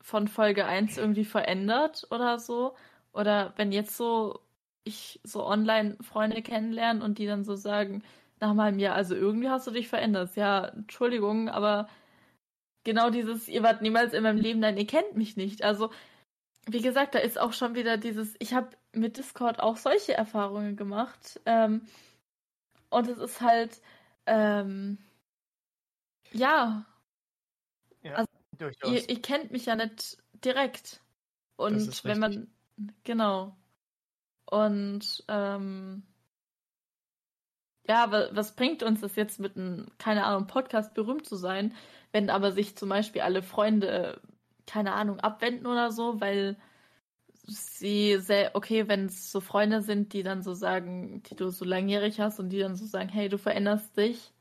von 0.00 0.28
Folge 0.28 0.66
1 0.66 0.98
irgendwie 0.98 1.24
verändert 1.24 2.06
oder 2.10 2.38
so. 2.38 2.76
Oder 3.12 3.52
wenn 3.56 3.72
jetzt 3.72 3.96
so 3.96 4.40
ich 4.84 5.20
so 5.24 5.44
online 5.44 5.96
Freunde 6.00 6.42
kennenlerne 6.42 7.04
und 7.04 7.18
die 7.18 7.26
dann 7.26 7.44
so 7.44 7.56
sagen, 7.56 8.04
nach 8.40 8.54
meinem 8.54 8.78
Jahr, 8.78 8.94
also 8.94 9.14
irgendwie 9.14 9.48
hast 9.48 9.66
du 9.66 9.70
dich 9.70 9.88
verändert. 9.88 10.36
Ja, 10.36 10.66
Entschuldigung, 10.68 11.48
aber 11.48 11.88
genau 12.84 13.10
dieses, 13.10 13.48
ihr 13.48 13.62
wart 13.62 13.82
niemals 13.82 14.12
in 14.12 14.22
meinem 14.22 14.38
Leben, 14.38 14.60
nein, 14.60 14.76
ihr 14.76 14.86
kennt 14.86 15.16
mich 15.16 15.36
nicht. 15.36 15.62
Also 15.62 15.90
wie 16.66 16.82
gesagt, 16.82 17.14
da 17.14 17.20
ist 17.20 17.38
auch 17.38 17.52
schon 17.52 17.74
wieder 17.74 17.96
dieses, 17.96 18.34
ich 18.40 18.52
habe 18.52 18.70
mit 18.92 19.18
Discord 19.18 19.60
auch 19.60 19.76
solche 19.76 20.14
Erfahrungen 20.14 20.76
gemacht. 20.76 21.40
Ähm, 21.46 21.82
und 22.90 23.08
es 23.08 23.18
ist 23.18 23.40
halt, 23.40 23.80
ähm, 24.26 24.98
ja. 26.32 26.84
Ja, 28.02 28.14
Also, 28.14 28.30
durchaus. 28.58 28.90
Ihr, 28.90 29.08
ihr 29.08 29.22
kennt 29.22 29.52
mich 29.52 29.66
ja 29.66 29.76
nicht 29.76 30.18
direkt. 30.44 31.00
Und 31.56 32.04
wenn 32.04 32.18
man, 32.18 32.50
genau. 33.04 33.56
Und, 34.50 35.24
ähm, 35.28 36.02
ja, 37.88 38.10
wa- 38.10 38.28
was 38.32 38.54
bringt 38.56 38.82
uns 38.82 39.00
das 39.00 39.16
jetzt 39.16 39.40
mit 39.40 39.56
einem, 39.56 39.86
keine 39.98 40.24
Ahnung, 40.24 40.46
Podcast 40.46 40.94
berühmt 40.94 41.26
zu 41.26 41.36
sein, 41.36 41.74
wenn 42.12 42.30
aber 42.30 42.52
sich 42.52 42.76
zum 42.76 42.88
Beispiel 42.88 43.22
alle 43.22 43.42
Freunde, 43.42 44.20
keine 44.66 44.92
Ahnung, 44.94 45.20
abwenden 45.20 45.66
oder 45.66 45.92
so, 45.92 46.20
weil 46.20 46.56
sie 47.46 48.18
sehr, 48.18 48.52
okay, 48.54 48.88
wenn 48.88 49.06
es 49.06 49.30
so 49.30 49.40
Freunde 49.40 49.82
sind, 49.82 50.12
die 50.12 50.22
dann 50.22 50.42
so 50.42 50.54
sagen, 50.54 51.22
die 51.24 51.36
du 51.36 51.50
so 51.50 51.64
langjährig 51.64 52.20
hast 52.20 52.40
und 52.40 52.50
die 52.50 52.58
dann 52.58 52.76
so 52.76 52.86
sagen, 52.86 53.08
hey, 53.08 53.28
du 53.28 53.38
veränderst 53.38 53.96
dich. 53.96 54.32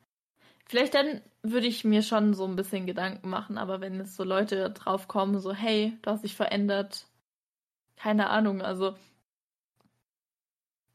Vielleicht 0.67 0.95
dann 0.95 1.21
würde 1.43 1.67
ich 1.67 1.83
mir 1.83 2.01
schon 2.01 2.33
so 2.33 2.45
ein 2.45 2.55
bisschen 2.55 2.87
Gedanken 2.87 3.29
machen, 3.29 3.57
aber 3.59 3.81
wenn 3.81 3.95
jetzt 3.97 4.15
so 4.15 4.23
Leute 4.23 4.71
drauf 4.71 5.07
kommen, 5.07 5.39
so, 5.39 5.53
hey, 5.53 5.97
du 6.01 6.11
hast 6.11 6.23
dich 6.23 6.35
verändert, 6.35 7.07
keine 7.97 8.29
Ahnung, 8.29 8.61
also 8.61 8.95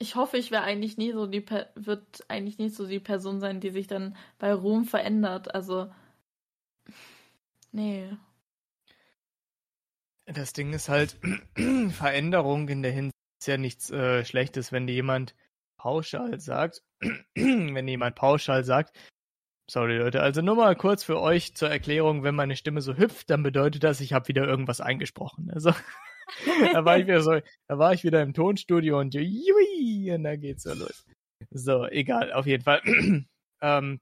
ich 0.00 0.16
hoffe, 0.16 0.38
ich 0.38 0.50
wäre 0.50 0.62
eigentlich 0.62 0.96
nie 0.96 1.12
so 1.12 1.26
die 1.26 1.42
per 1.42 1.68
wird 1.74 2.24
eigentlich 2.28 2.58
nie 2.58 2.70
so 2.70 2.86
die 2.86 3.00
Person 3.00 3.38
sein, 3.38 3.60
die 3.60 3.70
sich 3.70 3.86
dann 3.86 4.16
bei 4.38 4.52
Ruhm 4.52 4.86
verändert. 4.86 5.54
Also 5.54 5.92
nee. 7.70 8.10
Das 10.24 10.54
Ding 10.54 10.72
ist 10.72 10.88
halt, 10.88 11.18
Veränderung 11.90 12.68
in 12.68 12.82
der 12.82 12.92
Hinsicht 12.92 13.14
ist 13.40 13.46
ja 13.46 13.58
nichts 13.58 13.90
äh, 13.90 14.24
Schlechtes, 14.24 14.72
wenn 14.72 14.86
dir 14.86 14.94
jemand 14.94 15.34
pauschal 15.76 16.40
sagt, 16.40 16.82
wenn 17.34 17.86
jemand 17.86 18.16
pauschal 18.16 18.64
sagt, 18.64 18.96
sorry 19.70 19.98
Leute, 19.98 20.22
also 20.22 20.40
nur 20.40 20.56
mal 20.56 20.76
kurz 20.76 21.04
für 21.04 21.20
euch 21.20 21.54
zur 21.54 21.68
Erklärung, 21.68 22.22
wenn 22.22 22.34
meine 22.34 22.56
Stimme 22.56 22.80
so 22.80 22.96
hüpft, 22.96 23.28
dann 23.28 23.42
bedeutet 23.42 23.84
das, 23.84 24.00
ich 24.00 24.14
habe 24.14 24.28
wieder 24.28 24.46
irgendwas 24.46 24.80
eingesprochen. 24.80 25.50
Also 25.50 25.74
da 26.72 26.84
war 26.84 26.98
ich 26.98 27.06
wieder 27.06 27.22
so, 27.22 27.40
da 27.68 27.78
war 27.78 27.92
ich 27.92 28.04
wieder 28.04 28.22
im 28.22 28.34
Tonstudio 28.34 28.98
und 28.98 29.14
jui, 29.14 30.12
und 30.12 30.24
da 30.24 30.36
geht's 30.36 30.64
so 30.64 30.74
los. 30.74 31.04
So, 31.50 31.86
egal, 31.86 32.32
auf 32.32 32.46
jeden 32.46 32.64
Fall. 32.64 32.82
ähm, 33.62 34.00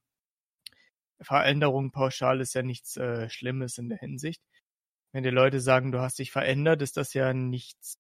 Veränderung 1.21 1.91
pauschal 1.91 2.41
ist 2.41 2.55
ja 2.55 2.63
nichts 2.63 2.97
äh, 2.97 3.29
Schlimmes 3.29 3.79
in 3.79 3.89
der 3.89 3.99
Hinsicht. 3.99 4.43
Wenn 5.13 5.25
die 5.25 5.31
Leute 5.31 5.61
sagen, 5.61 5.91
du 5.93 6.01
hast 6.01 6.19
dich 6.19 6.31
verändert, 6.31 6.83
ist 6.83 6.97
das 6.97 7.15
ja 7.15 7.33
nichts 7.33 7.99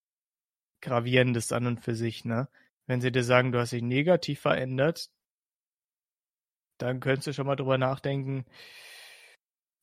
Gravierendes 0.82 1.52
an 1.52 1.66
und 1.66 1.80
für 1.80 1.94
sich, 1.94 2.24
ne? 2.24 2.48
Wenn 2.86 3.00
sie 3.00 3.12
dir 3.12 3.24
sagen, 3.24 3.52
du 3.52 3.58
hast 3.58 3.72
dich 3.72 3.82
negativ 3.82 4.40
verändert, 4.40 5.10
dann 6.78 7.00
könntest 7.00 7.26
du 7.26 7.32
schon 7.32 7.46
mal 7.46 7.56
drüber 7.56 7.76
nachdenken, 7.78 8.46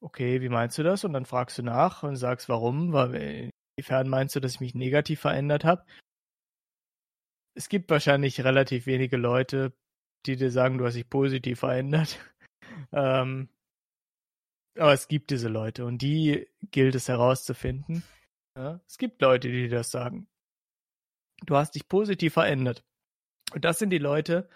okay, 0.02 0.42
wie 0.42 0.50
meinst 0.50 0.78
du 0.78 0.84
das? 0.84 1.04
Und 1.04 1.14
dann 1.14 1.26
fragst 1.26 1.58
du 1.58 1.64
nach 1.64 2.04
und 2.04 2.16
sagst, 2.16 2.50
warum? 2.50 2.94
Weil, 2.94 3.52
inwiefern 3.76 4.08
meinst 4.08 4.36
du, 4.36 4.40
dass 4.40 4.56
ich 4.56 4.60
mich 4.60 4.76
negativ 4.76 5.20
verändert 5.20 5.66
habe? 5.66 5.86
Es 7.56 7.70
gibt 7.70 7.90
wahrscheinlich 7.90 8.44
relativ 8.44 8.86
wenige 8.86 9.18
Leute, 9.18 9.74
die 10.26 10.36
dir 10.36 10.52
sagen, 10.52 10.78
du 10.78 10.86
hast 10.86 10.96
dich 10.96 11.10
positiv 11.10 11.60
verändert. 11.60 12.20
ähm, 12.92 13.50
aber 14.78 14.94
es 14.94 15.08
gibt 15.08 15.30
diese 15.30 15.48
Leute 15.48 15.86
und 15.86 16.02
die 16.02 16.50
gilt 16.72 16.96
es 16.96 17.08
herauszufinden. 17.08 18.04
Ja? 18.58 18.82
Es 18.88 18.98
gibt 18.98 19.22
Leute, 19.22 19.50
die 19.50 19.70
das 19.70 19.92
sagen. 19.92 20.28
Du 21.46 21.56
hast 21.56 21.76
dich 21.76 21.88
positiv 21.88 22.34
verändert. 22.34 22.84
Und 23.54 23.64
das 23.64 23.80
sind 23.80 23.92
die 23.92 24.00
Leute, 24.00 24.50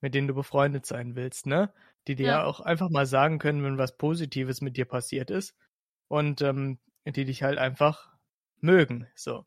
mit 0.00 0.14
denen 0.14 0.28
du 0.28 0.34
befreundet 0.34 0.86
sein 0.86 1.16
willst, 1.16 1.46
ne? 1.46 1.72
Die 2.06 2.14
dir. 2.14 2.26
Ja. 2.26 2.44
auch 2.44 2.60
einfach 2.60 2.90
mal 2.90 3.06
sagen 3.06 3.38
können, 3.38 3.64
wenn 3.64 3.78
was 3.78 3.96
Positives 3.96 4.60
mit 4.60 4.76
dir 4.76 4.84
passiert 4.84 5.30
ist. 5.30 5.56
Und 6.08 6.42
ähm, 6.42 6.78
die 7.06 7.24
dich 7.24 7.42
halt 7.42 7.58
einfach 7.58 8.13
mögen. 8.64 9.06
So. 9.14 9.46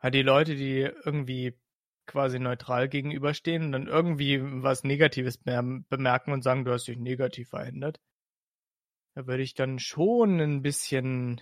Halt 0.00 0.14
die 0.14 0.22
Leute, 0.22 0.56
die 0.56 0.80
irgendwie 0.80 1.54
quasi 2.06 2.40
neutral 2.40 2.88
gegenüberstehen 2.88 3.62
und 3.66 3.72
dann 3.72 3.86
irgendwie 3.86 4.40
was 4.42 4.82
Negatives 4.82 5.38
be- 5.38 5.84
bemerken 5.88 6.32
und 6.32 6.42
sagen, 6.42 6.64
du 6.64 6.72
hast 6.72 6.88
dich 6.88 6.98
negativ 6.98 7.50
verändert. 7.50 8.00
Da 9.14 9.26
würde 9.26 9.42
ich 9.44 9.54
dann 9.54 9.78
schon 9.78 10.40
ein 10.40 10.62
bisschen 10.62 11.40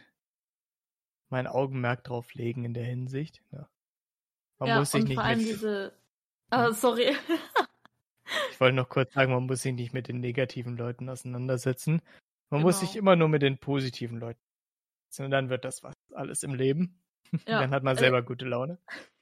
mein 1.30 1.46
Augenmerk 1.46 2.04
drauf 2.04 2.34
legen 2.34 2.64
in 2.64 2.74
der 2.74 2.84
Hinsicht. 2.84 3.42
Ja. 3.52 3.68
Man 4.58 4.68
ja, 4.70 4.78
muss 4.78 4.90
sich 4.90 5.04
nicht 5.04 5.14
vor 5.14 5.24
allem 5.24 5.38
mit, 5.38 5.48
diese. 5.48 5.92
Ah, 6.50 6.72
sorry. 6.72 7.14
ich 8.50 8.60
wollte 8.60 8.74
noch 8.76 8.88
kurz 8.88 9.12
sagen, 9.12 9.32
man 9.32 9.46
muss 9.46 9.62
sich 9.62 9.74
nicht 9.74 9.92
mit 9.92 10.08
den 10.08 10.20
negativen 10.20 10.76
Leuten 10.76 11.08
auseinandersetzen. 11.08 12.02
Man 12.50 12.62
muss 12.62 12.80
sich 12.80 12.92
Genau. 12.92 13.00
immer 13.02 13.16
nur 13.16 13.28
mit 13.28 13.42
den 13.42 13.58
positiven 13.58 14.18
Leuten. 14.18 14.40
Und 15.18 15.30
dann 15.30 15.48
wird 15.50 15.64
das 15.64 15.82
was 15.82 15.94
alles 16.14 16.42
im 16.42 16.54
Leben. 16.54 17.00
Ja, 17.46 17.60
dann 17.60 17.72
hat 17.72 17.82
man 17.82 17.96
äh, 17.96 18.00
selber 18.00 18.22
gute 18.22 18.46
Laune. 18.46 18.78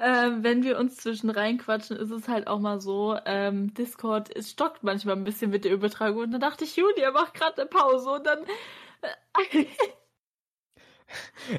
Ähm, 0.00 0.44
wenn 0.44 0.62
wir 0.62 0.78
uns 0.78 0.96
zwischen 0.96 1.28
reinquatschen, 1.28 1.96
ist 1.96 2.10
es 2.10 2.28
halt 2.28 2.46
auch 2.46 2.60
mal 2.60 2.80
so, 2.80 3.18
ähm, 3.26 3.74
Discord, 3.74 4.34
es 4.36 4.50
stockt 4.50 4.84
manchmal 4.84 5.16
ein 5.16 5.24
bisschen 5.24 5.50
mit 5.50 5.64
der 5.64 5.72
Übertragung. 5.72 6.22
Und 6.22 6.30
dann 6.30 6.40
dachte 6.40 6.62
ich, 6.64 6.76
Julia 6.76 7.10
macht 7.10 7.34
gerade 7.34 7.62
eine 7.62 7.70
Pause 7.70 8.10
und 8.10 8.24
dann. 8.26 8.38
Äh, 9.02 9.64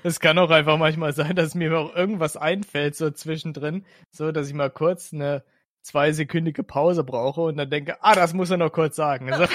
Es 0.03 0.19
kann 0.19 0.37
auch 0.37 0.51
einfach 0.51 0.77
manchmal 0.77 1.13
sein, 1.13 1.35
dass 1.35 1.55
mir 1.55 1.77
auch 1.77 1.95
irgendwas 1.95 2.37
einfällt, 2.37 2.95
so 2.95 3.09
zwischendrin, 3.09 3.85
so 4.11 4.31
dass 4.31 4.47
ich 4.47 4.53
mal 4.53 4.69
kurz 4.69 5.11
eine 5.13 5.43
zweisekündige 5.81 6.63
Pause 6.63 7.03
brauche 7.03 7.41
und 7.41 7.57
dann 7.57 7.69
denke, 7.69 7.97
ah, 8.03 8.13
das 8.13 8.33
muss 8.33 8.51
er 8.51 8.57
noch 8.57 8.71
kurz 8.71 8.95
sagen. 8.95 9.31
Also, 9.31 9.45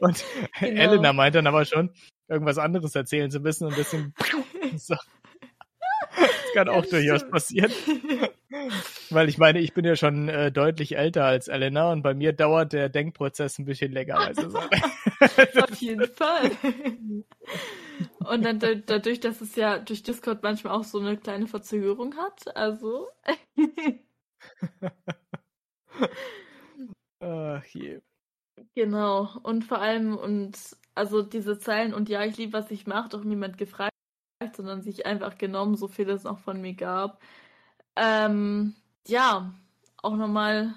und 0.00 0.24
Genau. 0.60 0.80
Elena 0.82 1.12
meint 1.12 1.34
dann 1.34 1.46
aber 1.46 1.64
schon, 1.64 1.92
irgendwas 2.28 2.58
anderes 2.58 2.94
erzählen 2.94 3.30
zu 3.30 3.40
müssen 3.40 3.66
und 3.66 3.76
deswegen, 3.76 4.14
so. 4.76 4.96
Das 6.16 6.30
kann 6.54 6.68
auch 6.68 6.84
Ja, 6.84 6.90
durchaus 6.90 7.28
passieren. 7.28 7.72
Weil 9.10 9.28
ich 9.28 9.36
meine, 9.38 9.58
ich 9.58 9.74
bin 9.74 9.84
ja 9.84 9.96
schon 9.96 10.28
äh, 10.28 10.52
deutlich 10.52 10.96
älter 10.96 11.24
als 11.24 11.48
Elena 11.48 11.90
und 11.90 12.02
bei 12.02 12.14
mir 12.14 12.32
dauert 12.32 12.72
der 12.72 12.88
Denkprozess 12.88 13.58
ein 13.58 13.64
bisschen 13.64 13.90
länger, 13.92 14.32
du. 14.32 14.50
So. 14.50 14.58
Auf 15.62 15.74
jeden 15.80 16.06
Fall. 16.08 16.52
Und 18.20 18.44
dann 18.44 18.60
da- 18.60 18.74
dadurch, 18.74 19.18
dass 19.20 19.40
es 19.40 19.56
ja 19.56 19.78
durch 19.78 20.04
Discord 20.04 20.42
manchmal 20.44 20.72
auch 20.74 20.84
so 20.84 21.00
eine 21.00 21.16
kleine 21.16 21.48
Verzögerung 21.48 22.14
hat, 22.16 22.56
also. 22.56 23.08
Ach 27.20 27.64
je. 27.66 28.00
Genau. 28.74 29.28
Und 29.42 29.64
vor 29.64 29.80
allem, 29.80 30.16
und 30.16 30.56
also 30.94 31.22
diese 31.22 31.58
Zeilen 31.58 31.94
und 31.94 32.08
ja, 32.08 32.24
ich 32.24 32.36
liebe, 32.36 32.52
was 32.52 32.70
ich 32.70 32.86
mache, 32.86 33.08
doch 33.10 33.24
niemand 33.24 33.58
gefragt, 33.58 33.92
sondern 34.54 34.82
sich 34.82 35.06
einfach 35.06 35.38
genommen, 35.38 35.76
so 35.76 35.88
viel 35.88 36.08
es 36.10 36.24
noch 36.24 36.38
von 36.38 36.60
mir 36.60 36.74
gab. 36.74 37.20
Ähm, 37.96 38.74
ja, 39.06 39.52
auch 40.02 40.16
nochmal 40.16 40.74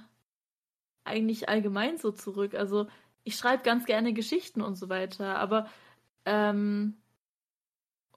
eigentlich 1.03 1.49
allgemein 1.49 1.98
so 1.98 2.11
zurück. 2.11 2.56
Also 2.56 2.88
ich 3.23 3.35
schreibe 3.35 3.64
ganz 3.64 3.85
gerne 3.85 4.14
Geschichten 4.14 4.61
und 4.61 4.76
so 4.76 4.89
weiter, 4.89 5.38
aber 5.38 5.68
ähm, 6.26 6.98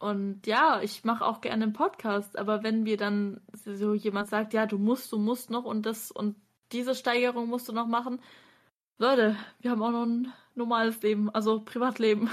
und 0.00 0.46
ja, 0.46 0.80
ich 0.82 1.04
mache 1.04 1.26
auch 1.26 1.40
gerne 1.42 1.64
einen 1.64 1.72
Podcast, 1.74 2.38
aber 2.38 2.62
wenn 2.62 2.84
mir 2.84 2.96
dann 2.96 3.40
so 3.52 3.94
jemand 3.94 4.28
sagt, 4.28 4.54
ja, 4.54 4.66
du 4.66 4.78
musst, 4.78 5.12
du 5.12 5.18
musst 5.18 5.50
noch 5.50 5.64
und 5.64 5.84
das 5.84 6.10
und 6.10 6.36
diese 6.72 6.94
Steigerung 6.94 7.48
musst 7.48 7.68
du 7.68 7.72
noch 7.72 7.86
machen, 7.86 8.20
Leute, 8.98 9.36
wir 9.60 9.70
haben 9.70 9.82
auch 9.82 9.90
noch 9.90 10.06
ein 10.06 10.32
normales 10.60 11.02
Leben, 11.02 11.30
also 11.30 11.60
Privatleben. 11.60 12.30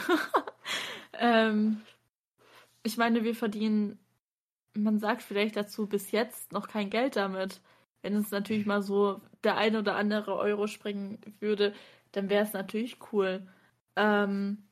ähm, 1.14 1.82
ich 2.84 2.98
meine, 2.98 3.24
wir 3.24 3.36
verdienen, 3.36 4.00
man 4.74 5.00
sagt 5.00 5.24
vielleicht 5.24 5.56
dazu 5.56 5.88
bis 5.88 6.12
jetzt 6.12 6.52
noch 6.52 6.68
kein 6.68 6.90
Geld 6.90 7.16
damit. 7.16 7.62
Wenn 8.02 8.16
es 8.16 8.32
natürlich 8.32 8.66
mal 8.66 8.82
so 8.84 9.22
der 9.44 9.58
eine 9.58 9.80
oder 9.80 9.96
andere 9.96 10.36
Euro 10.38 10.68
springen 10.68 11.20
würde, 11.40 11.74
dann 12.12 12.30
wäre 12.30 12.44
es 12.44 12.54
natürlich 12.54 12.98
cool. 13.12 13.48
Ähm, 13.96 14.64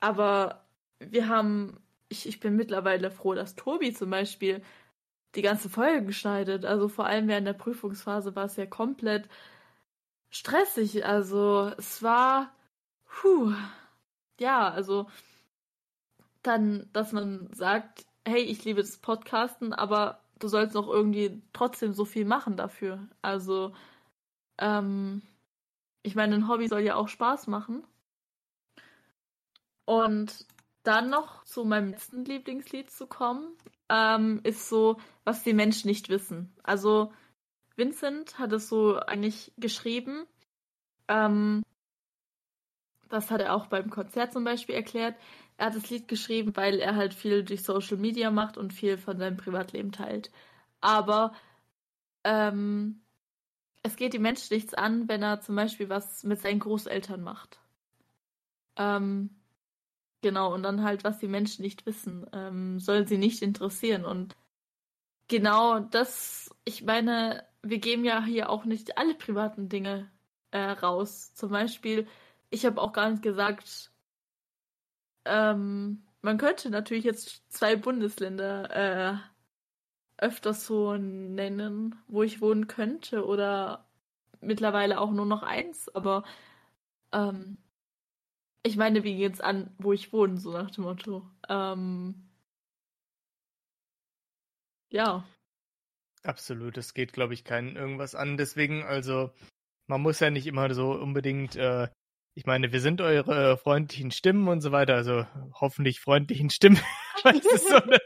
aber 0.00 0.64
wir 0.98 1.28
haben, 1.28 1.80
ich, 2.08 2.28
ich 2.28 2.40
bin 2.40 2.56
mittlerweile 2.56 3.10
froh, 3.10 3.34
dass 3.34 3.54
Tobi 3.56 3.92
zum 3.94 4.10
Beispiel 4.10 4.62
die 5.34 5.42
ganze 5.42 5.68
Folge 5.68 6.12
schneidet. 6.12 6.64
Also 6.64 6.88
vor 6.88 7.06
allem 7.06 7.28
während 7.28 7.46
der 7.46 7.54
Prüfungsphase 7.54 8.36
war 8.36 8.46
es 8.46 8.56
ja 8.56 8.66
komplett 8.66 9.28
stressig. 10.30 11.04
Also 11.06 11.72
es 11.78 12.02
war, 12.02 12.52
puh, 13.14 13.54
ja, 14.40 14.68
also 14.70 15.06
dann, 16.42 16.88
dass 16.92 17.12
man 17.12 17.48
sagt, 17.54 18.06
hey, 18.26 18.42
ich 18.42 18.64
liebe 18.64 18.80
das 18.82 18.98
Podcasten, 18.98 19.72
aber 19.72 20.20
du 20.38 20.48
sollst 20.48 20.74
noch 20.74 20.88
irgendwie 20.88 21.42
trotzdem 21.52 21.94
so 21.94 22.04
viel 22.04 22.24
machen 22.24 22.56
dafür. 22.56 23.08
Also, 23.22 23.74
ähm, 24.58 25.22
ich 26.02 26.14
meine, 26.14 26.34
ein 26.36 26.48
Hobby 26.48 26.68
soll 26.68 26.80
ja 26.80 26.96
auch 26.96 27.08
Spaß 27.08 27.46
machen. 27.46 27.84
Und 29.86 30.46
dann 30.82 31.10
noch 31.10 31.44
zu 31.44 31.64
meinem 31.64 31.90
letzten 31.90 32.24
Lieblingslied 32.24 32.90
zu 32.90 33.06
kommen. 33.06 33.56
ähm, 33.90 34.40
ist 34.44 34.68
so, 34.68 34.98
was 35.24 35.42
die 35.44 35.52
Menschen 35.54 35.88
nicht 35.88 36.08
wissen. 36.08 36.52
Also 36.62 37.12
Vincent 37.76 38.38
hat 38.38 38.52
es 38.52 38.68
so 38.68 38.98
eigentlich 38.98 39.52
geschrieben. 39.58 40.26
Ähm, 41.08 41.62
das 43.14 43.30
hat 43.30 43.40
er 43.40 43.54
auch 43.54 43.66
beim 43.66 43.90
Konzert 43.90 44.32
zum 44.32 44.44
Beispiel 44.44 44.74
erklärt. 44.74 45.16
Er 45.56 45.66
hat 45.66 45.76
das 45.76 45.88
Lied 45.90 46.08
geschrieben, 46.08 46.56
weil 46.56 46.80
er 46.80 46.96
halt 46.96 47.14
viel 47.14 47.44
durch 47.44 47.62
Social 47.62 47.96
Media 47.96 48.30
macht 48.30 48.58
und 48.58 48.72
viel 48.72 48.98
von 48.98 49.18
seinem 49.18 49.36
Privatleben 49.36 49.92
teilt. 49.92 50.30
Aber 50.80 51.32
ähm, 52.24 53.02
es 53.82 53.96
geht 53.96 54.14
die 54.14 54.18
Menschen 54.18 54.54
nichts 54.54 54.74
an, 54.74 55.08
wenn 55.08 55.22
er 55.22 55.40
zum 55.40 55.56
Beispiel 55.56 55.88
was 55.88 56.24
mit 56.24 56.40
seinen 56.40 56.58
Großeltern 56.58 57.22
macht. 57.22 57.60
Ähm, 58.76 59.30
genau, 60.22 60.52
und 60.52 60.62
dann 60.62 60.82
halt, 60.82 61.04
was 61.04 61.18
die 61.18 61.28
Menschen 61.28 61.62
nicht 61.62 61.86
wissen, 61.86 62.26
ähm, 62.32 62.80
soll 62.80 63.06
sie 63.06 63.18
nicht 63.18 63.42
interessieren. 63.42 64.04
Und 64.04 64.36
genau 65.28 65.80
das, 65.80 66.50
ich 66.64 66.82
meine, 66.82 67.44
wir 67.62 67.78
geben 67.78 68.04
ja 68.04 68.24
hier 68.24 68.50
auch 68.50 68.64
nicht 68.64 68.98
alle 68.98 69.14
privaten 69.14 69.68
Dinge 69.68 70.10
äh, 70.50 70.58
raus. 70.58 71.34
Zum 71.34 71.50
Beispiel, 71.50 72.08
ich 72.54 72.64
habe 72.64 72.80
auch 72.80 72.92
gar 72.92 73.10
nicht 73.10 73.22
gesagt, 73.22 73.90
ähm, 75.24 76.04
man 76.22 76.38
könnte 76.38 76.70
natürlich 76.70 77.04
jetzt 77.04 77.52
zwei 77.52 77.76
Bundesländer 77.76 78.70
äh, 78.70 80.24
öfters 80.24 80.64
so 80.66 80.96
nennen, 80.96 81.96
wo 82.06 82.22
ich 82.22 82.40
wohnen 82.40 82.68
könnte 82.68 83.26
oder 83.26 83.86
mittlerweile 84.40 85.00
auch 85.00 85.10
nur 85.10 85.26
noch 85.26 85.42
eins, 85.42 85.92
aber 85.94 86.24
ähm, 87.12 87.58
ich 88.62 88.76
meine, 88.76 89.04
wie 89.04 89.16
geht's 89.16 89.40
an, 89.40 89.74
wo 89.78 89.92
ich 89.92 90.12
wohne, 90.12 90.38
so 90.38 90.52
nach 90.52 90.70
dem 90.70 90.84
Motto. 90.84 91.28
Ähm, 91.48 92.30
ja. 94.90 95.24
Absolut, 96.22 96.78
es 96.78 96.94
geht, 96.94 97.12
glaube 97.12 97.34
ich, 97.34 97.44
keinen 97.44 97.76
irgendwas 97.76 98.14
an. 98.14 98.38
Deswegen, 98.38 98.82
also, 98.84 99.30
man 99.86 100.00
muss 100.00 100.20
ja 100.20 100.30
nicht 100.30 100.46
immer 100.46 100.72
so 100.72 100.92
unbedingt 100.92 101.56
äh, 101.56 101.88
ich 102.34 102.46
meine, 102.46 102.72
wir 102.72 102.80
sind 102.80 103.00
eure 103.00 103.56
freundlichen 103.56 104.10
Stimmen 104.10 104.48
und 104.48 104.60
so 104.60 104.72
weiter, 104.72 104.94
also 104.94 105.24
hoffentlich 105.52 106.00
freundlichen 106.00 106.50
Stimmen, 106.50 106.80
so 107.22 107.76
eine, 107.76 108.00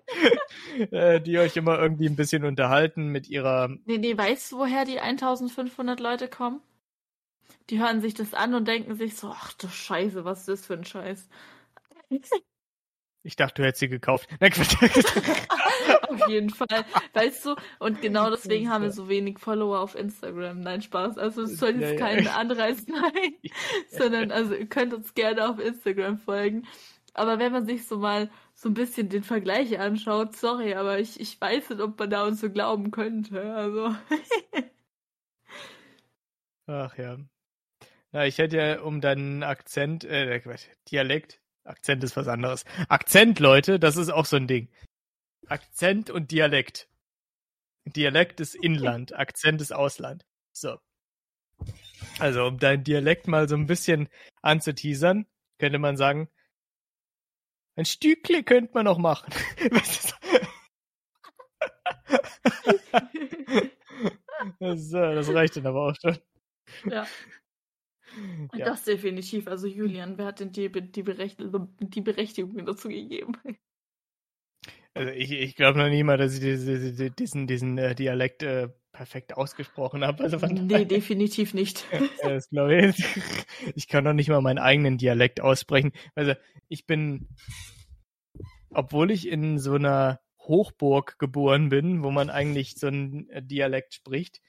äh, 0.93 1.21
die 1.21 1.39
euch 1.39 1.57
immer 1.57 1.79
irgendwie 1.79 2.07
ein 2.07 2.17
bisschen 2.17 2.45
unterhalten 2.45 3.09
mit 3.09 3.29
ihrer. 3.29 3.69
Nee, 3.87 3.99
nee, 3.99 4.17
weißt 4.17 4.53
du, 4.53 4.59
woher 4.59 4.85
die 4.85 5.01
1500 5.01 5.99
Leute 5.99 6.29
kommen? 6.29 6.61
Die 7.71 7.79
hören 7.79 8.01
sich 8.01 8.15
das 8.15 8.35
an 8.35 8.55
und 8.55 8.69
denken 8.69 8.95
sich 8.97 9.17
so, 9.17 9.31
ach 9.31 9.53
du 9.55 9.69
Scheiße, 9.69 10.25
was 10.25 10.41
ist 10.41 10.49
das 10.49 10.67
für 10.67 10.75
ein 10.75 10.85
Scheiß? 10.85 11.29
Ich 13.23 13.37
dachte, 13.37 13.63
du 13.63 13.67
hättest 13.67 13.81
sie 13.81 13.89
gekauft. 13.89 14.29
auf 16.09 16.29
jeden 16.29 16.51
Fall. 16.51 16.85
Weißt 17.13 17.47
du, 17.47 17.57
und 17.79 18.01
genau 18.01 18.31
deswegen 18.31 18.71
haben 18.71 18.85
wir 18.85 18.93
so 18.93 19.09
wenig 19.09 19.39
Follower 19.39 19.81
auf 19.81 19.95
Instagram. 19.95 20.61
Nein, 20.61 20.83
Spaß. 20.83 21.19
Also 21.19 21.43
es 21.43 21.59
soll 21.59 21.81
jetzt 21.81 21.93
ja, 21.93 21.99
kein 21.99 22.25
ja. 22.25 22.37
Anreiz 22.37 22.85
sein, 22.87 23.35
sondern 23.91 24.31
also 24.31 24.55
ihr 24.55 24.67
könnt 24.67 24.95
uns 24.95 25.15
gerne 25.15 25.49
auf 25.49 25.59
Instagram 25.59 26.19
folgen. 26.19 26.67
Aber 27.15 27.39
wenn 27.39 27.53
man 27.53 27.67
sich 27.67 27.87
so 27.87 27.99
mal 27.99 28.31
so 28.55 28.69
ein 28.69 28.75
bisschen 28.75 29.09
den 29.09 29.23
Vergleich 29.23 29.79
anschaut, 29.79 30.37
sorry, 30.37 30.75
aber 30.75 30.99
ich, 30.99 31.19
ich 31.21 31.41
weiß 31.41 31.71
nicht, 31.71 31.81
ob 31.81 31.99
man 31.99 32.11
da 32.11 32.25
uns 32.25 32.41
so 32.41 32.51
glauben 32.51 32.91
könnte. 32.91 33.55
Also. 33.55 33.95
Ach 36.67 36.97
ja. 36.99 37.19
Na, 38.13 38.27
ich 38.27 38.39
hätte 38.39 38.57
ja 38.57 38.81
um 38.81 39.01
deinen 39.01 39.43
Akzent, 39.43 40.05
äh, 40.05 40.41
Dialekt, 40.91 41.41
Akzent 41.65 42.03
ist 42.03 42.17
was 42.17 42.29
anderes. 42.29 42.65
Akzent, 42.89 43.41
Leute, 43.41 43.79
das 43.79 43.97
ist 43.97 44.11
auch 44.11 44.25
so 44.25 44.37
ein 44.37 44.47
Ding. 44.47 44.69
Akzent 45.49 46.11
und 46.11 46.31
Dialekt. 46.31 46.89
Dialekt 47.85 48.41
ist 48.41 48.55
Inland, 48.55 49.17
Akzent 49.17 49.61
ist 49.61 49.73
Ausland. 49.73 50.27
So. 50.53 50.79
Also, 52.19 52.47
um 52.47 52.59
deinen 52.59 52.85
Dialekt 52.85 53.29
mal 53.29 53.49
so 53.49 53.57
ein 53.57 53.67
bisschen 53.67 54.09
anzuteasern, 54.43 55.27
könnte 55.59 55.79
man 55.79 55.97
sagen, 55.97 56.29
ein 57.77 57.85
Stückle 57.85 58.43
könnte 58.43 58.73
man 58.75 58.85
noch 58.85 58.99
machen. 58.99 59.33
das, 64.59 64.91
das 64.91 65.33
reicht 65.33 65.57
dann 65.57 65.67
aber 65.67 65.87
auch 65.87 65.95
schon. 66.01 66.19
Ja. 66.91 67.07
Ja. 68.55 68.65
Das 68.65 68.85
definitiv. 68.85 69.47
Also 69.47 69.67
Julian, 69.67 70.19
wer 70.19 70.27
hat 70.27 70.41
denn 70.41 70.51
die, 70.51 70.71
die, 70.71 71.03
Berechtigung, 71.03 71.77
die 71.79 72.01
Berechtigung 72.01 72.67
dazu 72.67 72.89
gegeben? 72.89 73.33
Also 74.99 75.13
ich, 75.13 75.31
ich 75.31 75.55
glaube 75.55 75.79
noch 75.79 75.89
nie 75.89 76.03
mal, 76.03 76.17
dass 76.17 76.35
ich 76.35 76.41
diese, 76.41 77.11
diesen, 77.11 77.47
diesen 77.47 77.79
äh, 77.79 77.95
Dialekt 77.95 78.43
äh, 78.43 78.69
perfekt 78.93 79.37
ausgesprochen 79.37 80.05
habe. 80.05 80.25
Also 80.25 80.39
nee, 80.39 80.85
definitiv 80.85 81.55
nicht. 81.55 81.87
das 82.23 82.51
glaube 82.51 82.87
ich. 82.87 83.05
Ich 83.77 83.87
kann 83.87 84.05
noch 84.05 84.13
nicht 84.13 84.29
mal 84.29 84.41
meinen 84.41 84.59
eigenen 84.59 84.99
Dialekt 84.99 85.41
aussprechen. 85.41 85.93
Also 86.15 86.35
ich 86.69 86.87
bin, 86.87 87.29
obwohl 88.71 89.11
ich 89.13 89.29
in 89.29 89.59
so 89.59 89.75
einer 89.75 90.21
Hochburg 90.41 91.19
geboren 91.19 91.69
bin, 91.69 92.03
wo 92.03 92.11
man 92.11 92.29
eigentlich 92.29 92.75
so 92.75 92.89
einen 92.89 93.29
äh, 93.31 93.43
Dialekt 93.43 93.95
spricht, 93.95 94.41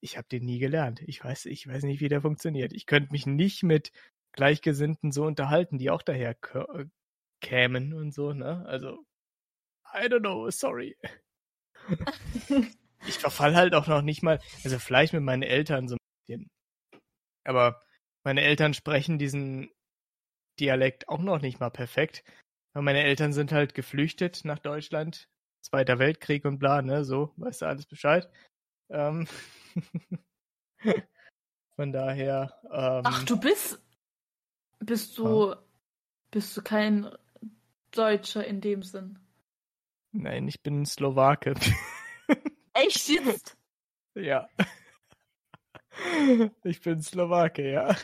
ich 0.00 0.16
habe 0.16 0.26
den 0.28 0.46
nie 0.46 0.58
gelernt. 0.58 1.02
Ich 1.06 1.22
weiß, 1.22 1.46
ich 1.46 1.66
weiß 1.66 1.84
nicht, 1.84 2.00
wie 2.00 2.08
der 2.08 2.22
funktioniert. 2.22 2.72
Ich 2.72 2.86
könnte 2.86 3.12
mich 3.12 3.26
nicht 3.26 3.62
mit 3.62 3.92
Gleichgesinnten 4.32 5.12
so 5.12 5.24
unterhalten, 5.24 5.78
die 5.78 5.90
auch 5.90 6.02
daher 6.02 6.36
kämen 7.40 7.92
und 7.92 8.12
so, 8.12 8.32
ne? 8.32 8.64
Also, 8.66 9.04
I 9.94 10.08
don't 10.08 10.20
know, 10.20 10.50
sorry. 10.50 10.96
ich 13.06 13.18
verfall 13.18 13.56
halt 13.56 13.74
auch 13.74 13.86
noch 13.86 14.02
nicht 14.02 14.22
mal, 14.22 14.40
also 14.64 14.78
vielleicht 14.78 15.12
mit 15.12 15.22
meinen 15.22 15.42
Eltern 15.42 15.88
so 15.88 15.96
ein 15.96 15.98
bisschen. 16.26 16.50
Aber 17.44 17.80
meine 18.24 18.42
Eltern 18.42 18.74
sprechen 18.74 19.18
diesen 19.18 19.70
Dialekt 20.58 21.08
auch 21.08 21.20
noch 21.20 21.40
nicht 21.40 21.60
mal 21.60 21.70
perfekt. 21.70 22.22
Aber 22.74 22.82
meine 22.82 23.02
Eltern 23.02 23.32
sind 23.32 23.52
halt 23.52 23.74
geflüchtet 23.74 24.44
nach 24.44 24.58
Deutschland. 24.58 25.28
Zweiter 25.62 25.98
Weltkrieg 25.98 26.44
und 26.44 26.58
bla, 26.58 26.82
ne, 26.82 27.04
so, 27.04 27.32
weißt 27.36 27.62
du 27.62 27.66
alles 27.66 27.86
Bescheid. 27.86 28.30
Ähm, 28.90 29.26
Von 31.76 31.92
daher. 31.92 32.52
Ähm, 32.64 33.02
Ach, 33.04 33.24
du 33.24 33.38
bist. 33.38 33.80
Bist 34.80 35.16
du. 35.18 35.50
Ja. 35.50 35.62
Bist 36.30 36.56
du 36.56 36.62
kein 36.62 37.10
Deutscher 37.90 38.46
in 38.46 38.60
dem 38.60 38.82
Sinn? 38.82 39.18
Nein, 40.12 40.48
ich 40.48 40.62
bin 40.62 40.84
Slowake. 40.86 41.54
Echt 42.74 43.08
jetzt? 43.08 43.56
ja. 44.14 44.48
Ich 46.64 46.80
bin 46.80 47.02
Slowake, 47.02 47.70
ja. 47.70 47.94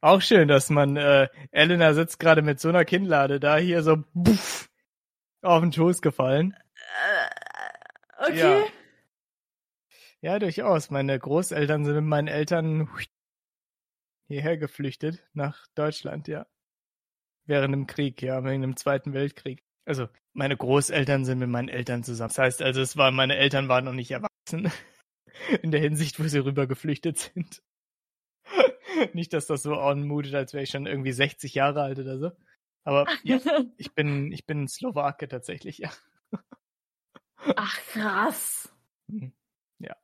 Auch 0.00 0.20
schön, 0.20 0.48
dass 0.48 0.68
man, 0.68 0.96
äh, 0.96 1.28
Elena 1.52 1.94
sitzt 1.94 2.18
gerade 2.18 2.42
mit 2.42 2.58
so 2.58 2.68
einer 2.68 2.84
Kinnlade 2.84 3.38
da 3.38 3.56
hier 3.56 3.84
so 3.84 3.98
buff, 4.14 4.68
auf 5.42 5.60
den 5.60 5.72
Schoß 5.72 6.02
gefallen. 6.02 6.56
Äh, 8.18 8.30
okay. 8.30 8.64
Ja. 10.22 10.32
ja, 10.32 10.38
durchaus. 10.40 10.90
Meine 10.90 11.16
Großeltern 11.16 11.84
sind 11.84 11.94
mit 11.94 12.04
meinen 12.04 12.26
Eltern 12.26 12.88
hierher 14.32 14.56
geflüchtet, 14.56 15.22
nach 15.32 15.66
Deutschland, 15.74 16.28
ja. 16.28 16.46
Während 17.44 17.74
dem 17.74 17.86
Krieg, 17.86 18.22
ja, 18.22 18.44
wegen 18.44 18.62
dem 18.62 18.76
Zweiten 18.76 19.12
Weltkrieg. 19.12 19.64
Also, 19.84 20.08
meine 20.32 20.56
Großeltern 20.56 21.24
sind 21.24 21.38
mit 21.38 21.48
meinen 21.48 21.68
Eltern 21.68 22.04
zusammen. 22.04 22.28
Das 22.28 22.38
heißt 22.38 22.62
also, 22.62 22.80
es 22.80 22.96
waren, 22.96 23.14
meine 23.14 23.36
Eltern 23.36 23.68
waren 23.68 23.84
noch 23.84 23.92
nicht 23.92 24.10
erwachsen. 24.10 24.70
In 25.62 25.70
der 25.70 25.80
Hinsicht, 25.80 26.20
wo 26.20 26.24
sie 26.24 26.38
rüber 26.38 26.66
geflüchtet 26.66 27.18
sind. 27.18 27.62
Nicht, 29.12 29.32
dass 29.32 29.46
das 29.46 29.62
so 29.62 29.74
anmutet, 29.74 30.34
als 30.34 30.52
wäre 30.52 30.62
ich 30.62 30.70
schon 30.70 30.86
irgendwie 30.86 31.12
60 31.12 31.54
Jahre 31.54 31.82
alt 31.82 31.98
oder 31.98 32.18
so. 32.18 32.32
Aber 32.84 33.06
ja, 33.22 33.38
ich 33.76 33.94
bin, 33.94 34.30
ich 34.32 34.46
bin 34.46 34.68
Slowake 34.68 35.28
tatsächlich, 35.28 35.78
ja. 35.78 35.90
Ach, 37.56 37.76
krass. 37.86 38.72
Hm, 39.08 39.32
ja. 39.78 39.96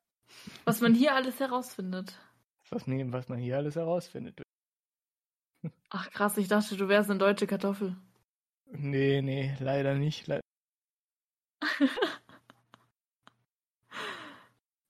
Was 0.64 0.80
man 0.80 0.94
hier 0.94 1.14
alles 1.14 1.38
herausfindet. 1.40 2.18
Was, 2.70 2.86
was 2.86 3.28
man 3.28 3.38
hier 3.38 3.56
alles 3.56 3.76
herausfindet. 3.76 4.42
Ach, 5.90 6.10
krass, 6.10 6.36
ich 6.36 6.48
dachte, 6.48 6.76
du 6.76 6.88
wärst 6.88 7.10
eine 7.10 7.18
deutsche 7.18 7.46
Kartoffel. 7.46 7.96
Nee, 8.70 9.22
nee, 9.22 9.54
leider 9.60 9.94
nicht. 9.94 10.26
Le 10.26 10.40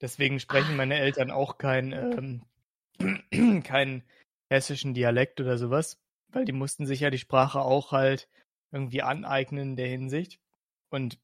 Deswegen 0.00 0.40
sprechen 0.40 0.76
meine 0.76 0.98
Eltern 0.98 1.30
auch 1.30 1.58
kein 1.58 1.92
ähm, 1.92 2.42
keinen 3.62 4.02
hessischen 4.50 4.94
Dialekt 4.94 5.40
oder 5.40 5.58
sowas, 5.58 5.98
weil 6.28 6.44
die 6.44 6.52
mussten 6.52 6.86
sich 6.86 7.00
ja 7.00 7.10
die 7.10 7.18
Sprache 7.18 7.60
auch 7.60 7.92
halt 7.92 8.28
irgendwie 8.72 9.02
aneignen 9.02 9.70
in 9.70 9.76
der 9.76 9.88
Hinsicht 9.88 10.40
und 10.90 11.18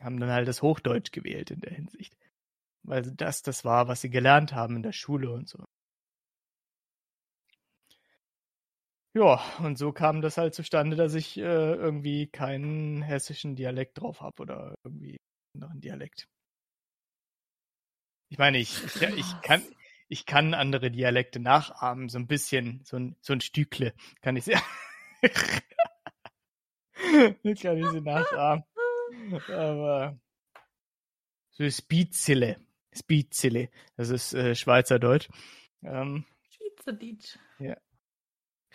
haben 0.00 0.20
dann 0.20 0.30
halt 0.30 0.46
das 0.48 0.62
Hochdeutsch 0.62 1.12
gewählt 1.12 1.50
in 1.50 1.60
der 1.60 1.72
Hinsicht, 1.72 2.16
weil 2.88 3.02
das 3.02 3.42
das 3.42 3.64
war, 3.64 3.88
was 3.88 4.00
sie 4.00 4.10
gelernt 4.10 4.54
haben 4.54 4.76
in 4.76 4.82
der 4.82 4.92
Schule 4.92 5.30
und 5.32 5.48
so. 5.48 5.64
Ja, 9.14 9.40
und 9.58 9.78
so 9.78 9.92
kam 9.92 10.20
das 10.20 10.36
halt 10.36 10.54
zustande, 10.54 10.96
dass 10.96 11.14
ich 11.14 11.36
äh, 11.38 11.40
irgendwie 11.42 12.26
keinen 12.28 13.02
hessischen 13.02 13.56
Dialekt 13.56 13.98
drauf 14.00 14.20
habe 14.20 14.42
oder 14.42 14.74
irgendwie 14.84 15.18
einen 15.54 15.64
anderen 15.64 15.80
Dialekt. 15.80 16.28
Ich 18.30 18.38
meine, 18.38 18.58
ich, 18.58 18.84
ich, 18.84 19.02
ich, 19.02 19.40
kann, 19.42 19.62
ich 20.08 20.26
kann 20.26 20.54
andere 20.54 20.90
Dialekte 20.90 21.40
nachahmen, 21.40 22.08
so 22.08 22.18
ein 22.18 22.26
bisschen, 22.26 22.82
so 22.84 22.96
ein, 22.98 23.16
so 23.20 23.32
ein 23.32 23.40
Stückle 23.40 23.94
kann 24.20 24.36
ich 24.36 24.44
sie. 24.44 24.52
kann 26.92 27.36
ich 27.42 27.60
sie 27.60 28.00
nachahmen. 28.00 28.64
Aber 29.48 30.18
so 31.50 31.68
Spizile. 31.68 32.56
Spizile. 32.94 33.70
Das 33.96 34.08
ist 34.10 34.34
äh, 34.34 34.54
Schweizerdeutsch. 34.54 35.28
Ähm, 35.82 36.24
Schweizerdeutsch. 36.50 37.38
Ja. 37.58 37.76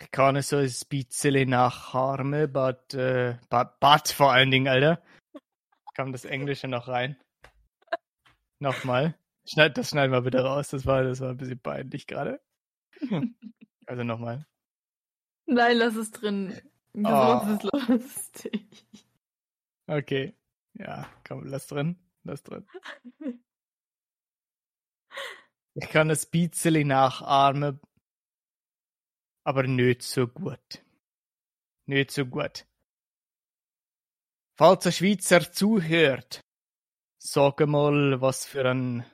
Ich 0.00 0.10
kann 0.10 0.36
es 0.36 0.48
so 0.48 0.56
ein 0.56 0.70
bisschen 0.88 1.50
nachahmen, 1.50 2.52
but, 2.52 2.94
äh, 2.94 3.38
but, 3.48 3.78
but 3.80 4.08
vor 4.08 4.32
allen 4.32 4.50
Dingen, 4.50 4.68
Alter. 4.68 5.02
Kam 5.94 6.10
das 6.12 6.24
Englische 6.24 6.66
noch 6.66 6.88
rein. 6.88 7.16
Nochmal. 8.58 9.16
Schneid, 9.46 9.76
das 9.78 9.90
schneiden 9.90 10.12
wir 10.12 10.22
bitte 10.22 10.42
raus. 10.42 10.68
Das 10.68 10.86
war, 10.86 11.04
das 11.04 11.20
war 11.20 11.30
ein 11.30 11.36
bisschen 11.36 11.60
peinlich 11.60 12.06
gerade. 12.06 12.40
Also 13.86 14.02
nochmal. 14.02 14.46
Nein, 15.44 15.76
lass 15.76 15.94
es 15.94 16.10
drin. 16.10 16.58
Das 16.94 17.44
Oh. 17.52 17.52
ist 17.52 17.88
lustig. 17.88 18.86
Okay. 19.86 20.34
Ja, 20.72 21.06
komm, 21.28 21.44
lass 21.44 21.66
drin. 21.66 21.98
Lass 22.22 22.42
drin. 22.42 22.66
Ich 25.74 25.88
kann 25.88 26.10
ein 26.10 26.18
bisschen 26.30 26.88
nachahmen, 26.88 27.80
aber 29.44 29.64
nicht 29.64 30.02
so 30.02 30.26
gut. 30.26 30.84
Nicht 31.86 32.10
so 32.10 32.26
gut. 32.26 32.66
Falls 34.56 34.86
ein 34.86 34.92
Schweizer 34.92 35.52
zuhört, 35.52 36.40
sag 37.18 37.60
mal, 37.66 38.20
was 38.20 38.46
für 38.46 38.70
ein 38.70 39.04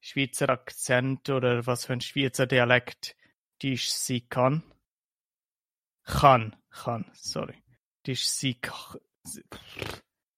Schweizer 0.00 0.48
Akzent 0.48 1.28
oder 1.28 1.66
was 1.66 1.84
für 1.84 1.92
ein 1.92 2.00
Schweizer 2.00 2.46
Dialekt 2.46 3.14
die 3.62 3.74
ich 3.74 3.92
sie 3.92 4.22
kann. 4.22 4.62
Kann, 6.04 6.56
kann, 6.70 7.10
sorry. 7.14 7.62
Die 8.06 8.12
ich 8.12 8.28
sie 8.28 8.54
k- 8.54 8.98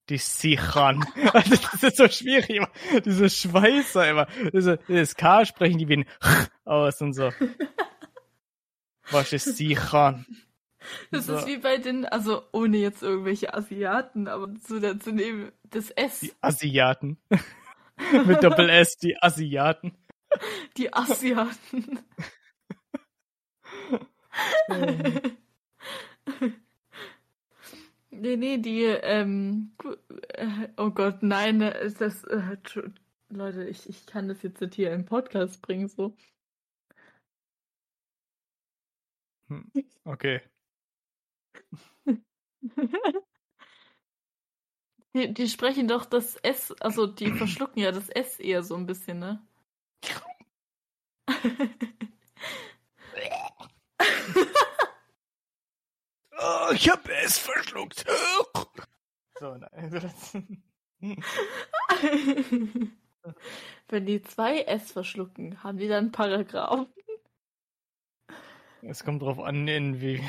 die 0.09 0.57
kann. 0.57 1.05
Also, 1.33 1.57
das 1.57 1.83
ist 1.83 1.97
so 1.97 2.09
schwierig 2.09 2.51
immer. 2.51 2.71
Diese 3.05 3.31
Schweißer 3.31 4.09
immer. 4.11 4.27
Diese, 4.53 4.79
das 4.89 5.15
K 5.17 5.45
sprechen 5.47 5.79
die 5.79 5.89
wie 5.89 5.99
ein 5.99 6.09
aus 6.65 7.01
und 7.01 7.13
so. 7.13 7.31
Was 9.11 9.33
ist 9.33 9.61
kann. 9.77 10.27
Das 11.11 11.27
So. 11.27 11.37
ist 11.37 11.47
wie 11.47 11.59
bei 11.59 11.79
den, 11.79 12.05
also 12.07 12.43
ohne 12.53 12.79
jetzt 12.79 13.03
irgendwelche 13.03 13.55
Asiaten, 13.55 14.27
aber 14.29 14.53
zu, 14.57 14.99
zu 14.99 15.13
nehmen, 15.13 15.53
das 15.65 15.91
S, 15.91 16.21
Die 16.21 16.33
Asiaten. 16.41 17.19
Mit 18.27 18.43
Doppel 18.43 18.69
S, 18.69 18.97
die 18.97 19.17
Asiaten. 19.21 19.93
die 20.77 20.93
Asiaten. 20.93 22.01
Nee, 28.13 28.37
nee, 28.37 28.59
die, 28.59 28.85
ähm, 28.85 29.73
äh, 30.35 30.69
oh 30.77 30.91
Gott, 30.91 31.23
nein, 31.23 31.61
äh, 31.63 31.85
ist 31.85 32.01
das, 32.01 32.25
äh, 32.25 32.57
Leute, 33.31 33.65
ich, 33.65 33.89
ich 33.89 34.07
kann 34.07 34.29
das 34.29 34.43
jetzt 34.43 34.61
nicht 34.61 34.75
hier 34.75 34.93
im 34.93 35.05
Podcast 35.05 35.63
bringen, 35.63 35.89
so. 35.89 36.15
Okay. 40.05 40.41
Die, 45.15 45.35
die 45.35 45.47
sprechen 45.49 45.89
doch 45.89 46.07
das 46.07 46.37
S, 46.37 46.73
also 46.81 47.07
die 47.07 47.33
verschlucken 47.33 47.83
ja 47.83 47.93
das 47.93 48.09
S 48.09 48.41
eher 48.41 48.63
so 48.63 48.77
ein 48.77 48.87
bisschen, 48.87 49.19
ne? 49.19 49.47
Oh, 56.45 56.73
ich 56.73 56.89
hab 56.91 57.09
es 57.09 57.39
verschluckt. 57.39 58.05
So, 59.39 59.55
nein. 59.55 60.63
Wenn 63.89 64.07
die 64.07 64.23
zwei 64.23 64.63
S 64.63 64.91
verschlucken, 64.93 65.63
haben 65.63 65.79
die 65.79 65.87
dann 65.89 66.11
Paragraphen? 66.11 66.93
Es 68.83 69.05
kommt 69.05 69.23
drauf 69.23 69.39
an, 69.39 69.69
in 69.69 70.01
wie, 70.01 70.17
in 70.17 70.25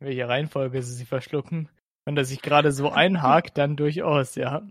welcher 0.00 0.28
Reihenfolge 0.28 0.82
sie 0.82 0.94
sie 0.94 1.06
verschlucken. 1.06 1.70
Wenn 2.04 2.16
er 2.18 2.24
sich 2.24 2.42
gerade 2.42 2.72
so 2.72 2.90
einhakt, 2.90 3.56
dann 3.56 3.76
durchaus, 3.76 4.34
ja. 4.34 4.68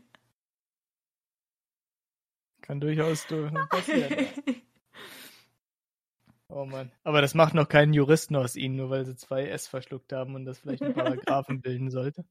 Kann 2.62 2.80
durchaus 2.80 3.28
du- 3.28 3.50
passieren. 3.70 4.28
Oh 6.50 6.66
Mann. 6.66 6.92
Aber 7.04 7.22
das 7.22 7.36
macht 7.36 7.54
noch 7.54 7.68
keinen 7.70 7.94
Juristen 7.94 8.36
aus 8.36 8.56
ihnen, 8.56 8.76
nur 8.76 8.90
weil 8.90 9.06
sie 9.06 9.16
zwei 9.16 9.48
S 9.48 9.68
verschluckt 9.68 10.12
haben 10.14 10.36
und 10.36 10.46
das 10.46 10.60
vielleicht 10.60 10.84
einen 10.84 10.94
Paragraphen 10.94 11.62
bilden 11.62 11.90
sollte. 11.92 12.26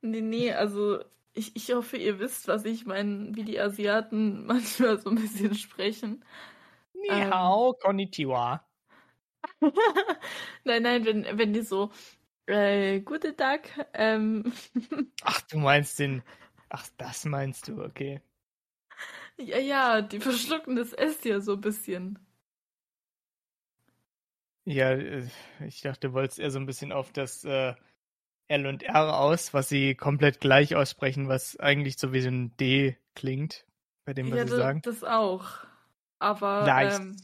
nee, 0.00 0.20
nee, 0.20 0.52
also 0.52 1.02
ich, 1.34 1.56
ich 1.56 1.72
hoffe, 1.74 1.96
ihr 1.96 2.18
wisst, 2.18 2.48
was 2.48 2.64
ich 2.64 2.84
meine, 2.86 3.34
wie 3.34 3.44
die 3.44 3.58
Asiaten 3.60 4.46
manchmal 4.46 4.98
so 4.98 5.10
ein 5.10 5.16
bisschen 5.16 5.54
sprechen. 5.54 6.24
Ni 6.94 7.08
Ähm. 7.10 7.30
hao, 7.30 7.74
konnichiwa. 7.74 8.64
nein, 10.64 10.82
nein, 10.82 11.04
wenn, 11.04 11.38
wenn 11.38 11.52
die 11.52 11.62
so, 11.62 11.90
äh, 12.46 13.00
guten 13.00 13.36
Tag, 13.36 13.68
ähm, 13.94 14.52
Ach, 15.22 15.40
du 15.42 15.58
meinst 15.58 15.98
den. 15.98 16.22
Ach, 16.68 16.88
das 16.96 17.24
meinst 17.24 17.66
du, 17.68 17.82
okay. 17.82 18.22
ja, 19.36 19.58
ja, 19.58 20.02
die 20.02 20.20
verschlucken 20.20 20.76
das 20.76 20.92
S 20.92 21.24
ja 21.24 21.40
so 21.40 21.54
ein 21.54 21.60
bisschen. 21.60 22.18
Ja, 24.64 24.90
äh, 24.92 25.26
ich 25.66 25.80
dachte, 25.82 26.08
du 26.08 26.14
wolltest 26.14 26.38
eher 26.38 26.50
so 26.50 26.58
ein 26.58 26.66
bisschen 26.66 26.92
auf 26.92 27.12
das 27.12 27.44
äh, 27.44 27.74
L 28.48 28.66
und 28.66 28.82
R 28.82 29.18
aus, 29.18 29.54
was 29.54 29.68
sie 29.68 29.94
komplett 29.94 30.40
gleich 30.40 30.76
aussprechen, 30.76 31.28
was 31.28 31.58
eigentlich 31.58 31.98
so 31.98 32.12
wie 32.12 32.20
so 32.20 32.28
ein 32.28 32.56
D 32.58 32.96
klingt, 33.14 33.66
bei 34.04 34.14
dem, 34.14 34.30
was 34.30 34.38
ja, 34.38 34.44
sie 34.44 34.50
das, 34.50 34.56
sagen. 34.56 34.82
das 34.82 35.04
auch. 35.04 35.46
Aber, 36.18 36.66
Leicht. 36.66 37.00
ähm, 37.00 37.16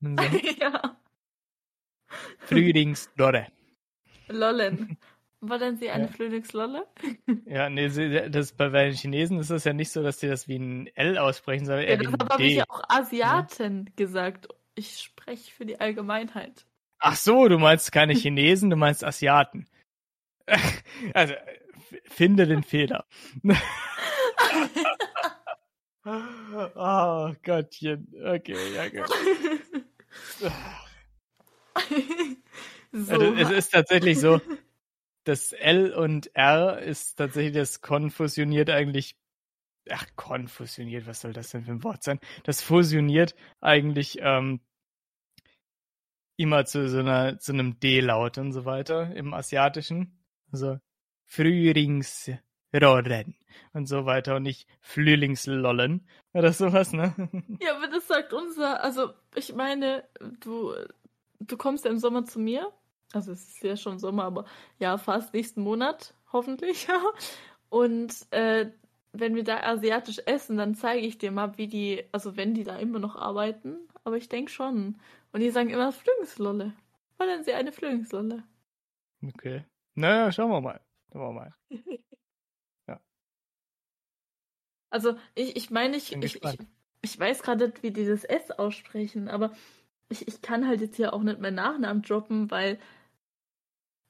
so, 0.00 0.24
ja, 0.60 0.96
Frühlingslorre. 2.46 3.46
Lollen. 4.28 4.98
Wollen 5.40 5.76
Sie 5.76 5.90
eine 5.90 6.08
Ja. 6.08 6.08
Frühlingslolle? 6.08 6.86
Ja, 7.46 7.68
nee, 7.68 7.88
sie- 7.88 8.30
das, 8.30 8.52
bei 8.52 8.70
bei 8.70 8.84
den 8.86 8.94
Chinesen 8.94 9.38
ist 9.38 9.50
das 9.50 9.64
ja 9.64 9.72
nicht 9.74 9.90
so, 9.90 10.02
dass 10.02 10.18
die 10.18 10.28
das 10.28 10.48
wie 10.48 10.56
ein 10.58 10.86
L 10.96 11.18
aussprechen, 11.18 11.66
sondern 11.66 11.84
Ja, 11.86 11.96
eher 11.96 12.00
wie 12.00 12.06
ein 12.08 12.30
habe 12.30 12.46
ich 12.46 12.54
D. 12.54 12.56
ja 12.56 12.64
auch 12.68 12.82
Asiaten 12.88 13.90
gesagt. 13.96 14.48
Ich 14.74 15.00
spreche 15.00 15.52
für 15.52 15.66
die 15.66 15.80
Allgemeinheit. 15.80 16.66
Ach 16.98 17.16
so, 17.16 17.48
du 17.48 17.58
meinst 17.58 17.92
keine 17.92 18.14
Chinesen, 18.14 18.70
du 18.70 18.76
meinst 18.76 19.04
Asiaten. 19.04 19.68
Also, 21.14 21.34
finde 22.04 22.46
den 22.46 22.62
Fehler. 22.62 23.06
oh 26.04 27.34
Gottchen. 27.44 28.12
Okay, 28.24 28.74
ja, 28.74 28.88
gut. 28.88 29.10
so. 32.92 33.12
Also, 33.12 33.34
es 33.34 33.50
ist 33.50 33.70
tatsächlich 33.70 34.20
so, 34.20 34.40
das 35.24 35.52
L 35.52 35.92
und 35.92 36.34
R 36.34 36.78
ist 36.80 37.16
tatsächlich, 37.16 37.54
das 37.54 37.80
konfusioniert 37.80 38.70
eigentlich. 38.70 39.16
Ach, 39.90 40.06
konfusioniert, 40.16 41.06
was 41.06 41.20
soll 41.20 41.34
das 41.34 41.50
denn 41.50 41.64
für 41.64 41.72
ein 41.72 41.84
Wort 41.84 42.02
sein? 42.02 42.18
Das 42.44 42.62
fusioniert 42.62 43.34
eigentlich 43.60 44.18
ähm, 44.20 44.60
immer 46.36 46.64
zu 46.64 46.88
so 46.88 46.98
einer 46.98 47.38
zu 47.38 47.52
einem 47.52 47.78
D-Laut 47.80 48.38
und 48.38 48.52
so 48.52 48.64
weiter 48.64 49.14
im 49.14 49.34
Asiatischen. 49.34 50.18
Also 50.52 50.78
Frühlingsrollen 51.24 53.34
und 53.72 53.86
so 53.86 54.06
weiter 54.06 54.36
und 54.36 54.44
nicht 54.44 54.68
Frühlingslollen 54.80 56.06
oder 56.32 56.52
sowas, 56.52 56.92
ne? 56.92 57.14
Ja, 57.60 57.76
aber 57.76 57.88
das 57.88 58.06
sagt 58.06 58.32
unser, 58.32 58.82
also 58.82 59.10
ich 59.34 59.54
meine, 59.54 60.04
du, 60.40 60.72
du 61.40 61.56
kommst 61.56 61.84
ja 61.84 61.90
im 61.90 61.98
Sommer 61.98 62.24
zu 62.24 62.38
mir. 62.38 62.72
Also 63.12 63.32
es 63.32 63.48
ist 63.48 63.62
ja 63.62 63.76
schon 63.76 63.98
Sommer, 63.98 64.24
aber 64.24 64.44
ja, 64.78 64.98
fast 64.98 65.34
nächsten 65.34 65.62
Monat, 65.62 66.14
hoffentlich. 66.32 66.88
Und 67.68 68.14
äh, 68.30 68.70
wenn 69.12 69.36
wir 69.36 69.44
da 69.44 69.62
asiatisch 69.62 70.20
essen, 70.26 70.56
dann 70.56 70.74
zeige 70.74 71.06
ich 71.06 71.18
dir 71.18 71.30
mal, 71.30 71.56
wie 71.56 71.68
die, 71.68 72.02
also 72.10 72.36
wenn 72.36 72.54
die 72.54 72.64
da 72.64 72.76
immer 72.76 72.98
noch 72.98 73.14
arbeiten, 73.14 73.76
aber 74.02 74.16
ich 74.16 74.28
denke 74.28 74.50
schon. 74.50 74.96
Und 75.34 75.40
die 75.40 75.50
sagen 75.50 75.70
immer 75.70 75.90
Flügelslolle. 75.90 76.74
Wollen 77.18 77.42
sie 77.42 77.54
eine 77.54 77.72
Flügelslolle? 77.72 78.44
Okay. 79.20 79.64
Naja, 79.96 80.30
schauen 80.30 80.50
wir 80.50 80.60
mal. 80.60 80.80
Schauen 81.12 81.22
wir 81.22 81.32
mal. 81.32 81.54
Also 84.90 85.18
ich, 85.34 85.56
ich 85.56 85.70
meine, 85.72 85.96
ich, 85.96 86.12
ich, 86.12 86.40
ich, 86.40 86.58
ich 87.02 87.18
weiß 87.18 87.42
gerade 87.42 87.72
wie 87.82 87.90
die 87.90 88.06
das 88.06 88.22
S 88.22 88.52
aussprechen, 88.52 89.28
aber 89.28 89.50
ich, 90.08 90.28
ich 90.28 90.40
kann 90.40 90.68
halt 90.68 90.80
jetzt 90.80 90.94
hier 90.94 91.12
auch 91.12 91.24
nicht 91.24 91.40
meinen 91.40 91.56
Nachnamen 91.56 92.04
droppen, 92.04 92.48
weil. 92.52 92.78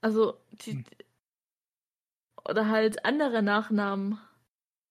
Also, 0.02 0.38
die, 0.50 0.72
Hm. 0.72 0.84
oder 2.46 2.68
halt 2.68 3.06
andere 3.06 3.42
Nachnamen. 3.42 4.18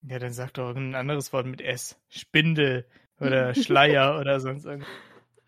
Ja, 0.02 0.18
dann 0.18 0.34
sag 0.34 0.56
doch 0.56 0.76
ein 0.76 0.96
anderes 0.96 1.32
Wort 1.32 1.46
mit 1.46 1.62
S. 1.62 2.02
Spindel 2.10 2.88
oder 3.20 3.54
Schleier 3.54 4.20
oder 4.20 4.40
sonst 4.40 4.66
irgendwas. 4.66 4.90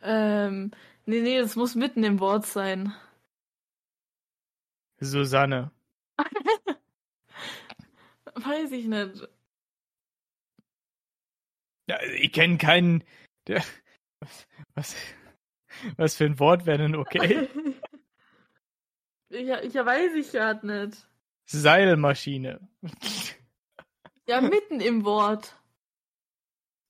Ähm, 0.06 0.72
nee, 1.06 1.22
nee, 1.22 1.40
das 1.40 1.56
muss 1.56 1.73
mitten 1.73 2.03
im 2.03 2.19
Wort 2.19 2.45
sein. 2.45 2.94
Susanne. 4.99 5.72
Weiß 8.36 8.72
ich 8.72 8.86
nicht. 8.86 9.27
Ja, 11.88 12.02
ich 12.02 12.32
kenne 12.32 12.57
keinen. 12.57 13.03
Der, 13.48 13.64
was, 14.19 14.48
was, 14.76 14.95
was 15.98 16.15
für 16.15 16.26
ein 16.26 16.40
Wort 16.40 16.65
wäre 16.65 16.77
denn 16.80 16.95
okay? 16.95 17.48
ja, 19.30 19.61
ja, 19.64 19.86
weiß 19.86 20.14
ich 20.15 20.32
gerade 20.32 20.65
nicht. 20.65 21.07
Seilmaschine. 21.45 22.68
Ja, 24.27 24.41
mitten 24.41 24.82
im 24.82 25.06
Wort. 25.06 25.56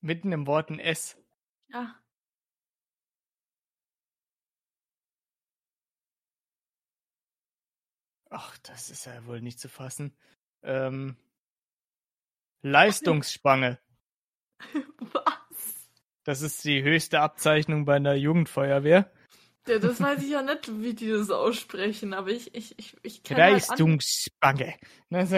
Mitten 0.02 0.32
im 0.32 0.48
Wort 0.48 0.70
ein 0.70 0.80
S. 0.80 1.18
Ja. 1.68 1.96
Ach, 8.38 8.58
das 8.64 8.90
ist 8.90 9.06
ja 9.06 9.26
wohl 9.28 9.40
nicht 9.40 9.62
zu 9.62 9.70
fassen. 9.70 10.14
Ähm, 10.62 11.16
Leistungsspange. 12.64 13.80
Was? 15.00 15.88
Das 16.26 16.42
ist 16.42 16.66
die 16.66 16.84
höchste 16.84 17.22
Abzeichnung 17.22 17.86
bei 17.86 17.96
einer 17.96 18.16
Jugendfeuerwehr. 18.16 19.10
Ja, 19.68 19.80
das 19.80 20.02
weiß 20.02 20.22
ich 20.22 20.32
ja 20.32 20.42
nicht, 20.42 20.70
wie 20.82 20.94
die 20.94 21.10
das 21.10 21.30
aussprechen, 21.32 22.14
aber 22.14 22.28
ich, 22.30 22.54
ich, 22.54 22.78
ich, 22.78 22.98
ich 23.04 23.24
kenn 23.24 23.38
halt 23.38 23.48
an- 23.48 23.54
Leistungsspange. 23.54 24.76
So- 25.10 25.38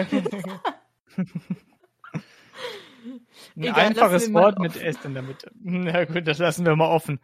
Ein 3.56 3.62
Egal, 3.62 3.74
einfaches 3.76 4.32
Wort 4.32 4.58
mit. 4.58 4.74
S 4.76 4.96
in 5.04 5.14
der 5.14 5.22
Mitte. 5.22 5.52
Na 5.60 6.04
gut, 6.04 6.26
das 6.26 6.38
lassen 6.38 6.66
wir 6.66 6.74
mal 6.74 6.88
offen. 6.90 7.20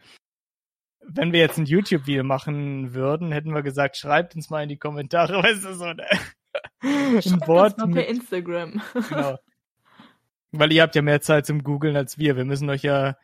Wenn 1.08 1.32
wir 1.32 1.40
jetzt 1.40 1.58
ein 1.58 1.66
YouTube-Video 1.66 2.24
machen 2.24 2.94
würden, 2.94 3.32
hätten 3.32 3.54
wir 3.54 3.62
gesagt, 3.62 3.96
schreibt 3.96 4.34
uns 4.34 4.50
mal 4.50 4.62
in 4.62 4.68
die 4.68 4.78
Kommentare, 4.78 5.34
weißt 5.42 5.64
du, 5.64 5.74
so 5.74 5.92
ne? 5.92 6.06
ein 6.82 7.22
Schreibt 7.22 7.48
Wort 7.48 7.74
uns 7.74 7.86
mal 7.86 7.92
per 7.94 8.06
Instagram. 8.08 8.82
Genau. 9.08 9.38
Weil 10.52 10.72
ihr 10.72 10.82
habt 10.82 10.94
ja 10.94 11.02
mehr 11.02 11.20
Zeit 11.20 11.46
zum 11.46 11.64
Googeln 11.64 11.96
als 11.96 12.16
wir. 12.16 12.36
Wir 12.36 12.44
müssen 12.44 12.70
euch 12.70 12.82
ja 12.82 13.16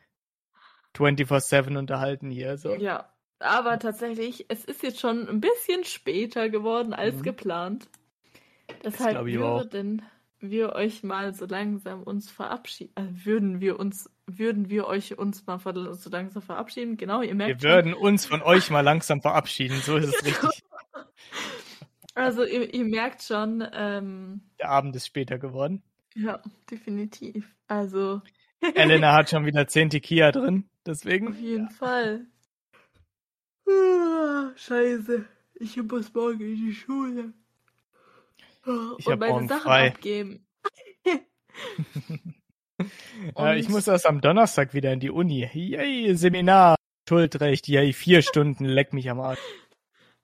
24-7 0.97 1.77
unterhalten 1.77 2.29
hier. 2.29 2.57
So. 2.57 2.75
Ja, 2.75 3.09
aber 3.39 3.79
tatsächlich, 3.79 4.45
es 4.49 4.65
ist 4.65 4.83
jetzt 4.83 4.99
schon 4.99 5.27
ein 5.29 5.39
bisschen 5.39 5.85
später 5.85 6.49
geworden 6.49 6.93
als 6.93 7.15
Mhm. 7.17 7.23
geplant. 7.23 7.89
Deshalb 8.83 9.17
auch. 9.17 9.25
würden 9.25 10.01
wir 10.41 10.73
euch 10.73 11.03
mal 11.03 11.33
so 11.33 11.45
langsam 11.45 12.03
uns 12.03 12.29
verabschieden. 12.29 12.91
Äh, 12.95 13.25
würden 13.25 13.61
wir 13.61 13.79
uns, 13.79 14.09
würden 14.27 14.69
wir 14.69 14.87
euch 14.87 15.17
uns 15.17 15.45
mal 15.45 15.59
so 15.59 16.09
langsam 16.09 16.41
verabschieden. 16.41 16.97
Genau, 16.97 17.21
ihr 17.21 17.29
Wir 17.29 17.35
merkt 17.35 17.63
würden 17.63 17.93
uns 17.93 18.25
von 18.25 18.41
euch 18.41 18.69
mal 18.69 18.81
langsam 18.81 19.21
verabschieden. 19.21 19.77
So 19.81 19.97
ist 19.97 20.07
es 20.07 20.13
richtig. 20.25 20.41
schon. 20.41 21.03
Also 22.13 22.43
ihr, 22.43 22.73
ihr 22.73 22.83
merkt 22.85 23.21
schon, 23.23 23.63
ähm, 23.73 24.41
Der 24.59 24.69
Abend 24.69 24.95
ist 24.95 25.07
später 25.07 25.37
geworden. 25.39 25.81
ja, 26.15 26.41
definitiv. 26.69 27.55
Also 27.67 28.21
Elena 28.75 29.13
hat 29.13 29.29
schon 29.29 29.45
wieder 29.45 29.67
10 29.67 29.89
Tequila 29.91 30.31
drin. 30.31 30.65
auf 30.65 30.71
Deswegen. 30.85 31.33
jeden 31.35 31.69
Fall. 31.69 32.25
Ah, 33.67 34.51
Scheiße. 34.55 35.25
Ich 35.55 35.77
muss 35.77 36.13
morgen 36.13 36.41
in 36.41 36.55
die 36.55 36.73
Schule. 36.73 37.33
Ich 38.97 39.07
und 39.07 39.19
meine 39.19 39.47
Sachen 39.47 39.61
frei. 39.61 39.87
abgeben. 39.89 40.47
Äh, 43.37 43.59
ich 43.59 43.69
muss 43.69 43.87
erst 43.87 44.07
am 44.07 44.21
Donnerstag 44.21 44.73
wieder 44.73 44.91
in 44.91 44.99
die 44.99 45.11
Uni. 45.11 45.47
Yay, 45.53 46.15
Seminar. 46.15 46.75
Schuldrecht. 47.07 47.67
Yay, 47.67 47.93
vier 47.93 48.21
Stunden. 48.23 48.65
Leck 48.65 48.91
mich 48.93 49.07
am 49.09 49.19
Arsch. 49.19 49.39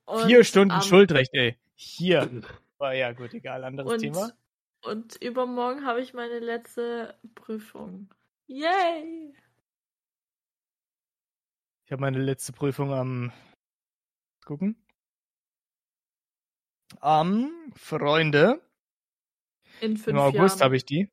Und 0.06 0.26
Vier 0.26 0.42
Stunden 0.42 0.80
Schuldrecht, 0.82 1.30
ey. 1.34 1.56
Hier. 1.76 2.28
Aber 2.78 2.94
ja, 2.94 3.12
gut, 3.12 3.32
egal. 3.34 3.62
Anderes 3.62 3.92
Und, 3.92 3.98
Thema. 4.00 4.32
und 4.82 5.22
übermorgen 5.22 5.86
habe 5.86 6.00
ich 6.00 6.14
meine 6.14 6.40
letzte 6.40 7.16
Prüfung. 7.36 8.12
Yay! 8.48 9.34
Ich 11.84 11.92
habe 11.92 12.00
meine 12.00 12.18
letzte 12.18 12.52
Prüfung 12.52 12.92
am 12.92 13.32
gucken. 14.44 14.76
Am 17.00 17.72
Freunde. 17.76 18.60
In 19.80 19.96
fünf 19.96 20.08
Im 20.08 20.18
August 20.18 20.60
habe 20.60 20.76
ich 20.76 20.84
die. 20.84 21.08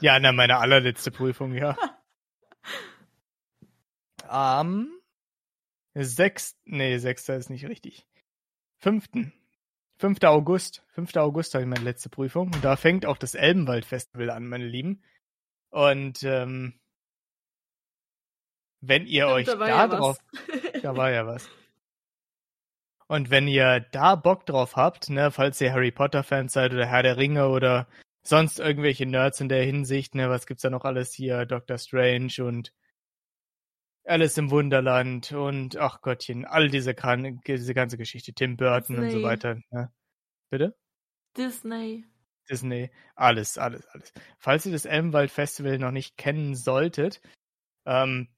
Ja, 0.00 0.18
na, 0.18 0.32
meine 0.32 0.58
allerletzte 0.58 1.10
Prüfung, 1.10 1.54
ja. 1.54 1.76
Am 4.28 4.90
6. 5.94 6.56
Nee, 6.64 6.98
6. 6.98 7.28
ist 7.30 7.50
nicht 7.50 7.66
richtig. 7.66 8.06
5. 8.78 9.06
5. 9.98 10.22
August. 10.24 10.82
5. 10.88 11.16
August 11.16 11.54
habe 11.54 11.62
ich 11.62 11.68
meine 11.68 11.84
letzte 11.84 12.08
Prüfung. 12.08 12.52
Und 12.52 12.64
da 12.64 12.76
fängt 12.76 13.06
auch 13.06 13.16
das 13.16 13.34
Elbenwald-Festival 13.34 14.30
an, 14.30 14.46
meine 14.46 14.66
Lieben. 14.66 15.02
Und 15.70 16.22
ähm, 16.24 16.80
wenn 18.80 19.06
ihr 19.06 19.28
euch 19.28 19.46
da 19.46 19.66
ja 19.66 19.88
drauf 19.88 20.18
da 20.82 20.96
war 20.96 21.10
ja 21.10 21.26
was. 21.26 21.48
Und 23.06 23.30
wenn 23.30 23.48
ihr 23.48 23.80
da 23.92 24.14
Bock 24.14 24.46
drauf 24.46 24.76
habt, 24.76 25.10
ne, 25.10 25.30
falls 25.30 25.60
ihr 25.60 25.72
Harry 25.72 25.90
Potter 25.90 26.22
Fans 26.22 26.52
seid 26.52 26.72
oder 26.72 26.86
Herr 26.86 27.02
der 27.02 27.16
Ringe 27.16 27.48
oder 27.48 27.86
sonst 28.22 28.58
irgendwelche 28.58 29.06
Nerds 29.06 29.40
in 29.40 29.48
der 29.48 29.62
Hinsicht, 29.64 30.14
ne, 30.14 30.30
was 30.30 30.46
gibt's 30.46 30.62
da 30.62 30.70
noch 30.70 30.84
alles 30.84 31.12
hier? 31.12 31.44
Doctor 31.44 31.78
Strange 31.78 32.32
und 32.40 32.72
Alice 34.06 34.36
im 34.38 34.50
Wunderland 34.50 35.32
und 35.32 35.76
ach 35.76 36.00
Gottchen, 36.02 36.44
all 36.44 36.68
diese, 36.68 36.94
Kan 36.94 37.40
diese 37.46 37.74
ganze 37.74 37.96
Geschichte, 37.96 38.34
Tim 38.34 38.56
Burton 38.56 38.96
und 38.96 39.10
so 39.10 39.16
Disney. 39.16 39.22
weiter. 39.22 39.56
Ne? 39.70 39.92
Bitte? 40.50 40.76
Disney. 41.36 42.04
Disney, 42.48 42.90
alles, 43.14 43.56
alles, 43.56 43.86
alles. 43.86 44.12
Falls 44.38 44.66
ihr 44.66 44.72
das 44.72 44.84
Elmwald 44.84 45.30
Festival 45.30 45.78
noch 45.78 45.90
nicht 45.90 46.18
kennen 46.18 46.54
solltet, 46.54 47.22
ähm, 47.86 48.28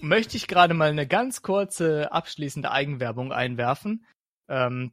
möchte 0.00 0.36
ich 0.36 0.48
gerade 0.48 0.74
mal 0.74 0.90
eine 0.90 1.06
ganz 1.06 1.42
kurze 1.42 2.12
abschließende 2.12 2.70
Eigenwerbung 2.70 3.32
einwerfen. 3.32 4.04
Ähm, 4.48 4.92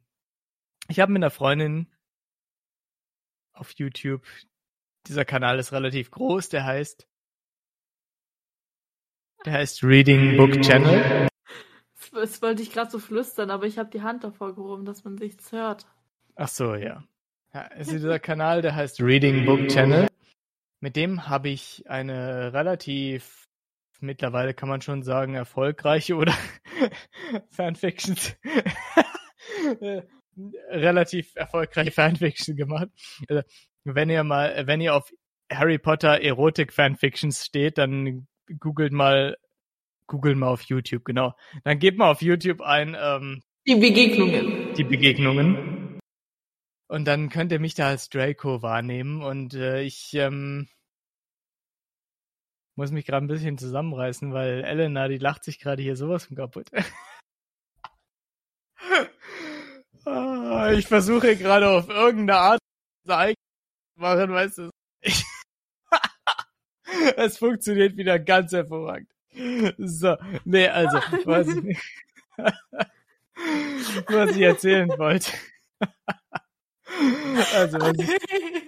ich 0.88 1.00
habe 1.00 1.12
mit 1.12 1.20
einer 1.20 1.30
Freundin 1.30 1.92
auf 3.52 3.72
YouTube, 3.72 4.24
dieser 5.06 5.24
Kanal 5.24 5.58
ist 5.58 5.72
relativ 5.72 6.10
groß, 6.10 6.48
der 6.48 6.64
heißt, 6.64 7.08
der 9.44 9.52
heißt 9.52 9.82
Reading 9.82 10.36
Book 10.36 10.60
Channel. 10.62 11.28
Das, 11.94 12.10
das 12.10 12.42
wollte 12.42 12.62
ich 12.62 12.72
gerade 12.72 12.90
so 12.90 12.98
flüstern, 12.98 13.50
aber 13.50 13.66
ich 13.66 13.78
habe 13.78 13.90
die 13.90 14.02
Hand 14.02 14.24
davor 14.24 14.54
gehoben, 14.54 14.84
dass 14.84 15.04
man 15.04 15.14
nichts 15.14 15.52
hört. 15.52 15.86
Ach 16.34 16.48
so, 16.48 16.74
ja. 16.74 17.04
Ja, 17.54 17.62
ist 17.62 17.90
dieser 17.90 18.18
Kanal, 18.18 18.60
der 18.60 18.74
heißt 18.74 19.00
Reading 19.00 19.46
Book 19.46 19.68
Channel. 19.68 20.08
Mit 20.80 20.94
dem 20.96 21.28
habe 21.28 21.48
ich 21.48 21.88
eine 21.88 22.52
relativ, 22.52 23.45
mittlerweile 24.00 24.54
kann 24.54 24.68
man 24.68 24.80
schon 24.80 25.02
sagen, 25.02 25.34
erfolgreiche 25.34 26.16
oder 26.16 26.34
Fanfictions, 27.50 28.36
relativ 30.70 31.34
erfolgreiche 31.34 31.90
Fanfiction 31.90 32.56
gemacht. 32.56 32.88
Also, 33.28 33.42
wenn 33.84 34.10
ihr 34.10 34.24
mal, 34.24 34.66
wenn 34.66 34.80
ihr 34.80 34.94
auf 34.94 35.10
Harry 35.50 35.78
Potter 35.78 36.20
Erotik 36.20 36.72
Fanfictions 36.72 37.44
steht, 37.44 37.78
dann 37.78 38.26
googelt 38.58 38.92
mal, 38.92 39.36
googelt 40.06 40.36
mal 40.36 40.48
auf 40.48 40.62
YouTube, 40.62 41.04
genau. 41.04 41.34
Dann 41.64 41.78
gebt 41.78 41.98
mal 41.98 42.10
auf 42.10 42.22
YouTube 42.22 42.60
ein, 42.60 42.96
ähm, 42.98 43.42
Die 43.66 43.76
Begegnungen. 43.76 44.74
die 44.74 44.84
Begegnungen. 44.84 46.00
Und 46.88 47.04
dann 47.06 47.30
könnt 47.30 47.50
ihr 47.50 47.58
mich 47.58 47.74
da 47.74 47.88
als 47.88 48.08
Draco 48.08 48.62
wahrnehmen 48.62 49.22
und 49.22 49.54
äh, 49.54 49.82
ich 49.82 50.14
ähm, 50.14 50.68
muss 52.76 52.92
mich 52.92 53.06
gerade 53.06 53.24
ein 53.24 53.28
bisschen 53.28 53.58
zusammenreißen, 53.58 54.32
weil 54.32 54.64
Elena, 54.64 55.08
die 55.08 55.18
lacht 55.18 55.44
sich 55.44 55.58
gerade 55.58 55.82
hier 55.82 55.96
sowas 55.96 56.26
von 56.26 56.36
kaputt. 56.36 56.68
Ah, 60.08 60.70
ich 60.70 60.86
versuche 60.86 61.36
gerade 61.36 61.68
auf 61.68 61.88
irgendeine 61.88 62.38
Art 62.38 62.60
zu 63.04 63.34
machen, 63.96 64.32
weißt 64.32 64.58
du. 64.58 64.70
Es 67.16 67.38
funktioniert 67.38 67.96
wieder 67.96 68.18
ganz 68.18 68.52
hervorragend. 68.52 69.10
So, 69.78 70.16
nee, 70.44 70.68
also, 70.68 70.98
was 71.24 71.48
was 74.08 74.30
ich 74.30 74.42
erzählen 74.42 74.88
wollte. 74.90 75.32
Also, 77.54 77.80
was 77.80 77.98
ich, 77.98 78.65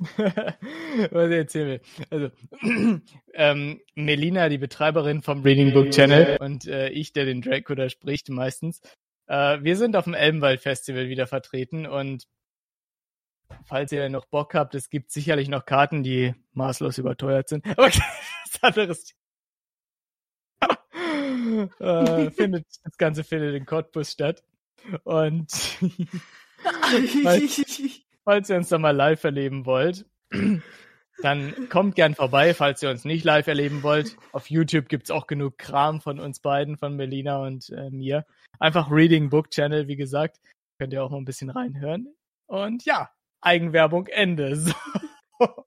Was 1.10 1.30
ich 1.30 1.36
erzählen 1.36 1.68
will. 1.68 1.80
Also, 2.10 2.30
ähm, 3.34 3.80
Melina, 3.94 4.48
die 4.48 4.58
Betreiberin 4.58 5.22
vom 5.22 5.42
Reading 5.42 5.74
Book 5.74 5.90
Channel 5.90 6.38
und 6.40 6.66
äh, 6.66 6.88
ich, 6.88 7.12
der 7.12 7.26
den 7.26 7.42
Draco 7.42 7.74
da 7.74 7.90
spricht 7.90 8.30
meistens, 8.30 8.80
äh, 9.26 9.62
wir 9.62 9.76
sind 9.76 9.96
auf 9.96 10.04
dem 10.04 10.14
Elbenwald 10.14 10.60
Festival 10.60 11.08
wieder 11.08 11.26
vertreten 11.26 11.86
und 11.86 12.26
falls 13.66 13.92
ihr 13.92 14.08
noch 14.08 14.24
Bock 14.24 14.54
habt, 14.54 14.74
es 14.74 14.88
gibt 14.88 15.10
sicherlich 15.10 15.48
noch 15.48 15.66
Karten, 15.66 16.02
die 16.02 16.34
maßlos 16.52 16.98
überteuert 16.98 17.48
sind. 17.48 17.64
Okay, 17.76 18.02
das 18.52 18.62
anderes 18.62 19.14
äh, 21.80 22.30
findet, 22.30 22.66
das 22.84 22.96
Ganze 22.96 23.22
findet 23.22 23.54
in 23.54 23.66
Cottbus 23.66 24.12
statt. 24.12 24.42
Und 25.04 25.52
falls, 27.22 27.62
falls 28.24 28.50
ihr 28.50 28.56
uns 28.56 28.68
da 28.68 28.78
mal 28.78 28.94
live 28.94 29.24
erleben 29.24 29.66
wollt, 29.66 30.06
dann 31.22 31.68
kommt 31.68 31.94
gern 31.94 32.14
vorbei, 32.14 32.54
falls 32.54 32.82
ihr 32.82 32.90
uns 32.90 33.04
nicht 33.04 33.24
live 33.24 33.46
erleben 33.46 33.82
wollt. 33.82 34.16
Auf 34.32 34.50
YouTube 34.50 34.88
gibt's 34.88 35.10
auch 35.10 35.26
genug 35.26 35.58
Kram 35.58 36.00
von 36.00 36.18
uns 36.18 36.40
beiden, 36.40 36.76
von 36.76 36.96
Melina 36.96 37.42
und 37.42 37.70
äh, 37.70 37.90
mir. 37.90 38.24
Einfach 38.58 38.90
Reading 38.90 39.30
Book 39.30 39.50
Channel, 39.50 39.88
wie 39.88 39.96
gesagt. 39.96 40.40
Könnt 40.78 40.92
ihr 40.92 41.04
auch 41.04 41.10
mal 41.10 41.18
ein 41.18 41.24
bisschen 41.24 41.50
reinhören. 41.50 42.14
Und 42.46 42.84
ja, 42.84 43.10
Eigenwerbung 43.40 44.06
Ende. 44.06 44.56
So. 45.40 45.64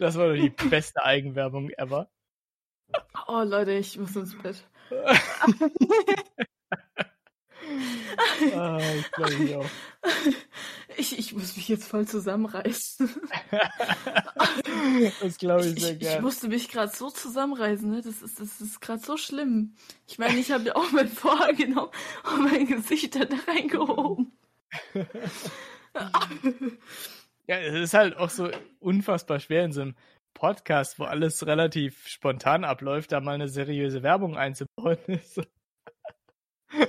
Das 0.00 0.16
war 0.16 0.28
doch 0.28 0.34
die 0.34 0.50
beste 0.50 1.04
Eigenwerbung 1.04 1.70
ever. 1.70 2.10
Oh 3.28 3.42
Leute, 3.44 3.72
ich 3.72 3.96
muss 3.96 4.16
ins 4.16 4.36
Bett. 4.36 4.68
ah, 8.54 8.78
ich 8.98 9.10
glaube 9.12 9.34
ich 9.34 9.56
auch. 9.56 9.66
Ich, 10.96 11.18
ich 11.18 11.32
muss 11.32 11.56
mich 11.56 11.68
jetzt 11.68 11.88
voll 11.88 12.06
zusammenreißen. 12.06 13.10
das 15.20 15.38
glaube 15.38 15.66
ich 15.66 15.80
sehr 15.80 15.94
ich, 15.94 15.98
gerne. 15.98 16.16
Ich 16.16 16.22
musste 16.22 16.46
mich 16.46 16.68
gerade 16.68 16.94
so 16.94 17.10
zusammenreißen, 17.10 17.90
ne? 17.90 18.00
Das 18.00 18.22
ist, 18.22 18.38
das 18.38 18.60
ist 18.60 18.80
gerade 18.80 19.02
so 19.02 19.16
schlimm. 19.16 19.74
Ich 20.06 20.18
meine, 20.18 20.38
ich 20.38 20.52
habe 20.52 20.64
ja 20.64 20.76
auch 20.76 20.92
mein 20.92 21.08
Vorhang 21.08 21.56
genommen 21.56 21.90
und 22.32 22.44
mein 22.44 22.66
Gesicht 22.66 23.16
da 23.16 23.26
reingehoben. 23.48 24.30
ja, 27.46 27.58
es 27.58 27.74
ist 27.74 27.94
halt 27.94 28.16
auch 28.16 28.30
so 28.30 28.50
unfassbar 28.78 29.40
schwer 29.40 29.64
in 29.64 29.72
so 29.72 29.80
einem 29.80 29.96
Podcast, 30.34 30.98
wo 30.98 31.04
alles 31.04 31.46
relativ 31.46 32.06
spontan 32.06 32.64
abläuft, 32.64 33.12
da 33.12 33.20
mal 33.20 33.34
eine 33.34 33.48
seriöse 33.48 34.02
Werbung 34.02 34.36
einzubauen. 34.36 34.98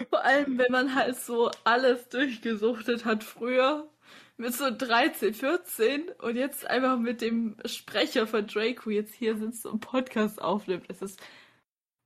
Vor 0.10 0.24
allem, 0.24 0.58
wenn 0.58 0.72
man 0.72 0.96
halt 0.96 1.18
so 1.18 1.52
alles 1.64 2.10
durchgesuchtet 2.10 3.06
hat 3.06 3.24
früher. 3.24 3.90
Mit 4.38 4.54
so 4.54 4.70
13, 4.70 5.34
14 5.34 6.10
und 6.22 6.36
jetzt 6.36 6.68
einfach 6.68 6.98
mit 6.98 7.22
dem 7.22 7.56
Sprecher 7.64 8.28
von 8.28 8.46
Draco 8.46 8.90
jetzt 8.90 9.14
hier 9.14 9.38
sitzt 9.38 9.66
und 9.66 9.80
Podcast 9.80 10.42
aufnimmt. 10.42 10.86
Es 10.90 11.02
ist 11.02 11.22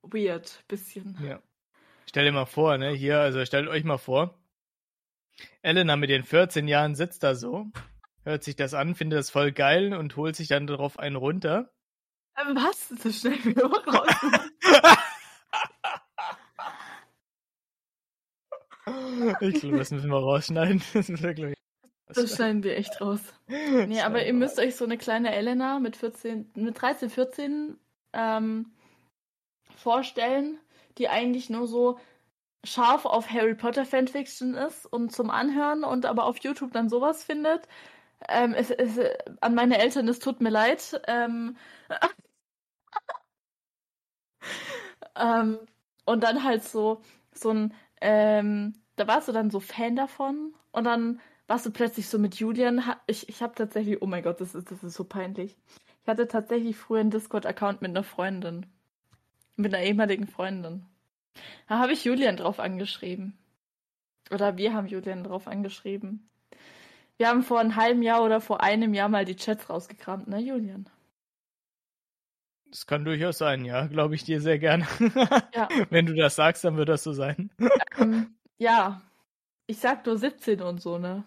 weird, 0.02 0.62
bisschen. 0.68 1.18
Ja. 1.24 1.42
Stell 2.06 2.24
dir 2.24 2.32
mal 2.32 2.46
vor, 2.46 2.78
ne, 2.78 2.90
hier, 2.90 3.18
also 3.18 3.44
stellt 3.44 3.68
euch 3.68 3.82
mal 3.82 3.98
vor, 3.98 4.38
Elena 5.62 5.96
mit 5.96 6.10
den 6.10 6.24
14 6.24 6.68
Jahren 6.68 6.94
sitzt 6.94 7.22
da 7.22 7.34
so, 7.34 7.66
hört 8.24 8.44
sich 8.44 8.56
das 8.56 8.74
an, 8.74 8.94
findet 8.94 9.18
das 9.18 9.30
voll 9.30 9.52
geil 9.52 9.94
und 9.94 10.16
holt 10.16 10.36
sich 10.36 10.48
dann 10.48 10.66
darauf 10.66 10.98
einen 10.98 11.16
runter. 11.16 11.72
Ähm, 12.36 12.56
was? 12.56 12.88
So 12.88 13.10
schnell 13.10 13.44
wieder 13.44 13.64
raus. 13.64 14.08
ich 19.40 19.60
glaube, 19.60 19.78
das 19.78 19.90
müssen 19.90 20.10
wir 20.10 20.18
rausschneiden. 20.18 20.82
Das, 20.92 21.08
wir, 21.08 22.24
das 22.24 22.34
schneiden 22.34 22.64
wir 22.64 22.76
echt 22.76 23.00
raus. 23.00 23.20
Nee, 23.48 24.00
aber 24.00 24.26
ihr 24.26 24.32
müsst 24.32 24.58
euch 24.58 24.74
so 24.74 24.84
eine 24.84 24.98
kleine 24.98 25.32
Elena 25.32 25.78
mit 25.78 25.96
14, 25.96 26.50
mit 26.56 26.80
13, 26.80 27.08
14 27.08 27.78
ähm, 28.12 28.72
vorstellen, 29.76 30.58
die 30.98 31.08
eigentlich 31.08 31.50
nur 31.50 31.68
so 31.68 32.00
scharf 32.64 33.06
auf 33.06 33.30
Harry 33.30 33.54
Potter 33.54 33.86
Fanfiction 33.86 34.54
ist 34.54 34.86
und 34.86 35.12
zum 35.12 35.30
Anhören 35.30 35.84
und 35.84 36.04
aber 36.04 36.24
auf 36.24 36.38
YouTube 36.38 36.72
dann 36.72 36.88
sowas 36.88 37.24
findet. 37.24 37.66
Ähm, 38.28 38.54
es, 38.54 38.70
es, 38.70 38.98
an 39.40 39.54
meine 39.54 39.78
Eltern, 39.78 40.08
es 40.08 40.18
tut 40.18 40.40
mir 40.40 40.50
leid. 40.50 41.00
Ähm, 41.06 41.56
ähm, 45.16 45.58
und 46.04 46.22
dann 46.22 46.44
halt 46.44 46.64
so, 46.64 47.00
so 47.32 47.50
ein, 47.50 47.74
ähm, 48.00 48.74
da 49.00 49.06
warst 49.08 49.28
du 49.28 49.32
dann 49.32 49.50
so 49.50 49.60
Fan 49.60 49.96
davon 49.96 50.54
und 50.72 50.84
dann 50.84 51.20
warst 51.46 51.64
du 51.64 51.70
plötzlich 51.70 52.08
so 52.08 52.18
mit 52.18 52.34
Julian. 52.36 52.84
Ich, 53.06 53.28
ich 53.30 53.42
habe 53.42 53.54
tatsächlich, 53.54 54.02
oh 54.02 54.06
mein 54.06 54.22
Gott, 54.22 54.40
das 54.40 54.54
ist, 54.54 54.70
das 54.70 54.84
ist 54.84 54.94
so 54.94 55.04
peinlich. 55.04 55.56
Ich 56.02 56.08
hatte 56.08 56.28
tatsächlich 56.28 56.76
früher 56.76 57.00
einen 57.00 57.10
Discord-Account 57.10 57.80
mit 57.80 57.90
einer 57.90 58.04
Freundin. 58.04 58.66
Mit 59.56 59.74
einer 59.74 59.82
ehemaligen 59.82 60.26
Freundin. 60.26 60.84
Da 61.66 61.78
habe 61.78 61.92
ich 61.92 62.04
Julian 62.04 62.36
drauf 62.36 62.60
angeschrieben. 62.60 63.38
Oder 64.30 64.58
wir 64.58 64.74
haben 64.74 64.86
Julian 64.86 65.24
drauf 65.24 65.48
angeschrieben. 65.48 66.28
Wir 67.16 67.28
haben 67.28 67.42
vor 67.42 67.58
einem 67.58 67.76
halben 67.76 68.02
Jahr 68.02 68.22
oder 68.22 68.40
vor 68.40 68.62
einem 68.62 68.92
Jahr 68.92 69.08
mal 69.08 69.24
die 69.24 69.36
Chats 69.36 69.70
rausgekramt, 69.70 70.28
ne, 70.28 70.40
Julian? 70.40 70.88
Das 72.66 72.86
kann 72.86 73.04
durchaus 73.04 73.38
sein, 73.38 73.64
ja, 73.64 73.86
glaube 73.86 74.14
ich 74.14 74.24
dir 74.24 74.40
sehr 74.40 74.58
gerne. 74.58 74.86
Ja. 75.54 75.68
Wenn 75.90 76.06
du 76.06 76.14
das 76.14 76.36
sagst, 76.36 76.64
dann 76.64 76.76
wird 76.76 76.88
das 76.90 77.02
so 77.02 77.12
sein. 77.12 77.50
Ähm, 77.98 78.36
ja. 78.60 79.02
Ich 79.66 79.78
sag 79.78 80.04
nur 80.06 80.18
17 80.18 80.60
und 80.62 80.80
so, 80.82 80.98
ne? 80.98 81.24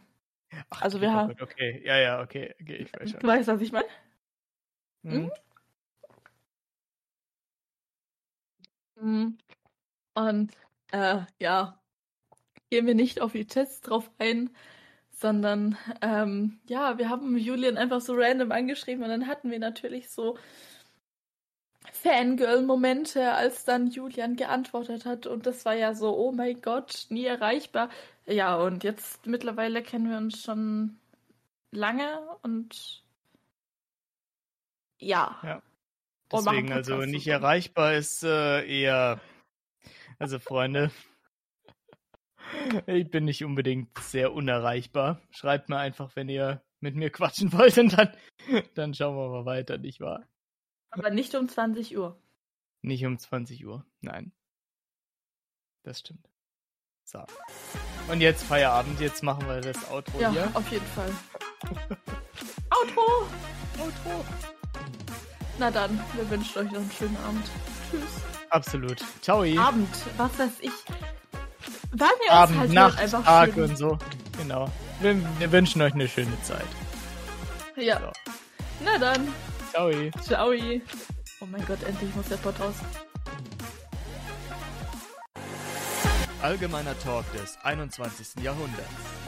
Ach, 0.69 0.81
Also 0.81 0.99
wir 1.01 1.11
haben- 1.13 1.33
Okay, 1.41 1.81
ja, 1.85 1.97
ja, 1.97 2.21
okay, 2.21 2.53
okay, 2.61 2.75
ich 2.75 2.93
weiß 2.93 3.11
Du 3.13 3.19
schon. 3.19 3.29
weißt, 3.29 3.47
was 3.47 3.61
ich 3.61 3.71
meine? 3.71 3.87
Mhm. 5.03 5.31
Mhm. 8.99 9.37
Und 10.13 10.51
äh, 10.91 11.21
ja, 11.39 11.81
gehen 12.69 12.85
wir 12.85 12.95
nicht 12.95 13.21
auf 13.21 13.31
die 13.31 13.47
Chats 13.47 13.81
drauf 13.81 14.11
ein, 14.19 14.49
sondern 15.11 15.77
ähm, 16.01 16.59
ja, 16.67 16.97
wir 16.97 17.09
haben 17.09 17.37
Julian 17.37 17.77
einfach 17.77 18.01
so 18.01 18.13
random 18.15 18.51
angeschrieben 18.51 19.03
und 19.03 19.09
dann 19.09 19.27
hatten 19.27 19.51
wir 19.51 19.59
natürlich 19.59 20.09
so 20.09 20.37
Fangirl-Momente, 21.93 23.33
als 23.33 23.65
dann 23.65 23.87
Julian 23.87 24.35
geantwortet 24.35 25.05
hat 25.05 25.27
und 25.27 25.45
das 25.45 25.63
war 25.65 25.75
ja 25.75 25.93
so, 25.93 26.17
oh 26.17 26.31
mein 26.31 26.61
Gott, 26.61 27.05
nie 27.09 27.25
erreichbar. 27.25 27.89
Ja, 28.25 28.55
und 28.55 28.83
jetzt 28.83 29.25
mittlerweile 29.27 29.83
kennen 29.83 30.09
wir 30.09 30.17
uns 30.17 30.41
schon 30.41 30.97
lange 31.71 32.19
und 32.41 33.03
ja. 34.99 35.37
Ja. 35.43 35.61
Deswegen, 36.31 36.71
also 36.71 36.93
Podcasts 36.93 37.11
nicht 37.11 37.23
zusammen. 37.25 37.43
erreichbar 37.43 37.93
ist 37.93 38.23
äh, 38.23 38.65
eher. 38.65 39.21
Also, 40.19 40.39
Freunde. 40.39 40.91
Ich 42.85 43.09
bin 43.09 43.25
nicht 43.25 43.43
unbedingt 43.43 43.97
sehr 43.97 44.31
unerreichbar. 44.31 45.19
Schreibt 45.31 45.69
mir 45.69 45.77
einfach, 45.77 46.15
wenn 46.15 46.29
ihr 46.29 46.61
mit 46.81 46.95
mir 46.95 47.09
quatschen 47.09 47.51
wollt 47.51 47.77
und 47.79 47.97
dann, 47.97 48.15
dann 48.75 48.93
schauen 48.93 49.15
wir 49.15 49.29
mal 49.29 49.45
weiter, 49.45 49.79
nicht 49.79 50.01
wahr? 50.01 50.27
Aber 50.95 51.09
nicht 51.09 51.33
um 51.35 51.47
20 51.49 51.97
Uhr. 51.97 52.19
Nicht 52.81 53.05
um 53.05 53.17
20 53.17 53.65
Uhr. 53.65 53.85
Nein. 54.01 54.31
Das 55.83 55.99
stimmt. 55.99 56.29
So. 57.03 57.23
Und 58.09 58.21
jetzt 58.21 58.43
Feierabend. 58.43 58.99
Jetzt 58.99 59.23
machen 59.23 59.47
wir 59.47 59.59
das 59.61 59.89
Outro 59.91 60.19
Ja, 60.19 60.31
hier. 60.31 60.49
auf 60.53 60.69
jeden 60.71 60.85
Fall. 60.87 61.11
Outro! 62.71 63.27
Outro. 63.79 64.25
Na 65.59 65.69
dann, 65.71 65.99
wir 66.13 66.29
wünschen 66.29 66.59
euch 66.59 66.71
noch 66.71 66.79
einen 66.81 66.91
schönen 66.91 67.17
Abend. 67.17 67.45
Tschüss. 67.89 68.01
Absolut. 68.49 69.03
Ciao. 69.21 69.43
Abend, 69.59 69.89
was 70.17 70.39
weiß 70.39 70.59
ich. 70.61 70.71
Ihr 71.93 72.01
uns 72.01 72.29
Abend, 72.29 72.57
halt 72.59 72.71
Nacht, 72.73 72.93
hört, 72.93 73.03
einfach 73.03 73.23
Tag 73.23 73.53
schön. 73.53 73.69
und 73.69 73.77
so. 73.77 73.97
Genau. 74.37 74.69
Wir, 75.01 75.15
wir 75.39 75.51
wünschen 75.51 75.81
euch 75.81 75.93
eine 75.93 76.07
schöne 76.07 76.41
Zeit. 76.41 76.65
Ja. 77.75 77.99
So. 77.99 78.11
Na 78.83 78.97
dann, 78.97 79.27
Ciao. 79.73 79.91
ciao. 80.21 80.53
Oh 81.41 81.47
mein 81.47 81.65
Gott, 81.65 81.81
endlich 81.83 82.13
muss 82.15 82.27
der 82.27 82.37
Pod 82.37 82.59
raus. 82.59 82.75
Allgemeiner 86.43 86.97
Talk 86.99 87.25
des 87.33 87.57
21. 87.63 88.43
Jahrhunderts. 88.43 89.22